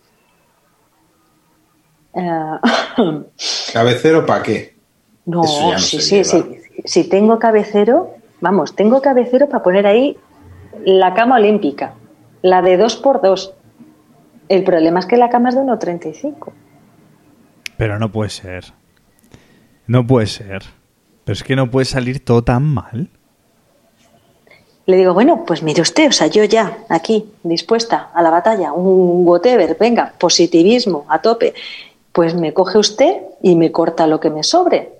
eh, 2.16 2.50
¿Cabecero 3.74 4.26
para 4.26 4.44
qué? 4.44 4.76
no, 5.26 5.42
no 5.42 5.80
sí, 5.80 6.02
sí, 6.02 6.24
sí. 6.24 6.44
Si 6.86 7.04
tengo 7.06 7.40
cabecero, 7.40 8.12
vamos, 8.42 8.76
tengo 8.76 9.02
cabecero 9.02 9.48
para 9.48 9.64
poner 9.64 9.86
ahí 9.88 10.18
la 10.86 11.14
cama 11.14 11.36
olímpica, 11.36 11.94
la 12.44 12.62
de 12.62 12.78
2x2. 12.78 13.52
El 14.50 14.64
problema 14.64 15.00
es 15.00 15.08
que 15.08 15.18
la 15.18 15.30
cama 15.30 15.50
es 15.50 15.56
de 15.56 15.62
1,35. 15.62 16.52
Pero 17.78 17.98
no 17.98 18.12
puede 18.12 18.30
ser. 18.30 18.66
No 19.88 20.06
puede 20.06 20.28
ser. 20.28 20.62
Pero 21.24 21.34
es 21.34 21.44
que 21.44 21.56
no 21.56 21.72
puede 21.72 21.86
salir 21.86 22.24
todo 22.24 22.44
tan 22.44 22.64
mal. 22.64 23.10
Le 24.86 24.98
digo, 24.98 25.14
bueno, 25.14 25.46
pues 25.46 25.64
mire 25.64 25.82
usted, 25.82 26.10
o 26.10 26.12
sea, 26.12 26.28
yo 26.28 26.44
ya, 26.44 26.80
aquí, 26.90 27.32
dispuesta 27.44 28.10
a 28.14 28.22
la 28.22 28.30
batalla, 28.30 28.74
un 28.74 29.26
whatever, 29.26 29.78
venga, 29.80 30.14
positivismo 30.20 31.06
a 31.08 31.22
tope. 31.22 31.54
Pues 32.12 32.36
me 32.36 32.54
coge 32.54 32.78
usted 32.78 33.22
y 33.42 33.56
me 33.56 33.72
corta 33.72 34.06
lo 34.06 34.20
que 34.20 34.30
me 34.30 34.44
sobre. 34.44 35.00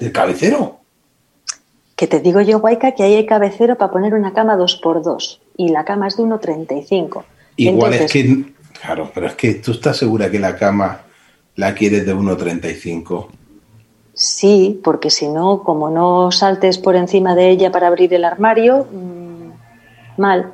¿Del 0.00 0.10
cabecero? 0.10 0.78
Que 1.94 2.06
te 2.06 2.20
digo 2.20 2.40
yo, 2.40 2.60
Guayca, 2.60 2.92
que 2.92 3.02
ahí 3.02 3.14
hay 3.14 3.26
cabecero 3.26 3.76
para 3.76 3.92
poner 3.92 4.14
una 4.14 4.32
cama 4.32 4.56
2x2 4.56 5.40
y 5.56 5.68
la 5.68 5.84
cama 5.84 6.08
es 6.08 6.16
de 6.16 6.24
1,35. 6.24 7.24
Igual 7.56 7.92
Entonces, 7.92 8.02
es 8.02 8.12
que. 8.12 8.56
Claro, 8.80 9.10
pero 9.14 9.26
es 9.26 9.34
que 9.34 9.54
tú 9.54 9.72
estás 9.72 9.96
segura 9.96 10.30
que 10.30 10.38
la 10.38 10.56
cama 10.56 11.00
la 11.54 11.74
quieres 11.74 12.04
de 12.04 12.14
1,35. 12.14 13.28
Sí, 14.12 14.80
porque 14.82 15.10
si 15.10 15.28
no, 15.28 15.62
como 15.62 15.90
no 15.90 16.30
saltes 16.30 16.78
por 16.78 16.96
encima 16.96 17.34
de 17.34 17.50
ella 17.50 17.70
para 17.70 17.86
abrir 17.86 18.12
el 18.14 18.24
armario, 18.24 18.86
mm, 18.90 20.20
mal. 20.20 20.52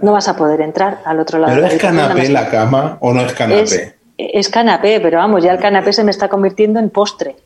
No 0.00 0.12
vas 0.12 0.28
a 0.28 0.36
poder 0.36 0.60
entrar 0.60 1.00
al 1.04 1.20
otro 1.20 1.38
lado. 1.38 1.54
¿Pero 1.54 1.66
es 1.66 1.80
canapé 1.80 2.28
la 2.28 2.50
cama 2.50 2.98
o 3.00 3.14
no 3.14 3.22
es 3.22 3.32
canapé? 3.32 3.62
Es, 3.62 3.94
es 4.18 4.48
canapé, 4.48 5.00
pero 5.00 5.18
vamos, 5.18 5.42
ya 5.42 5.52
el 5.52 5.58
canapé 5.58 5.92
se 5.92 6.04
me 6.04 6.10
está 6.10 6.28
convirtiendo 6.28 6.78
en 6.78 6.90
postre. 6.90 7.36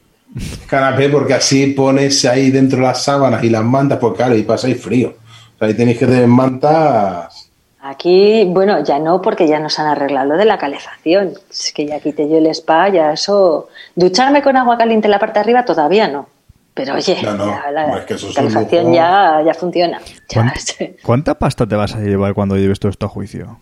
Canapé 0.66 1.08
porque 1.08 1.34
así 1.34 1.68
pones 1.68 2.24
ahí 2.24 2.50
dentro 2.50 2.80
las 2.80 3.04
sábanas 3.04 3.42
y 3.42 3.50
las 3.50 3.64
mantas, 3.64 3.98
pues 3.98 4.14
claro, 4.14 4.36
y 4.36 4.42
pasáis 4.42 4.80
frío. 4.82 5.14
O 5.60 5.64
ahí 5.64 5.74
tenéis 5.74 5.98
que 5.98 6.06
tener 6.06 6.26
mantas. 6.26 7.50
Aquí, 7.82 8.44
bueno, 8.46 8.84
ya 8.84 8.98
no, 8.98 9.22
porque 9.22 9.48
ya 9.48 9.58
nos 9.58 9.78
han 9.78 9.86
arreglado 9.86 10.30
lo 10.30 10.36
de 10.36 10.44
la 10.44 10.58
calefacción. 10.58 11.32
Es 11.50 11.72
que 11.72 11.86
ya 11.86 12.00
quité 12.00 12.28
yo 12.28 12.38
el 12.38 12.46
spa, 12.48 12.88
ya 12.88 13.12
eso. 13.12 13.68
Ducharme 13.94 14.42
con 14.42 14.56
agua 14.56 14.76
caliente 14.76 15.06
en 15.06 15.12
la 15.12 15.18
parte 15.18 15.34
de 15.34 15.40
arriba 15.40 15.64
todavía 15.64 16.08
no. 16.08 16.28
Pero 16.74 16.94
oye, 16.94 17.18
No, 17.22 17.34
no, 17.34 17.46
ya 17.46 17.70
la 17.70 17.98
es 17.98 18.04
que 18.04 18.14
eso 18.14 18.28
calefacción 18.34 18.92
ya, 18.92 19.42
ya 19.44 19.54
funciona. 19.54 20.00
¿Cuánta, 20.32 20.54
cuánta 21.02 21.38
pasta 21.38 21.66
te 21.66 21.74
vas 21.74 21.94
a 21.94 22.00
llevar 22.00 22.34
cuando 22.34 22.56
lleves 22.56 22.78
todo 22.80 22.90
esto 22.90 23.06
a 23.06 23.08
juicio? 23.08 23.58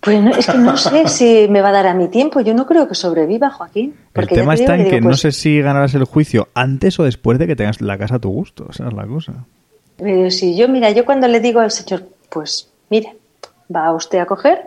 Pues 0.00 0.20
no, 0.20 0.32
es 0.32 0.46
que 0.46 0.58
no 0.58 0.76
sé 0.76 1.06
si 1.08 1.46
me 1.48 1.60
va 1.60 1.68
a 1.68 1.72
dar 1.72 1.86
a 1.86 1.94
mi 1.94 2.08
tiempo. 2.08 2.40
Yo 2.40 2.54
no 2.54 2.66
creo 2.66 2.88
que 2.88 2.94
sobreviva, 2.96 3.50
Joaquín. 3.50 3.90
El 3.90 4.12
Porque 4.12 4.34
tema 4.34 4.56
te 4.56 4.62
está 4.62 4.74
en 4.74 4.80
digo, 4.80 4.90
que 4.90 4.96
digo, 4.96 5.04
no 5.04 5.10
pues, 5.10 5.20
sé 5.20 5.32
si 5.32 5.60
ganarás 5.60 5.94
el 5.94 6.04
juicio 6.04 6.48
antes 6.54 6.98
o 6.98 7.04
después 7.04 7.38
de 7.38 7.46
que 7.46 7.54
tengas 7.54 7.80
la 7.80 7.96
casa 7.96 8.16
a 8.16 8.18
tu 8.18 8.30
gusto. 8.30 8.66
Esa 8.68 8.88
es 8.88 8.92
la 8.94 9.06
cosa. 9.06 9.44
Pero 9.96 10.30
si 10.30 10.56
yo, 10.56 10.68
mira, 10.68 10.90
yo 10.90 11.04
cuando 11.04 11.28
le 11.28 11.40
digo 11.40 11.60
al 11.60 11.70
señor, 11.70 12.04
pues 12.28 12.68
mire, 12.90 13.16
va 13.74 13.92
usted 13.92 14.18
a 14.18 14.26
coger 14.26 14.66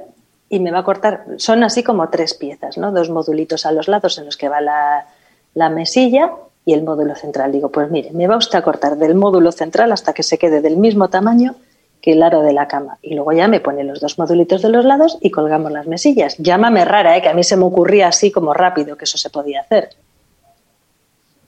y 0.50 0.60
me 0.60 0.72
va 0.72 0.80
a 0.80 0.84
cortar, 0.84 1.26
son 1.38 1.64
así 1.64 1.84
como 1.84 2.10
tres 2.10 2.34
piezas, 2.34 2.78
¿no? 2.78 2.92
Dos 2.92 3.10
modulitos 3.10 3.66
a 3.66 3.72
los 3.72 3.88
lados 3.88 4.18
en 4.18 4.26
los 4.26 4.38
que 4.38 4.50
va 4.50 4.62
la, 4.62 5.08
la 5.54 5.70
mesilla 5.70 6.32
y 6.66 6.74
el 6.74 6.84
módulo 6.84 7.16
central. 7.16 7.52
Digo, 7.52 7.70
pues 7.70 7.90
mire, 7.90 8.12
me 8.12 8.28
va 8.28 8.38
usted 8.38 8.58
a 8.58 8.62
cortar 8.62 8.98
del 8.98 9.16
módulo 9.16 9.52
central 9.52 9.92
hasta 9.92 10.14
que 10.14 10.24
se 10.24 10.38
quede 10.38 10.62
del 10.62 10.78
mismo 10.78 11.10
tamaño 11.10 11.56
que 12.02 12.12
el 12.12 12.22
aro 12.22 12.42
de 12.42 12.54
la 12.54 12.68
cama. 12.68 13.00
Y 13.02 13.16
luego 13.16 13.32
ya 13.32 13.48
me 13.48 13.60
pone 13.60 13.84
los 13.84 14.00
dos 14.00 14.20
modulitos 14.20 14.62
de 14.62 14.70
los 14.70 14.86
lados 14.86 15.18
y 15.22 15.32
colgamos 15.32 15.72
las 15.72 15.88
mesillas. 15.88 16.38
Llámame 16.38 16.86
rara, 16.86 17.18
¿eh? 17.18 17.22
que 17.22 17.30
a 17.30 17.34
mí 17.34 17.44
se 17.44 17.58
me 17.58 17.64
ocurría 17.64 18.08
así 18.08 18.32
como 18.32 18.54
rápido 18.54 18.96
que 18.96 19.06
eso 19.06 19.18
se 19.18 19.32
podía 19.32 19.62
hacer. 19.62 19.90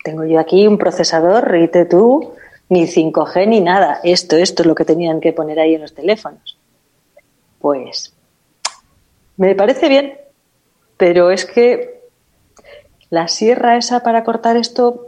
Tengo 0.03 0.25
yo 0.25 0.39
aquí 0.39 0.65
un 0.65 0.77
procesador, 0.77 1.47
ríete 1.51 1.85
tú, 1.85 2.33
ni 2.69 2.85
5G 2.87 3.47
ni 3.47 3.61
nada. 3.61 3.99
Esto, 4.03 4.35
esto 4.37 4.63
es 4.63 4.67
lo 4.67 4.75
que 4.75 4.85
tenían 4.85 5.19
que 5.21 5.33
poner 5.33 5.59
ahí 5.59 5.75
en 5.75 5.81
los 5.81 5.93
teléfonos. 5.93 6.57
Pues 7.59 8.13
me 9.37 9.55
parece 9.55 9.87
bien, 9.89 10.17
pero 10.97 11.31
es 11.31 11.45
que 11.45 12.01
la 13.09 13.27
sierra 13.27 13.77
esa 13.77 14.01
para 14.03 14.23
cortar 14.23 14.57
esto, 14.57 15.07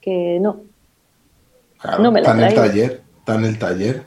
que 0.00 0.38
no. 0.40 0.62
Claro, 1.80 2.02
No 2.02 2.10
me 2.12 2.20
la 2.22 2.28
está 2.30 2.38
en 2.38 2.44
el 2.44 2.54
traigo. 2.54 2.68
taller. 2.70 3.02
Está 3.18 3.34
en 3.34 3.44
el 3.44 3.58
taller. 3.58 4.02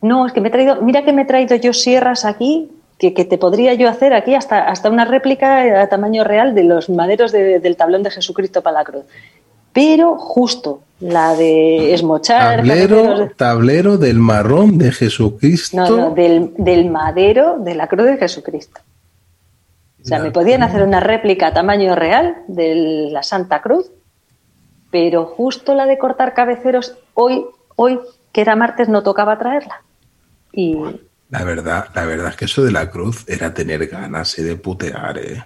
No, 0.00 0.26
es 0.26 0.32
que 0.32 0.40
me 0.40 0.48
he 0.48 0.50
traído, 0.50 0.80
mira 0.82 1.04
que 1.04 1.12
me 1.12 1.22
he 1.22 1.26
traído 1.26 1.54
yo 1.56 1.72
sierras 1.72 2.24
aquí, 2.24 2.70
que, 2.98 3.14
que 3.14 3.24
te 3.24 3.38
podría 3.38 3.74
yo 3.74 3.88
hacer 3.88 4.14
aquí 4.14 4.34
hasta, 4.34 4.68
hasta 4.68 4.88
una 4.90 5.04
réplica 5.04 5.82
a 5.82 5.88
tamaño 5.88 6.22
real 6.24 6.54
de 6.54 6.64
los 6.64 6.88
maderos 6.88 7.32
de- 7.32 7.58
del 7.60 7.76
tablón 7.76 8.02
de 8.02 8.10
Jesucristo 8.10 8.62
para 8.62 8.78
la 8.78 8.84
cruz. 8.84 9.04
Pero 9.72 10.16
justo, 10.18 10.80
la 11.00 11.34
de 11.34 11.94
esmochar. 11.94 12.58
Tablero, 12.58 13.18
de- 13.20 13.28
tablero 13.30 13.98
del 13.98 14.18
marrón 14.18 14.78
de 14.78 14.92
Jesucristo. 14.92 15.76
No, 15.76 15.88
no, 15.96 16.10
del, 16.14 16.52
del 16.58 16.90
madero 16.90 17.58
de 17.58 17.74
la 17.74 17.86
cruz 17.88 18.06
de 18.06 18.16
Jesucristo. 18.18 18.80
O 20.02 20.04
sea, 20.04 20.18
me 20.18 20.32
podían 20.32 20.62
hacer 20.64 20.82
una 20.82 20.98
réplica 21.00 21.48
a 21.48 21.54
tamaño 21.54 21.94
real 21.94 22.38
de 22.48 23.08
la 23.12 23.22
Santa 23.22 23.62
Cruz, 23.62 23.86
pero 24.90 25.24
justo 25.26 25.74
la 25.76 25.86
de 25.86 25.96
cortar 25.96 26.34
cabeceros, 26.34 26.96
hoy, 27.14 27.44
hoy, 27.76 28.00
que 28.32 28.40
era 28.40 28.56
martes, 28.56 28.88
no 28.88 29.02
tocaba 29.04 29.38
traerla. 29.38 29.82
Y 30.52 30.76
La 31.30 31.44
verdad, 31.44 31.86
la 31.94 32.04
verdad 32.04 32.30
es 32.30 32.36
que 32.36 32.44
eso 32.46 32.64
de 32.64 32.72
la 32.72 32.90
cruz 32.90 33.24
era 33.28 33.54
tener 33.54 33.86
ganas 33.86 34.36
eh, 34.38 34.42
de 34.42 34.56
putear, 34.56 35.18
¿eh? 35.18 35.44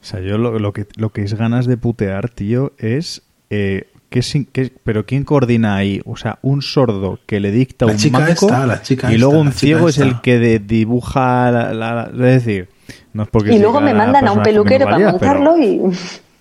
O 0.00 0.04
sea, 0.04 0.20
yo 0.20 0.38
lo, 0.38 0.58
lo 0.58 0.72
que, 0.72 0.86
lo 0.96 1.10
que 1.10 1.22
es 1.22 1.34
ganas 1.34 1.66
de 1.66 1.76
putear, 1.76 2.30
tío, 2.30 2.72
es 2.78 3.22
eh, 3.50 3.88
¿Qué 4.10 4.22
sin- 4.22 4.46
qué- 4.46 4.72
¿Pero 4.84 5.04
quién 5.04 5.24
coordina 5.24 5.76
ahí? 5.76 6.00
O 6.06 6.16
sea, 6.16 6.38
un 6.40 6.62
sordo 6.62 7.18
que 7.26 7.40
le 7.40 7.50
dicta 7.50 7.84
La 7.84 7.92
un 7.92 7.98
chica 7.98 8.18
manco 8.20 8.32
esta, 8.32 8.66
la 8.66 8.80
chica 8.80 9.12
y 9.12 9.18
luego 9.18 9.38
un 9.38 9.52
ciego 9.52 9.86
es 9.90 9.98
el 9.98 10.22
que 10.22 10.38
de- 10.38 10.58
dibuja 10.60 11.50
la, 11.50 11.74
la- 11.74 11.94
la- 12.10 12.28
Es 12.34 12.44
decir, 12.44 12.68
no 13.12 13.24
es 13.24 13.28
porque 13.28 13.52
Y 13.52 13.58
luego 13.58 13.82
me 13.82 13.92
mandan 13.92 14.26
a 14.26 14.32
un 14.32 14.42
peluquero 14.42 14.86
para 14.86 14.96
pero, 14.96 15.10
montarlo 15.10 15.58
y... 15.58 15.82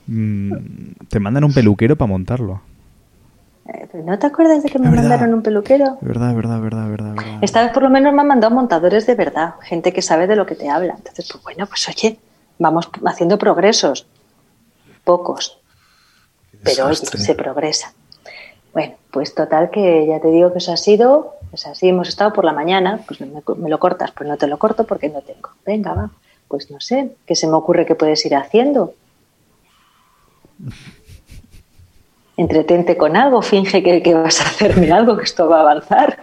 mm, 0.08 0.54
te 1.10 1.20
mandan 1.20 1.44
un 1.44 1.54
peluquero 1.54 1.98
para 1.98 2.08
montarlo. 2.10 2.62
Eh, 3.68 3.90
¿No 4.06 4.18
te 4.18 4.28
acuerdas 4.28 4.64
de 4.64 4.70
que 4.70 4.80
me 4.80 4.90
mandaron 4.90 5.34
un 5.34 5.42
peluquero? 5.42 5.98
Verdad, 6.00 6.34
verdad, 6.36 6.62
verdad, 6.62 6.90
verdad, 6.90 7.16
verdad. 7.16 7.40
Esta 7.42 7.64
vez 7.64 7.74
por 7.74 7.84
lo 7.84 7.90
menos 7.90 8.14
me 8.14 8.22
han 8.22 8.28
mandado 8.28 8.56
montadores 8.56 9.06
de 9.06 9.16
verdad, 9.16 9.56
gente 9.62 9.92
que 9.92 10.02
sabe 10.02 10.26
de 10.28 10.38
lo 10.38 10.46
que 10.46 10.56
te 10.56 10.70
habla. 10.70 10.94
Entonces, 10.98 11.28
pues 11.30 11.44
bueno, 11.44 11.66
pues 11.66 11.86
oye, 11.90 12.18
vamos 12.60 12.90
haciendo 13.06 13.38
progresos. 13.38 14.08
Pocos. 15.04 15.57
Pero 16.64 16.88
oye, 16.88 16.96
se 16.96 17.36
progresa. 17.36 17.94
Bueno, 18.74 18.96
pues 19.12 19.34
total 19.34 19.70
que 19.70 20.06
ya 20.08 20.20
te 20.20 20.28
digo 20.30 20.52
que 20.52 20.60
eso 20.60 20.72
ha 20.72 20.78
sido, 20.78 21.34
pues 21.50 21.66
así 21.66 21.90
hemos 21.90 22.10
estado 22.10 22.34
por 22.34 22.46
la 22.46 22.54
mañana, 22.54 23.02
pues 23.08 23.20
me, 23.22 23.28
me 23.58 23.70
lo 23.70 23.80
cortas, 23.80 24.12
pues 24.12 24.30
no 24.30 24.38
te 24.38 24.48
lo 24.48 24.60
corto 24.60 24.86
porque 24.86 25.10
no 25.10 25.22
tengo. 25.22 25.50
Venga, 25.66 25.94
va, 25.94 26.12
pues 26.48 26.70
no 26.70 26.80
sé, 26.80 27.16
¿qué 27.26 27.36
se 27.36 27.48
me 27.48 27.54
ocurre 27.54 27.86
que 27.86 27.96
puedes 27.96 28.24
ir 28.26 28.36
haciendo? 28.36 28.94
Entretente 32.38 32.98
con 32.98 33.16
algo, 33.18 33.42
finge 33.42 33.82
que, 33.82 34.04
que 34.04 34.14
vas 34.14 34.42
a 34.42 34.44
hacerme 34.44 34.92
algo, 34.92 35.18
que 35.18 35.24
esto 35.24 35.50
va 35.50 35.58
a 35.58 35.62
avanzar. 35.62 36.20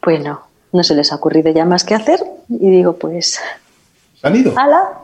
Pues 0.00 0.24
no, 0.24 0.42
no 0.72 0.82
se 0.82 0.94
les 0.96 1.12
ha 1.12 1.16
ocurrido 1.16 1.52
ya 1.52 1.64
más 1.64 1.84
que 1.84 1.94
hacer 1.94 2.20
y 2.48 2.70
digo, 2.70 2.94
pues, 2.96 3.40
¿Se 4.20 4.26
han 4.26 4.34
ido? 4.34 4.52
ala, 4.56 5.02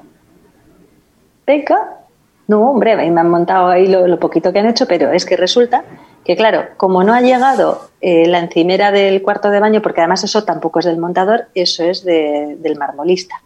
venga. 1.47 2.01
No, 2.47 2.71
hombre, 2.71 2.95
me 2.97 3.21
han 3.21 3.31
montado 3.31 3.69
ahí 3.69 3.87
lo, 3.87 4.19
poquito 4.19 4.53
que 4.53 4.59
han 4.59 4.67
hecho, 4.67 4.87
pero 4.87 5.11
es 5.13 5.25
que 5.25 5.37
resulta 5.37 5.85
que, 6.25 6.37
claro, 6.37 6.65
como 6.77 7.03
no 7.03 7.15
ha 7.15 7.21
llegado 7.23 7.89
eh, 8.01 8.27
la 8.27 8.39
encimera 8.39 8.91
del 8.93 9.23
cuarto 9.23 9.51
de 9.51 9.61
baño, 9.61 9.81
porque 9.83 10.01
además 10.01 10.25
eso 10.25 10.45
tampoco 10.45 10.79
es 10.81 10.85
del 10.85 10.99
montador, 10.99 11.47
eso 11.55 11.85
es 11.85 12.05
de- 12.05 12.57
del 12.59 12.77
marmolista, 12.77 13.43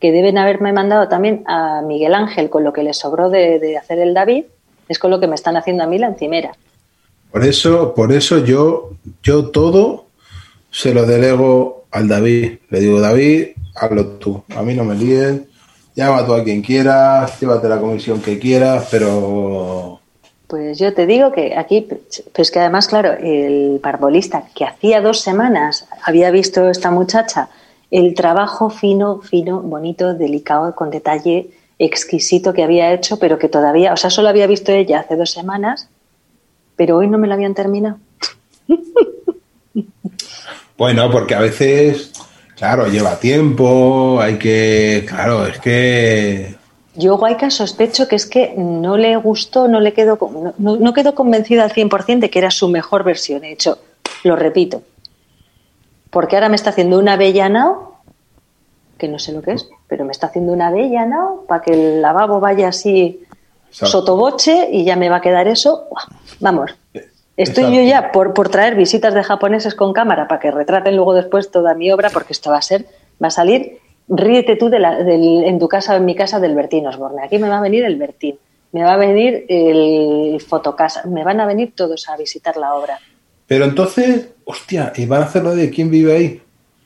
que 0.00 0.12
deben 0.12 0.38
haberme 0.38 0.72
mandado 0.72 1.08
también 1.08 1.42
a 1.46 1.82
Miguel 1.82 2.14
Ángel 2.14 2.50
con 2.50 2.62
lo 2.64 2.72
que 2.72 2.82
le 2.84 2.94
sobró 2.94 3.30
de, 3.30 3.58
de 3.58 3.76
hacer 3.76 3.98
el 3.98 4.14
David, 4.14 4.44
es 4.88 4.98
con 4.98 5.10
lo 5.10 5.20
que 5.20 5.26
me 5.26 5.34
están 5.34 5.56
haciendo 5.56 5.84
a 5.84 5.86
mí 5.86 5.98
la 5.98 6.08
encimera. 6.08 6.52
Por 7.30 7.44
eso, 7.44 7.94
por 7.94 8.12
eso 8.12 8.38
yo, 8.44 8.90
yo 9.22 9.50
todo 9.50 10.06
se 10.70 10.92
lo 10.94 11.06
delego 11.06 11.84
al 11.92 12.08
David. 12.08 12.58
Le 12.70 12.80
digo, 12.80 13.00
David, 13.00 13.48
hazlo 13.76 14.06
tú. 14.18 14.42
A 14.56 14.62
mí 14.62 14.74
no 14.74 14.82
me 14.84 14.96
líes. 14.96 15.42
Llama 16.00 16.24
tú 16.24 16.32
a 16.32 16.42
quien 16.42 16.62
quieras, 16.62 17.38
llévate 17.38 17.68
la 17.68 17.78
comisión 17.78 18.22
que 18.22 18.38
quieras, 18.38 18.88
pero 18.90 20.00
Pues 20.46 20.78
yo 20.78 20.94
te 20.94 21.04
digo 21.04 21.30
que 21.30 21.54
aquí, 21.54 21.86
pues 22.32 22.50
que 22.50 22.58
además, 22.58 22.88
claro, 22.88 23.12
el 23.12 23.80
parbolista 23.82 24.44
que 24.54 24.64
hacía 24.64 25.02
dos 25.02 25.20
semanas 25.20 25.86
había 26.02 26.30
visto 26.30 26.70
esta 26.70 26.90
muchacha 26.90 27.50
el 27.90 28.14
trabajo 28.14 28.70
fino, 28.70 29.20
fino, 29.20 29.60
bonito, 29.60 30.14
delicado, 30.14 30.74
con 30.74 30.88
detalle 30.88 31.50
exquisito 31.78 32.54
que 32.54 32.62
había 32.62 32.94
hecho, 32.94 33.18
pero 33.18 33.38
que 33.38 33.50
todavía, 33.50 33.92
o 33.92 33.98
sea, 33.98 34.08
solo 34.08 34.30
había 34.30 34.46
visto 34.46 34.72
ella 34.72 35.00
hace 35.00 35.16
dos 35.16 35.32
semanas, 35.32 35.90
pero 36.76 36.96
hoy 36.96 37.08
no 37.08 37.18
me 37.18 37.28
lo 37.28 37.34
habían 37.34 37.52
terminado. 37.52 37.98
bueno, 40.78 41.10
porque 41.10 41.34
a 41.34 41.40
veces, 41.40 42.10
claro, 42.60 42.86
lleva 42.88 43.18
tiempo, 43.18 44.20
hay 44.20 44.36
que, 44.38 45.06
claro, 45.08 45.46
es 45.46 45.58
que 45.60 46.54
Yo, 46.94 47.16
Guayca, 47.16 47.48
sospecho 47.48 48.06
que 48.06 48.16
es 48.16 48.26
que 48.26 48.52
no 48.54 48.98
le 48.98 49.16
gustó, 49.16 49.66
no 49.66 49.80
le 49.80 49.94
quedó, 49.94 50.18
no, 50.58 50.76
no- 50.76 50.92
quedó 50.92 51.14
convencida 51.14 51.64
al 51.64 51.72
100% 51.72 52.20
de 52.20 52.28
que 52.30 52.38
era 52.38 52.50
su 52.50 52.68
mejor 52.68 53.02
versión. 53.02 53.40
De 53.40 53.52
hecho, 53.52 53.78
lo 54.24 54.36
repito, 54.36 54.82
porque 56.10 56.36
ahora 56.36 56.50
me 56.50 56.56
está 56.56 56.68
haciendo 56.70 56.98
una 56.98 57.14
avellanao, 57.14 57.94
que 58.98 59.08
no 59.08 59.18
sé 59.18 59.32
lo 59.32 59.40
que 59.40 59.52
es, 59.52 59.66
pero 59.88 60.04
me 60.04 60.12
está 60.12 60.26
haciendo 60.26 60.52
una 60.52 60.66
avellanao 60.68 61.46
para 61.48 61.62
que 61.62 61.72
el 61.72 62.02
lavabo 62.02 62.40
vaya 62.40 62.68
así 62.68 63.22
sotoboche 63.70 64.68
y 64.70 64.84
ya 64.84 64.96
me 64.96 65.08
va 65.08 65.16
a 65.16 65.20
quedar 65.22 65.48
eso. 65.48 65.86
Vamos, 66.40 66.72
estoy 67.42 67.64
Exacto. 67.64 67.82
yo 67.82 67.88
ya 67.88 68.12
por, 68.12 68.34
por 68.34 68.48
traer 68.48 68.74
visitas 68.74 69.14
de 69.14 69.22
japoneses 69.22 69.74
con 69.74 69.92
cámara 69.92 70.28
para 70.28 70.40
que 70.40 70.50
retraten 70.50 70.96
luego 70.96 71.14
después 71.14 71.50
toda 71.50 71.74
mi 71.74 71.90
obra, 71.90 72.10
porque 72.10 72.32
esto 72.32 72.50
va 72.50 72.58
a 72.58 72.62
ser, 72.62 72.86
va 73.22 73.28
a 73.28 73.30
salir, 73.30 73.78
ríete 74.08 74.56
tú 74.56 74.68
de 74.68 74.78
la- 74.78 75.02
del- 75.02 75.44
en 75.44 75.58
tu 75.58 75.68
casa 75.68 75.94
o 75.94 75.96
en 75.96 76.04
mi 76.04 76.14
casa 76.14 76.40
del 76.40 76.54
Bertín 76.54 76.86
Osborne. 76.86 77.22
Aquí 77.24 77.38
me 77.38 77.48
va 77.48 77.58
a 77.58 77.62
venir 77.62 77.84
el 77.84 77.96
Bertín, 77.96 78.36
me 78.72 78.82
va 78.82 78.94
a 78.94 78.96
venir 78.96 79.44
el 79.48 80.40
fotocasa, 80.40 81.02
me 81.06 81.24
van 81.24 81.40
a 81.40 81.46
venir 81.46 81.72
todos 81.74 82.08
a 82.08 82.16
visitar 82.16 82.56
la 82.56 82.74
obra. 82.74 82.98
Pero 83.46 83.64
entonces, 83.64 84.30
hostia, 84.44 84.92
¿y 84.96 85.06
van 85.06 85.22
a 85.22 85.24
hacerlo 85.26 85.54
de 85.54 85.70
quién 85.70 85.90
vive 85.90 86.16
ahí? 86.16 86.42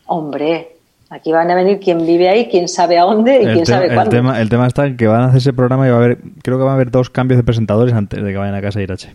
Hombre, 0.07 0.69
aquí 1.11 1.33
van 1.33 1.51
a 1.51 1.55
venir 1.55 1.79
quien 1.81 2.05
vive 2.07 2.29
ahí, 2.29 2.49
quién 2.49 2.69
sabe 2.69 2.99
a 2.99 3.03
dónde 3.05 3.43
y 3.43 3.45
El, 3.47 3.53
quién 3.55 3.67
sabe 3.67 3.87
el 3.89 3.95
cuándo. 3.95 4.11
tema, 4.11 4.41
el 4.41 4.49
tema 4.49 4.67
está 4.67 4.87
en 4.87 4.97
que 4.97 5.07
van 5.07 5.23
a 5.23 5.25
hacer 5.27 5.39
ese 5.39 5.53
programa 5.53 5.87
y 5.87 5.91
va 5.91 5.97
a 5.97 5.99
haber, 6.05 6.19
creo 6.43 6.59
que 6.59 6.65
va 6.65 6.71
a 6.73 6.75
haber 6.75 6.91
dos 6.91 7.11
cambios 7.11 7.39
de 7.39 7.45
presentadores 7.45 7.95
antes 7.95 8.23
de 8.23 8.31
que 8.33 8.37
vayan 8.39 8.55
a 8.55 8.63
casa 8.63 8.79
de 8.79 8.85
Irache. 8.85 9.15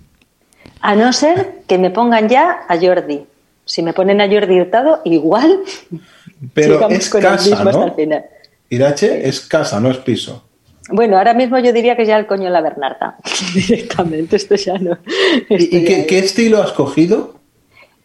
A 0.82 0.96
no 0.96 1.12
ser 1.14 1.62
que 1.68 1.78
me 1.78 1.90
pongan 1.90 2.30
ya 2.30 2.62
a 2.68 2.78
Jordi. 2.78 3.26
Si 3.66 3.84
me 3.84 3.94
ponen 3.94 4.22
a 4.22 4.28
Jordi 4.28 4.62
Hurtado, 4.62 5.02
igual 5.06 5.60
Pero 6.54 6.76
llegamos 6.76 6.98
es 6.98 7.10
con 7.10 7.22
el 7.22 7.28
casa, 7.28 7.50
mismo 7.50 7.70
hasta 7.70 7.80
¿no? 7.80 7.86
el 7.86 7.92
final. 7.94 8.26
Irache 8.70 9.28
es 9.28 9.42
casa, 9.42 9.80
no 9.80 9.92
es 9.92 9.98
piso. 9.98 10.44
Bueno, 10.92 11.18
ahora 11.18 11.34
mismo 11.34 11.60
yo 11.60 11.72
diría 11.72 11.96
que 11.96 12.06
ya 12.06 12.18
el 12.18 12.26
coño 12.26 12.50
la 12.50 12.62
Bernarda. 12.62 13.18
Directamente, 13.54 14.38
esto 14.38 14.56
ya 14.56 14.78
no. 14.78 14.98
esto 15.50 15.76
¿Y, 15.78 15.86
ya 15.86 16.06
qué 16.08 16.20
estilo 16.20 16.62
has 16.62 16.72
cogido? 16.72 17.36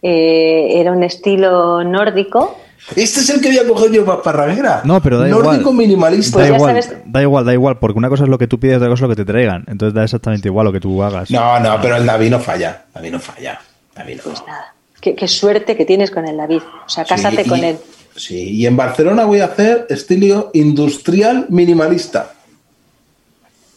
Eh, 0.03 0.81
era 0.81 0.93
un 0.93 1.03
estilo 1.03 1.83
nórdico. 1.85 2.59
Este 2.97 3.20
es 3.20 3.30
el 3.30 3.41
que 3.41 3.49
había 3.49 3.66
cogido 3.66 3.93
yo 3.93 4.05
para 4.05 4.22
Parraguera. 4.22 4.82
No, 4.85 5.01
pero 5.03 5.18
da 5.18 5.26
Nórdico 5.28 5.55
igual. 5.61 5.74
minimalista. 5.76 6.39
Da 6.39 6.47
igual, 6.49 6.61
sabes- 6.82 6.97
da 7.07 7.22
igual, 7.22 7.45
da 7.45 7.53
igual, 7.53 7.78
porque 7.78 7.99
una 7.99 8.09
cosa 8.11 8.24
es 8.24 8.28
lo 8.28 8.37
que 8.39 8.47
tú 8.47 8.61
pides, 8.61 8.76
otra 8.76 8.89
cosa 8.89 9.05
es 9.05 9.09
lo 9.09 9.16
que 9.16 9.24
te 9.24 9.24
traigan. 9.24 9.64
Entonces 9.68 9.95
da 9.95 10.05
exactamente 10.05 10.49
igual 10.49 10.66
lo 10.66 10.72
que 10.72 10.80
tú 10.80 11.03
hagas. 11.03 11.30
No, 11.30 11.59
no, 11.61 11.80
pero 11.80 11.97
el 11.97 12.05
David 12.05 12.30
no 12.30 12.41
falla. 12.41 12.85
David 12.95 13.12
no 13.12 13.18
falla. 13.20 13.59
David 13.97 14.16
no. 14.18 14.22
Pues 14.24 14.43
nada. 14.47 14.74
Qué, 15.01 15.14
qué 15.14 15.28
suerte 15.28 15.76
que 15.76 15.85
tienes 15.87 16.11
con 16.11 16.26
el 16.26 16.37
David. 16.37 16.61
O 16.87 16.89
sea, 16.89 17.05
cásate 17.05 17.45
Sí, 17.45 17.49
con 17.49 17.64
él. 17.64 17.78
Sí, 18.16 18.51
y 18.51 18.66
en 18.66 18.76
Barcelona 18.76 19.24
voy 19.24 19.41
a 19.41 19.47
hacer 19.47 19.87
estilo 19.89 20.51
industrial 20.53 21.47
minimalista. 21.49 22.32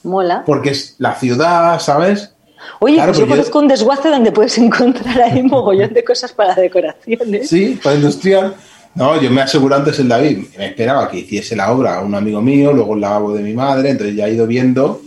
Mola. 0.04 0.44
Porque 0.46 0.70
es 0.72 0.96
la 1.00 1.16
ciudad, 1.16 1.80
¿sabes? 1.80 2.34
Oye, 2.80 2.96
Claro, 2.96 3.12
pues 3.12 3.20
yo 3.20 3.28
conozco 3.28 3.60
un 3.60 3.68
desguace 3.68 4.10
donde 4.10 4.32
puedes 4.32 4.58
encontrar 4.58 5.22
ahí 5.22 5.42
mogollón 5.44 5.94
de 5.94 6.04
cosas 6.04 6.32
para 6.34 6.56
decoraciones. 6.56 7.50
Sí, 7.50 7.80
para 7.84 7.96
industrial. 7.96 8.56
No, 8.98 9.22
yo 9.22 9.30
me 9.30 9.42
aseguro 9.42 9.76
antes 9.76 10.00
el 10.00 10.08
David. 10.08 10.40
Me 10.58 10.66
esperaba 10.68 11.10
que 11.10 11.20
hiciese 11.20 11.56
la 11.56 11.72
obra 11.72 12.02
un 12.02 12.16
amigo 12.16 12.42
mío, 12.42 12.74
luego 12.74 12.96
el 12.96 13.02
lavabo 13.02 13.34
de 13.34 13.44
mi 13.44 13.54
madre, 13.54 13.92
entonces 13.92 14.16
ya 14.16 14.28
he 14.28 14.34
ido 14.34 14.48
viendo 14.48 15.00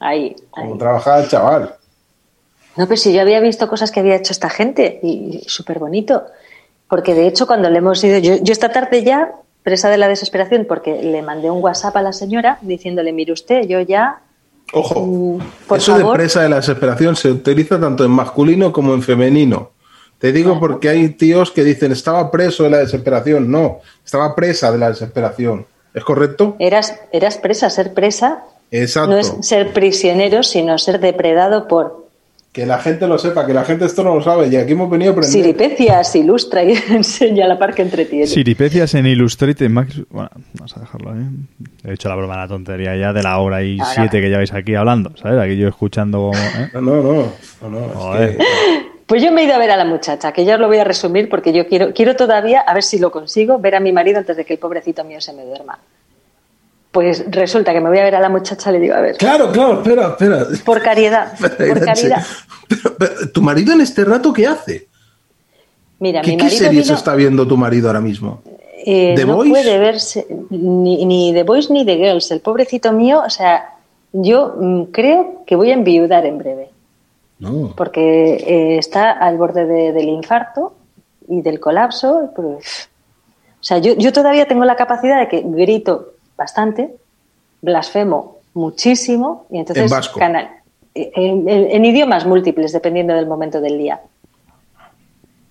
Ahí, 0.00 0.24
ahí. 0.28 0.36
cómo 0.50 0.76
trabajaba 0.78 1.20
el 1.22 1.28
chaval. 1.28 1.74
No, 2.76 2.86
pero 2.86 2.96
si 2.96 3.12
yo 3.12 3.20
había 3.20 3.40
visto 3.40 3.68
cosas 3.68 3.90
que 3.90 4.00
había 4.00 4.16
hecho 4.16 4.32
esta 4.32 4.50
gente 4.50 4.98
y, 5.02 5.40
y 5.42 5.48
súper 5.48 5.78
bonito. 5.78 6.24
Porque 6.88 7.14
de 7.14 7.26
hecho, 7.26 7.46
cuando 7.46 7.70
le 7.70 7.78
hemos 7.78 8.02
ido, 8.04 8.18
yo, 8.18 8.36
yo 8.42 8.52
esta 8.52 8.70
tarde 8.72 9.02
ya, 9.04 9.32
presa 9.62 9.88
de 9.88 9.96
la 9.96 10.08
desesperación, 10.08 10.66
porque 10.68 11.02
le 11.02 11.22
mandé 11.22 11.50
un 11.50 11.62
WhatsApp 11.62 11.96
a 11.96 12.02
la 12.02 12.12
señora 12.12 12.58
diciéndole, 12.62 13.12
mire 13.12 13.32
usted, 13.32 13.66
yo 13.66 13.80
ya, 13.80 14.20
Ojo, 14.72 15.00
Mm, 15.06 15.38
por 15.68 15.78
eso 15.78 15.92
favor. 15.96 16.12
de 16.16 16.22
presa 16.22 16.42
de 16.42 16.48
la 16.48 16.56
desesperación 16.56 17.16
se 17.16 17.30
utiliza 17.30 17.78
tanto 17.78 18.04
en 18.04 18.10
masculino 18.10 18.72
como 18.72 18.94
en 18.94 19.02
femenino. 19.02 19.70
Te 20.24 20.32
digo 20.32 20.58
porque 20.58 20.88
hay 20.88 21.10
tíos 21.10 21.50
que 21.50 21.62
dicen 21.62 21.92
estaba 21.92 22.30
preso 22.30 22.62
de 22.64 22.70
la 22.70 22.78
desesperación. 22.78 23.50
No, 23.50 23.80
estaba 24.02 24.34
presa 24.34 24.72
de 24.72 24.78
la 24.78 24.88
desesperación. 24.88 25.66
¿Es 25.92 26.02
correcto? 26.02 26.56
eras, 26.58 26.98
eras 27.12 27.36
presa, 27.36 27.68
ser 27.68 27.92
presa 27.92 28.42
Exacto. 28.70 29.10
no 29.10 29.18
es 29.18 29.34
ser 29.42 29.74
prisionero, 29.74 30.42
sino 30.42 30.78
ser 30.78 30.98
depredado 30.98 31.68
por 31.68 32.06
Que 32.52 32.64
la 32.64 32.78
gente 32.78 33.06
lo 33.06 33.18
sepa, 33.18 33.44
que 33.46 33.52
la 33.52 33.64
gente 33.66 33.84
esto 33.84 34.02
no 34.02 34.14
lo 34.14 34.22
sabe. 34.22 34.46
Y 34.48 34.56
aquí 34.56 34.72
hemos 34.72 34.88
venido 34.88 35.10
a 35.10 35.12
aprender. 35.12 35.30
siripecias, 35.30 36.16
ilustra 36.16 36.64
y 36.64 36.72
enseña 36.88 37.46
la 37.46 37.58
par 37.58 37.74
que 37.74 37.82
entretiene. 37.82 38.26
Siripecias 38.26 38.94
en 38.94 39.06
Illustrated 39.06 39.68
Max. 39.68 40.00
Bueno, 40.08 40.30
vamos 40.54 40.74
a 40.74 40.80
dejarlo 40.80 41.10
ahí. 41.12 41.20
He 41.84 41.92
hecho 41.92 42.08
la 42.08 42.14
broma, 42.14 42.34
la 42.38 42.48
tontería 42.48 42.96
ya 42.96 43.12
de 43.12 43.22
la 43.22 43.36
hora 43.40 43.62
y 43.62 43.78
Ahora. 43.78 43.92
siete 43.92 44.22
que 44.22 44.30
lleváis 44.30 44.54
aquí 44.54 44.74
hablando, 44.74 45.12
¿sabes? 45.18 45.38
Aquí 45.38 45.58
yo 45.58 45.68
escuchando. 45.68 46.30
¿eh? 46.34 46.70
No, 46.72 46.80
no, 46.80 47.02
no. 47.02 47.12
no, 47.60 47.68
no, 47.68 47.86
es 47.88 47.92
Joder. 47.94 48.36
que- 48.38 48.93
Pues 49.06 49.22
yo 49.22 49.30
me 49.32 49.42
he 49.42 49.44
ido 49.44 49.54
a 49.54 49.58
ver 49.58 49.70
a 49.70 49.76
la 49.76 49.84
muchacha, 49.84 50.32
que 50.32 50.44
ya 50.44 50.54
os 50.54 50.60
lo 50.60 50.66
voy 50.68 50.78
a 50.78 50.84
resumir 50.84 51.28
porque 51.28 51.52
yo 51.52 51.66
quiero, 51.66 51.92
quiero 51.92 52.16
todavía, 52.16 52.60
a 52.60 52.72
ver 52.72 52.82
si 52.82 52.98
lo 52.98 53.10
consigo, 53.10 53.58
ver 53.58 53.74
a 53.74 53.80
mi 53.80 53.92
marido 53.92 54.18
antes 54.18 54.36
de 54.36 54.44
que 54.44 54.54
el 54.54 54.58
pobrecito 54.58 55.04
mío 55.04 55.20
se 55.20 55.32
me 55.34 55.44
duerma. 55.44 55.78
Pues 56.90 57.24
resulta 57.28 57.72
que 57.72 57.80
me 57.80 57.88
voy 57.88 57.98
a 57.98 58.04
ver 58.04 58.14
a 58.14 58.20
la 58.20 58.28
muchacha 58.28 58.70
le 58.70 58.78
digo, 58.80 58.94
a 58.94 59.00
ver, 59.00 59.16
Claro, 59.16 59.50
claro, 59.52 59.82
espera, 59.82 60.12
espera. 60.14 60.46
por 60.64 60.80
caridad, 60.80 61.32
por 61.38 61.84
caridad. 61.84 62.22
Pero, 62.68 62.96
pero, 62.96 63.12
¿Tu 63.32 63.42
marido 63.42 63.72
en 63.74 63.80
este 63.82 64.04
rato 64.04 64.32
qué 64.32 64.46
hace? 64.46 64.86
Mira, 65.98 66.22
¿Qué, 66.22 66.30
mi 66.30 66.36
qué 66.36 66.44
marido 66.44 66.58
series 66.64 66.84
vino, 66.86 66.96
está 66.96 67.14
viendo 67.14 67.46
tu 67.46 67.56
marido 67.56 67.88
ahora 67.88 68.00
mismo? 68.00 68.42
eh, 68.86 69.14
¿The 69.16 69.24
no 69.26 69.36
Voice? 69.36 69.50
puede 69.50 69.78
verse 69.78 70.26
ni, 70.50 71.04
ni 71.04 71.32
The 71.34 71.42
Boys 71.42 71.68
ni 71.70 71.84
The 71.84 71.96
Girls. 71.96 72.30
El 72.30 72.40
pobrecito 72.40 72.92
mío, 72.92 73.22
o 73.26 73.30
sea, 73.30 73.70
yo 74.12 74.54
mm, 74.58 74.82
creo 74.84 75.42
que 75.46 75.56
voy 75.56 75.70
a 75.70 75.74
enviudar 75.74 76.24
en 76.26 76.38
breve. 76.38 76.70
No. 77.38 77.72
Porque 77.76 78.34
eh, 78.36 78.78
está 78.78 79.10
al 79.12 79.36
borde 79.36 79.66
de- 79.66 79.92
del 79.92 80.08
infarto 80.08 80.74
y 81.28 81.40
del 81.42 81.58
colapso. 81.60 82.30
pues, 82.34 82.88
o 83.60 83.64
sea, 83.66 83.78
yo, 83.78 83.94
yo 83.94 84.12
todavía 84.12 84.46
tengo 84.46 84.64
la 84.64 84.76
capacidad 84.76 85.18
de 85.18 85.28
que 85.28 85.42
grito 85.44 86.12
bastante, 86.36 86.94
blasfemo 87.62 88.36
muchísimo 88.54 89.46
y 89.50 89.58
entonces 89.58 89.84
En 89.84 89.90
vasco. 89.90 90.18
canal- 90.18 90.50
en, 90.94 91.48
en- 91.48 91.70
en 91.70 91.84
idiomas 91.84 92.24
múltiples 92.26 92.72
dependiendo 92.72 93.14
del 93.14 93.26
momento 93.26 93.60
del 93.60 93.78
día. 93.78 94.00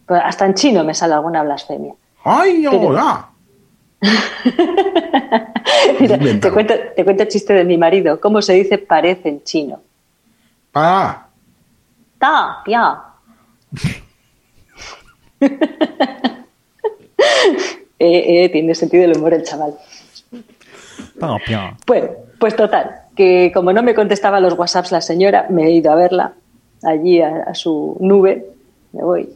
Hasta 0.08 0.46
en 0.46 0.54
chino 0.54 0.84
me 0.84 0.94
sale 0.94 1.14
alguna 1.16 1.44
blasfemia. 1.44 1.94
¡Ay, 2.24 2.66
hola! 2.68 3.30
Mira, 6.00 6.18
te 6.40 6.52
cuento, 6.52 6.74
te 6.96 7.04
cuento 7.04 7.24
el 7.24 7.30
chiste 7.30 7.54
de 7.54 7.64
mi 7.64 7.78
marido. 7.78 8.20
¿Cómo 8.20 8.42
se 8.42 8.54
dice 8.54 8.78
parece 8.78 9.30
en 9.30 9.44
chino? 9.44 9.80
¡Ah! 10.74 11.28
Eh, 18.00 18.44
eh, 18.44 18.50
tiene 18.50 18.76
sentido 18.76 19.06
el 19.06 19.16
humor 19.16 19.34
el 19.34 19.44
chaval. 19.44 19.76
Bueno, 21.88 22.10
pues 22.38 22.56
total, 22.56 22.96
que 23.16 23.52
como 23.54 23.72
no 23.72 23.82
me 23.82 23.96
contestaba 23.96 24.42
los 24.42 24.58
WhatsApps 24.58 24.92
la 24.92 25.00
señora, 25.00 25.48
me 25.50 25.68
he 25.68 25.72
ido 25.72 25.92
a 25.92 25.96
verla 25.96 26.34
allí 26.84 27.22
a, 27.22 27.44
a 27.44 27.56
su 27.56 27.96
nube. 28.02 28.46
Me 28.92 29.04
voy. 29.04 29.30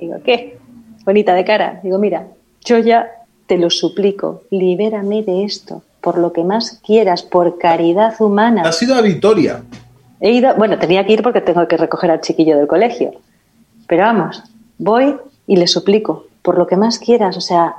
Digo, 0.00 0.16
¿qué? 0.24 0.58
Bonita 1.04 1.32
de 1.34 1.44
cara. 1.44 1.80
Digo, 1.82 1.98
mira, 1.98 2.26
yo 2.64 2.78
ya 2.78 3.08
te 3.46 3.56
lo 3.56 3.70
suplico, 3.70 4.42
libérame 4.50 5.22
de 5.22 5.44
esto, 5.44 5.82
por 6.00 6.18
lo 6.18 6.32
que 6.32 6.44
más 6.44 6.80
quieras, 6.84 7.22
por 7.22 7.58
caridad 7.58 8.14
humana. 8.20 8.62
Ha 8.62 8.72
sido 8.72 8.94
a 8.94 9.00
Vitoria. 9.00 9.62
He 10.20 10.32
ido, 10.32 10.54
bueno, 10.56 10.78
tenía 10.78 11.04
que 11.06 11.12
ir 11.12 11.22
porque 11.22 11.40
tengo 11.40 11.66
que 11.68 11.76
recoger 11.76 12.10
al 12.10 12.20
chiquillo 12.20 12.56
del 12.56 12.66
colegio. 12.66 13.12
Pero 13.86 14.04
vamos, 14.04 14.42
voy 14.78 15.16
y 15.46 15.56
le 15.56 15.66
suplico, 15.66 16.26
por 16.42 16.58
lo 16.58 16.66
que 16.66 16.76
más 16.76 16.98
quieras, 16.98 17.36
o 17.36 17.40
sea, 17.40 17.74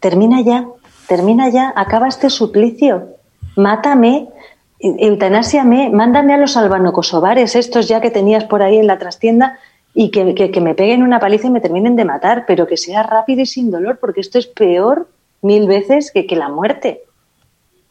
termina 0.00 0.40
ya, 0.42 0.66
termina 1.08 1.48
ya, 1.48 1.72
acaba 1.76 2.08
este 2.08 2.28
suplicio, 2.30 3.08
mátame, 3.56 4.28
eu- 4.80 4.96
eutanasiame, 4.98 5.90
mándame 5.90 6.34
a 6.34 6.38
los 6.38 6.56
albanocosobares 6.56 7.54
estos 7.56 7.86
ya 7.88 8.00
que 8.00 8.10
tenías 8.10 8.44
por 8.44 8.62
ahí 8.62 8.76
en 8.78 8.86
la 8.86 8.98
trastienda 8.98 9.58
y 9.94 10.10
que, 10.10 10.34
que- 10.34 10.50
que 10.50 10.60
me 10.60 10.74
peguen 10.74 11.02
una 11.02 11.20
paliza 11.20 11.46
y 11.46 11.50
me 11.50 11.60
terminen 11.60 11.96
de 11.96 12.04
matar, 12.04 12.44
pero 12.46 12.66
que 12.66 12.76
sea 12.76 13.02
rápido 13.02 13.42
y 13.42 13.46
sin 13.46 13.70
dolor, 13.70 13.98
porque 14.00 14.20
esto 14.20 14.38
es 14.38 14.46
peor 14.46 15.08
mil 15.42 15.66
veces 15.66 16.10
que, 16.12 16.26
que 16.26 16.36
la 16.36 16.48
muerte. 16.48 17.02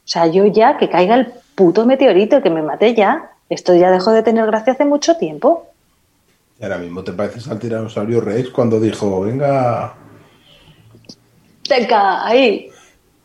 O 0.03 0.07
sea, 0.07 0.27
yo 0.27 0.45
ya 0.47 0.77
que 0.77 0.89
caiga 0.89 1.15
el 1.15 1.27
puto 1.55 1.85
meteorito, 1.85 2.41
que 2.41 2.49
me 2.49 2.61
mate 2.61 2.93
ya. 2.95 3.29
Esto 3.51 3.75
ya 3.75 3.91
dejó 3.91 4.11
de 4.11 4.23
tener 4.23 4.45
gracia 4.45 4.71
hace 4.71 4.85
mucho 4.85 5.17
tiempo. 5.17 5.67
Y 6.57 6.63
ahora 6.63 6.77
mismo 6.77 7.03
te 7.03 7.11
pareces 7.11 7.49
al 7.49 7.59
tiranosaurio 7.59 8.21
Rex 8.21 8.49
cuando 8.49 8.79
dijo, 8.79 9.19
venga. 9.19 9.93
Venga, 11.69 12.25
ahí. 12.25 12.69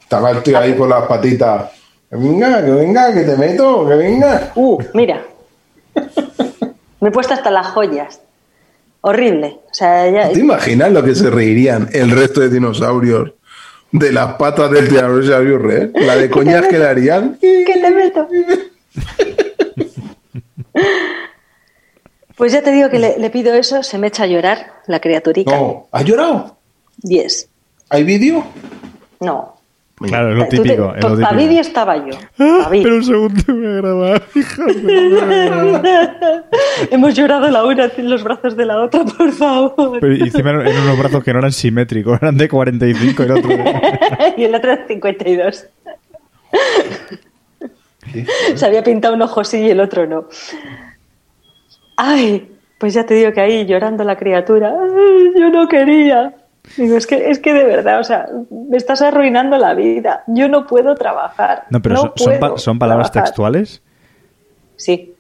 Estaba 0.01 0.33
el 0.33 0.43
tío 0.43 0.59
ahí 0.59 0.75
con 0.75 0.89
las 0.89 1.07
patitas. 1.07 1.71
Que 2.11 2.17
venga, 2.17 2.65
que 2.65 2.73
venga, 2.73 3.15
que 3.15 3.21
te 3.21 3.37
meto, 3.37 3.87
que 3.87 3.95
venga. 3.95 4.51
Uh, 4.57 4.83
mira. 4.95 5.23
Me 7.01 7.11
he 7.11 7.13
puesto 7.13 7.35
hasta 7.35 7.53
las 7.53 7.69
joyas. 7.69 8.21
Horrible. 9.03 9.61
O 9.71 9.75
sea, 9.75 10.11
ya... 10.11 10.33
¿Te 10.33 10.41
imaginas 10.41 10.91
lo 10.91 11.05
que 11.05 11.15
se 11.15 11.31
reirían 11.31 11.89
el 11.93 12.11
resto 12.11 12.41
de 12.41 12.49
dinosaurios 12.49 13.31
de 13.93 14.11
las 14.11 14.35
patas 14.35 14.73
del 14.73 14.89
tiranosaurio 14.89 15.59
Rex? 15.59 15.93
La 16.05 16.17
de 16.17 16.29
coñas 16.29 16.67
que 16.67 16.81
le 16.81 16.87
harían. 16.87 17.39
¿Qué 17.41 17.65
te 17.65 17.91
meto? 17.93 18.27
Pues 22.37 22.53
ya 22.53 22.63
te 22.63 22.71
digo 22.73 22.91
que 22.91 22.99
le, 22.99 23.19
le 23.19 23.31
pido 23.31 23.55
eso, 23.55 23.83
se 23.83 23.99
me 23.99 24.09
echa 24.09 24.25
a 24.25 24.27
llorar 24.27 24.73
la 24.87 25.01
criaturica. 25.01 25.57
No, 25.57 25.87
¿has 25.91 26.05
llorado? 26.05 26.57
Yes. 27.03 27.49
¿Hay 27.91 28.05
vídeo? 28.05 28.45
No. 29.21 29.55
Claro, 29.99 30.33
es 30.33 30.37
lo 30.37 30.45
Tú 30.45 30.51
te- 30.51 30.57
típico. 30.63 30.95
es 30.95 31.03
lo 31.03 31.17
típico. 31.17 31.35
vídeo 31.35 31.61
estaba 31.63 31.97
yo. 31.97 32.13
Ah, 32.39 32.69
pero 32.71 32.97
un 32.97 33.05
segundo 33.05 33.43
voy 33.49 33.67
a 33.67 33.71
grabar, 33.71 34.21
fíjate. 34.29 34.83
Hemos 36.91 37.15
llorado 37.15 37.49
la 37.49 37.65
una 37.65 37.91
en 37.97 38.11
los 38.11 38.23
brazos 38.23 38.55
de 38.59 38.67
la 38.67 38.83
otra, 38.83 39.05
por 39.05 39.33
favor. 39.33 39.99
Pero 39.99 40.13
encima 40.15 40.51
eran 40.51 40.67
eran 40.67 40.83
unos 40.83 40.99
brazos 40.99 41.25
que 41.25 41.33
no 41.33 41.39
eran 41.39 41.53
simétricos, 41.53 42.19
eran 42.21 42.37
de 42.37 42.47
45 42.47 43.23
y 43.23 43.27
el 43.27 43.33
otro 43.33 43.49
de... 43.49 44.35
y 44.37 44.45
el 44.45 44.55
otro 44.55 44.77
de 44.77 44.87
52. 44.87 45.67
Se 48.55 48.67
había 48.67 48.83
pintado 48.85 49.15
un 49.15 49.23
ojo 49.23 49.45
sí 49.45 49.61
y 49.61 49.71
el 49.71 49.81
otro 49.81 50.07
no. 50.07 50.27
Ay, 51.97 52.53
pues 52.79 52.95
ya 52.95 53.05
te 53.07 53.15
digo 53.15 53.33
que 53.33 53.41
ahí 53.41 53.65
llorando 53.67 54.05
la 54.05 54.17
criatura. 54.17 54.75
"Ay, 54.79 55.33
yo 55.39 55.51
no 55.51 55.67
quería. 55.69 56.35
Digo, 56.77 56.97
es 56.97 57.07
que, 57.07 57.31
es 57.31 57.39
que 57.39 57.53
de 57.55 57.65
verdad, 57.65 58.01
o 58.01 58.05
sea, 58.05 58.27
me 58.51 58.77
estás 58.77 59.01
arruinando 59.01 59.57
la 59.57 59.73
vida. 59.75 60.25
Yo 60.27 60.49
no 60.49 60.67
puedo 60.67 60.95
trabajar. 60.97 61.65
No, 61.71 61.81
pero 61.81 62.13
son, 62.17 62.39
pa- 62.41 62.55
palabras 62.79 63.11
trabajar". 63.13 63.25
textuales. 63.25 63.83
Sí. 64.77 65.15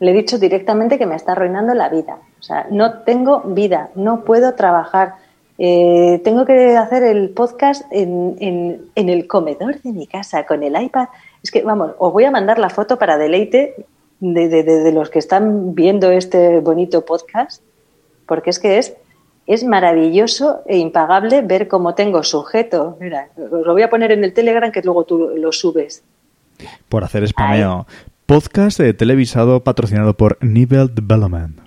Le 0.00 0.10
he 0.12 0.14
dicho 0.14 0.38
directamente 0.38 0.98
que 0.98 1.06
me 1.06 1.16
está 1.16 1.32
arruinando 1.32 1.74
la 1.74 1.88
vida. 1.88 2.18
O 2.38 2.42
sea, 2.42 2.66
no 2.70 3.00
tengo 3.00 3.40
vida, 3.40 3.88
no 3.96 4.24
puedo 4.24 4.54
trabajar. 4.54 5.14
Eh, 5.60 6.20
tengo 6.22 6.44
que 6.44 6.76
hacer 6.76 7.02
el 7.02 7.30
podcast 7.30 7.84
en, 7.90 8.36
en- 8.38 8.82
en 8.94 9.08
el 9.08 9.26
comedor 9.26 9.80
de 9.82 9.90
mi 9.92 10.06
casa 10.06 10.46
con 10.46 10.62
el 10.62 10.80
iPad. 10.80 11.08
Es 11.42 11.50
que, 11.50 11.62
vamos, 11.62 11.92
os 11.98 12.12
voy 12.12 12.24
a 12.24 12.30
mandar 12.30 12.58
la 12.60 12.68
foto 12.68 12.96
para 12.98 13.18
deleite 13.18 13.74
de, 14.20 14.48
de- 14.48 14.62
de- 14.62 14.80
de 14.82 14.92
los 14.92 15.10
que 15.10 15.18
están 15.18 15.74
viendo 15.74 16.10
este 16.10 16.60
bonito 16.60 17.04
podcast, 17.04 17.62
porque 18.26 18.50
es 18.50 18.58
que 18.58 18.78
es, 18.78 18.94
es 19.46 19.64
maravilloso 19.64 20.62
e 20.66 20.78
impagable 20.78 21.42
ver 21.42 21.68
cómo 21.68 21.94
tengo 21.94 22.22
sujeto. 22.22 22.96
Mira, 23.00 23.28
os 23.36 23.66
lo 23.66 23.72
voy 23.72 23.82
a 23.82 23.90
poner 23.90 24.12
en 24.12 24.24
el 24.24 24.32
Telegram 24.32 24.70
que 24.72 24.82
luego 24.82 25.04
tú 25.04 25.30
lo 25.36 25.52
subes. 25.52 26.02
Por 26.88 27.04
hacer 27.04 27.26
spameo. 27.28 27.86
Podcast 28.26 28.80
eh, 28.80 28.92
televisado 28.92 29.64
patrocinado 29.64 30.14
por 30.14 30.36
Nivel 30.44 30.94
Development. 30.94 31.58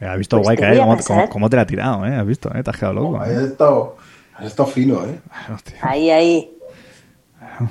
Eh, 0.00 0.06
¿Has 0.06 0.18
visto, 0.18 0.36
Pues 0.36 0.44
guay, 0.46 0.56
que 0.56 0.72
eh? 0.76 0.78
¿Cómo, 0.78 0.96
pasar. 0.96 1.16
cómo- 1.16 1.28
cómo 1.30 1.50
te 1.50 1.56
la 1.56 1.62
ha 1.62 1.66
tirado, 1.66 2.06
eh? 2.06 2.14
¿Has 2.14 2.26
visto? 2.26 2.48
Eh? 2.54 2.62
Te 2.62 2.70
has 2.70 2.76
quedado 2.76 2.94
loco. 2.94 3.16
Has 3.20 3.30
eh. 3.30 3.44
estado, 3.46 3.96
has 4.36 4.44
estado 4.46 4.68
fino, 4.68 5.04
¿eh? 5.06 5.18
Hostia. 5.52 5.76
Ahí, 5.82 6.10
ahí. 6.10 6.56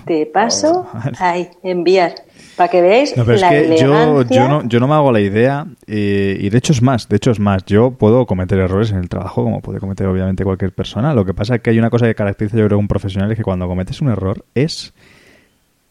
Te 0.06 0.26
paso, 0.26 0.88
Vale. 0.94 1.18
ahí, 1.20 1.50
enviar. 1.64 2.16
Para 2.56 2.70
que 2.70 2.82
veáis 2.82 3.16
No, 3.16 3.24
pero 3.24 3.36
es 3.36 3.42
la 3.42 3.50
que 3.50 3.78
yo, 3.78 3.96
elegancia. 3.96 4.36
yo, 4.36 4.48
no, 4.48 4.68
yo 4.68 4.80
no 4.80 4.88
me 4.88 4.94
hago 4.94 5.12
la 5.12 5.20
idea 5.20 5.66
eh, 5.88 6.38
y 6.40 6.50
de 6.50 6.58
hecho 6.58 6.74
es 6.74 6.82
más, 6.82 7.08
de 7.10 7.16
hecho 7.18 7.32
es 7.32 7.40
más, 7.40 7.66
yo 7.66 7.92
puedo 7.92 8.26
cometer 8.26 8.60
errores 8.60 8.92
en 8.92 8.98
el 8.98 9.10
trabajo 9.10 9.44
como 9.44 9.62
puede 9.62 9.80
cometer 9.80 10.08
obviamente 10.08 10.44
cualquier 10.44 10.72
persona, 10.72 11.14
lo 11.14 11.26
que 11.26 11.34
pasa 11.34 11.56
es 11.56 11.62
que 11.62 11.70
hay 11.70 11.80
una 11.80 11.90
cosa 11.90 12.06
que 12.06 12.16
caracteriza 12.16 12.58
yo 12.58 12.66
creo 12.66 12.78
a 12.78 12.80
un 12.80 12.88
profesional 12.88 13.32
es 13.32 13.38
que 13.38 13.44
cuando 13.44 13.68
cometes 13.68 14.02
un 14.02 14.10
error 14.10 14.44
es 14.56 14.94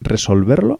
resolverlo, 0.01 0.79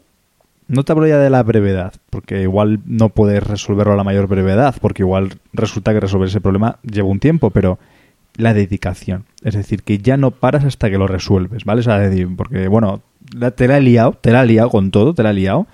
no 0.68 0.84
te 0.84 0.92
hablo 0.92 1.06
ya 1.06 1.18
de 1.18 1.30
la 1.30 1.42
brevedad, 1.42 1.92
porque 2.10 2.42
igual 2.42 2.80
no 2.86 3.10
puedes 3.10 3.42
resolverlo 3.42 3.92
a 3.92 3.96
la 3.96 4.04
mayor 4.04 4.26
brevedad, 4.26 4.74
porque 4.80 5.02
igual 5.02 5.34
resulta 5.52 5.92
que 5.92 6.00
resolver 6.00 6.28
ese 6.28 6.40
problema 6.40 6.78
lleva 6.82 7.08
un 7.08 7.20
tiempo, 7.20 7.50
pero 7.50 7.78
la 8.36 8.54
dedicación. 8.54 9.24
Es 9.42 9.54
decir, 9.54 9.82
que 9.82 9.98
ya 9.98 10.16
no 10.16 10.30
paras 10.30 10.64
hasta 10.64 10.88
que 10.88 10.98
lo 10.98 11.06
resuelves, 11.06 11.64
¿vale? 11.64 11.80
O 11.80 11.82
sea, 11.82 12.02
es 12.02 12.10
decir, 12.10 12.28
porque, 12.36 12.68
bueno, 12.68 13.02
te 13.54 13.68
la 13.68 13.78
he 13.78 13.80
liado, 13.80 14.12
te 14.20 14.32
la 14.32 14.42
he 14.42 14.46
liado 14.46 14.70
con 14.70 14.90
todo, 14.90 15.14
te 15.14 15.22
la 15.22 15.30
he 15.30 15.34
liado. 15.34 15.66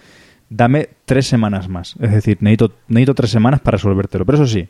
Dame 0.50 0.88
tres 1.04 1.26
semanas 1.26 1.68
más. 1.68 1.94
Es 2.00 2.10
decir, 2.10 2.38
necesito, 2.40 2.72
necesito 2.88 3.14
tres 3.14 3.30
semanas 3.30 3.60
para 3.60 3.76
resolvértelo. 3.76 4.24
Pero 4.24 4.42
eso 4.42 4.46
sí, 4.46 4.68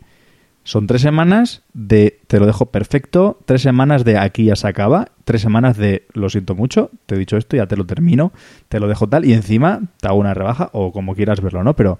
son 0.65 0.87
tres 0.87 1.01
semanas 1.01 1.63
de 1.73 2.19
te 2.27 2.39
lo 2.39 2.47
dejo 2.47 2.67
perfecto, 2.67 3.39
tres 3.47 3.63
semanas 3.63 4.05
de 4.05 4.19
aquí 4.19 4.45
ya 4.45 4.57
se 4.57 4.69
acaba, 4.69 5.09
tres 5.25 5.41
semanas 5.41 5.79
de 5.79 6.07
lo 6.13 6.29
siento 6.29 6.55
mucho, 6.55 6.91
te 7.07 7.15
he 7.15 7.19
dicho 7.19 7.39
esto, 7.39 7.57
ya 7.57 7.67
te 7.67 7.77
lo 7.77 7.87
termino, 7.87 8.33
te 8.69 8.79
lo 8.79 8.87
dejo 8.87 9.09
tal, 9.09 9.25
y 9.25 9.33
encima 9.33 9.81
te 10.01 10.09
hago 10.09 10.19
una 10.19 10.35
rebaja 10.35 10.69
o 10.73 10.93
como 10.93 11.15
quieras 11.15 11.41
verlo, 11.41 11.65
¿no? 11.65 11.75
Pero 11.75 11.99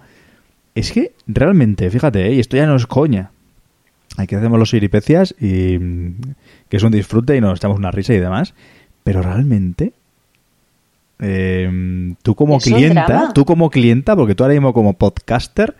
es 0.75 0.93
que 0.93 1.13
realmente, 1.27 1.89
fíjate, 1.89 2.27
¿eh? 2.27 2.41
esto 2.41 2.59
ya 2.59 2.67
no 2.67 2.77
es 2.77 2.87
coña. 2.87 3.31
Aquí 4.19 4.35
hacemos 4.35 4.59
los 4.59 4.75
iripecias 4.75 5.35
y 5.41 5.79
mm, 5.79 6.17
que 6.69 6.77
es 6.77 6.83
un 6.83 6.93
disfrute 6.93 7.37
y 7.37 7.41
nos 7.41 7.59
echamos 7.59 7.79
una 7.79 7.91
risa 7.91 8.13
y 8.13 8.19
demás. 8.19 8.53
Pero 9.03 9.23
realmente, 9.23 9.95
eh, 11.21 12.15
tú 12.23 12.35
como 12.35 12.55
clienta, 12.77 13.05
tú 13.35 13.45
como 13.45 13.71
clienta, 13.71 14.15
porque 14.17 14.35
tú 14.35 14.45
ahora 14.45 14.55
mismo 14.55 14.73
como 14.73 14.95
podcaster 14.99 15.77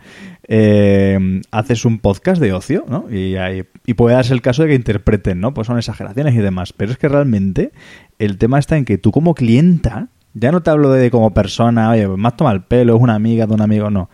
eh, 0.47 1.41
haces 1.51 1.85
un 1.85 1.99
podcast 1.99 2.41
de 2.41 2.53
ocio, 2.53 2.85
¿no? 2.87 3.05
Y, 3.11 3.35
hay- 3.35 3.63
y 3.85 3.93
puede 3.93 4.15
darse 4.15 4.33
el 4.33 4.41
caso 4.41 4.63
de 4.63 4.69
que 4.69 4.75
interpreten, 4.75 5.39
¿no? 5.39 5.53
Pues 5.53 5.67
son 5.67 5.77
exageraciones 5.77 6.33
y 6.35 6.39
demás. 6.39 6.73
Pero 6.73 6.91
es 6.91 6.97
que 6.97 7.07
realmente 7.07 7.71
el 8.17 8.37
tema 8.37 8.59
está 8.59 8.77
en 8.77 8.85
que 8.85 8.97
tú 8.97 9.11
como 9.11 9.35
clienta, 9.35 10.07
ya 10.33 10.51
no 10.51 10.61
te 10.61 10.69
hablo 10.71 10.91
de 10.91 11.11
como 11.11 11.33
persona, 11.33 11.91
oye, 11.91 12.07
más 12.07 12.35
toma 12.35 12.51
el 12.51 12.63
pelo, 12.63 12.95
es 12.95 13.01
una 13.01 13.15
amiga 13.15 13.45
de 13.45 13.53
un 13.53 13.61
amigo, 13.61 13.89
no. 13.89 14.09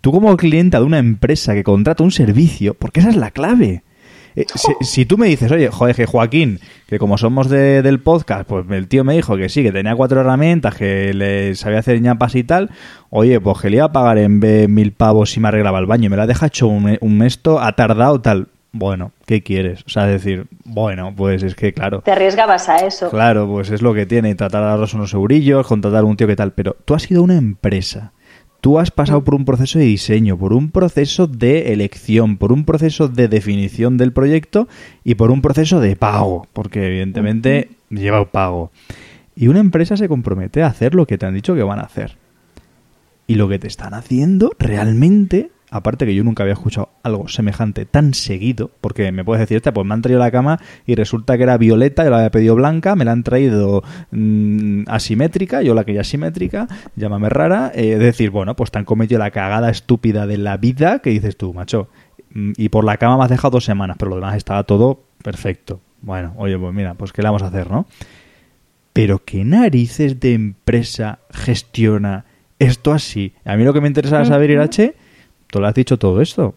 Tú 0.00 0.10
como 0.12 0.36
clienta 0.36 0.78
de 0.80 0.84
una 0.84 0.98
empresa 0.98 1.54
que 1.54 1.62
contrata 1.64 2.02
un 2.02 2.10
servicio, 2.10 2.74
porque 2.74 3.00
esa 3.00 3.10
es 3.10 3.16
la 3.16 3.30
clave. 3.30 3.82
Eh, 4.36 4.46
si, 4.54 4.72
si 4.80 5.06
tú 5.06 5.18
me 5.18 5.26
dices, 5.28 5.50
oye, 5.52 5.68
joder, 5.68 5.94
que 5.96 6.06
Joaquín, 6.06 6.60
que 6.86 6.98
como 6.98 7.18
somos 7.18 7.48
de- 7.48 7.82
del 7.82 8.00
podcast, 8.00 8.48
pues 8.48 8.64
el 8.70 8.88
tío 8.88 9.04
me 9.04 9.14
dijo 9.14 9.36
que 9.36 9.48
sí, 9.48 9.62
que 9.62 9.72
tenía 9.72 9.94
cuatro 9.94 10.20
herramientas, 10.20 10.74
que 10.74 11.12
le 11.14 11.54
sabía 11.54 11.78
hacer 11.80 12.00
ñapas 12.00 12.34
y 12.34 12.44
tal, 12.44 12.70
oye, 13.10 13.40
pues 13.40 13.58
que 13.60 13.70
le 13.70 13.76
iba 13.76 13.86
a 13.86 13.92
pagar 13.92 14.18
en 14.18 14.40
vez 14.40 14.68
mil 14.68 14.92
pavos 14.92 15.30
si 15.30 15.40
me 15.40 15.48
arreglaba 15.48 15.78
el 15.78 15.86
baño, 15.86 16.06
y 16.06 16.08
me 16.10 16.16
la 16.16 16.26
deja 16.26 16.46
hecho 16.46 16.68
un, 16.68 16.98
un 17.00 17.22
esto, 17.22 17.60
ha 17.60 17.72
tardado 17.76 18.20
tal. 18.20 18.48
Bueno, 18.74 19.12
¿qué 19.26 19.42
quieres? 19.42 19.82
O 19.86 19.90
sea, 19.90 20.06
decir, 20.06 20.46
bueno, 20.64 21.12
pues 21.14 21.42
es 21.42 21.54
que 21.54 21.74
claro. 21.74 22.00
Te 22.00 22.12
arriesgabas 22.12 22.70
a 22.70 22.76
eso. 22.78 23.10
Claro, 23.10 23.46
pues 23.46 23.70
es 23.70 23.82
lo 23.82 23.92
que 23.92 24.06
tiene, 24.06 24.34
tratar 24.34 24.62
de 24.62 24.68
darlos 24.70 24.94
unos 24.94 25.12
eurillos, 25.12 25.66
contratar 25.66 26.00
a 26.00 26.04
un 26.06 26.16
tío 26.16 26.26
que 26.26 26.36
tal, 26.36 26.52
pero 26.52 26.74
tú 26.86 26.94
has 26.94 27.02
sido 27.02 27.22
una 27.22 27.36
empresa. 27.36 28.12
Tú 28.62 28.78
has 28.78 28.92
pasado 28.92 29.24
por 29.24 29.34
un 29.34 29.44
proceso 29.44 29.80
de 29.80 29.86
diseño, 29.86 30.38
por 30.38 30.52
un 30.52 30.70
proceso 30.70 31.26
de 31.26 31.72
elección, 31.72 32.36
por 32.36 32.52
un 32.52 32.64
proceso 32.64 33.08
de 33.08 33.26
definición 33.26 33.98
del 33.98 34.12
proyecto 34.12 34.68
y 35.02 35.16
por 35.16 35.32
un 35.32 35.42
proceso 35.42 35.80
de 35.80 35.96
pago, 35.96 36.46
porque 36.52 36.86
evidentemente 36.86 37.70
lleva 37.90 38.24
pago. 38.30 38.70
Y 39.34 39.48
una 39.48 39.58
empresa 39.58 39.96
se 39.96 40.06
compromete 40.06 40.62
a 40.62 40.68
hacer 40.68 40.94
lo 40.94 41.08
que 41.08 41.18
te 41.18 41.26
han 41.26 41.34
dicho 41.34 41.56
que 41.56 41.64
van 41.64 41.80
a 41.80 41.82
hacer. 41.82 42.16
Y 43.26 43.34
lo 43.34 43.48
que 43.48 43.58
te 43.58 43.66
están 43.66 43.94
haciendo 43.94 44.52
realmente, 44.60 45.50
aparte 45.72 46.04
que 46.04 46.14
yo 46.14 46.22
nunca 46.22 46.42
había 46.42 46.52
escuchado 46.52 46.90
algo 47.02 47.28
semejante 47.28 47.86
tan 47.86 48.12
seguido, 48.12 48.70
porque 48.82 49.10
me 49.10 49.24
puedes 49.24 49.40
decir, 49.40 49.56
"Hostia, 49.56 49.72
pues 49.72 49.86
me 49.86 49.94
han 49.94 50.02
traído 50.02 50.20
la 50.20 50.30
cama 50.30 50.60
y 50.86 50.94
resulta 50.94 51.36
que 51.38 51.44
era 51.44 51.56
violeta, 51.56 52.04
yo 52.04 52.10
la 52.10 52.18
había 52.18 52.30
pedido 52.30 52.54
blanca, 52.54 52.94
me 52.94 53.06
la 53.06 53.12
han 53.12 53.22
traído 53.22 53.82
mm, 54.10 54.82
asimétrica, 54.86 55.62
yo 55.62 55.74
la 55.74 55.84
quería 55.84 56.02
asimétrica, 56.02 56.68
llámame 56.94 57.30
rara, 57.30 57.72
eh, 57.74 57.94
es 57.94 57.98
decir, 57.98 58.30
bueno, 58.30 58.54
pues 58.54 58.70
te 58.70 58.78
han 58.78 58.84
cometido 58.84 59.18
la 59.18 59.30
cagada 59.30 59.70
estúpida 59.70 60.26
de 60.26 60.36
la 60.36 60.58
vida 60.58 60.98
que 60.98 61.10
dices 61.10 61.36
tú, 61.38 61.54
macho, 61.54 61.88
mm, 62.34 62.52
y 62.56 62.68
por 62.68 62.84
la 62.84 62.98
cama 62.98 63.16
me 63.16 63.24
has 63.24 63.30
dejado 63.30 63.52
dos 63.52 63.64
semanas, 63.64 63.96
pero 63.98 64.10
lo 64.10 64.16
demás 64.16 64.36
estaba 64.36 64.64
todo 64.64 65.04
perfecto. 65.22 65.80
Bueno, 66.02 66.34
oye, 66.36 66.58
pues 66.58 66.74
mira, 66.74 66.94
pues 66.94 67.12
qué 67.12 67.22
le 67.22 67.28
vamos 67.28 67.42
a 67.42 67.46
hacer, 67.46 67.70
¿no? 67.70 67.86
Pero 68.92 69.24
¿qué 69.24 69.44
narices 69.44 70.20
de 70.20 70.34
empresa 70.34 71.20
gestiona 71.30 72.26
esto 72.58 72.92
así? 72.92 73.32
A 73.44 73.56
mí 73.56 73.64
lo 73.64 73.72
que 73.72 73.80
me 73.80 73.88
interesa 73.88 74.24
saber, 74.26 74.50
Irache, 74.50 74.96
tú 75.52 75.60
lo 75.60 75.66
has 75.66 75.74
dicho 75.74 75.98
todo 75.98 76.22
esto, 76.22 76.54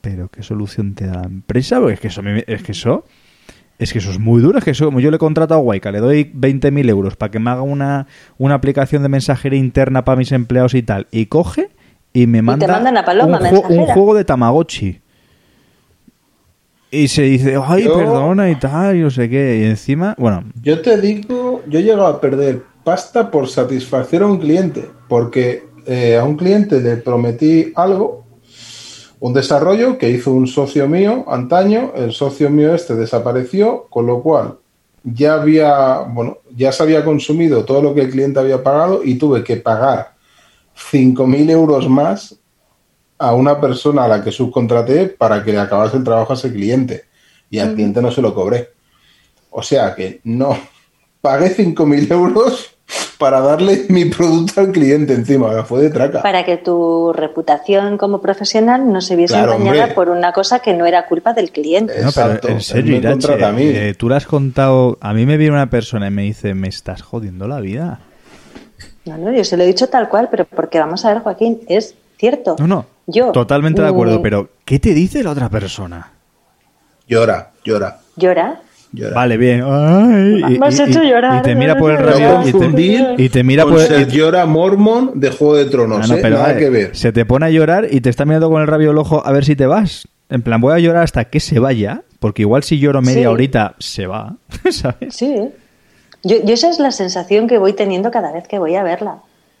pero 0.00 0.28
¿qué 0.28 0.44
solución 0.44 0.94
te 0.94 1.06
da 1.08 1.14
la 1.22 1.26
empresa? 1.26 1.80
Porque 1.80 1.94
es 1.94 2.00
que 2.00 2.06
eso, 2.08 2.22
es 2.46 2.62
que 2.62 2.70
eso, 2.72 3.04
es 3.80 3.92
que 3.92 3.98
eso 3.98 4.10
es 4.12 4.20
muy 4.20 4.40
duro, 4.40 4.58
es 4.58 4.64
que 4.64 4.70
eso, 4.70 4.84
como 4.84 5.00
yo 5.00 5.10
le 5.10 5.18
contrato 5.18 5.54
a 5.54 5.58
Waika, 5.58 5.90
le 5.90 5.98
doy 5.98 6.24
20.000 6.32 6.88
euros 6.88 7.16
para 7.16 7.32
que 7.32 7.40
me 7.40 7.50
haga 7.50 7.62
una, 7.62 8.06
una 8.38 8.54
aplicación 8.54 9.02
de 9.02 9.08
mensajería 9.08 9.58
interna 9.58 10.04
para 10.04 10.16
mis 10.16 10.30
empleados 10.30 10.74
y 10.74 10.82
tal, 10.84 11.08
y 11.10 11.26
coge 11.26 11.70
y 12.12 12.28
me 12.28 12.42
manda 12.42 12.68
mandan 12.68 12.96
a 12.98 13.04
Paloma 13.04 13.38
un, 13.38 13.44
ju- 13.46 13.66
un 13.70 13.86
juego 13.86 14.14
de 14.14 14.24
Tamagotchi. 14.24 15.00
Y 16.90 17.08
se 17.08 17.22
dice, 17.22 17.56
ay, 17.66 17.84
Yo- 17.84 17.94
perdona 17.96 18.50
y 18.50 18.54
tal, 18.56 18.96
y 18.96 19.00
no 19.00 19.10
sé 19.10 19.28
qué. 19.30 19.60
Y 19.62 19.64
encima, 19.64 20.14
bueno, 20.18 20.44
Yo 20.62 20.80
te 20.82 21.00
digo, 21.00 21.62
yo 21.66 21.78
he 21.78 21.82
llegado 21.82 22.06
a 22.06 22.20
perder 22.20 22.62
pasta 22.84 23.30
por 23.30 23.48
satisfacer 23.48 24.22
a 24.22 24.26
un 24.26 24.38
cliente, 24.38 24.84
porque 25.08 25.64
eh, 25.86 26.16
a 26.16 26.24
un 26.24 26.36
cliente 26.36 26.80
le 26.80 26.96
prometí 26.96 27.72
algo, 27.74 28.24
un 29.20 29.32
desarrollo 29.32 29.98
que 29.98 30.10
hizo 30.10 30.32
un 30.32 30.46
socio 30.46 30.88
mío 30.88 31.24
antaño, 31.28 31.92
el 31.94 32.12
socio 32.12 32.50
mío 32.50 32.74
este 32.74 32.94
desapareció, 32.94 33.86
con 33.88 34.06
lo 34.06 34.22
cual 34.22 34.58
ya 35.04 35.34
había, 35.34 36.00
bueno, 36.00 36.38
ya 36.54 36.72
se 36.72 36.82
había 36.82 37.04
consumido 37.04 37.64
todo 37.64 37.82
lo 37.82 37.94
que 37.94 38.02
el 38.02 38.10
cliente 38.10 38.40
había 38.40 38.62
pagado 38.62 39.02
y 39.04 39.16
tuve 39.16 39.42
que 39.42 39.56
pagar 39.56 40.14
5.000 40.76 41.50
euros 41.50 41.88
más 41.88 42.36
a 43.18 43.34
una 43.34 43.60
persona 43.60 44.04
a 44.04 44.08
la 44.08 44.24
que 44.24 44.32
subcontraté 44.32 45.06
para 45.08 45.44
que 45.44 45.52
le 45.52 45.58
acabase 45.60 45.96
el 45.96 46.04
trabajo 46.04 46.32
a 46.32 46.36
ese 46.36 46.52
cliente 46.52 47.04
y 47.50 47.58
al 47.58 47.74
cliente 47.74 48.00
no 48.02 48.10
se 48.10 48.22
lo 48.22 48.34
cobré. 48.34 48.70
O 49.50 49.62
sea 49.62 49.94
que 49.94 50.20
no, 50.24 50.56
pagué 51.20 51.54
5.000 51.54 52.10
euros 52.10 52.71
para 53.22 53.40
darle 53.40 53.86
mi 53.88 54.06
producto 54.06 54.60
al 54.60 54.72
cliente 54.72 55.14
encima, 55.14 55.62
fue 55.64 55.82
de 55.82 55.90
traca. 55.90 56.22
Para 56.22 56.44
que 56.44 56.56
tu 56.56 57.12
reputación 57.12 57.96
como 57.98 58.20
profesional 58.20 58.92
no 58.92 59.00
se 59.00 59.16
viese 59.16 59.34
Claro, 59.34 59.52
empañada 59.52 59.82
hombre. 59.82 59.94
por 59.94 60.08
una 60.10 60.32
cosa 60.32 60.58
que 60.58 60.74
no 60.74 60.84
era 60.86 61.06
culpa 61.06 61.32
del 61.32 61.50
cliente. 61.52 61.94
No, 62.02 62.10
pero 62.12 62.26
Exacto, 62.26 62.48
en 62.48 62.60
serio, 62.60 62.96
Irache, 62.96 63.44
a 63.44 63.52
mí. 63.52 63.62
eh, 63.64 63.94
tú 63.96 64.08
le 64.08 64.16
has 64.16 64.26
contado... 64.26 64.98
A 65.00 65.14
mí 65.14 65.24
me 65.26 65.36
viene 65.36 65.54
una 65.54 65.70
persona 65.70 66.08
y 66.08 66.10
me 66.10 66.22
dice, 66.22 66.54
me 66.54 66.68
estás 66.68 67.02
jodiendo 67.02 67.46
la 67.46 67.60
vida. 67.60 68.00
No, 69.04 69.16
no, 69.18 69.32
yo 69.32 69.44
se 69.44 69.56
lo 69.56 69.62
he 69.62 69.66
dicho 69.66 69.88
tal 69.88 70.08
cual, 70.08 70.28
pero 70.30 70.44
porque 70.44 70.78
vamos 70.78 71.04
a 71.04 71.12
ver, 71.12 71.22
Joaquín, 71.22 71.60
es 71.68 71.94
cierto. 72.18 72.56
No, 72.58 72.66
no, 72.66 72.86
Yo, 73.06 73.32
totalmente 73.32 73.82
de 73.82 73.88
acuerdo, 73.88 74.18
mm, 74.18 74.22
pero 74.22 74.48
¿qué 74.64 74.78
te 74.78 74.94
dice 74.94 75.22
la 75.22 75.30
otra 75.30 75.48
persona? 75.48 76.12
Llora, 77.08 77.50
llora, 77.64 77.98
Llora. 78.16 78.60
Vale, 79.14 79.36
bien. 79.38 79.62
Ay, 79.64 80.58
Me 80.58 80.66
has 80.66 80.78
hecho 80.78 81.02
llorar, 81.02 81.38
y 81.40 81.42
te 81.42 81.54
mira 81.54 81.76
por 81.76 81.90
el 81.92 81.98
radio 81.98 82.40
y 82.46 82.52
te, 83.30 83.40
y 83.40 83.42
mira 83.42 83.64
por 83.64 83.78
y- 83.80 84.06
llora 84.06 84.44
mormon 84.46 85.12
de 85.18 85.30
Juego 85.30 85.56
de 85.56 85.64
Tronos, 85.66 86.00
No, 86.08 86.14
no, 86.14 86.18
¿eh? 86.18 86.22
pero 86.22 86.36
nada 86.36 86.48
vale, 86.48 86.58
que 86.60 86.70
ver. 86.70 86.96
se 86.96 87.10
te 87.12 87.24
pone 87.24 87.46
a 87.46 87.50
llorar 87.50 87.86
y 87.90 88.00
te 88.02 88.10
está 88.10 88.24
mirando 88.26 88.50
con 88.50 88.60
el 88.60 88.68
rabio 88.68 88.88
del 88.88 88.98
ojo 88.98 89.22
a 89.24 89.32
ver 89.32 89.44
si 89.44 89.56
te 89.56 89.66
vas. 89.66 90.06
En 90.28 90.42
plan, 90.42 90.60
voy 90.60 90.74
a 90.74 90.78
llorar 90.78 91.04
hasta 91.04 91.24
que 91.24 91.40
se 91.40 91.58
vaya, 91.58 92.02
porque 92.18 92.42
igual 92.42 92.62
si 92.62 92.78
lloro 92.78 93.00
media 93.02 93.22
Sí. 93.22 93.26
horita, 93.26 93.74
se 93.78 94.06
va, 94.06 94.36
¿sabes? 94.70 95.14
Sí. 95.14 95.34
Yo, 96.24 96.36
yo 96.44 96.54
esa 96.54 96.68
es 96.70 96.78
la 96.78 96.90
sensación 96.92 97.48
que 97.48 97.58
voy 97.58 97.72
teniendo 97.72 98.10
cada 98.10 98.30
vez 98.32 98.46
que 98.46 98.58
voy 98.58 98.74
a 98.76 98.82
verla. 98.82 99.16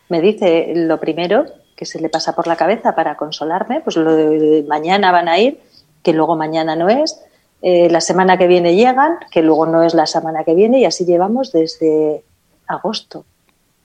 Me 0.08 0.20
dice 0.20 0.72
lo 0.76 1.00
primero 1.00 1.46
que 1.76 1.86
se 1.86 2.00
le 2.00 2.08
pasa 2.08 2.34
por 2.34 2.46
la 2.46 2.56
cabeza 2.56 2.94
para 2.94 3.16
consolarme, 3.16 3.80
pues 3.80 3.96
lo 3.96 4.14
de 4.14 4.64
mañana 4.68 5.10
van 5.10 5.28
a 5.28 5.38
ir, 5.38 5.58
que 6.02 6.12
luego 6.12 6.36
mañana 6.36 6.76
no 6.76 6.88
es, 6.88 7.18
eh, 7.62 7.88
la 7.90 8.00
semana 8.00 8.36
que 8.36 8.46
viene 8.48 8.74
llegan, 8.74 9.18
que 9.30 9.40
luego 9.42 9.66
no 9.66 9.82
es 9.82 9.94
la 9.94 10.06
semana 10.06 10.44
que 10.44 10.54
viene, 10.54 10.80
y 10.80 10.84
así 10.84 11.04
llevamos 11.04 11.52
desde 11.52 12.22
agosto. 12.66 13.24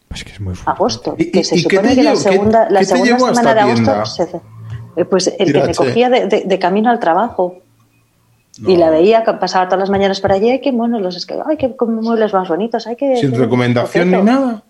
Pues 0.07 0.23
que 0.23 0.31
es 0.31 0.39
muy 0.39 0.55
fuerte. 0.55 0.71
Agosto, 0.71 1.15
¿Y- 1.17 1.31
que 1.31 1.43
se 1.43 1.57
supone 1.57 1.95
que 1.95 2.03
la 2.03 2.15
segunda, 2.15 2.67
la 2.69 2.83
segunda 2.83 3.19
semana 3.19 3.53
de 3.53 3.59
agosto 3.61 4.05
se- 4.05 4.41
eh, 4.95 5.05
pues 5.05 5.27
el 5.37 5.53
que 5.53 5.63
me 5.63 5.75
cogía 5.75 6.09
de, 6.09 6.27
de- 6.27 6.43
de 6.45 6.59
camino 6.59 6.89
al 6.89 6.99
trabajo. 6.99 7.57
Y 8.65 8.75
la 8.77 8.89
veía, 8.89 9.23
que 9.23 9.33
pasaba 9.33 9.65
todas 9.67 9.81
las 9.81 9.89
mañanas 9.91 10.19
por 10.19 10.31
allí, 10.31 10.49
ay, 10.49 10.61
qué 10.61 10.71
monos 10.71 10.99
los 10.99 11.15
es 11.15 11.27
que, 11.27 11.35
ay, 11.45 11.57
qué 11.57 11.75
muebles 11.79 12.33
más 12.33 12.49
bonitos, 12.49 12.87
ay, 12.87 12.95
qué... 12.95 13.15
Sin 13.17 13.35
recomendación 13.35 14.09
ni 14.09 14.17
coqueto". 14.17 14.33
nada. 14.39 14.63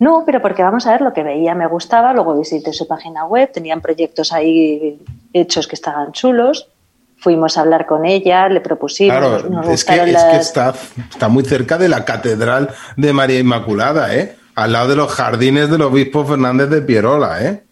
No, 0.00 0.24
pero 0.26 0.42
porque 0.42 0.64
vamos 0.64 0.84
a 0.88 0.90
ver 0.90 1.00
lo 1.02 1.12
que 1.12 1.22
veía, 1.22 1.54
me 1.54 1.68
gustaba, 1.68 2.12
luego 2.12 2.36
visité 2.36 2.72
su 2.72 2.88
página 2.88 3.24
web, 3.24 3.52
tenían 3.52 3.80
proyectos 3.80 4.32
ahí 4.32 4.98
hechos 5.32 5.68
que 5.68 5.76
estaban 5.76 6.10
chulos, 6.10 6.68
fuimos 7.18 7.56
a 7.56 7.62
hablar 7.62 7.86
con 7.86 8.04
ella, 8.04 8.48
le 8.48 8.60
propusimos, 8.60 9.16
Claro, 9.16 9.48
nos 9.48 9.68
es 9.68 9.84
que, 9.84 9.94
es 9.94 10.24
está, 10.40 10.74
está 11.10 11.28
muy 11.28 11.44
cerca 11.44 11.78
de 11.78 11.88
la 11.88 12.04
Catedral 12.04 12.70
de 12.96 13.12
María 13.12 13.38
Inmaculada, 13.38 14.14
¿eh? 14.14 14.36
Al 14.54 14.72
lado 14.72 14.88
de 14.88 14.96
los 14.96 15.10
jardines 15.12 15.70
del 15.70 15.82
obispo 15.82 16.24
Fernández 16.24 16.68
de 16.68 16.82
Pierola, 16.82 17.42
¿eh? 17.44 17.64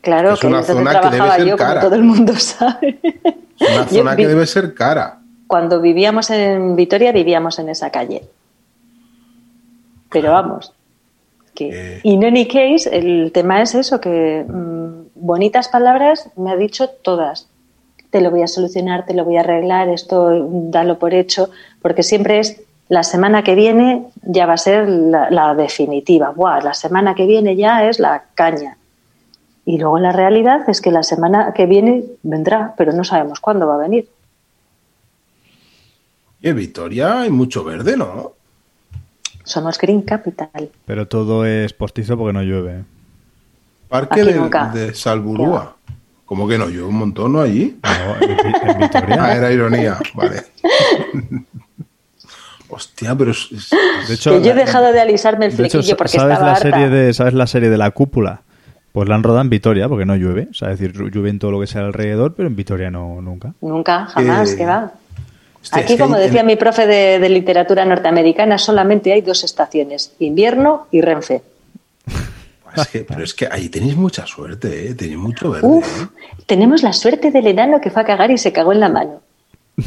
Claro, 0.00 0.34
es 0.34 0.40
que 0.40 0.46
una 0.46 0.62
zona 0.62 1.00
que 1.00 1.10
debe 1.10 1.30
ser 1.30 1.46
yo, 1.46 1.56
como 1.56 1.68
cara. 1.68 1.80
todo 1.80 1.94
el 1.94 2.02
mundo 2.02 2.34
sabe. 2.38 3.00
Es 3.58 3.70
una 3.70 3.86
zona 3.86 4.16
que 4.16 4.26
debe 4.26 4.46
ser 4.46 4.74
cara. 4.74 5.18
Cuando 5.46 5.80
vivíamos 5.80 6.30
en 6.30 6.74
Vitoria, 6.76 7.12
vivíamos 7.12 7.58
en 7.58 7.68
esa 7.68 7.90
calle. 7.90 8.22
Pero 10.10 10.32
vamos, 10.32 10.72
que 11.54 11.96
Eh. 11.96 12.00
in 12.04 12.24
any 12.24 12.46
case, 12.46 12.88
el 12.90 13.30
tema 13.32 13.62
es 13.62 13.74
eso, 13.74 14.00
que 14.00 14.44
mm, 14.46 15.08
bonitas 15.14 15.68
palabras 15.68 16.30
me 16.36 16.50
ha 16.52 16.56
dicho 16.56 16.88
todas. 16.88 17.48
Te 18.12 18.20
lo 18.20 18.30
voy 18.30 18.42
a 18.42 18.46
solucionar, 18.46 19.04
te 19.04 19.14
lo 19.14 19.24
voy 19.24 19.38
a 19.38 19.40
arreglar, 19.40 19.88
esto 19.88 20.48
dalo 20.70 21.00
por 21.00 21.14
hecho, 21.14 21.50
porque 21.80 22.04
siempre 22.04 22.38
es 22.38 22.62
la 22.88 23.02
semana 23.02 23.42
que 23.42 23.56
viene 23.56 24.06
ya 24.22 24.46
va 24.46 24.52
a 24.52 24.58
ser 24.58 24.88
la, 24.88 25.30
la 25.30 25.54
definitiva. 25.56 26.30
Buah, 26.30 26.60
la 26.60 26.74
semana 26.74 27.16
que 27.16 27.26
viene 27.26 27.56
ya 27.56 27.88
es 27.88 27.98
la 27.98 28.26
caña. 28.34 28.76
Y 29.64 29.78
luego 29.78 29.98
la 29.98 30.12
realidad 30.12 30.68
es 30.68 30.80
que 30.80 30.90
la 30.92 31.02
semana 31.02 31.52
que 31.54 31.66
viene 31.66 32.04
vendrá, 32.22 32.74
pero 32.76 32.92
no 32.92 33.02
sabemos 33.02 33.40
cuándo 33.40 33.66
va 33.66 33.76
a 33.76 33.78
venir. 33.78 34.08
Y 36.40 36.48
en 36.48 36.56
Vitoria 36.56 37.20
hay 37.20 37.30
mucho 37.30 37.64
verde, 37.64 37.96
¿no? 37.96 38.32
Somos 39.44 39.78
Green 39.78 40.02
Capital. 40.02 40.70
Pero 40.84 41.08
todo 41.08 41.46
es 41.46 41.72
postizo 41.72 42.18
porque 42.18 42.32
no 42.32 42.42
llueve. 42.42 42.84
Parque 43.88 44.22
Aquí 44.22 44.32
de, 44.32 44.38
nunca. 44.38 44.68
de 44.68 44.94
Salburúa. 44.94 45.76
¿Cómo 46.32 46.48
que 46.48 46.56
no? 46.56 46.70
Yo 46.70 46.88
un 46.88 46.94
montón, 46.94 47.34
¿no? 47.34 47.42
Allí. 47.42 47.76
No, 47.82 48.14
en, 48.26 48.36
Vi- 48.36 48.42
en 48.42 48.70
Ah, 48.70 48.78
Vitoria. 48.78 49.34
era 49.36 49.52
ironía, 49.52 49.98
vale. 50.14 50.42
Hostia, 52.70 53.14
pero 53.14 53.32
es, 53.32 53.48
es- 53.52 53.70
De 54.08 54.14
hecho, 54.14 54.30
que 54.30 54.42
yo 54.46 54.52
he 54.52 54.54
dejado 54.54 54.92
de 54.94 55.00
alisarme 55.02 55.44
el 55.44 55.54
de 55.54 55.64
hecho, 55.64 55.72
flequillo 55.80 55.96
porque 55.98 56.12
¿sabes 56.16 56.32
estaba 56.32 56.46
la 56.52 56.56
harta. 56.56 56.70
serie 56.70 56.88
de 56.88 57.12
¿sabes 57.12 57.34
la 57.34 57.46
serie 57.46 57.68
de 57.68 57.76
la 57.76 57.90
cúpula? 57.90 58.40
Pues 58.92 59.10
la 59.10 59.14
han 59.14 59.22
rodado 59.22 59.42
en 59.42 59.50
Vitoria 59.50 59.90
porque 59.90 60.06
no 60.06 60.16
llueve, 60.16 60.48
o 60.50 60.54
sea, 60.54 60.70
es 60.72 60.78
decir, 60.80 60.96
llueve 61.12 61.28
en 61.28 61.38
todo 61.38 61.50
lo 61.50 61.60
que 61.60 61.66
sea 61.66 61.82
alrededor, 61.82 62.32
pero 62.34 62.48
en 62.48 62.56
Vitoria 62.56 62.90
no 62.90 63.20
nunca. 63.20 63.52
Nunca, 63.60 64.06
jamás, 64.06 64.52
Eh, 64.52 64.56
que 64.56 64.64
va. 64.64 64.90
hostia, 65.60 65.82
Aquí, 65.82 65.92
es 65.92 65.98
que 65.98 66.02
como 66.02 66.16
decía 66.16 66.42
mi 66.44 66.56
profe 66.56 66.86
de, 66.86 67.18
de 67.18 67.28
literatura 67.28 67.84
norteamericana, 67.84 68.56
solamente 68.56 69.12
hay 69.12 69.20
dos 69.20 69.44
estaciones, 69.44 70.14
invierno 70.18 70.86
y 70.90 71.02
Renfe. 71.02 71.42
es 72.76 72.88
que- 72.88 73.00
pero 73.04 73.22
es 73.24 73.34
que 73.34 73.46
ahí 73.50 73.68
tenéis 73.68 73.96
mucha 73.96 74.26
suerte, 74.26 74.88
¿eh? 74.90 74.94
Tenéis 74.94 75.18
mucho 75.18 75.50
verde. 75.50 75.66
Uf, 75.66 76.02
¿eh? 76.02 76.06
tenemos 76.46 76.82
la 76.82 76.92
suerte 76.92 77.30
del 77.30 77.46
enano 77.46 77.80
que 77.80 77.90
fue 77.90 78.02
a 78.02 78.04
cagar 78.04 78.30
y 78.30 78.38
se 78.38 78.52
cagó 78.52 78.72
en 78.72 78.80
la 78.80 78.88
mano. 78.88 79.20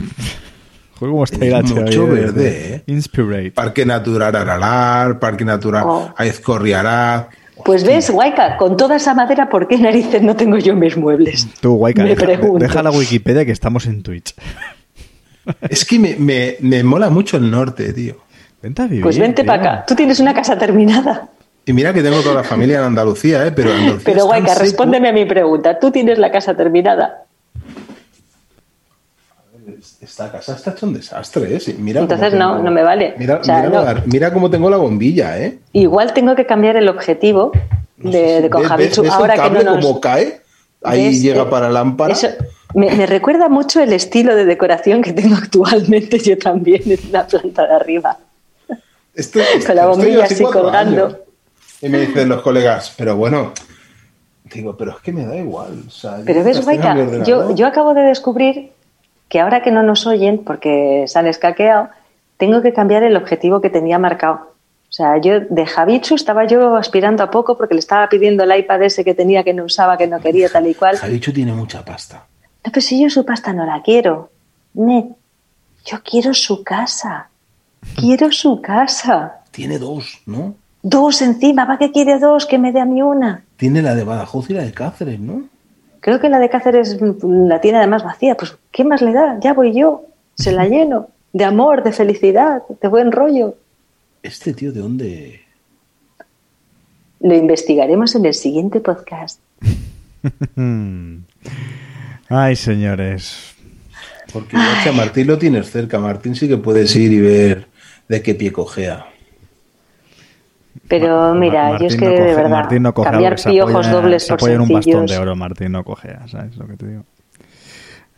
Como 0.99 1.24
está 1.26 1.62
mucho 1.62 2.07
verde, 2.07 2.76
¿eh? 2.76 2.84
Inspirate. 2.88 3.52
Parque 3.52 3.86
Natural 3.86 4.34
Aralar, 4.36 5.20
Parque 5.20 5.44
Natural 5.44 5.84
Oh. 5.86 6.14
Aizcorriará. 6.16 7.30
Pues 7.66 7.84
ves, 7.86 8.10
Guayca, 8.10 8.57
con 8.57 8.78
toda 8.78 8.95
esa 8.98 9.14
madera, 9.14 9.49
¿por 9.49 9.68
qué 9.68 9.78
narices 9.78 10.22
no 10.22 10.36
tengo 10.36 10.57
yo 10.57 10.76
mis 10.76 10.95
muebles? 10.98 11.48
Tú, 11.62 11.76
Guayca, 11.76 12.03
Me 12.03 12.10
deja, 12.10 12.26
pregunto. 12.26 12.60
deja 12.60 12.82
la 12.84 12.91
Wikipedia 12.91 13.45
que 13.45 13.52
estamos 13.52 13.86
en 13.88 14.03
Twitch. 14.03 14.34
Es 15.70 15.86
que 15.86 15.99
me, 15.99 16.16
me, 16.16 16.56
me 16.62 16.84
mola 16.84 17.10
mucho 17.12 17.38
el 17.38 17.52
norte, 17.52 17.94
tío. 17.94 18.16
Vente 18.64 18.82
a 18.82 18.86
vivir. 18.86 19.03
Pues 19.03 19.20
vente 19.20 19.44
para 19.44 19.62
acá. 19.62 19.86
Tú 19.86 19.94
tienes 19.95 20.20
una 20.20 20.34
casa 20.34 20.57
terminada. 20.57 21.30
Y 21.66 21.74
mira 21.74 21.94
que 21.94 22.04
tengo 22.04 22.22
toda 22.22 22.36
la 22.36 22.44
familia 22.44 22.78
en 22.80 22.84
Andalucía, 22.86 23.46
¿eh? 23.48 23.52
Pero 23.52 23.72
Andalucía 23.72 24.04
Pero 24.06 24.26
Guayca, 24.26 24.50
seco. 24.50 24.62
respóndeme 24.62 25.10
a 25.10 25.14
mi 25.14 25.26
pregunta. 25.26 25.80
¿Tú 25.80 25.90
tienes 25.92 26.20
la 26.20 26.32
casa 26.32 26.56
terminada? 26.56 27.24
Esta 30.02 30.32
casa 30.32 30.54
está 30.56 30.72
hecho 30.72 30.86
un 30.86 30.94
desastre, 30.94 31.56
¿eh? 31.56 31.60
Sí, 31.60 31.76
mira 31.80 32.02
Entonces 32.02 32.34
no, 32.34 32.52
tengo- 32.52 32.64
no 32.64 32.72
me 32.72 32.84
vale. 32.84 33.16
Mira, 33.18 33.38
O 33.40 33.44
sea, 33.44 33.58
mira 33.64 33.70
no. 33.70 33.84
la- 33.84 34.04
mira 34.06 34.32
cómo 34.34 34.50
tengo 34.52 34.70
la 34.70 34.78
bombilla, 34.78 35.40
¿eh? 35.40 35.58
Igual 35.74 36.14
tengo 36.14 36.36
que 36.36 36.46
cambiar 36.46 36.76
el 36.78 36.88
objetivo 36.88 37.52
de, 37.98 38.42
de 38.44 38.50
con 38.50 38.62
¿Ves- 38.62 38.70
Javichu. 38.70 39.02
ves 39.02 39.12
el 39.12 39.18
Ahora 39.20 39.34
que 39.36 39.50
no 39.50 39.64
nos... 39.64 39.84
como 39.86 40.00
cae? 40.00 40.42
Ahí 40.84 41.06
¿Ves? 41.08 41.22
llega 41.24 41.44
Eh, 41.44 41.48
para 41.50 41.70
lámpara. 41.70 42.14
Eso 42.14 42.28
me, 42.76 42.92
me 42.92 43.08
recuerda 43.08 43.50
mucho 43.50 43.82
el 43.82 43.92
estilo 43.94 44.36
de 44.36 44.46
decoración 44.46 45.02
que 45.02 45.14
tengo 45.14 45.36
actualmente 45.36 46.20
yo 46.24 46.38
también 46.38 46.84
en 46.86 47.00
la 47.12 47.26
planta 47.26 47.66
de 47.66 47.74
arriba. 47.74 48.20
Esto- 49.16 49.40
Con 49.66 49.76
la 49.76 49.88
bombilla 49.88 50.26
así 50.26 50.44
colgando. 50.44 51.06
años. 51.06 51.18
Y 51.86 51.90
me 51.90 51.99
dicen 51.99 52.28
los 52.30 52.41
colegas, 52.41 52.95
pero 52.98 53.16
bueno, 53.16 53.53
digo, 54.45 54.76
pero 54.76 54.91
es 54.91 54.98
que 55.03 55.12
me 55.12 55.24
da 55.24 55.36
igual. 55.36 55.84
o 55.88 55.91
sea, 55.91 56.18
Pero 56.26 56.44
ves, 56.44 56.66
mi 56.66 56.80
yo, 57.24 57.53
yo 57.53 57.68
acabo 57.68 57.94
de 57.94 58.02
descubrir 58.02 58.72
que 59.30 59.40
ahora 59.40 59.62
que 59.62 59.70
no 59.70 59.84
nos 59.84 60.07
oyen, 60.07 60.44
porque 60.44 61.06
se 61.07 61.20
han 61.20 61.28
escaqueado, 61.28 61.90
tengo 62.38 62.64
que 62.64 62.74
cambiar 62.74 63.03
el 63.03 63.16
objetivo 63.16 63.62
que 63.62 63.70
tenía 63.70 63.99
marcado. 63.99 64.56
O 64.90 64.94
sea, 64.95 65.18
yo 65.22 65.41
de 65.41 65.66
Javichu 65.68 66.16
estaba 66.16 66.48
yo 66.48 66.76
aspirando 66.76 67.22
a 67.22 67.30
poco 67.30 67.56
porque 67.56 67.76
le 67.76 67.82
estaba 67.82 68.10
pidiendo 68.10 68.44
el 68.44 68.57
iPad 68.57 68.82
ese 68.82 69.03
que 69.03 69.14
tenía 69.14 69.44
que 69.44 69.53
no 69.53 69.66
usaba, 69.66 69.95
que 69.95 70.07
no 70.07 70.20
quería, 70.20 70.49
tal 70.49 70.66
y 70.66 70.74
cual. 70.80 70.98
Javichu 70.98 71.34
tiene 71.34 71.53
mucha 71.53 71.86
pasta. 71.86 72.26
No, 72.66 72.72
pues 72.72 72.86
si 72.86 72.99
yo 72.99 73.12
su 73.12 73.24
pasta 73.24 73.53
no 73.53 73.64
la 73.64 73.84
quiero. 73.84 74.32
Ne, 74.74 75.10
yo 75.86 76.02
quiero 76.03 76.34
su 76.34 76.64
casa. 76.64 77.30
Quiero 77.95 78.32
su 78.32 78.60
casa. 78.60 79.41
Tiene 79.52 79.78
dos, 79.78 80.20
¿no? 80.26 80.56
Dos 80.88 81.24
encima, 81.24 81.66
¿para 81.66 81.80
qué 81.80 81.91
quiere 81.91 82.20
dos? 82.20 82.45
Que 82.45 82.60
me 82.60 82.72
dé 82.72 82.80
a 82.80 82.86
mí 82.86 83.02
una. 83.02 83.44
Tiene 83.57 83.82
la 83.82 83.95
de 83.95 84.03
Badajoz 84.03 84.52
y 84.52 84.53
la 84.53 84.62
de 84.62 84.72
Cáceres, 84.72 85.20
¿no? 85.20 85.49
Creo 85.99 86.20
que 86.20 86.30
la 86.30 86.38
de 86.38 86.48
Cáceres 86.48 86.99
la 87.24 87.60
tiene 87.60 87.80
además 87.80 88.03
vacía. 88.03 88.38
Pues, 88.38 88.56
¿qué 88.72 88.84
más 88.84 89.02
le 89.02 89.12
da? 89.12 89.40
Ya 89.40 89.56
voy 89.56 89.74
yo. 89.74 90.03
Se 90.36 90.52
la 90.52 90.68
lleno. 90.70 91.07
De 91.34 91.44
amor, 91.44 91.82
de 91.82 91.91
felicidad, 91.91 92.62
de 92.80 92.88
buen 92.88 93.12
rollo. 93.12 93.56
Este 94.22 94.53
tío, 94.53 94.72
¿de 94.72 94.80
dónde? 94.80 95.41
Lo 97.20 97.34
investigaremos 97.34 98.14
en 98.14 98.28
el 98.28 98.36
siguiente 98.36 98.80
podcast. 98.80 99.40
Ay, 102.30 102.56
señores. 102.56 103.56
Porque 104.32 104.56
Martín 104.95 105.26
lo 105.26 105.40
tienes 105.40 105.72
cerca. 105.72 105.98
Martín 105.98 106.36
sí 106.36 106.48
que 106.48 106.57
puedes 106.57 106.95
ir 106.95 107.12
y 107.12 107.22
ver 107.22 107.66
de 108.07 108.22
qué 108.22 108.36
pie 108.36 108.52
cojea. 108.52 109.07
Pero 110.88 111.34
Ma- 111.34 111.40
mira, 111.40 111.70
Martín 111.70 111.88
yo 111.90 111.94
es 111.95 111.99
que 111.99 112.06
no 112.06 112.12
de 112.12 112.36
verdad, 112.36 112.49
Martín 112.49 112.84
no 112.84 112.94
coge 112.94 113.10
cambiar 113.10 113.34
algo 113.34 113.52
piojos 113.52 113.88
apoya- 113.88 113.91
dobles 113.91 114.24
se 114.28 114.36
por 114.38 114.49
en 114.49 114.62
un 114.62 114.68
bastón 114.68 114.84
sencillos. 114.84 115.12
de 115.12 115.18
oro, 115.18 115.36
Martín 115.36 115.72
no 115.72 115.84
cojea, 115.84 116.28
¿sabes 116.28 116.56
lo 116.57 116.68
que 116.68 116.78
te 116.78 116.88
digo? 116.88 117.03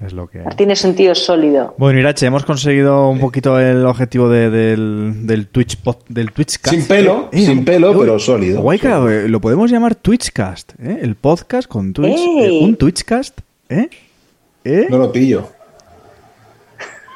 Es 0.06 0.14
lo 0.14 0.28
que. 0.28 0.40
Martín 0.40 0.70
es 0.70 0.84
un 0.86 0.94
tío 0.94 1.16
sólido. 1.16 1.74
Bueno, 1.80 2.00
Irache, 2.00 2.28
hemos 2.28 2.46
conseguido 2.46 3.10
un 3.10 3.20
poquito 3.20 3.60
el 3.60 3.84
objetivo 3.86 4.30
de- 4.30 4.52
del, 4.52 5.26
del 5.26 5.48
Twitch 5.48 5.82
pod- 5.82 6.04
del 6.08 6.32
Twitchcast. 6.34 6.76
Sin 6.76 6.86
pelo, 6.88 7.30
sin 7.34 7.66
pelo, 7.66 7.98
pero 8.00 8.20
sólido. 8.20 8.62
Guayca, 8.62 9.00
eh, 9.10 9.28
lo 9.28 9.42
podemos 9.42 9.72
llamar 9.72 9.96
Twitchcast, 9.96 10.74
¿eh? 10.80 11.00
El 11.02 11.16
podcast 11.16 11.68
con 11.68 11.94
Twitch. 11.94 12.20
Eh, 12.20 12.60
un 12.62 12.76
Twitchcast, 12.76 13.40
¿eh? 13.70 13.90
¿Eh? 14.64 14.86
No 14.90 14.98
lo 15.00 15.12
pillo. 15.12 15.50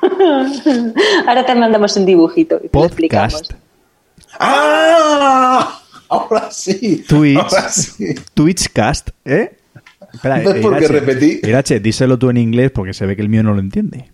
Ahora 1.28 1.46
te 1.46 1.54
mandamos 1.56 1.96
un 1.98 2.06
dibujito 2.06 2.60
y 2.64 2.70
te 2.70 2.78
lo 2.80 2.86
explicamos. 2.86 3.44
¡Ah! 4.40 5.80
Ahora 6.10 6.50
sí. 6.52 7.04
Twitch. 7.08 7.38
Ahora 7.38 7.70
sí. 7.70 8.16
Twitchcast, 8.34 9.10
¿eh? 9.26 9.58
Espera, 10.14 10.36
¿Ves 10.40 10.56
por 10.62 10.74
qué 10.78 10.86
Irache, 10.86 10.88
repetí? 11.00 11.40
Irache, 11.44 11.80
díselo 11.80 12.20
tú 12.20 12.30
en 12.30 12.38
inglés 12.38 12.72
porque 12.72 12.94
se 12.94 13.06
ve 13.06 13.16
que 13.16 13.22
el 13.22 13.30
mío 13.30 13.44
no 13.44 13.54
lo 13.54 13.60
entiende. 13.62 14.10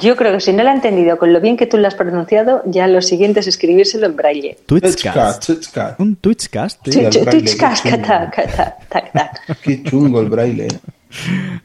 Yo 0.00 0.16
creo 0.16 0.32
que 0.32 0.40
si 0.40 0.52
no 0.52 0.62
lo 0.64 0.70
ha 0.70 0.74
entendido 0.74 1.16
con 1.16 1.32
lo 1.32 1.40
bien 1.40 1.56
que 1.56 1.66
tú 1.66 1.78
lo 1.78 1.86
has 1.86 1.94
pronunciado, 1.94 2.62
ya 2.66 2.86
lo 2.88 3.00
siguiente 3.00 3.40
es 3.40 3.46
escribírselo 3.46 4.06
en 4.06 4.16
braille. 4.16 4.58
Twitchcast. 4.66 5.46
Twitchcast, 5.46 5.46
Twitchcast. 5.46 6.00
Un 6.00 6.16
Twitchcast, 6.16 6.82
Twitchcast, 6.82 7.82
qué 7.82 7.90
chungo. 7.90 8.02
cata, 8.02 8.30
cata, 8.30 8.76
tac, 8.88 9.12
tac. 9.12 9.60
Qué 9.62 9.82
chungo 9.84 10.20
el 10.20 10.28
braille. 10.28 10.66
¿eh? 10.66 10.78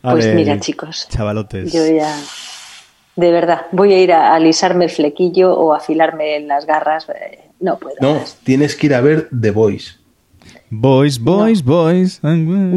Pues 0.02 0.26
Vale, 0.26 0.34
mira, 0.36 0.60
chicos, 0.60 1.08
Chavalotes. 1.10 1.74
yo 1.74 1.86
ya, 1.88 2.16
de 3.16 3.32
verdad, 3.32 3.66
voy 3.72 3.92
a 3.94 4.00
ir 4.02 4.14
a 4.14 4.34
alisarme 4.36 4.86
el 4.86 4.92
flequillo 4.92 5.54
o 5.54 5.74
a 5.74 5.78
afilarme 5.78 6.36
en 6.38 6.48
las 6.48 6.66
garras. 6.66 7.08
eh, 7.10 7.40
No 7.62 7.78
puedo. 7.78 7.96
No, 8.02 8.16
más. 8.16 8.38
tienes 8.44 8.76
que 8.76 8.88
ir 8.88 8.96
a 8.96 9.02
ver 9.02 9.30
The 9.40 9.52
Voice. 9.52 9.92
Boys, 10.70 11.20
boys, 11.20 11.64
boys. 11.64 12.20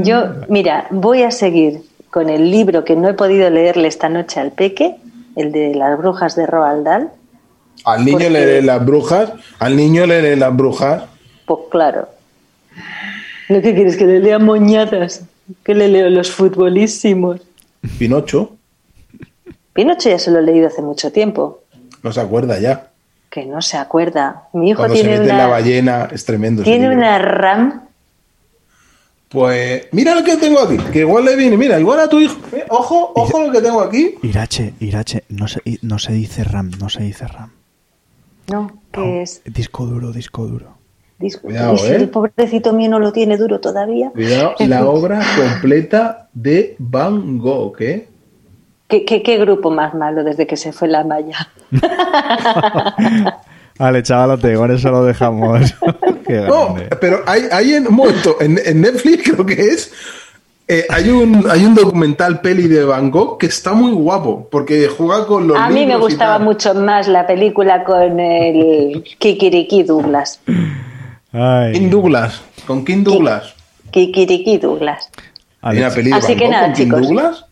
Yo, 0.04 0.24
mira, 0.48 0.86
voy 0.90 1.22
a 1.22 1.30
seguir 1.30 1.80
con 2.10 2.28
el 2.28 2.50
libro 2.50 2.84
que 2.84 2.94
no 2.96 3.08
he 3.08 3.14
podido 3.14 3.48
leerle 3.50 3.88
esta 3.88 4.08
noche 4.08 4.40
al 4.40 4.52
peque, 4.52 4.96
el 5.36 5.52
de 5.52 5.74
las 5.74 5.96
brujas 5.98 6.36
de 6.36 6.46
Roald 6.46 6.84
Dahl. 6.84 7.10
Al 7.84 8.04
niño 8.04 8.18
Porque- 8.18 8.30
le 8.30 8.46
leen 8.46 8.66
las 8.66 8.84
brujas, 8.84 9.32
al 9.58 9.76
niño 9.76 10.06
le 10.06 10.22
leen 10.22 10.40
las 10.40 10.56
brujas. 10.56 11.04
Pues 11.46 11.60
claro. 11.70 12.08
¿No 13.48 13.60
qué 13.60 13.74
quieres? 13.74 13.96
¿Que 13.96 14.06
le 14.06 14.20
lea 14.20 14.38
moñadas? 14.38 15.24
Que 15.62 15.74
le 15.74 15.88
leo 15.88 16.08
los 16.10 16.30
futbolísimos. 16.30 17.40
Pinocho, 17.98 18.56
Pinocho 19.72 20.08
ya 20.08 20.18
se 20.18 20.30
lo 20.30 20.38
he 20.38 20.42
leído 20.42 20.68
hace 20.68 20.82
mucho 20.82 21.10
tiempo. 21.12 21.62
no 22.02 22.12
se 22.12 22.20
acuerda 22.20 22.58
ya. 22.58 22.90
Que 23.34 23.44
no 23.46 23.60
se 23.60 23.76
acuerda. 23.76 24.44
Mi 24.52 24.70
hijo 24.70 24.78
Cuando 24.78 24.94
se 24.94 25.00
tiene 25.02 25.18
mete 25.18 25.30
en 25.32 25.36
la 25.38 25.44
una, 25.46 25.52
ballena, 25.54 26.08
es 26.12 26.24
tremendo. 26.24 26.62
tiene 26.62 26.88
una 26.94 27.18
RAM. 27.18 27.82
Pues 29.28 29.88
mira 29.90 30.14
lo 30.14 30.22
que 30.22 30.36
tengo 30.36 30.60
aquí, 30.60 30.76
que 30.92 31.00
igual 31.00 31.24
le 31.24 31.34
viene, 31.34 31.56
mira, 31.56 31.80
igual 31.80 31.98
a 31.98 32.08
tu 32.08 32.20
hijo. 32.20 32.36
Eh, 32.52 32.64
Ojo, 32.68 33.10
ojo 33.16 33.40
lo 33.44 33.50
que 33.50 33.60
tengo 33.60 33.80
aquí. 33.80 34.14
Irache, 34.22 34.74
Irache, 34.78 35.24
no 35.30 35.48
se, 35.48 35.60
no 35.82 35.98
se 35.98 36.12
dice 36.12 36.44
RAM, 36.44 36.70
no 36.78 36.88
se 36.88 37.02
dice 37.02 37.26
RAM. 37.26 37.50
No, 38.52 38.70
que 38.92 39.00
No, 39.00 39.20
es. 39.22 39.42
Disco 39.44 39.86
duro, 39.86 40.12
disco 40.12 40.46
duro. 40.46 40.76
disco- 41.18 41.42
Cuidado, 41.42 41.74
y 41.74 41.78
si 41.78 41.86
¿eh? 41.86 41.96
el 41.96 42.08
pobrecito 42.10 42.72
mío 42.72 42.88
no 42.90 43.00
lo 43.00 43.12
tiene 43.12 43.36
duro 43.36 43.58
todavía. 43.58 44.10
Cuidado, 44.10 44.54
la 44.60 44.86
obra 44.88 45.20
completa 45.36 46.28
de 46.32 46.76
Van 46.78 47.38
Gogh, 47.38 47.74
¿eh? 47.80 48.06
¿Qué, 48.88 49.04
qué, 49.04 49.22
qué 49.22 49.38
grupo 49.38 49.70
más 49.70 49.94
malo 49.94 50.22
desde 50.24 50.46
que 50.46 50.56
se 50.56 50.72
fue 50.72 50.88
la 50.88 51.04
malla? 51.04 51.48
Vale, 53.78 54.02
chavalote, 54.02 54.54
con 54.54 54.70
eso 54.70 54.90
lo 54.90 55.04
dejamos. 55.04 55.74
Qué 56.26 56.34
No, 56.42 56.74
grande. 56.74 56.96
pero 57.00 57.22
hay, 57.26 57.42
hay 57.50 57.74
en 57.74 57.88
un 57.88 57.94
momento, 57.94 58.36
en, 58.40 58.58
en 58.64 58.80
Netflix 58.80 59.30
creo 59.32 59.44
que 59.44 59.54
es, 59.54 59.92
eh, 60.68 60.86
hay, 60.88 61.10
un, 61.10 61.44
hay 61.50 61.64
un 61.64 61.74
documental 61.74 62.40
peli 62.40 62.68
de 62.68 62.84
Van 62.84 63.10
Gogh 63.10 63.36
que 63.38 63.46
está 63.46 63.72
muy 63.72 63.90
guapo, 63.92 64.48
porque 64.50 64.86
juega 64.88 65.26
con 65.26 65.48
los 65.48 65.58
A 65.58 65.68
mí 65.70 65.84
me 65.86 65.96
gustaba 65.96 66.38
mucho 66.38 66.72
más 66.74 67.08
la 67.08 67.26
película 67.26 67.82
con 67.84 68.20
el 68.20 69.02
Kikiriki 69.18 69.82
Douglas. 69.82 70.40
Ay. 71.32 71.72
King 71.72 71.90
Douglas, 71.90 72.42
con 72.66 72.84
King 72.84 73.02
Douglas. 73.02 73.54
Kikiriki 73.90 74.58
Douglas. 74.58 75.10
Así 75.60 75.80
Van 75.80 75.92
que 75.92 76.44
Gogh 76.44 76.50
nada, 76.50 76.66
con 76.66 76.72
King 76.74 76.84
chicos. 76.84 77.00
Douglas. 77.02 77.44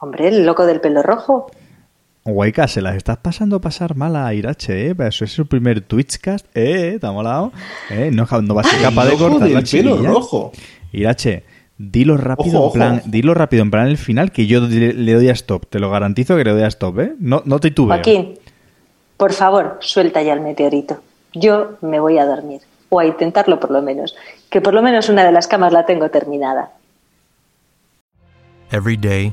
Hombre, 0.00 0.28
el 0.28 0.44
loco 0.46 0.66
del 0.66 0.80
pelo 0.80 1.02
rojo. 1.02 1.50
Guayca, 2.24 2.68
se 2.68 2.80
las 2.82 2.96
estás 2.96 3.18
pasando 3.18 3.56
a 3.56 3.60
pasar 3.60 3.96
mal 3.96 4.14
a 4.16 4.32
Irache, 4.34 4.88
¿eh? 4.88 4.94
Pero 4.94 5.08
Eso 5.08 5.24
es 5.24 5.32
su 5.32 5.46
primer 5.46 5.80
Twitchcast, 5.80 6.46
¿eh? 6.54 6.98
¿Te 7.00 7.06
ha 7.06 7.12
molado? 7.12 7.52
¿Eh? 7.90 8.10
No, 8.12 8.26
no 8.42 8.54
vas 8.54 8.66
a 8.66 8.70
ser 8.70 8.82
capaz 8.82 9.06
de 9.06 9.16
cortar 9.16 9.40
del 9.48 9.54
la 9.54 9.62
pelo 9.62 9.96
rojo. 10.02 10.52
Irache, 10.92 11.44
dilo 11.78 12.16
rápido 12.16 12.58
Ojo, 12.60 12.66
en 12.68 12.72
plan, 12.72 12.94
ojo. 12.98 13.08
dilo 13.10 13.34
rápido 13.34 13.62
en 13.62 13.70
plan 13.70 13.86
el 13.88 13.96
final 13.98 14.32
que 14.32 14.46
yo 14.46 14.60
le, 14.60 14.92
le 14.92 15.12
doy 15.14 15.28
a 15.28 15.32
stop. 15.32 15.66
Te 15.68 15.78
lo 15.78 15.90
garantizo 15.90 16.36
que 16.36 16.44
le 16.44 16.52
doy 16.52 16.62
a 16.62 16.68
stop, 16.68 16.98
¿eh? 17.00 17.14
No, 17.18 17.42
no 17.44 17.58
titubeo. 17.58 17.94
Joaquín, 17.96 18.38
por 19.16 19.32
favor, 19.32 19.78
suelta 19.80 20.22
ya 20.22 20.32
el 20.34 20.40
meteorito. 20.40 21.00
Yo 21.32 21.78
me 21.80 22.00
voy 22.00 22.18
a 22.18 22.26
dormir. 22.26 22.60
O 22.90 23.00
a 23.00 23.06
intentarlo 23.06 23.60
por 23.60 23.70
lo 23.70 23.82
menos. 23.82 24.16
Que 24.50 24.60
por 24.60 24.74
lo 24.74 24.82
menos 24.82 25.08
una 25.08 25.24
de 25.24 25.32
las 25.32 25.46
camas 25.46 25.72
la 25.72 25.86
tengo 25.86 26.10
terminada. 26.10 26.72
Every 28.72 28.96
day, 28.96 29.32